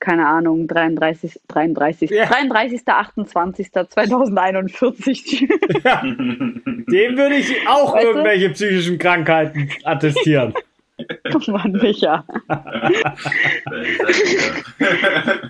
keine 0.00 0.26
Ahnung, 0.26 0.68
33. 0.68 1.40
33. 1.48 2.10
Ja. 2.10 2.26
33. 2.26 2.86
28. 2.86 3.72
2041. 3.72 5.48
Ja. 5.82 6.02
Dem 6.02 7.16
würde 7.16 7.36
ich 7.36 7.54
auch 7.66 7.94
weißt 7.94 8.04
irgendwelche 8.04 8.48
du? 8.48 8.54
psychischen 8.54 8.98
Krankheiten 8.98 9.70
attestieren. 9.84 10.54
Oh 10.98 11.40
Mann, 11.50 11.72
Micha. 11.72 12.24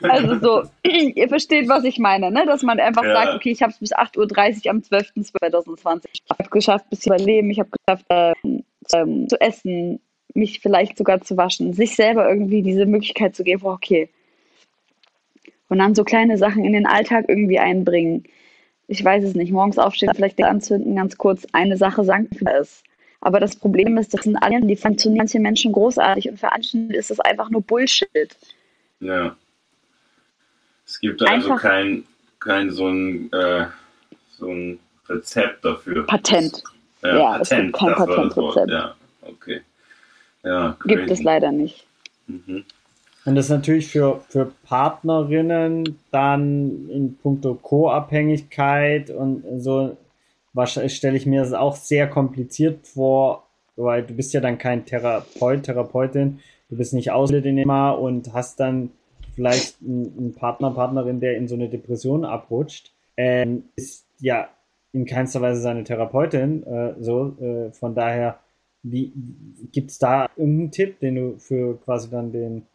also 0.02 0.38
so, 0.38 0.62
ihr 0.90 1.28
versteht, 1.28 1.68
was 1.68 1.84
ich 1.84 1.98
meine, 1.98 2.30
ne? 2.30 2.46
dass 2.46 2.62
man 2.62 2.80
einfach 2.80 3.04
ja. 3.04 3.12
sagt, 3.12 3.34
okay, 3.34 3.50
ich 3.50 3.62
habe 3.62 3.72
es 3.72 3.78
bis 3.78 3.94
8.30 3.94 4.64
Uhr 4.64 4.70
am 4.70 4.78
12.2020 4.78 6.04
Ich 6.12 6.22
habe 6.30 6.42
es 6.42 6.50
geschafft, 6.50 6.88
bis 6.88 7.00
zu 7.00 7.10
überleben, 7.10 7.50
ich 7.50 7.60
habe 7.60 7.70
geschafft, 7.70 8.06
ähm, 8.08 8.64
ähm, 8.94 9.28
zu 9.28 9.40
essen, 9.40 10.00
mich 10.32 10.60
vielleicht 10.60 10.96
sogar 10.96 11.20
zu 11.20 11.36
waschen, 11.36 11.74
sich 11.74 11.94
selber 11.94 12.28
irgendwie 12.28 12.62
diese 12.62 12.86
Möglichkeit 12.86 13.36
zu 13.36 13.44
geben, 13.44 13.66
okay. 13.66 14.08
Und 15.68 15.78
dann 15.78 15.94
so 15.94 16.04
kleine 16.04 16.38
Sachen 16.38 16.64
in 16.64 16.72
den 16.72 16.86
Alltag 16.86 17.26
irgendwie 17.28 17.58
einbringen. 17.58 18.24
Ich 18.86 19.04
weiß 19.04 19.24
es 19.24 19.34
nicht, 19.34 19.52
morgens 19.52 19.78
aufstehen, 19.78 20.12
vielleicht 20.14 20.42
anzünden, 20.42 20.96
ganz 20.96 21.16
kurz 21.18 21.46
eine 21.52 21.76
Sache 21.76 22.04
sagen 22.04 22.28
für 22.36 22.46
es 22.46 22.82
aber 23.24 23.40
das 23.40 23.56
Problem 23.56 23.96
ist, 23.96 24.14
das 24.14 24.22
sind 24.24 24.36
alle, 24.36 24.60
die 24.60 24.76
funktionieren 24.76 25.24
manche 25.24 25.40
Menschen 25.40 25.72
großartig 25.72 26.28
und 26.28 26.38
für 26.38 26.52
andere 26.52 26.96
ist 26.96 27.10
das 27.10 27.20
einfach 27.20 27.50
nur 27.50 27.62
Bullshit. 27.62 28.36
Ja. 29.00 29.36
Es 30.86 31.00
gibt 31.00 31.22
also 31.22 31.32
einfach 31.32 31.62
kein, 31.62 32.04
kein 32.38 32.70
so 32.70 32.88
ein, 32.88 33.32
äh, 33.32 33.66
so 34.30 34.48
ein 34.48 34.78
Rezept 35.08 35.64
dafür. 35.64 36.06
Patent. 36.06 36.62
Ja, 37.02 37.16
ja 37.16 37.38
Patent, 37.38 37.42
es 37.42 37.50
gibt 37.50 37.72
kein 37.76 37.94
Patentrezept. 37.94 38.70
Ja, 38.70 38.94
okay. 39.22 39.60
Ja, 40.42 40.76
gibt 40.84 41.10
es 41.10 41.22
leider 41.22 41.50
nicht. 41.52 41.86
Mhm. 42.26 42.64
Und 43.24 43.34
das 43.36 43.46
ist 43.46 43.50
natürlich 43.50 43.88
für, 43.88 44.22
für 44.28 44.52
Partnerinnen 44.64 45.98
dann 46.10 46.90
in 46.90 47.16
puncto 47.16 47.54
Co-Abhängigkeit 47.54 49.08
und 49.08 49.42
so 49.62 49.96
stelle 50.66 51.16
ich 51.16 51.26
mir 51.26 51.40
das 51.40 51.52
auch 51.52 51.76
sehr 51.76 52.08
kompliziert 52.08 52.86
vor, 52.86 53.48
weil 53.76 54.04
du 54.04 54.14
bist 54.14 54.32
ja 54.32 54.40
dann 54.40 54.58
kein 54.58 54.84
Therapeut, 54.84 55.64
Therapeutin, 55.64 56.40
du 56.68 56.76
bist 56.76 56.94
nicht 56.94 57.10
ausgebildet 57.10 57.50
in 57.50 57.56
dem 57.56 57.62
Thema 57.64 57.90
und 57.90 58.32
hast 58.32 58.60
dann 58.60 58.90
vielleicht 59.34 59.82
einen 59.82 60.34
Partner, 60.34 60.70
Partnerin, 60.70 61.20
der 61.20 61.36
in 61.36 61.48
so 61.48 61.54
eine 61.54 61.68
Depression 61.68 62.24
abrutscht, 62.24 62.92
ähm, 63.16 63.64
ist 63.76 64.06
ja 64.20 64.48
in 64.92 65.06
keinster 65.06 65.40
Weise 65.40 65.60
seine 65.60 65.84
Therapeutin. 65.84 66.64
Äh, 66.64 66.94
so, 67.00 67.36
äh, 67.40 67.72
von 67.72 67.94
daher, 67.94 68.38
wie 68.82 69.12
gibt 69.72 69.90
es 69.90 69.98
da 69.98 70.28
irgendeinen 70.36 70.70
Tipp, 70.70 71.00
den 71.00 71.14
du 71.16 71.38
für 71.38 71.78
quasi 71.80 72.10
dann 72.10 72.32
den 72.32 72.66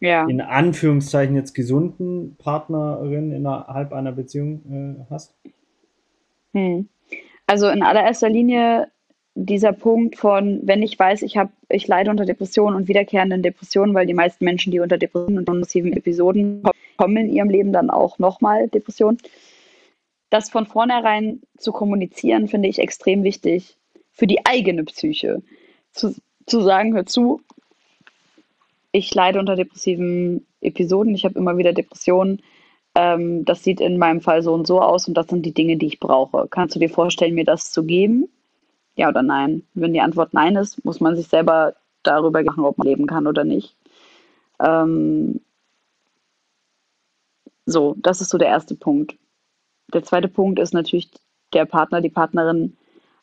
ja. 0.00 0.26
in 0.26 0.40
Anführungszeichen 0.40 1.36
jetzt 1.36 1.54
gesunden 1.54 2.36
Partnerin 2.36 3.30
innerhalb 3.30 3.92
einer 3.92 4.12
Beziehung 4.12 4.98
äh, 5.00 5.04
hast? 5.10 5.34
Hm. 6.52 6.88
Also 7.46 7.68
in 7.68 7.82
allererster 7.82 8.28
Linie 8.28 8.88
dieser 9.34 9.72
Punkt 9.72 10.16
von, 10.16 10.60
wenn 10.62 10.82
ich 10.82 10.98
weiß, 10.98 11.22
ich 11.22 11.36
habe, 11.36 11.50
ich 11.68 11.88
leide 11.88 12.10
unter 12.10 12.24
Depressionen 12.24 12.76
und 12.76 12.88
wiederkehrenden 12.88 13.42
Depressionen, 13.42 13.94
weil 13.94 14.06
die 14.06 14.14
meisten 14.14 14.44
Menschen, 14.44 14.70
die 14.70 14.80
unter 14.80 14.96
Depressionen 14.96 15.38
und 15.38 15.60
massiven 15.60 15.92
Episoden 15.92 16.62
kommen 16.96 17.16
in 17.16 17.32
ihrem 17.32 17.50
Leben 17.50 17.72
dann 17.72 17.90
auch 17.90 18.18
nochmal 18.18 18.68
Depressionen. 18.68 19.18
Das 20.30 20.50
von 20.50 20.66
vornherein 20.66 21.42
zu 21.58 21.72
kommunizieren, 21.72 22.48
finde 22.48 22.68
ich 22.68 22.78
extrem 22.78 23.24
wichtig 23.24 23.76
für 24.12 24.26
die 24.26 24.46
eigene 24.46 24.84
Psyche. 24.84 25.42
Zu, 25.92 26.14
zu 26.46 26.60
sagen, 26.60 26.94
hör 26.94 27.06
zu, 27.06 27.40
ich 28.92 29.12
leide 29.12 29.40
unter 29.40 29.56
depressiven 29.56 30.46
Episoden, 30.60 31.14
ich 31.14 31.24
habe 31.24 31.38
immer 31.38 31.58
wieder 31.58 31.72
Depressionen 31.72 32.40
ähm, 32.94 33.44
das 33.44 33.64
sieht 33.64 33.80
in 33.80 33.98
meinem 33.98 34.20
Fall 34.20 34.42
so 34.42 34.54
und 34.54 34.66
so 34.66 34.80
aus 34.80 35.08
und 35.08 35.14
das 35.14 35.26
sind 35.28 35.44
die 35.44 35.54
Dinge, 35.54 35.76
die 35.76 35.86
ich 35.86 36.00
brauche. 36.00 36.46
Kannst 36.48 36.76
du 36.76 36.80
dir 36.80 36.88
vorstellen, 36.90 37.34
mir 37.34 37.44
das 37.44 37.72
zu 37.72 37.84
geben? 37.84 38.28
Ja 38.96 39.08
oder 39.08 39.22
nein? 39.22 39.64
Wenn 39.74 39.92
die 39.92 40.00
Antwort 40.00 40.32
nein 40.34 40.56
ist, 40.56 40.84
muss 40.84 41.00
man 41.00 41.16
sich 41.16 41.26
selber 41.26 41.74
darüber 42.04 42.42
machen, 42.42 42.64
ob 42.64 42.78
man 42.78 42.86
leben 42.86 43.06
kann 43.06 43.26
oder 43.26 43.44
nicht. 43.44 43.76
Ähm, 44.60 45.40
so, 47.66 47.94
das 47.98 48.20
ist 48.20 48.30
so 48.30 48.38
der 48.38 48.48
erste 48.48 48.76
Punkt. 48.76 49.16
Der 49.92 50.04
zweite 50.04 50.28
Punkt 50.28 50.58
ist 50.60 50.74
natürlich 50.74 51.10
der 51.52 51.64
Partner, 51.64 52.00
die 52.00 52.10
Partnerin 52.10 52.76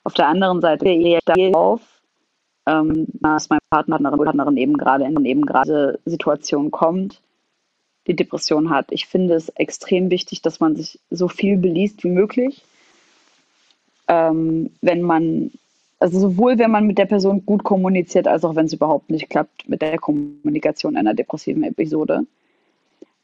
auf 0.03 0.13
der 0.13 0.27
anderen 0.27 0.61
Seite 0.61 0.85
der 0.85 1.55
auf, 1.55 1.81
ähm, 2.65 3.07
dass 3.13 3.49
mein 3.49 3.59
Partner, 3.69 3.99
Partnerin, 3.99 4.25
Partnerin 4.25 4.57
eben 4.57 4.77
gerade 4.77 5.05
in 5.05 5.25
eben 5.25 5.45
gerade 5.45 5.99
Situation 6.05 6.71
kommt 6.71 7.21
die 8.07 8.15
Depression 8.15 8.69
hat. 8.69 8.87
Ich 8.91 9.05
finde 9.05 9.35
es 9.35 9.49
extrem 9.49 10.09
wichtig, 10.09 10.41
dass 10.41 10.59
man 10.59 10.75
sich 10.75 10.99
so 11.09 11.27
viel 11.27 11.57
beliest 11.57 12.03
wie 12.03 12.09
möglich. 12.09 12.63
Ähm, 14.07 14.71
wenn 14.81 15.01
man 15.01 15.51
also 16.01 16.19
sowohl 16.19 16.57
wenn 16.57 16.71
man 16.71 16.87
mit 16.87 16.97
der 16.97 17.05
Person 17.05 17.45
gut 17.45 17.63
kommuniziert, 17.63 18.27
als 18.27 18.43
auch 18.43 18.55
wenn 18.55 18.65
es 18.65 18.73
überhaupt 18.73 19.11
nicht 19.11 19.29
klappt 19.29 19.69
mit 19.69 19.83
der 19.83 19.99
Kommunikation 19.99 20.97
einer 20.97 21.13
depressiven 21.13 21.63
Episode. 21.63 22.25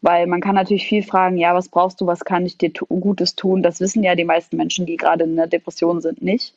Weil 0.01 0.27
man 0.27 0.41
kann 0.41 0.53
natürlich 0.53 0.87
viel 0.87 1.01
fragen, 1.01 1.37
ja, 1.37 1.55
was 1.55 1.69
brauchst 1.69 1.99
du, 1.99 2.05
was 2.05 2.23
kann 2.23 2.45
ich 2.45 2.59
dir 2.59 2.69
Gutes 2.69 3.35
tun? 3.35 3.63
Das 3.63 3.79
wissen 3.79 4.03
ja 4.03 4.13
die 4.13 4.25
meisten 4.25 4.57
Menschen, 4.57 4.85
die 4.85 4.95
gerade 4.95 5.23
in 5.23 5.35
der 5.35 5.47
Depression 5.47 6.01
sind, 6.01 6.21
nicht, 6.21 6.53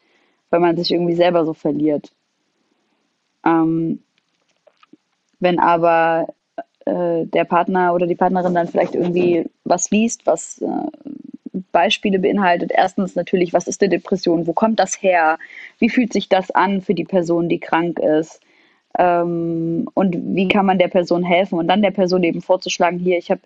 weil 0.51 0.61
man 0.61 0.77
sich 0.77 0.93
irgendwie 0.93 1.15
selber 1.15 1.47
so 1.47 1.55
verliert. 1.55 2.13
Ähm, 3.43 4.03
wenn 5.39 5.59
aber 5.59 6.29
äh, 6.91 7.27
der 7.27 7.45
Partner 7.45 7.95
oder 7.95 8.07
die 8.07 8.17
Partnerin 8.17 8.55
dann 8.55 8.69
vielleicht 8.69 8.95
irgendwie 8.95 9.47
was 9.65 9.91
liest, 9.91 10.27
was 10.27 10.61
äh, 10.61 10.69
Beispiele 11.73 12.19
beinhaltet. 12.19 12.73
Erstens 12.75 13.15
natürlich, 13.15 13.53
was 13.53 13.69
ist 13.69 13.81
eine 13.83 13.91
Depression? 13.91 14.47
Wo 14.47 14.53
kommt 14.53 14.81
das 14.81 15.01
her? 15.01 15.39
Wie 15.79 15.89
fühlt 15.89 16.13
sich 16.13 16.29
das 16.29 16.51
an 16.51 16.81
für 16.81 16.95
die 16.95 17.05
Person, 17.05 17.49
die 17.49 17.61
krank 17.61 17.99
ist? 17.99 18.41
Ähm, 18.99 19.89
und 19.95 20.17
wie 20.35 20.49
kann 20.49 20.67
man 20.67 20.79
der 20.79 20.89
Person 20.89 21.23
helfen? 21.23 21.59
Und 21.59 21.69
dann 21.69 21.83
der 21.83 21.93
Person 21.93 22.23
eben 22.25 22.41
vorzuschlagen, 22.41 22.99
hier, 22.99 23.19
ich 23.19 23.31
habe 23.31 23.41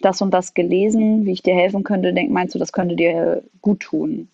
das 0.00 0.20
und 0.22 0.32
das 0.32 0.54
gelesen, 0.54 1.26
wie 1.26 1.32
ich 1.32 1.42
dir 1.42 1.54
helfen 1.54 1.84
könnte. 1.84 2.12
Denk, 2.12 2.30
meinst 2.30 2.54
du, 2.54 2.58
das 2.58 2.72
könnte 2.72 2.96
dir 2.96 3.42
gut 3.62 3.80
tun? 3.80 4.28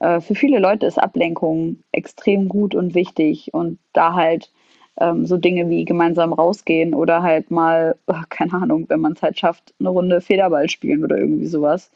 Äh, 0.00 0.20
für 0.20 0.34
viele 0.34 0.58
Leute 0.58 0.86
ist 0.86 0.98
Ablenkung 0.98 1.78
extrem 1.92 2.48
gut 2.48 2.74
und 2.74 2.94
wichtig 2.94 3.54
und 3.54 3.78
da 3.92 4.14
halt 4.14 4.50
ähm, 4.98 5.26
so 5.26 5.36
Dinge 5.36 5.68
wie 5.68 5.84
gemeinsam 5.84 6.32
rausgehen 6.32 6.94
oder 6.94 7.22
halt 7.22 7.50
mal, 7.50 7.96
oh, 8.06 8.14
keine 8.28 8.54
Ahnung, 8.54 8.86
wenn 8.88 9.00
man 9.00 9.12
es 9.12 9.22
halt 9.22 9.38
schafft, 9.38 9.74
eine 9.80 9.90
Runde 9.90 10.20
Federball 10.20 10.68
spielen 10.68 11.04
oder 11.04 11.18
irgendwie 11.18 11.46
sowas. 11.46 11.90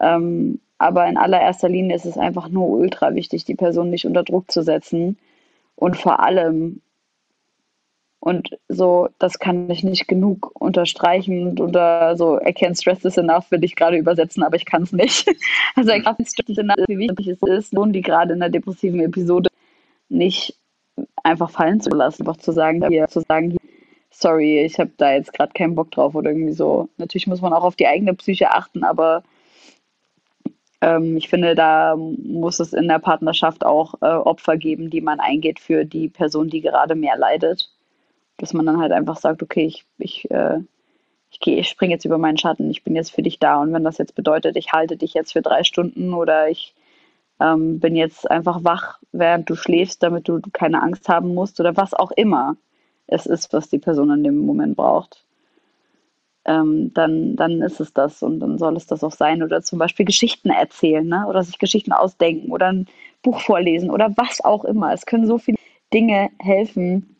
Ähm, 0.00 0.60
aber 0.78 1.06
in 1.06 1.16
allererster 1.16 1.68
Linie 1.68 1.96
ist 1.96 2.06
es 2.06 2.18
einfach 2.18 2.48
nur 2.48 2.68
ultra 2.68 3.14
wichtig, 3.14 3.44
die 3.44 3.54
Person 3.54 3.90
nicht 3.90 4.06
unter 4.06 4.24
Druck 4.24 4.50
zu 4.50 4.62
setzen 4.62 5.16
und 5.76 5.96
vor 5.96 6.20
allem 6.20 6.80
und 8.24 8.50
so, 8.68 9.08
das 9.18 9.40
kann 9.40 9.68
ich 9.68 9.82
nicht 9.82 10.06
genug 10.06 10.52
unterstreichen 10.60 11.58
oder 11.58 12.16
so, 12.16 12.38
I 12.40 12.50
can't 12.50 12.80
stress 12.80 13.00
this 13.00 13.18
enough, 13.18 13.50
will 13.50 13.64
ich 13.64 13.74
gerade 13.74 13.96
übersetzen, 13.96 14.44
aber 14.44 14.54
ich 14.54 14.64
kann 14.64 14.84
es 14.84 14.92
nicht. 14.92 15.26
Also 15.74 15.90
I 15.90 16.00
can't 16.00 16.28
stress 16.28 16.46
this 16.46 16.58
enough, 16.58 16.76
wie 16.86 16.98
wichtig 16.98 17.26
es 17.26 17.42
ist, 17.42 17.72
Lohn, 17.72 17.92
die 17.92 18.00
gerade 18.00 18.34
in 18.34 18.38
der 18.38 18.48
depressiven 18.48 19.00
Episode 19.00 19.50
nicht 20.08 20.56
einfach 21.22 21.50
fallen 21.50 21.80
zu 21.80 21.90
lassen, 21.90 22.22
einfach 22.22 22.40
zu 22.40 22.52
sagen, 22.52 22.86
hier, 22.88 23.06
zu 23.08 23.20
sagen, 23.20 23.56
sorry, 24.10 24.60
ich 24.64 24.78
habe 24.78 24.90
da 24.96 25.12
jetzt 25.12 25.32
gerade 25.32 25.52
keinen 25.52 25.74
Bock 25.74 25.90
drauf 25.90 26.14
oder 26.14 26.30
irgendwie 26.30 26.52
so. 26.52 26.88
Natürlich 26.98 27.26
muss 27.26 27.40
man 27.40 27.52
auch 27.52 27.64
auf 27.64 27.76
die 27.76 27.86
eigene 27.86 28.14
Psyche 28.14 28.50
achten, 28.50 28.84
aber 28.84 29.22
ähm, 30.80 31.16
ich 31.16 31.28
finde, 31.28 31.54
da 31.54 31.96
muss 31.96 32.60
es 32.60 32.72
in 32.72 32.88
der 32.88 32.98
Partnerschaft 32.98 33.64
auch 33.64 33.94
äh, 34.02 34.06
Opfer 34.06 34.56
geben, 34.56 34.90
die 34.90 35.00
man 35.00 35.20
eingeht 35.20 35.60
für 35.60 35.84
die 35.84 36.08
Person, 36.08 36.48
die 36.50 36.60
gerade 36.60 36.94
mehr 36.94 37.16
leidet 37.16 37.68
dass 38.42 38.52
man 38.52 38.66
dann 38.66 38.80
halt 38.80 38.90
einfach 38.90 39.16
sagt, 39.16 39.40
okay, 39.42 39.64
ich, 39.64 39.84
ich, 39.98 40.28
äh, 40.32 40.58
ich 41.30 41.46
ich 41.46 41.68
springe 41.68 41.92
jetzt 41.92 42.04
über 42.04 42.18
meinen 42.18 42.38
Schatten, 42.38 42.70
ich 42.70 42.82
bin 42.82 42.96
jetzt 42.96 43.12
für 43.12 43.22
dich 43.22 43.38
da. 43.38 43.60
Und 43.60 43.72
wenn 43.72 43.84
das 43.84 43.98
jetzt 43.98 44.16
bedeutet, 44.16 44.56
ich 44.56 44.72
halte 44.72 44.96
dich 44.96 45.14
jetzt 45.14 45.32
für 45.32 45.42
drei 45.42 45.62
Stunden 45.62 46.12
oder 46.12 46.48
ich 46.48 46.74
ähm, 47.42 47.80
bin 47.80 47.96
jetzt 47.96 48.30
einfach 48.30 48.62
wach, 48.62 48.98
während 49.10 49.50
du 49.50 49.56
schläfst, 49.56 50.02
damit 50.02 50.28
du 50.28 50.40
keine 50.52 50.82
Angst 50.82 51.08
haben 51.08 51.34
musst 51.34 51.58
oder 51.60 51.76
was 51.76 51.92
auch 51.94 52.12
immer 52.12 52.56
es 53.06 53.26
ist, 53.26 53.52
was 53.52 53.68
die 53.68 53.78
Person 53.78 54.10
in 54.10 54.24
dem 54.24 54.38
Moment 54.38 54.76
braucht. 54.76 55.24
Ähm, 56.44 56.92
dann, 56.94 57.36
dann 57.36 57.62
ist 57.62 57.80
es 57.80 57.92
das 57.92 58.22
und 58.22 58.40
dann 58.40 58.58
soll 58.58 58.76
es 58.76 58.86
das 58.86 59.04
auch 59.04 59.12
sein. 59.12 59.42
Oder 59.42 59.62
zum 59.62 59.78
Beispiel 59.78 60.06
Geschichten 60.06 60.50
erzählen 60.50 61.06
ne? 61.06 61.26
oder 61.28 61.42
sich 61.42 61.58
Geschichten 61.58 61.92
ausdenken 61.92 62.50
oder 62.50 62.72
ein 62.72 62.86
Buch 63.22 63.40
vorlesen 63.40 63.90
oder 63.90 64.10
was 64.16 64.42
auch 64.44 64.64
immer. 64.64 64.92
Es 64.92 65.06
können 65.06 65.26
so 65.26 65.38
viele 65.38 65.58
Dinge 65.92 66.30
helfen, 66.38 67.16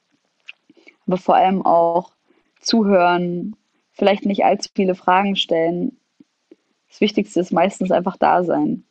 aber 1.07 1.19
vor 1.19 1.37
allem 1.37 1.65
auch 1.65 2.13
zuhören, 2.61 3.57
vielleicht 3.93 4.25
nicht 4.25 4.45
allzu 4.45 4.71
viele 4.75 4.95
Fragen 4.95 5.37
stellen. 5.37 5.99
Das 6.89 7.01
Wichtigste 7.01 7.41
ist 7.41 7.53
meistens 7.53 7.91
einfach 7.91 8.17
da 8.17 8.45
sein, 8.45 8.85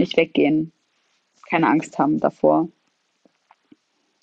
nicht 0.00 0.16
weggehen, 0.16 0.72
keine 1.48 1.68
Angst 1.68 1.98
haben 1.98 2.18
davor. 2.18 2.68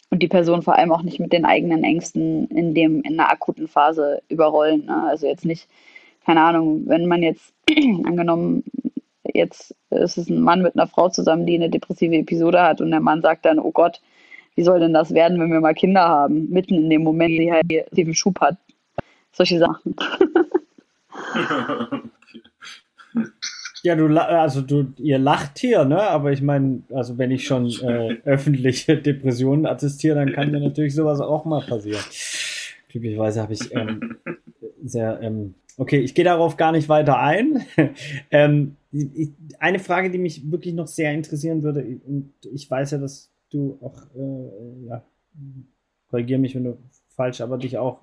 Und 0.10 0.24
die 0.24 0.28
Person 0.28 0.62
vor 0.62 0.76
allem 0.76 0.92
auch 0.92 1.02
nicht 1.02 1.20
mit 1.20 1.34
den 1.34 1.46
eigenen 1.46 1.84
Ängsten 1.84 2.48
in 2.48 2.74
dem 2.74 3.02
in 3.02 3.20
einer 3.20 3.30
akuten 3.30 3.68
Phase 3.68 4.22
überrollen. 4.30 4.86
Ne? 4.86 5.04
Also 5.04 5.28
jetzt 5.28 5.46
nicht, 5.46 5.68
keine 6.26 6.42
Ahnung, 6.42 6.84
wenn 6.88 7.06
man 7.06 7.24
jetzt 7.24 7.54
angenommen, 8.04 8.64
jetzt 9.24 9.76
ist 9.90 10.18
es 10.18 10.30
ein 10.30 10.42
Mann 10.42 10.62
mit 10.62 10.76
einer 10.76 10.88
Frau 10.88 11.10
zusammen, 11.10 11.46
die 11.46 11.56
eine 11.56 11.70
depressive 11.70 12.16
Episode 12.16 12.62
hat 12.62 12.80
und 12.82 12.92
der 12.92 13.02
Mann 13.02 13.22
sagt 13.22 13.46
dann, 13.46 13.60
oh 13.60 13.72
Gott, 13.72 14.02
wie 14.56 14.64
soll 14.64 14.80
denn 14.80 14.94
das 14.94 15.14
werden, 15.14 15.40
wenn 15.40 15.52
wir 15.52 15.60
mal 15.60 15.76
Kinder 15.76 16.08
haben? 16.08 16.50
Mitten 16.50 16.76
in 16.76 16.90
dem 16.90 17.04
Moment, 17.04 17.32
die 17.32 17.52
halt 17.52 17.66
den 17.70 18.16
Schub 18.16 18.40
hat. 18.40 18.58
Solche 19.34 19.60
Sachen. 19.60 19.96
Ja, 23.84 23.96
du, 23.96 24.08
also 24.08 24.62
du, 24.62 24.94
ihr 24.98 25.20
lacht 25.20 25.60
hier, 25.60 25.86
ne? 25.86 26.02
Aber 26.02 26.32
ich 26.32 26.42
meine, 26.42 26.84
also 26.92 27.18
wenn 27.18 27.32
ich 27.32 27.46
schon 27.46 27.70
äh, 27.82 28.18
öffentliche 28.26 28.98
Depressionen 28.98 29.66
attestiere, 29.66 30.16
dann 30.16 30.34
kann 30.34 30.52
mir 30.52 30.60
natürlich 30.60 30.96
sowas 30.96 31.20
auch 31.20 31.46
mal 31.46 31.62
passieren. 31.62 32.04
Glücklicherweise 32.90 33.42
habe 33.42 33.54
ich 33.54 33.74
ähm, 33.74 34.18
sehr, 34.84 35.20
ähm, 35.22 35.54
okay, 35.78 36.00
ich 36.00 36.16
gehe 36.16 36.26
darauf 36.26 36.58
gar 36.58 36.72
nicht 36.72 36.90
weiter 36.90 37.20
ein. 37.20 37.66
ähm, 38.32 38.76
ich, 38.92 39.30
eine 39.60 39.80
Frage, 39.80 40.10
die 40.10 40.18
mich 40.18 40.52
wirklich 40.52 40.74
noch 40.74 40.88
sehr 40.88 41.14
interessieren 41.14 41.64
würde, 41.64 41.86
und 42.06 42.34
ich 42.52 42.70
weiß 42.70 42.92
ja, 42.92 42.98
dass 42.98 43.30
du 43.52 43.78
auch, 43.82 44.02
äh, 44.16 44.88
ja, 44.88 45.04
korrigiere 46.10 46.40
mich, 46.40 46.56
wenn 46.56 46.64
du 46.64 46.78
falsch, 47.10 47.42
aber 47.42 47.58
dich 47.58 47.78
auch 47.78 48.00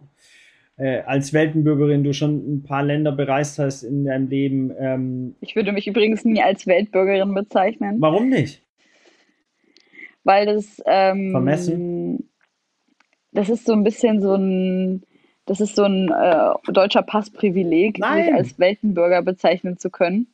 äh, 0.76 1.00
als 1.02 1.32
Weltenbürgerin 1.32 2.04
du 2.04 2.12
schon 2.12 2.56
ein 2.56 2.62
paar 2.62 2.82
Länder 2.82 3.12
bereist 3.12 3.58
hast 3.58 3.82
in 3.82 4.04
deinem 4.04 4.28
Leben. 4.28 4.72
Ähm, 4.78 5.36
ich 5.40 5.56
würde 5.56 5.72
mich 5.72 5.86
übrigens 5.86 6.24
nie 6.24 6.42
als 6.42 6.66
Weltbürgerin 6.66 7.34
bezeichnen. 7.34 7.96
Warum 8.00 8.28
nicht? 8.28 8.62
Weil 10.24 10.46
das 10.46 10.82
ähm, 10.86 11.30
vermessen. 11.30 12.30
Das 13.32 13.48
ist 13.48 13.66
so 13.66 13.72
ein 13.72 13.84
bisschen 13.84 14.20
so 14.20 14.34
ein, 14.34 15.02
das 15.44 15.60
ist 15.60 15.76
so 15.76 15.84
ein 15.84 16.08
äh, 16.08 16.72
deutscher 16.72 17.02
Passprivileg, 17.02 17.98
Nein. 17.98 18.24
sich 18.24 18.34
als 18.34 18.58
Weltenbürger 18.58 19.22
bezeichnen 19.22 19.76
zu 19.76 19.90
können. 19.90 20.28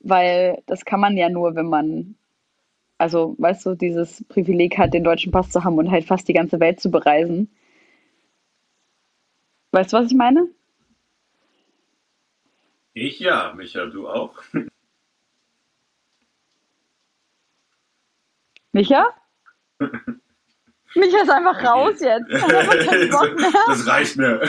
Weil 0.00 0.62
das 0.66 0.84
kann 0.84 0.98
man 0.98 1.16
ja 1.16 1.28
nur, 1.28 1.54
wenn 1.54 1.66
man 1.66 2.16
also, 3.02 3.34
weißt 3.38 3.66
du, 3.66 3.74
dieses 3.74 4.24
Privileg 4.28 4.78
hat, 4.78 4.94
den 4.94 5.02
deutschen 5.02 5.32
Pass 5.32 5.50
zu 5.50 5.64
haben 5.64 5.76
und 5.76 5.90
halt 5.90 6.04
fast 6.04 6.28
die 6.28 6.34
ganze 6.34 6.60
Welt 6.60 6.78
zu 6.78 6.88
bereisen. 6.88 7.50
Weißt 9.72 9.92
du, 9.92 9.96
was 9.96 10.06
ich 10.06 10.14
meine? 10.16 10.48
Ich 12.94 13.18
ja, 13.20 13.52
Micha, 13.56 13.86
du 13.86 14.08
auch. 14.08 14.34
Micha? 18.72 19.08
Micha 20.94 21.22
ist 21.22 21.30
einfach 21.30 21.64
raus 21.64 22.00
jetzt. 22.00 22.30
Das 23.66 23.86
reicht 23.86 24.16
mir. 24.16 24.40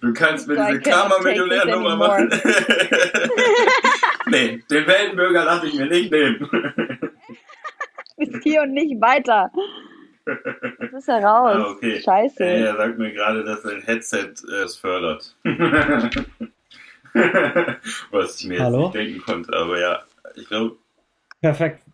Du 0.00 0.12
kannst 0.12 0.48
mir 0.48 0.56
so 0.56 0.64
diese 0.66 0.80
Karma-Millionär-Nummer 0.80 1.96
machen. 1.96 2.28
nee, 4.26 4.62
den 4.70 4.86
Weltenbürger 4.86 5.44
lasse 5.44 5.68
ich 5.68 5.74
mir 5.74 5.86
nicht 5.86 6.10
nehmen 6.10 6.50
bis 8.18 8.42
hier 8.42 8.62
und 8.62 8.72
nicht 8.72 9.00
weiter. 9.00 9.50
Das 10.28 10.92
ist 10.92 11.08
ja 11.08 11.18
raus. 11.18 11.56
Ah, 11.56 11.70
okay. 11.70 12.00
Scheiße. 12.00 12.44
Ey, 12.44 12.62
er 12.62 12.76
sagt 12.76 12.98
mir 12.98 13.12
gerade, 13.12 13.44
dass 13.44 13.62
sein 13.62 13.80
Headset 13.82 14.34
äh, 14.48 14.64
es 14.64 14.76
fördert. 14.76 15.36
Was 18.10 18.40
ich 18.40 18.48
mir 18.48 18.60
Hallo? 18.60 18.86
jetzt 18.86 18.94
nicht 18.94 19.06
denken 19.06 19.22
konnte, 19.22 19.56
aber 19.56 19.80
ja, 19.80 20.02
ich 20.36 20.46
glaube. 20.48 20.76
Perfekt. 21.40 21.84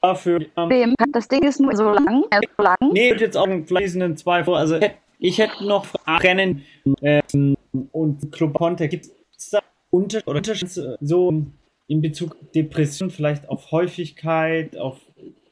Dafür. 0.00 0.40
Ähm, 0.56 0.94
das 1.12 1.28
Ding 1.28 1.42
ist 1.44 1.60
nur 1.60 1.76
so 1.76 1.90
lang. 1.90 2.24
So 2.56 2.62
lang. 2.62 2.76
Nee, 2.92 3.14
jetzt 3.14 3.36
auch 3.36 3.46
einen 3.46 3.66
fließenden 3.66 4.16
Zweifel. 4.16 4.54
Also, 4.54 4.80
ich 5.18 5.38
hätte 5.38 5.64
noch 5.66 5.86
Rennen 6.06 6.64
ähm, 7.02 7.56
und 7.92 8.32
Club 8.32 8.54
Conte. 8.54 8.88
Gibt 8.88 9.06
es 9.36 9.50
da 9.50 9.60
Unterschiede 9.90 10.98
so 11.00 11.44
in 11.86 12.00
Bezug 12.00 12.36
Depression, 12.52 13.10
vielleicht 13.10 13.48
auf 13.48 13.70
Häufigkeit, 13.70 14.76
auf 14.76 14.98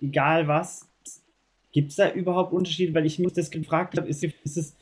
egal 0.00 0.48
was. 0.48 0.89
Gibt 1.72 1.90
es 1.90 1.96
da 1.96 2.10
überhaupt 2.12 2.52
Unterschiede? 2.52 2.94
Weil 2.94 3.06
ich 3.06 3.18
mich 3.18 3.32
das 3.32 3.50
gefragt 3.50 3.96
habe, 3.96 4.08
ist, 4.08 4.22
ist 4.24 4.56
es, 4.56 4.76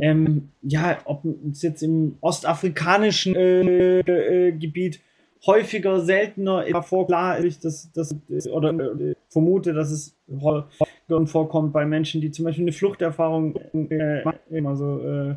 ähm, 0.00 0.50
ja, 0.62 0.98
ob 1.04 1.24
es 1.50 1.62
jetzt 1.62 1.82
im 1.82 2.16
ostafrikanischen 2.20 3.34
äh, 3.34 4.00
äh, 4.00 4.52
Gebiet 4.52 5.00
häufiger, 5.46 6.00
seltener 6.00 6.64
vor, 6.82 7.06
klar 7.06 7.38
ist, 7.38 7.64
dass 7.64 7.90
das 7.92 8.14
oder 8.50 8.70
äh, 8.70 9.14
vermute, 9.28 9.72
dass 9.72 9.90
es 9.90 10.16
häufiger 11.08 11.26
vorkommt 11.26 11.72
bei 11.72 11.86
Menschen, 11.86 12.20
die 12.20 12.30
zum 12.30 12.44
Beispiel 12.44 12.64
eine 12.64 12.72
Fluchterfahrung 12.72 13.56
äh, 13.90 14.22
also 14.66 15.00
äh, 15.00 15.36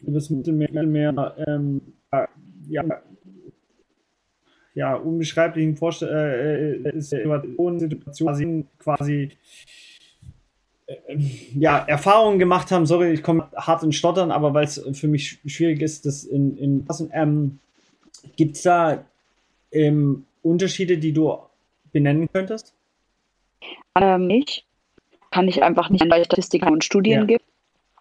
das 0.00 0.30
Mittelmeer, 0.30 1.34
ähm, 1.46 1.80
ja, 2.68 2.84
ja, 4.74 4.94
unbeschreiblichen 4.94 5.76
Vorstell 5.76 6.82
äh, 6.84 6.88
äh 6.88 7.00
Situation 7.78 8.66
quasi 8.78 9.22
äh, 9.22 9.30
ja, 11.58 11.78
Erfahrungen 11.78 12.38
gemacht 12.38 12.70
haben, 12.70 12.86
sorry, 12.86 13.12
ich 13.12 13.22
komme 13.22 13.48
hart 13.56 13.82
in 13.82 13.92
Stottern, 13.92 14.30
aber 14.30 14.54
weil 14.54 14.64
es 14.64 14.80
für 14.92 15.08
mich 15.08 15.40
schwierig 15.46 15.82
ist, 15.82 16.06
das 16.06 16.24
in, 16.24 16.56
in 16.58 16.86
ähm, 17.12 17.58
gibt 18.36 18.56
es 18.56 18.62
da 18.62 19.04
ähm, 19.72 20.26
Unterschiede, 20.42 20.98
die 20.98 21.12
du 21.12 21.36
benennen 21.92 22.28
könntest? 22.32 22.72
Ähm, 23.96 24.26
nicht. 24.26 24.64
Kann 25.30 25.48
ich 25.48 25.62
einfach 25.62 25.90
nicht, 25.90 26.08
weil 26.08 26.20
es 26.20 26.26
Statistiken 26.26 26.68
und 26.68 26.84
Studien 26.84 27.20
ja. 27.20 27.26
gibt. 27.26 27.44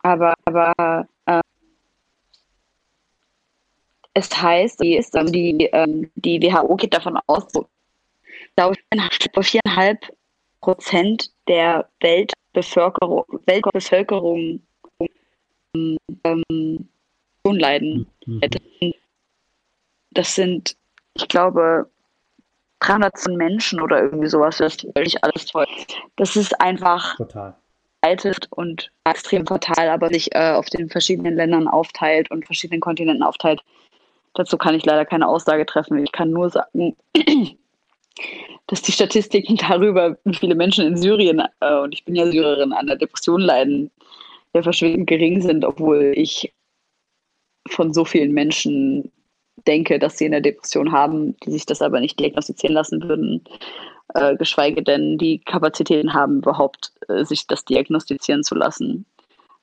Aber, 0.03 0.33
aber 0.45 1.07
äh, 1.25 1.41
es 4.13 4.29
heißt, 4.39 4.81
die, 4.81 4.95
ist, 4.95 5.15
also 5.15 5.31
die, 5.31 5.69
ähm, 5.71 6.11
die 6.15 6.39
WHO 6.41 6.75
geht 6.75 6.93
davon 6.93 7.17
aus, 7.25 7.45
so, 7.51 7.67
glaube 8.55 8.75
ich, 8.75 9.47
viereinhalb 9.47 9.99
Prozent 10.61 11.31
der 11.47 11.89
Weltbevölkerung, 12.55 13.25
Weltbevölkerung 13.45 14.61
ähm, 15.73 15.97
leiden. 17.43 18.07
Mhm. 18.25 18.41
Das 20.11 20.35
sind, 20.35 20.75
ich 21.15 21.27
glaube, 21.27 21.89
300 22.79 23.27
Menschen 23.29 23.81
oder 23.81 24.01
irgendwie 24.01 24.27
sowas. 24.27 24.57
Das 24.57 24.75
ist 24.75 24.87
völlig 24.95 25.23
alles 25.23 25.45
toll. 25.45 25.67
Das 26.15 26.35
ist 26.35 26.59
einfach 26.61 27.17
total 27.17 27.55
und 28.51 28.91
extrem 29.03 29.47
fatal, 29.47 29.89
aber 29.89 30.09
sich 30.09 30.33
äh, 30.35 30.51
auf 30.51 30.67
den 30.67 30.89
verschiedenen 30.89 31.35
Ländern 31.35 31.67
aufteilt 31.67 32.29
und 32.29 32.45
verschiedenen 32.45 32.81
Kontinenten 32.81 33.23
aufteilt. 33.23 33.61
Dazu 34.35 34.57
kann 34.57 34.75
ich 34.75 34.85
leider 34.85 35.05
keine 35.05 35.27
Aussage 35.27 35.65
treffen. 35.65 35.97
Ich 36.03 36.11
kann 36.11 36.29
nur 36.29 36.49
sagen, 36.49 36.95
dass 38.67 38.81
die 38.81 38.91
Statistiken 38.91 39.55
darüber, 39.69 40.17
wie 40.23 40.35
viele 40.35 40.55
Menschen 40.55 40.85
in 40.85 40.97
Syrien, 40.97 41.41
äh, 41.59 41.79
und 41.79 41.93
ich 41.93 42.05
bin 42.05 42.15
ja 42.15 42.25
Syrerin, 42.25 42.73
an 42.73 42.87
der 42.87 42.95
Depression 42.95 43.41
leiden, 43.41 43.91
ja 44.53 44.63
verschwindend 44.63 45.07
gering 45.07 45.41
sind, 45.41 45.65
obwohl 45.65 46.13
ich 46.15 46.53
von 47.67 47.93
so 47.93 48.05
vielen 48.05 48.31
Menschen 48.31 49.11
denke, 49.67 49.99
dass 49.99 50.17
sie 50.17 50.25
eine 50.25 50.41
Depression 50.41 50.91
haben, 50.91 51.35
die 51.39 51.51
sich 51.51 51.65
das 51.65 51.81
aber 51.81 51.99
nicht 51.99 52.19
diagnostizieren 52.19 52.73
lassen 52.73 53.01
würden, 53.03 53.43
äh, 54.13 54.35
geschweige 54.35 54.83
denn 54.83 55.17
die 55.17 55.39
Kapazitäten 55.39 56.13
haben, 56.13 56.37
überhaupt 56.37 56.93
äh, 57.07 57.25
sich 57.25 57.47
das 57.47 57.65
diagnostizieren 57.65 58.43
zu 58.43 58.55
lassen, 58.55 59.05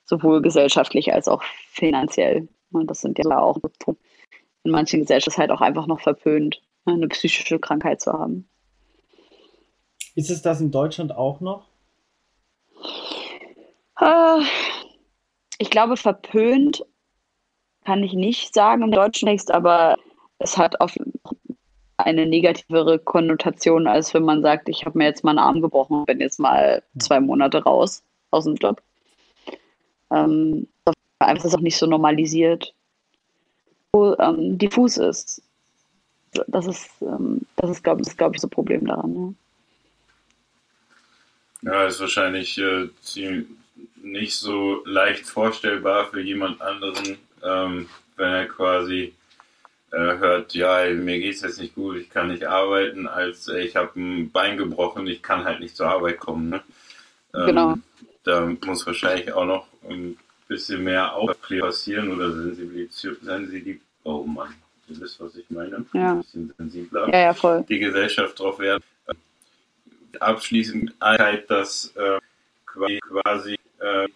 sowohl 0.05 0.43
gesellschaftlich 0.43 1.13
als 1.13 1.29
auch 1.29 1.43
finanziell. 1.69 2.49
Und 2.73 2.91
das 2.91 3.01
sind 3.01 3.19
ja 3.19 3.39
auch 3.39 3.59
in 4.65 4.71
manchen 4.71 5.01
Gesellschaften 5.01 5.41
halt 5.41 5.51
auch 5.51 5.61
einfach 5.61 5.87
noch 5.87 6.01
verpönt, 6.01 6.61
eine 6.85 7.09
psychische 7.09 7.59
Krankheit 7.59 8.01
zu 8.01 8.13
haben. 8.13 8.49
Ist 10.15 10.31
es 10.31 10.43
das 10.43 10.61
in 10.61 10.71
Deutschland 10.71 11.13
auch 11.15 11.41
noch? 11.41 11.69
Äh, 14.01 14.41
ich 15.59 15.71
glaube, 15.71 15.97
verpönt 15.97 16.85
kann 17.85 18.03
ich 18.03 18.13
nicht 18.13 18.55
sagen 18.55 18.83
im 18.83 18.93
deutschen 18.93 19.29
Text, 19.29 19.51
aber 19.51 19.97
es 20.39 20.57
hat 20.57 20.81
auf 20.81 20.97
eine 21.97 22.27
negativere 22.27 22.99
Konnotation, 22.99 23.87
als 23.87 24.13
wenn 24.15 24.25
man 24.25 24.43
sagt, 24.43 24.69
ich 24.69 24.85
habe 24.85 24.99
mir 24.99 25.05
jetzt 25.05 25.25
mal 25.25 25.31
einen 25.31 25.39
Arm 25.39 25.61
gebrochen 25.61 25.99
und 25.99 26.07
bin 26.07 26.21
jetzt 26.21 26.41
mal 26.41 26.83
zwei 26.99 27.21
Monate 27.21 27.63
raus 27.63 28.03
aus 28.31 28.45
dem 28.45 28.57
Job. 28.57 28.83
Ähm, 30.11 30.69
einfach 31.19 31.45
ist 31.45 31.55
auch 31.55 31.61
nicht 31.61 31.79
so 31.79 31.87
normalisiert. 31.87 32.75
So, 33.93 34.19
ähm, 34.19 34.59
diffus 34.59 34.97
ist. 34.97 35.43
Das 36.47 36.67
ist, 36.67 36.89
ähm, 37.03 37.43
das 37.57 37.71
ist, 37.71 37.85
glaube 37.85 38.03
glaub 38.17 38.35
ich, 38.35 38.41
so 38.41 38.47
ein 38.47 38.51
Problem 38.51 38.87
daran. 38.87 39.37
Ja, 41.63 41.73
ja 41.73 41.87
ist 41.87 42.01
wahrscheinlich 42.01 42.59
äh, 42.59 42.89
nicht 44.03 44.37
so 44.37 44.83
leicht 44.85 45.27
vorstellbar 45.27 46.07
für 46.07 46.21
jemand 46.21 46.61
anderen, 46.61 47.19
ähm, 47.43 47.89
wenn 48.17 48.33
er 48.33 48.47
quasi 48.47 49.15
äh, 49.93 49.97
hört, 49.97 50.55
ja, 50.55 50.89
mir 50.95 51.19
geht 51.19 51.35
es 51.35 51.43
jetzt 51.43 51.61
nicht 51.61 51.75
gut, 51.75 51.97
ich 51.97 52.09
kann 52.09 52.29
nicht 52.29 52.45
arbeiten, 52.45 53.07
als 53.07 53.49
äh, 53.49 53.61
ich 53.61 53.77
habe 53.77 54.01
ein 54.01 54.31
Bein 54.31 54.57
gebrochen, 54.57 55.07
ich 55.07 55.23
kann 55.23 55.45
halt 55.45 55.61
nicht 55.61 55.77
zur 55.77 55.89
Arbeit 55.89 56.19
kommen. 56.19 56.49
Ne? 56.49 56.63
Ähm, 57.35 57.47
genau. 57.47 57.75
Da 58.25 58.51
muss 58.65 58.87
wahrscheinlich 58.87 59.33
auch 59.33 59.45
noch 59.45 59.67
ein 59.89 60.17
bisschen 60.49 60.85
mehr 60.85 61.15
Aufklärung 61.15 61.69
passieren 61.69 62.13
oder 62.13 62.33
Sensibilität. 62.33 63.81
Oh 64.05 64.25
Mann, 64.25 64.55
ihr 64.97 65.01
wisst, 65.01 65.21
was 65.21 65.37
ich 65.37 65.49
meine. 65.51 65.85
Ja. 65.93 66.13
Ein 66.13 66.23
bisschen 66.23 66.55
sensibler. 66.57 67.09
Ja, 67.09 67.19
ja, 67.21 67.35
voll. 67.35 67.65
Die 67.69 67.79
Gesellschaft 67.79 68.39
drauf 68.39 68.59
werden. 68.59 68.83
Abschließend 70.21 70.95
Einheit, 71.01 71.51
dass 71.51 71.93
äh, 71.97 72.19
quasi 73.01 73.59
äh, 73.81 74.09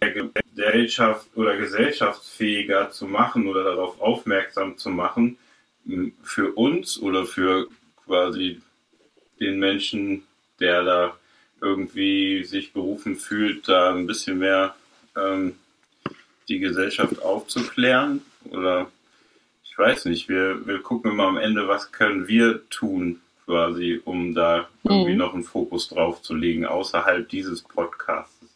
äh, 0.00 0.30
Gesellschaft 0.54 1.28
oder 1.36 1.56
gesellschaftsfähiger 1.56 2.90
zu 2.90 3.06
machen 3.06 3.46
oder 3.46 3.64
darauf 3.64 4.00
aufmerksam 4.00 4.76
zu 4.76 4.90
machen, 4.90 5.38
für 6.22 6.52
uns 6.52 7.00
oder 7.00 7.26
für 7.26 7.68
quasi 8.04 8.60
den 9.40 9.58
Menschen, 9.58 10.24
der 10.60 10.82
da 10.84 11.16
irgendwie 11.60 12.44
sich 12.44 12.72
berufen 12.72 13.16
fühlt, 13.16 13.68
da 13.68 13.94
ein 13.94 14.06
bisschen 14.06 14.38
mehr 14.38 14.74
ähm, 15.16 15.56
die 16.48 16.58
Gesellschaft 16.58 17.22
aufzuklären? 17.22 18.22
Oder 18.50 18.90
weiß 19.82 20.04
nicht, 20.04 20.28
wir, 20.28 20.66
wir 20.66 20.80
gucken 20.80 21.12
immer 21.12 21.24
am 21.24 21.36
Ende, 21.36 21.66
was 21.66 21.90
können 21.90 22.28
wir 22.28 22.68
tun, 22.70 23.20
quasi, 23.46 24.00
um 24.04 24.34
da 24.34 24.68
irgendwie 24.84 25.12
mhm. 25.12 25.18
noch 25.18 25.34
einen 25.34 25.42
Fokus 25.42 25.88
drauf 25.88 26.22
zu 26.22 26.34
legen, 26.34 26.64
außerhalb 26.64 27.28
dieses 27.28 27.62
Podcasts. 27.62 28.46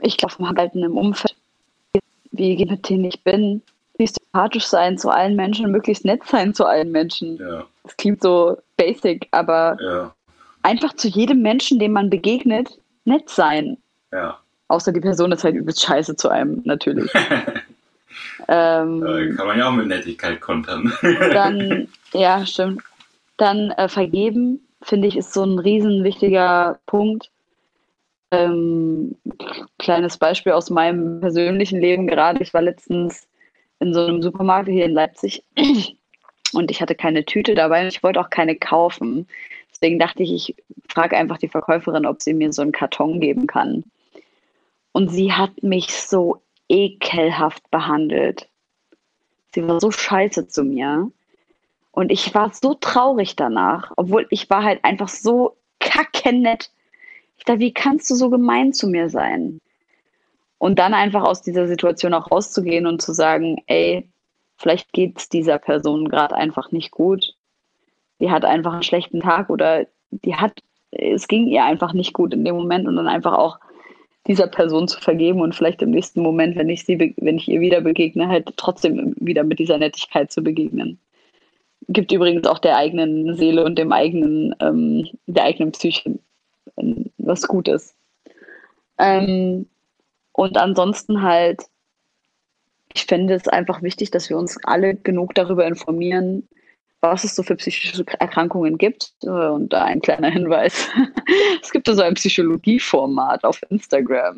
Ich 0.00 0.16
glaube, 0.16 0.34
vom 0.34 0.48
Halten 0.48 0.82
im 0.82 0.96
Umfeld, 0.96 1.34
wie 2.32 2.64
mit 2.66 2.88
denen 2.88 3.04
ich 3.04 3.22
bin, 3.22 3.62
wie 3.96 4.06
sympathisch 4.06 4.66
sein 4.66 4.98
zu 4.98 5.08
allen 5.10 5.34
Menschen, 5.34 5.70
möglichst 5.70 6.04
nett 6.04 6.22
sein 6.26 6.54
zu 6.54 6.66
allen 6.66 6.92
Menschen. 6.92 7.38
Ja. 7.38 7.64
Das 7.82 7.96
klingt 7.96 8.22
so 8.22 8.58
basic, 8.76 9.28
aber 9.30 9.78
ja. 9.80 10.14
einfach 10.62 10.94
zu 10.94 11.08
jedem 11.08 11.40
Menschen, 11.42 11.78
dem 11.78 11.92
man 11.92 12.10
begegnet, 12.10 12.78
nett 13.04 13.28
sein. 13.30 13.78
Ja. 14.12 14.38
Außer 14.68 14.92
die 14.92 15.00
Person 15.00 15.32
ist 15.32 15.44
halt 15.44 15.54
übelst 15.54 15.82
scheiße 15.82 16.16
zu 16.16 16.28
einem, 16.28 16.60
natürlich. 16.64 17.10
ähm, 18.48 19.04
äh, 19.04 19.34
kann 19.34 19.46
man 19.46 19.58
ja 19.58 19.68
auch 19.68 19.72
mit 19.72 19.86
Nettigkeit 19.86 20.40
kontern. 20.40 20.92
dann, 21.02 21.88
ja, 22.12 22.44
stimmt. 22.46 22.82
Dann 23.36 23.70
äh, 23.72 23.88
vergeben, 23.88 24.66
finde 24.82 25.08
ich, 25.08 25.16
ist 25.16 25.32
so 25.32 25.44
ein 25.44 25.58
riesen 25.58 26.04
wichtiger 26.04 26.78
Punkt. 26.86 27.30
Ähm, 28.30 29.16
kleines 29.78 30.16
Beispiel 30.18 30.52
aus 30.52 30.70
meinem 30.70 31.20
persönlichen 31.20 31.80
Leben 31.80 32.06
gerade. 32.06 32.42
Ich 32.42 32.54
war 32.54 32.62
letztens 32.62 33.26
in 33.80 33.94
so 33.94 34.04
einem 34.04 34.22
Supermarkt 34.22 34.68
hier 34.68 34.84
in 34.84 34.92
Leipzig 34.92 35.42
und 36.52 36.70
ich 36.70 36.80
hatte 36.80 36.94
keine 36.94 37.24
Tüte 37.24 37.54
dabei 37.54 37.82
und 37.82 37.88
ich 37.88 38.02
wollte 38.02 38.20
auch 38.20 38.30
keine 38.30 38.56
kaufen. 38.56 39.26
Deswegen 39.72 39.98
dachte 39.98 40.22
ich, 40.22 40.32
ich 40.32 40.56
frage 40.88 41.16
einfach 41.16 41.38
die 41.38 41.48
Verkäuferin, 41.48 42.06
ob 42.06 42.22
sie 42.22 42.34
mir 42.34 42.52
so 42.52 42.62
einen 42.62 42.72
Karton 42.72 43.20
geben 43.20 43.46
kann. 43.46 43.84
Und 44.92 45.08
sie 45.10 45.32
hat 45.32 45.62
mich 45.62 45.92
so 45.92 46.42
ekelhaft 46.70 47.70
behandelt. 47.70 48.48
Sie 49.52 49.66
war 49.66 49.80
so 49.80 49.90
scheiße 49.90 50.48
zu 50.48 50.64
mir. 50.64 51.10
Und 51.92 52.12
ich 52.12 52.32
war 52.34 52.52
so 52.54 52.74
traurig 52.74 53.34
danach, 53.34 53.92
obwohl 53.96 54.26
ich 54.30 54.48
war 54.48 54.62
halt 54.62 54.84
einfach 54.84 55.08
so 55.08 55.56
kackennett. 55.80 56.70
Ich 57.36 57.44
dachte, 57.44 57.58
wie 57.58 57.74
kannst 57.74 58.08
du 58.10 58.14
so 58.14 58.30
gemein 58.30 58.72
zu 58.72 58.86
mir 58.86 59.10
sein? 59.10 59.58
Und 60.58 60.78
dann 60.78 60.94
einfach 60.94 61.24
aus 61.24 61.42
dieser 61.42 61.66
Situation 61.66 62.14
auch 62.14 62.30
rauszugehen 62.30 62.86
und 62.86 63.02
zu 63.02 63.12
sagen, 63.12 63.62
ey, 63.66 64.08
vielleicht 64.56 64.92
geht 64.92 65.18
es 65.18 65.28
dieser 65.28 65.58
Person 65.58 66.08
gerade 66.08 66.36
einfach 66.36 66.70
nicht 66.70 66.92
gut. 66.92 67.34
Die 68.20 68.30
hat 68.30 68.44
einfach 68.44 68.74
einen 68.74 68.82
schlechten 68.82 69.20
Tag 69.20 69.50
oder 69.50 69.86
die 70.10 70.36
hat, 70.36 70.60
es 70.90 71.26
ging 71.26 71.48
ihr 71.48 71.64
einfach 71.64 71.92
nicht 71.92 72.12
gut 72.12 72.34
in 72.34 72.44
dem 72.44 72.54
Moment 72.54 72.86
und 72.86 72.96
dann 72.96 73.08
einfach 73.08 73.32
auch 73.32 73.58
dieser 74.26 74.46
Person 74.46 74.86
zu 74.86 75.00
vergeben 75.00 75.40
und 75.40 75.54
vielleicht 75.54 75.82
im 75.82 75.90
nächsten 75.90 76.22
Moment, 76.22 76.56
wenn 76.56 76.68
ich 76.68 76.84
sie, 76.84 77.14
wenn 77.16 77.38
ich 77.38 77.48
ihr 77.48 77.60
wieder 77.60 77.80
begegne, 77.80 78.28
halt 78.28 78.52
trotzdem 78.56 79.14
wieder 79.18 79.44
mit 79.44 79.58
dieser 79.58 79.78
Nettigkeit 79.78 80.30
zu 80.30 80.42
begegnen. 80.42 80.98
Gibt 81.88 82.12
übrigens 82.12 82.46
auch 82.46 82.58
der 82.58 82.76
eigenen 82.76 83.34
Seele 83.36 83.64
und 83.64 83.78
dem 83.78 83.92
eigenen, 83.92 84.54
ähm, 84.60 85.08
der 85.26 85.44
eigenen 85.44 85.72
Psyche 85.72 86.18
was 87.18 87.48
Gutes. 87.48 87.94
Ähm, 88.98 89.66
und 90.32 90.56
ansonsten 90.56 91.22
halt, 91.22 91.62
ich 92.94 93.06
finde 93.06 93.34
es 93.34 93.48
einfach 93.48 93.82
wichtig, 93.82 94.10
dass 94.10 94.28
wir 94.28 94.36
uns 94.36 94.58
alle 94.64 94.94
genug 94.94 95.34
darüber 95.34 95.66
informieren, 95.66 96.48
was 97.00 97.24
es 97.24 97.34
so 97.34 97.42
für 97.42 97.56
psychische 97.56 98.04
Erkrankungen 98.18 98.78
gibt. 98.78 99.12
Äh, 99.22 99.28
und 99.28 99.72
da 99.72 99.84
ein 99.84 100.00
kleiner 100.00 100.30
Hinweis. 100.30 100.88
es 101.62 101.70
gibt 101.70 101.86
so 101.86 102.00
ein 102.00 102.14
Psychologieformat 102.14 103.44
auf 103.44 103.60
Instagram. 103.70 104.36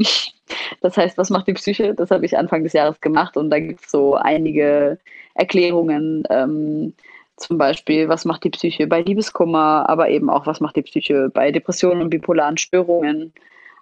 Das 0.80 0.96
heißt, 0.96 1.18
was 1.18 1.30
macht 1.30 1.48
die 1.48 1.54
Psyche? 1.54 1.94
Das 1.94 2.10
habe 2.10 2.26
ich 2.26 2.36
Anfang 2.36 2.62
des 2.62 2.72
Jahres 2.72 3.00
gemacht 3.00 3.36
und 3.36 3.50
da 3.50 3.58
gibt 3.58 3.84
es 3.84 3.90
so 3.90 4.14
einige 4.14 4.98
Erklärungen. 5.34 6.24
Ähm, 6.30 6.94
zum 7.36 7.58
Beispiel, 7.58 8.08
was 8.08 8.24
macht 8.24 8.44
die 8.44 8.50
Psyche 8.50 8.86
bei 8.86 9.02
Liebeskummer, 9.02 9.88
aber 9.88 10.10
eben 10.10 10.30
auch, 10.30 10.46
was 10.46 10.60
macht 10.60 10.76
die 10.76 10.82
Psyche 10.82 11.30
bei 11.32 11.50
Depressionen 11.50 12.02
und 12.02 12.10
bipolaren 12.10 12.56
Störungen. 12.58 13.32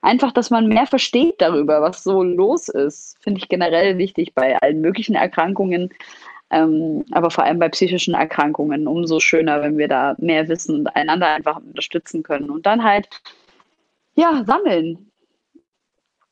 Einfach, 0.02 0.32
dass 0.32 0.48
man 0.48 0.68
mehr 0.68 0.86
versteht 0.86 1.42
darüber, 1.42 1.82
was 1.82 2.02
so 2.02 2.22
los 2.22 2.68
ist, 2.68 3.18
finde 3.20 3.38
ich 3.38 3.48
generell 3.50 3.98
wichtig 3.98 4.34
bei 4.34 4.56
allen 4.56 4.80
möglichen 4.80 5.14
Erkrankungen, 5.14 5.90
ähm, 6.50 7.04
aber 7.12 7.30
vor 7.30 7.44
allem 7.44 7.58
bei 7.58 7.68
psychischen 7.68 8.14
Erkrankungen 8.14 8.86
umso 8.86 9.20
schöner, 9.20 9.62
wenn 9.62 9.78
wir 9.78 9.88
da 9.88 10.14
mehr 10.18 10.48
wissen 10.48 10.80
und 10.80 10.96
einander 10.96 11.28
einfach 11.28 11.56
unterstützen 11.56 12.22
können. 12.22 12.50
Und 12.50 12.66
dann 12.66 12.82
halt, 12.82 13.08
ja, 14.16 14.42
sammeln. 14.44 15.10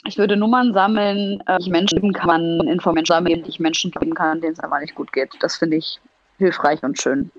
Ich 0.06 0.18
würde 0.18 0.36
Nummern 0.36 0.72
sammeln, 0.72 1.42
äh, 1.46 1.58
ich 1.60 1.68
Menschen 1.68 2.00
geben 2.00 2.12
kann, 2.12 2.60
Informationen 2.66 3.26
sammeln, 3.26 3.42
die 3.44 3.50
ich 3.50 3.60
Menschen 3.60 3.90
geben 3.90 4.14
kann, 4.14 4.40
denen 4.40 4.54
es 4.54 4.60
einfach 4.60 4.80
nicht 4.80 4.94
gut 4.94 5.12
geht. 5.12 5.30
Das 5.40 5.56
finde 5.56 5.76
ich 5.76 6.00
hilfreich 6.38 6.82
und 6.82 7.00
schön. 7.00 7.30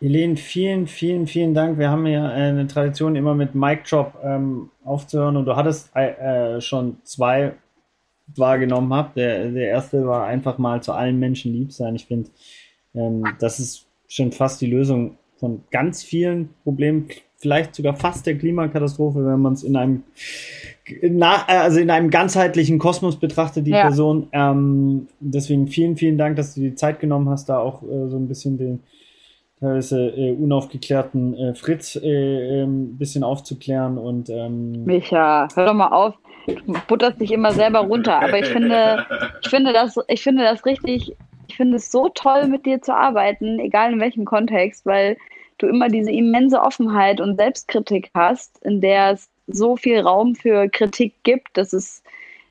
Helene, 0.00 0.36
vielen, 0.36 0.86
vielen, 0.86 1.26
vielen 1.26 1.54
Dank. 1.54 1.78
Wir 1.78 1.90
haben 1.90 2.06
ja 2.06 2.28
eine 2.28 2.66
Tradition, 2.66 3.16
immer 3.16 3.34
mit 3.34 3.54
Mic 3.54 3.84
Drop 3.88 4.18
ähm, 4.22 4.70
aufzuhören 4.84 5.36
und 5.36 5.46
du 5.46 5.56
hattest 5.56 5.94
äh, 5.96 6.60
schon 6.60 6.98
zwei 7.04 7.54
wahrgenommen 8.26 8.92
habe. 8.92 9.10
Der, 9.16 9.50
der 9.50 9.68
erste 9.68 10.06
war 10.06 10.26
einfach 10.26 10.58
mal 10.58 10.82
zu 10.82 10.92
allen 10.92 11.18
Menschen 11.18 11.52
lieb 11.52 11.72
sein. 11.72 11.94
Ich 11.94 12.06
finde, 12.06 12.30
ähm, 12.94 13.24
das 13.38 13.60
ist 13.60 13.86
schon 14.08 14.32
fast 14.32 14.60
die 14.60 14.66
Lösung 14.66 15.18
von 15.36 15.62
ganz 15.70 16.02
vielen 16.02 16.50
Problemen, 16.62 17.08
vielleicht 17.36 17.74
sogar 17.74 17.96
fast 17.96 18.26
der 18.26 18.38
Klimakatastrophe, 18.38 19.26
wenn 19.26 19.40
man 19.40 19.52
es 19.52 19.62
in 19.62 19.76
einem 19.76 20.04
na, 21.02 21.44
also 21.46 21.80
in 21.80 21.90
einem 21.90 22.10
ganzheitlichen 22.10 22.78
Kosmos 22.78 23.18
betrachtet, 23.18 23.66
die 23.66 23.70
ja. 23.70 23.82
Person. 23.82 24.28
Ähm, 24.32 25.08
deswegen 25.20 25.66
vielen, 25.68 25.96
vielen 25.96 26.18
Dank, 26.18 26.36
dass 26.36 26.54
du 26.54 26.60
die 26.60 26.74
Zeit 26.74 27.00
genommen 27.00 27.28
hast, 27.28 27.48
da 27.48 27.58
auch 27.58 27.82
äh, 27.82 28.08
so 28.08 28.16
ein 28.16 28.28
bisschen 28.28 28.58
den 28.58 28.80
teilweise 29.60 30.08
äh, 30.08 30.32
unaufgeklärten 30.32 31.34
äh, 31.34 31.54
Fritz 31.54 31.96
äh, 31.96 32.00
ein 32.00 32.64
ähm, 32.64 32.98
bisschen 32.98 33.24
aufzuklären 33.24 33.96
und 33.96 34.28
ähm, 34.28 34.84
Micha, 34.84 35.48
hör 35.54 35.66
doch 35.66 35.74
mal 35.74 35.88
auf, 35.88 36.14
butterst 36.88 37.20
dich 37.20 37.32
immer 37.32 37.52
selber 37.52 37.80
runter, 37.80 38.22
aber 38.22 38.38
ich 38.38 38.46
finde, 38.46 39.06
ich 39.42 39.48
finde 39.48 39.72
das, 39.72 39.98
ich 40.08 40.22
finde 40.22 40.44
das 40.44 40.64
richtig, 40.66 41.14
ich 41.48 41.56
finde 41.56 41.76
es 41.76 41.90
so 41.90 42.08
toll, 42.08 42.46
mit 42.46 42.66
dir 42.66 42.80
zu 42.82 42.94
arbeiten, 42.94 43.58
egal 43.58 43.92
in 43.92 44.00
welchem 44.00 44.24
Kontext, 44.24 44.86
weil 44.86 45.16
du 45.58 45.66
immer 45.66 45.88
diese 45.88 46.10
immense 46.10 46.60
Offenheit 46.60 47.20
und 47.20 47.36
Selbstkritik 47.36 48.10
hast, 48.14 48.58
in 48.64 48.80
der 48.80 49.12
es 49.12 49.28
so 49.46 49.76
viel 49.76 50.00
Raum 50.00 50.34
für 50.34 50.68
Kritik 50.68 51.14
gibt, 51.22 51.56
dass 51.56 51.72
es 51.72 52.02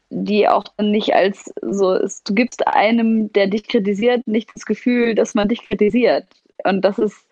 die 0.09 0.47
auch 0.47 0.65
nicht 0.79 1.13
als 1.13 1.51
so 1.61 1.93
ist, 1.93 2.29
du 2.29 2.35
gibst 2.35 2.67
einem, 2.67 3.33
der 3.33 3.47
dich 3.47 3.67
kritisiert, 3.67 4.27
nicht 4.27 4.49
das 4.53 4.65
Gefühl, 4.65 5.15
dass 5.15 5.33
man 5.33 5.47
dich 5.47 5.67
kritisiert. 5.67 6.27
Und 6.63 6.81
das 6.81 6.99
ist 6.99 7.25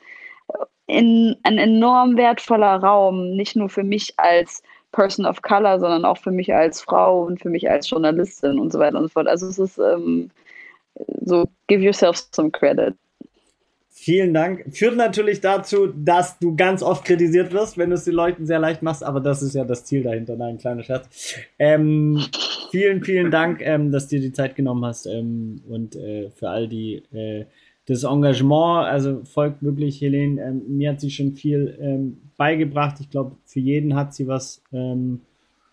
in, 0.88 1.36
ein 1.44 1.58
enorm 1.58 2.18
wertvoller 2.18 2.78
Raum, 2.78 3.36
nicht 3.36 3.56
nur 3.56 3.70
für 3.70 3.84
mich 3.84 4.14
als 4.18 4.64
Person 4.92 5.26
of 5.26 5.42
Color, 5.42 5.80
sondern 5.80 6.06
auch 6.06 6.18
für 6.18 6.32
mich 6.32 6.54
als 6.54 6.82
Frau 6.82 7.24
und 7.24 7.42
für 7.42 7.50
mich 7.50 7.70
als 7.70 7.90
Journalistin 7.90 8.60
und 8.60 8.72
so 8.72 8.80
weiter 8.80 8.98
und 8.98 9.04
so 9.04 9.10
fort. 9.10 9.28
Also 9.28 9.48
es 9.48 9.60
ist 9.60 9.78
ähm, 9.78 10.30
so, 11.22 11.48
give 11.68 11.82
yourself 11.82 12.18
some 12.32 12.52
credit. 12.52 12.96
Vielen 13.94 14.34
Dank. 14.34 14.66
Führt 14.72 14.96
natürlich 14.96 15.42
dazu, 15.42 15.88
dass 15.88 16.40
du 16.40 16.56
ganz 16.56 16.82
oft 16.82 17.06
kritisiert 17.06 17.54
wirst, 17.54 17.78
wenn 17.78 17.92
du 17.92 17.96
es 17.96 18.06
den 18.06 18.16
Leuten 18.16 18.48
sehr 18.48 18.58
leicht 18.58 18.82
machst, 18.82 19.04
aber 19.04 19.20
das 19.20 19.44
ist 19.44 19.54
ja 19.54 19.64
das 19.64 19.86
Ziel 19.86 20.02
dahinter. 20.02 20.36
Nein, 20.36 20.58
kleiner 20.58 20.82
Scherz. 20.82 21.36
Ähm, 21.60 22.20
vielen, 22.72 23.04
vielen 23.04 23.30
Dank, 23.30 23.62
ähm, 23.62 23.92
dass 23.92 24.08
du 24.08 24.16
dir 24.16 24.24
die 24.24 24.34
Zeit 24.34 24.56
genommen 24.56 24.84
hast 24.86 25.06
ähm, 25.06 25.62
und 25.70 25.96
äh, 25.96 26.32
für 26.32 26.50
all 26.50 26.68
die 26.68 27.04
äh, 27.14 27.46
das 27.92 28.04
Engagement, 28.04 28.88
also 28.88 29.22
folgt 29.26 29.62
wirklich 29.62 30.00
Helene, 30.00 30.42
ähm, 30.42 30.62
mir 30.68 30.92
hat 30.92 31.02
sie 31.02 31.12
schon 31.12 31.34
viel 31.34 31.78
ähm, 31.82 32.22
beigebracht. 32.38 33.02
Ich 33.02 33.10
glaube, 33.10 33.36
für 33.44 33.60
jeden 33.60 33.96
hat 33.96 34.14
sie 34.14 34.28
was, 34.28 34.64
ähm, 34.72 35.20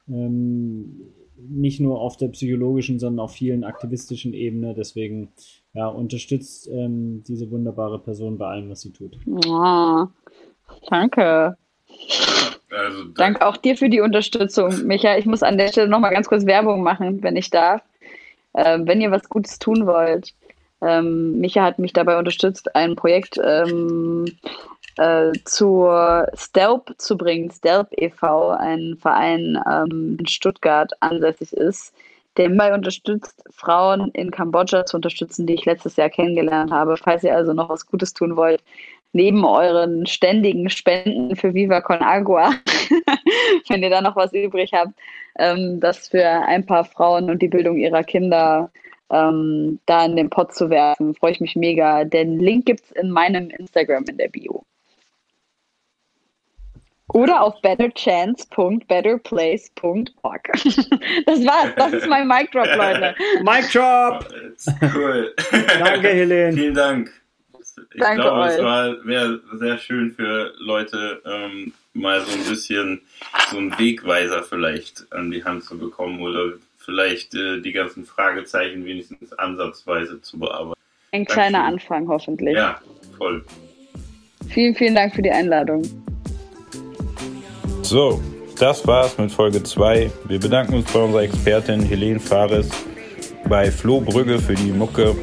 ähm, 0.08 1.00
nicht 1.48 1.78
nur 1.78 2.00
auf 2.00 2.16
der 2.16 2.26
psychologischen, 2.28 2.98
sondern 2.98 3.24
auf 3.24 3.30
vielen 3.30 3.62
aktivistischen 3.62 4.34
Ebene. 4.34 4.74
Deswegen 4.74 5.28
ja, 5.74 5.86
unterstützt 5.86 6.68
ähm, 6.72 7.22
diese 7.28 7.52
wunderbare 7.52 8.00
Person 8.00 8.36
bei 8.36 8.48
allem, 8.48 8.68
was 8.68 8.80
sie 8.80 8.92
tut. 8.92 9.16
Oh, 9.46 10.06
danke. 10.90 11.56
Also, 12.70 13.04
danke 13.16 13.46
auch 13.46 13.56
dir 13.56 13.76
für 13.76 13.88
die 13.88 14.00
Unterstützung, 14.00 14.86
Micha. 14.86 15.16
Ich 15.16 15.26
muss 15.26 15.44
an 15.44 15.56
der 15.56 15.68
Stelle 15.68 15.88
nochmal 15.88 16.12
ganz 16.12 16.28
kurz 16.28 16.44
Werbung 16.46 16.82
machen, 16.82 17.22
wenn 17.22 17.36
ich 17.36 17.50
darf. 17.50 17.80
Äh, 18.54 18.80
wenn 18.82 19.00
ihr 19.00 19.12
was 19.12 19.28
Gutes 19.28 19.60
tun 19.60 19.86
wollt, 19.86 20.34
ähm, 20.80 21.38
Micha 21.40 21.62
hat 21.62 21.78
mich 21.78 21.92
dabei 21.92 22.18
unterstützt, 22.18 22.74
ein 22.74 22.96
Projekt 22.96 23.38
ähm, 23.42 24.26
äh, 24.96 25.32
zur 25.44 26.28
STELP 26.34 26.94
zu 26.98 27.16
bringen. 27.16 27.50
STELP 27.50 27.88
e.V., 27.96 28.50
ein 28.50 28.96
Verein 29.00 29.58
ähm, 29.68 30.16
in 30.18 30.26
Stuttgart 30.26 30.92
ansässig 31.00 31.52
ist, 31.52 31.94
der 32.36 32.48
dabei 32.48 32.74
unterstützt, 32.74 33.42
Frauen 33.50 34.10
in 34.12 34.30
Kambodscha 34.30 34.86
zu 34.86 34.96
unterstützen, 34.96 35.46
die 35.46 35.54
ich 35.54 35.64
letztes 35.64 35.96
Jahr 35.96 36.10
kennengelernt 36.10 36.70
habe. 36.70 36.96
Falls 36.96 37.24
ihr 37.24 37.34
also 37.34 37.52
noch 37.52 37.68
was 37.68 37.86
Gutes 37.86 38.14
tun 38.14 38.36
wollt, 38.36 38.62
neben 39.12 39.44
euren 39.44 40.06
ständigen 40.06 40.70
Spenden 40.70 41.34
für 41.34 41.54
Viva 41.54 41.80
Con 41.80 42.02
Agua, 42.02 42.52
wenn 43.68 43.82
ihr 43.82 43.90
da 43.90 44.00
noch 44.00 44.16
was 44.16 44.32
übrig 44.32 44.72
habt, 44.72 44.92
ähm, 45.38 45.80
das 45.80 46.08
für 46.08 46.24
ein 46.24 46.66
paar 46.66 46.84
Frauen 46.84 47.30
und 47.30 47.42
die 47.42 47.48
Bildung 47.48 47.76
ihrer 47.76 48.04
Kinder 48.04 48.70
ähm, 49.10 49.78
da 49.86 50.04
in 50.04 50.16
den 50.16 50.30
Pod 50.30 50.54
zu 50.54 50.70
werfen. 50.70 51.14
Freue 51.14 51.32
ich 51.32 51.40
mich 51.40 51.56
mega. 51.56 52.04
Den 52.04 52.38
Link 52.38 52.66
gibt 52.66 52.84
es 52.84 52.92
in 52.92 53.10
meinem 53.10 53.50
Instagram 53.50 54.04
in 54.04 54.18
der 54.18 54.28
Bio. 54.28 54.64
Oder 57.10 57.40
auf 57.40 57.58
betterchance.betterplace.org. 57.62 60.48
Das 61.26 61.44
war's. 61.44 61.70
Das 61.76 61.92
ist 61.94 62.06
mein 62.06 62.28
Mic 62.28 62.50
Drop, 62.52 62.68
Leute. 62.76 63.16
Mic 63.42 63.72
Drop! 63.72 64.28
Cool. 64.94 65.34
Danke, 65.78 66.08
Helene. 66.08 66.52
Vielen 66.52 66.74
Dank. 66.74 67.10
Ich 67.94 68.00
Danke 68.00 68.22
glaube, 68.22 68.40
euch. 68.40 68.54
es 68.54 68.62
war 68.62 69.06
wäre 69.06 69.40
sehr 69.54 69.78
schön 69.78 70.10
für 70.12 70.52
Leute, 70.58 71.22
ähm, 71.24 71.72
mal 71.94 72.20
so 72.20 72.32
ein 72.32 72.44
bisschen 72.44 73.00
so 73.50 73.56
einen 73.56 73.78
Wegweiser 73.78 74.42
vielleicht 74.42 75.10
an 75.12 75.30
die 75.30 75.42
Hand 75.44 75.64
zu 75.64 75.78
bekommen 75.78 76.20
oder 76.20 76.52
vielleicht 76.88 77.34
äh, 77.34 77.60
die 77.60 77.72
ganzen 77.72 78.06
Fragezeichen 78.06 78.82
wenigstens 78.86 79.34
ansatzweise 79.34 80.22
zu 80.22 80.38
bearbeiten. 80.38 80.80
Ein 81.12 81.26
kleiner 81.26 81.64
Anfang, 81.64 82.08
hoffentlich. 82.08 82.56
Ja, 82.56 82.80
voll. 83.18 83.44
Vielen, 84.48 84.74
vielen 84.74 84.94
Dank 84.94 85.14
für 85.14 85.20
die 85.20 85.30
Einladung. 85.30 85.82
So, 87.82 88.22
das 88.58 88.86
war's 88.86 89.18
mit 89.18 89.30
Folge 89.30 89.62
2. 89.62 90.10
Wir 90.28 90.40
bedanken 90.40 90.76
uns 90.76 90.90
bei 90.90 91.00
unserer 91.00 91.22
Expertin 91.24 91.82
Helene 91.82 92.20
Fares, 92.20 92.70
bei 93.46 93.70
Flo 93.70 94.00
Brügge 94.00 94.38
für 94.38 94.54
die 94.54 94.72
Mucke, 94.72 95.14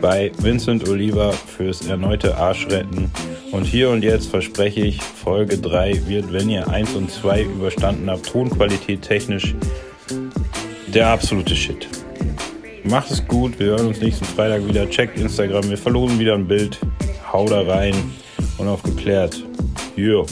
bei 0.00 0.32
Vincent 0.38 0.88
Oliver 0.88 1.32
fürs 1.32 1.86
erneute 1.86 2.34
Arschretten. 2.38 3.10
Und 3.52 3.64
hier 3.64 3.90
und 3.90 4.02
jetzt 4.02 4.30
verspreche 4.30 4.80
ich, 4.80 5.02
Folge 5.02 5.58
3 5.58 6.06
wird, 6.06 6.32
wenn 6.32 6.48
ihr 6.48 6.66
1 6.66 6.94
und 6.94 7.10
2 7.10 7.42
überstanden 7.42 8.08
habt, 8.10 8.26
Tonqualität 8.26 9.02
technisch 9.02 9.54
der 10.94 11.08
absolute 11.08 11.56
Shit. 11.56 11.88
Macht 12.84 13.10
es 13.10 13.26
gut, 13.26 13.58
wir 13.58 13.66
hören 13.66 13.88
uns 13.88 14.00
nächsten 14.00 14.24
Freitag 14.24 14.66
wieder. 14.66 14.88
Checkt 14.88 15.18
Instagram, 15.18 15.68
wir 15.68 15.78
verlosen 15.78 16.18
wieder 16.18 16.34
ein 16.34 16.46
Bild. 16.46 16.78
Hau 17.32 17.46
da 17.46 17.62
rein 17.62 17.94
und 18.58 18.68
auf 18.68 18.82
geklärt. 18.82 19.42
Yeah. 19.96 20.24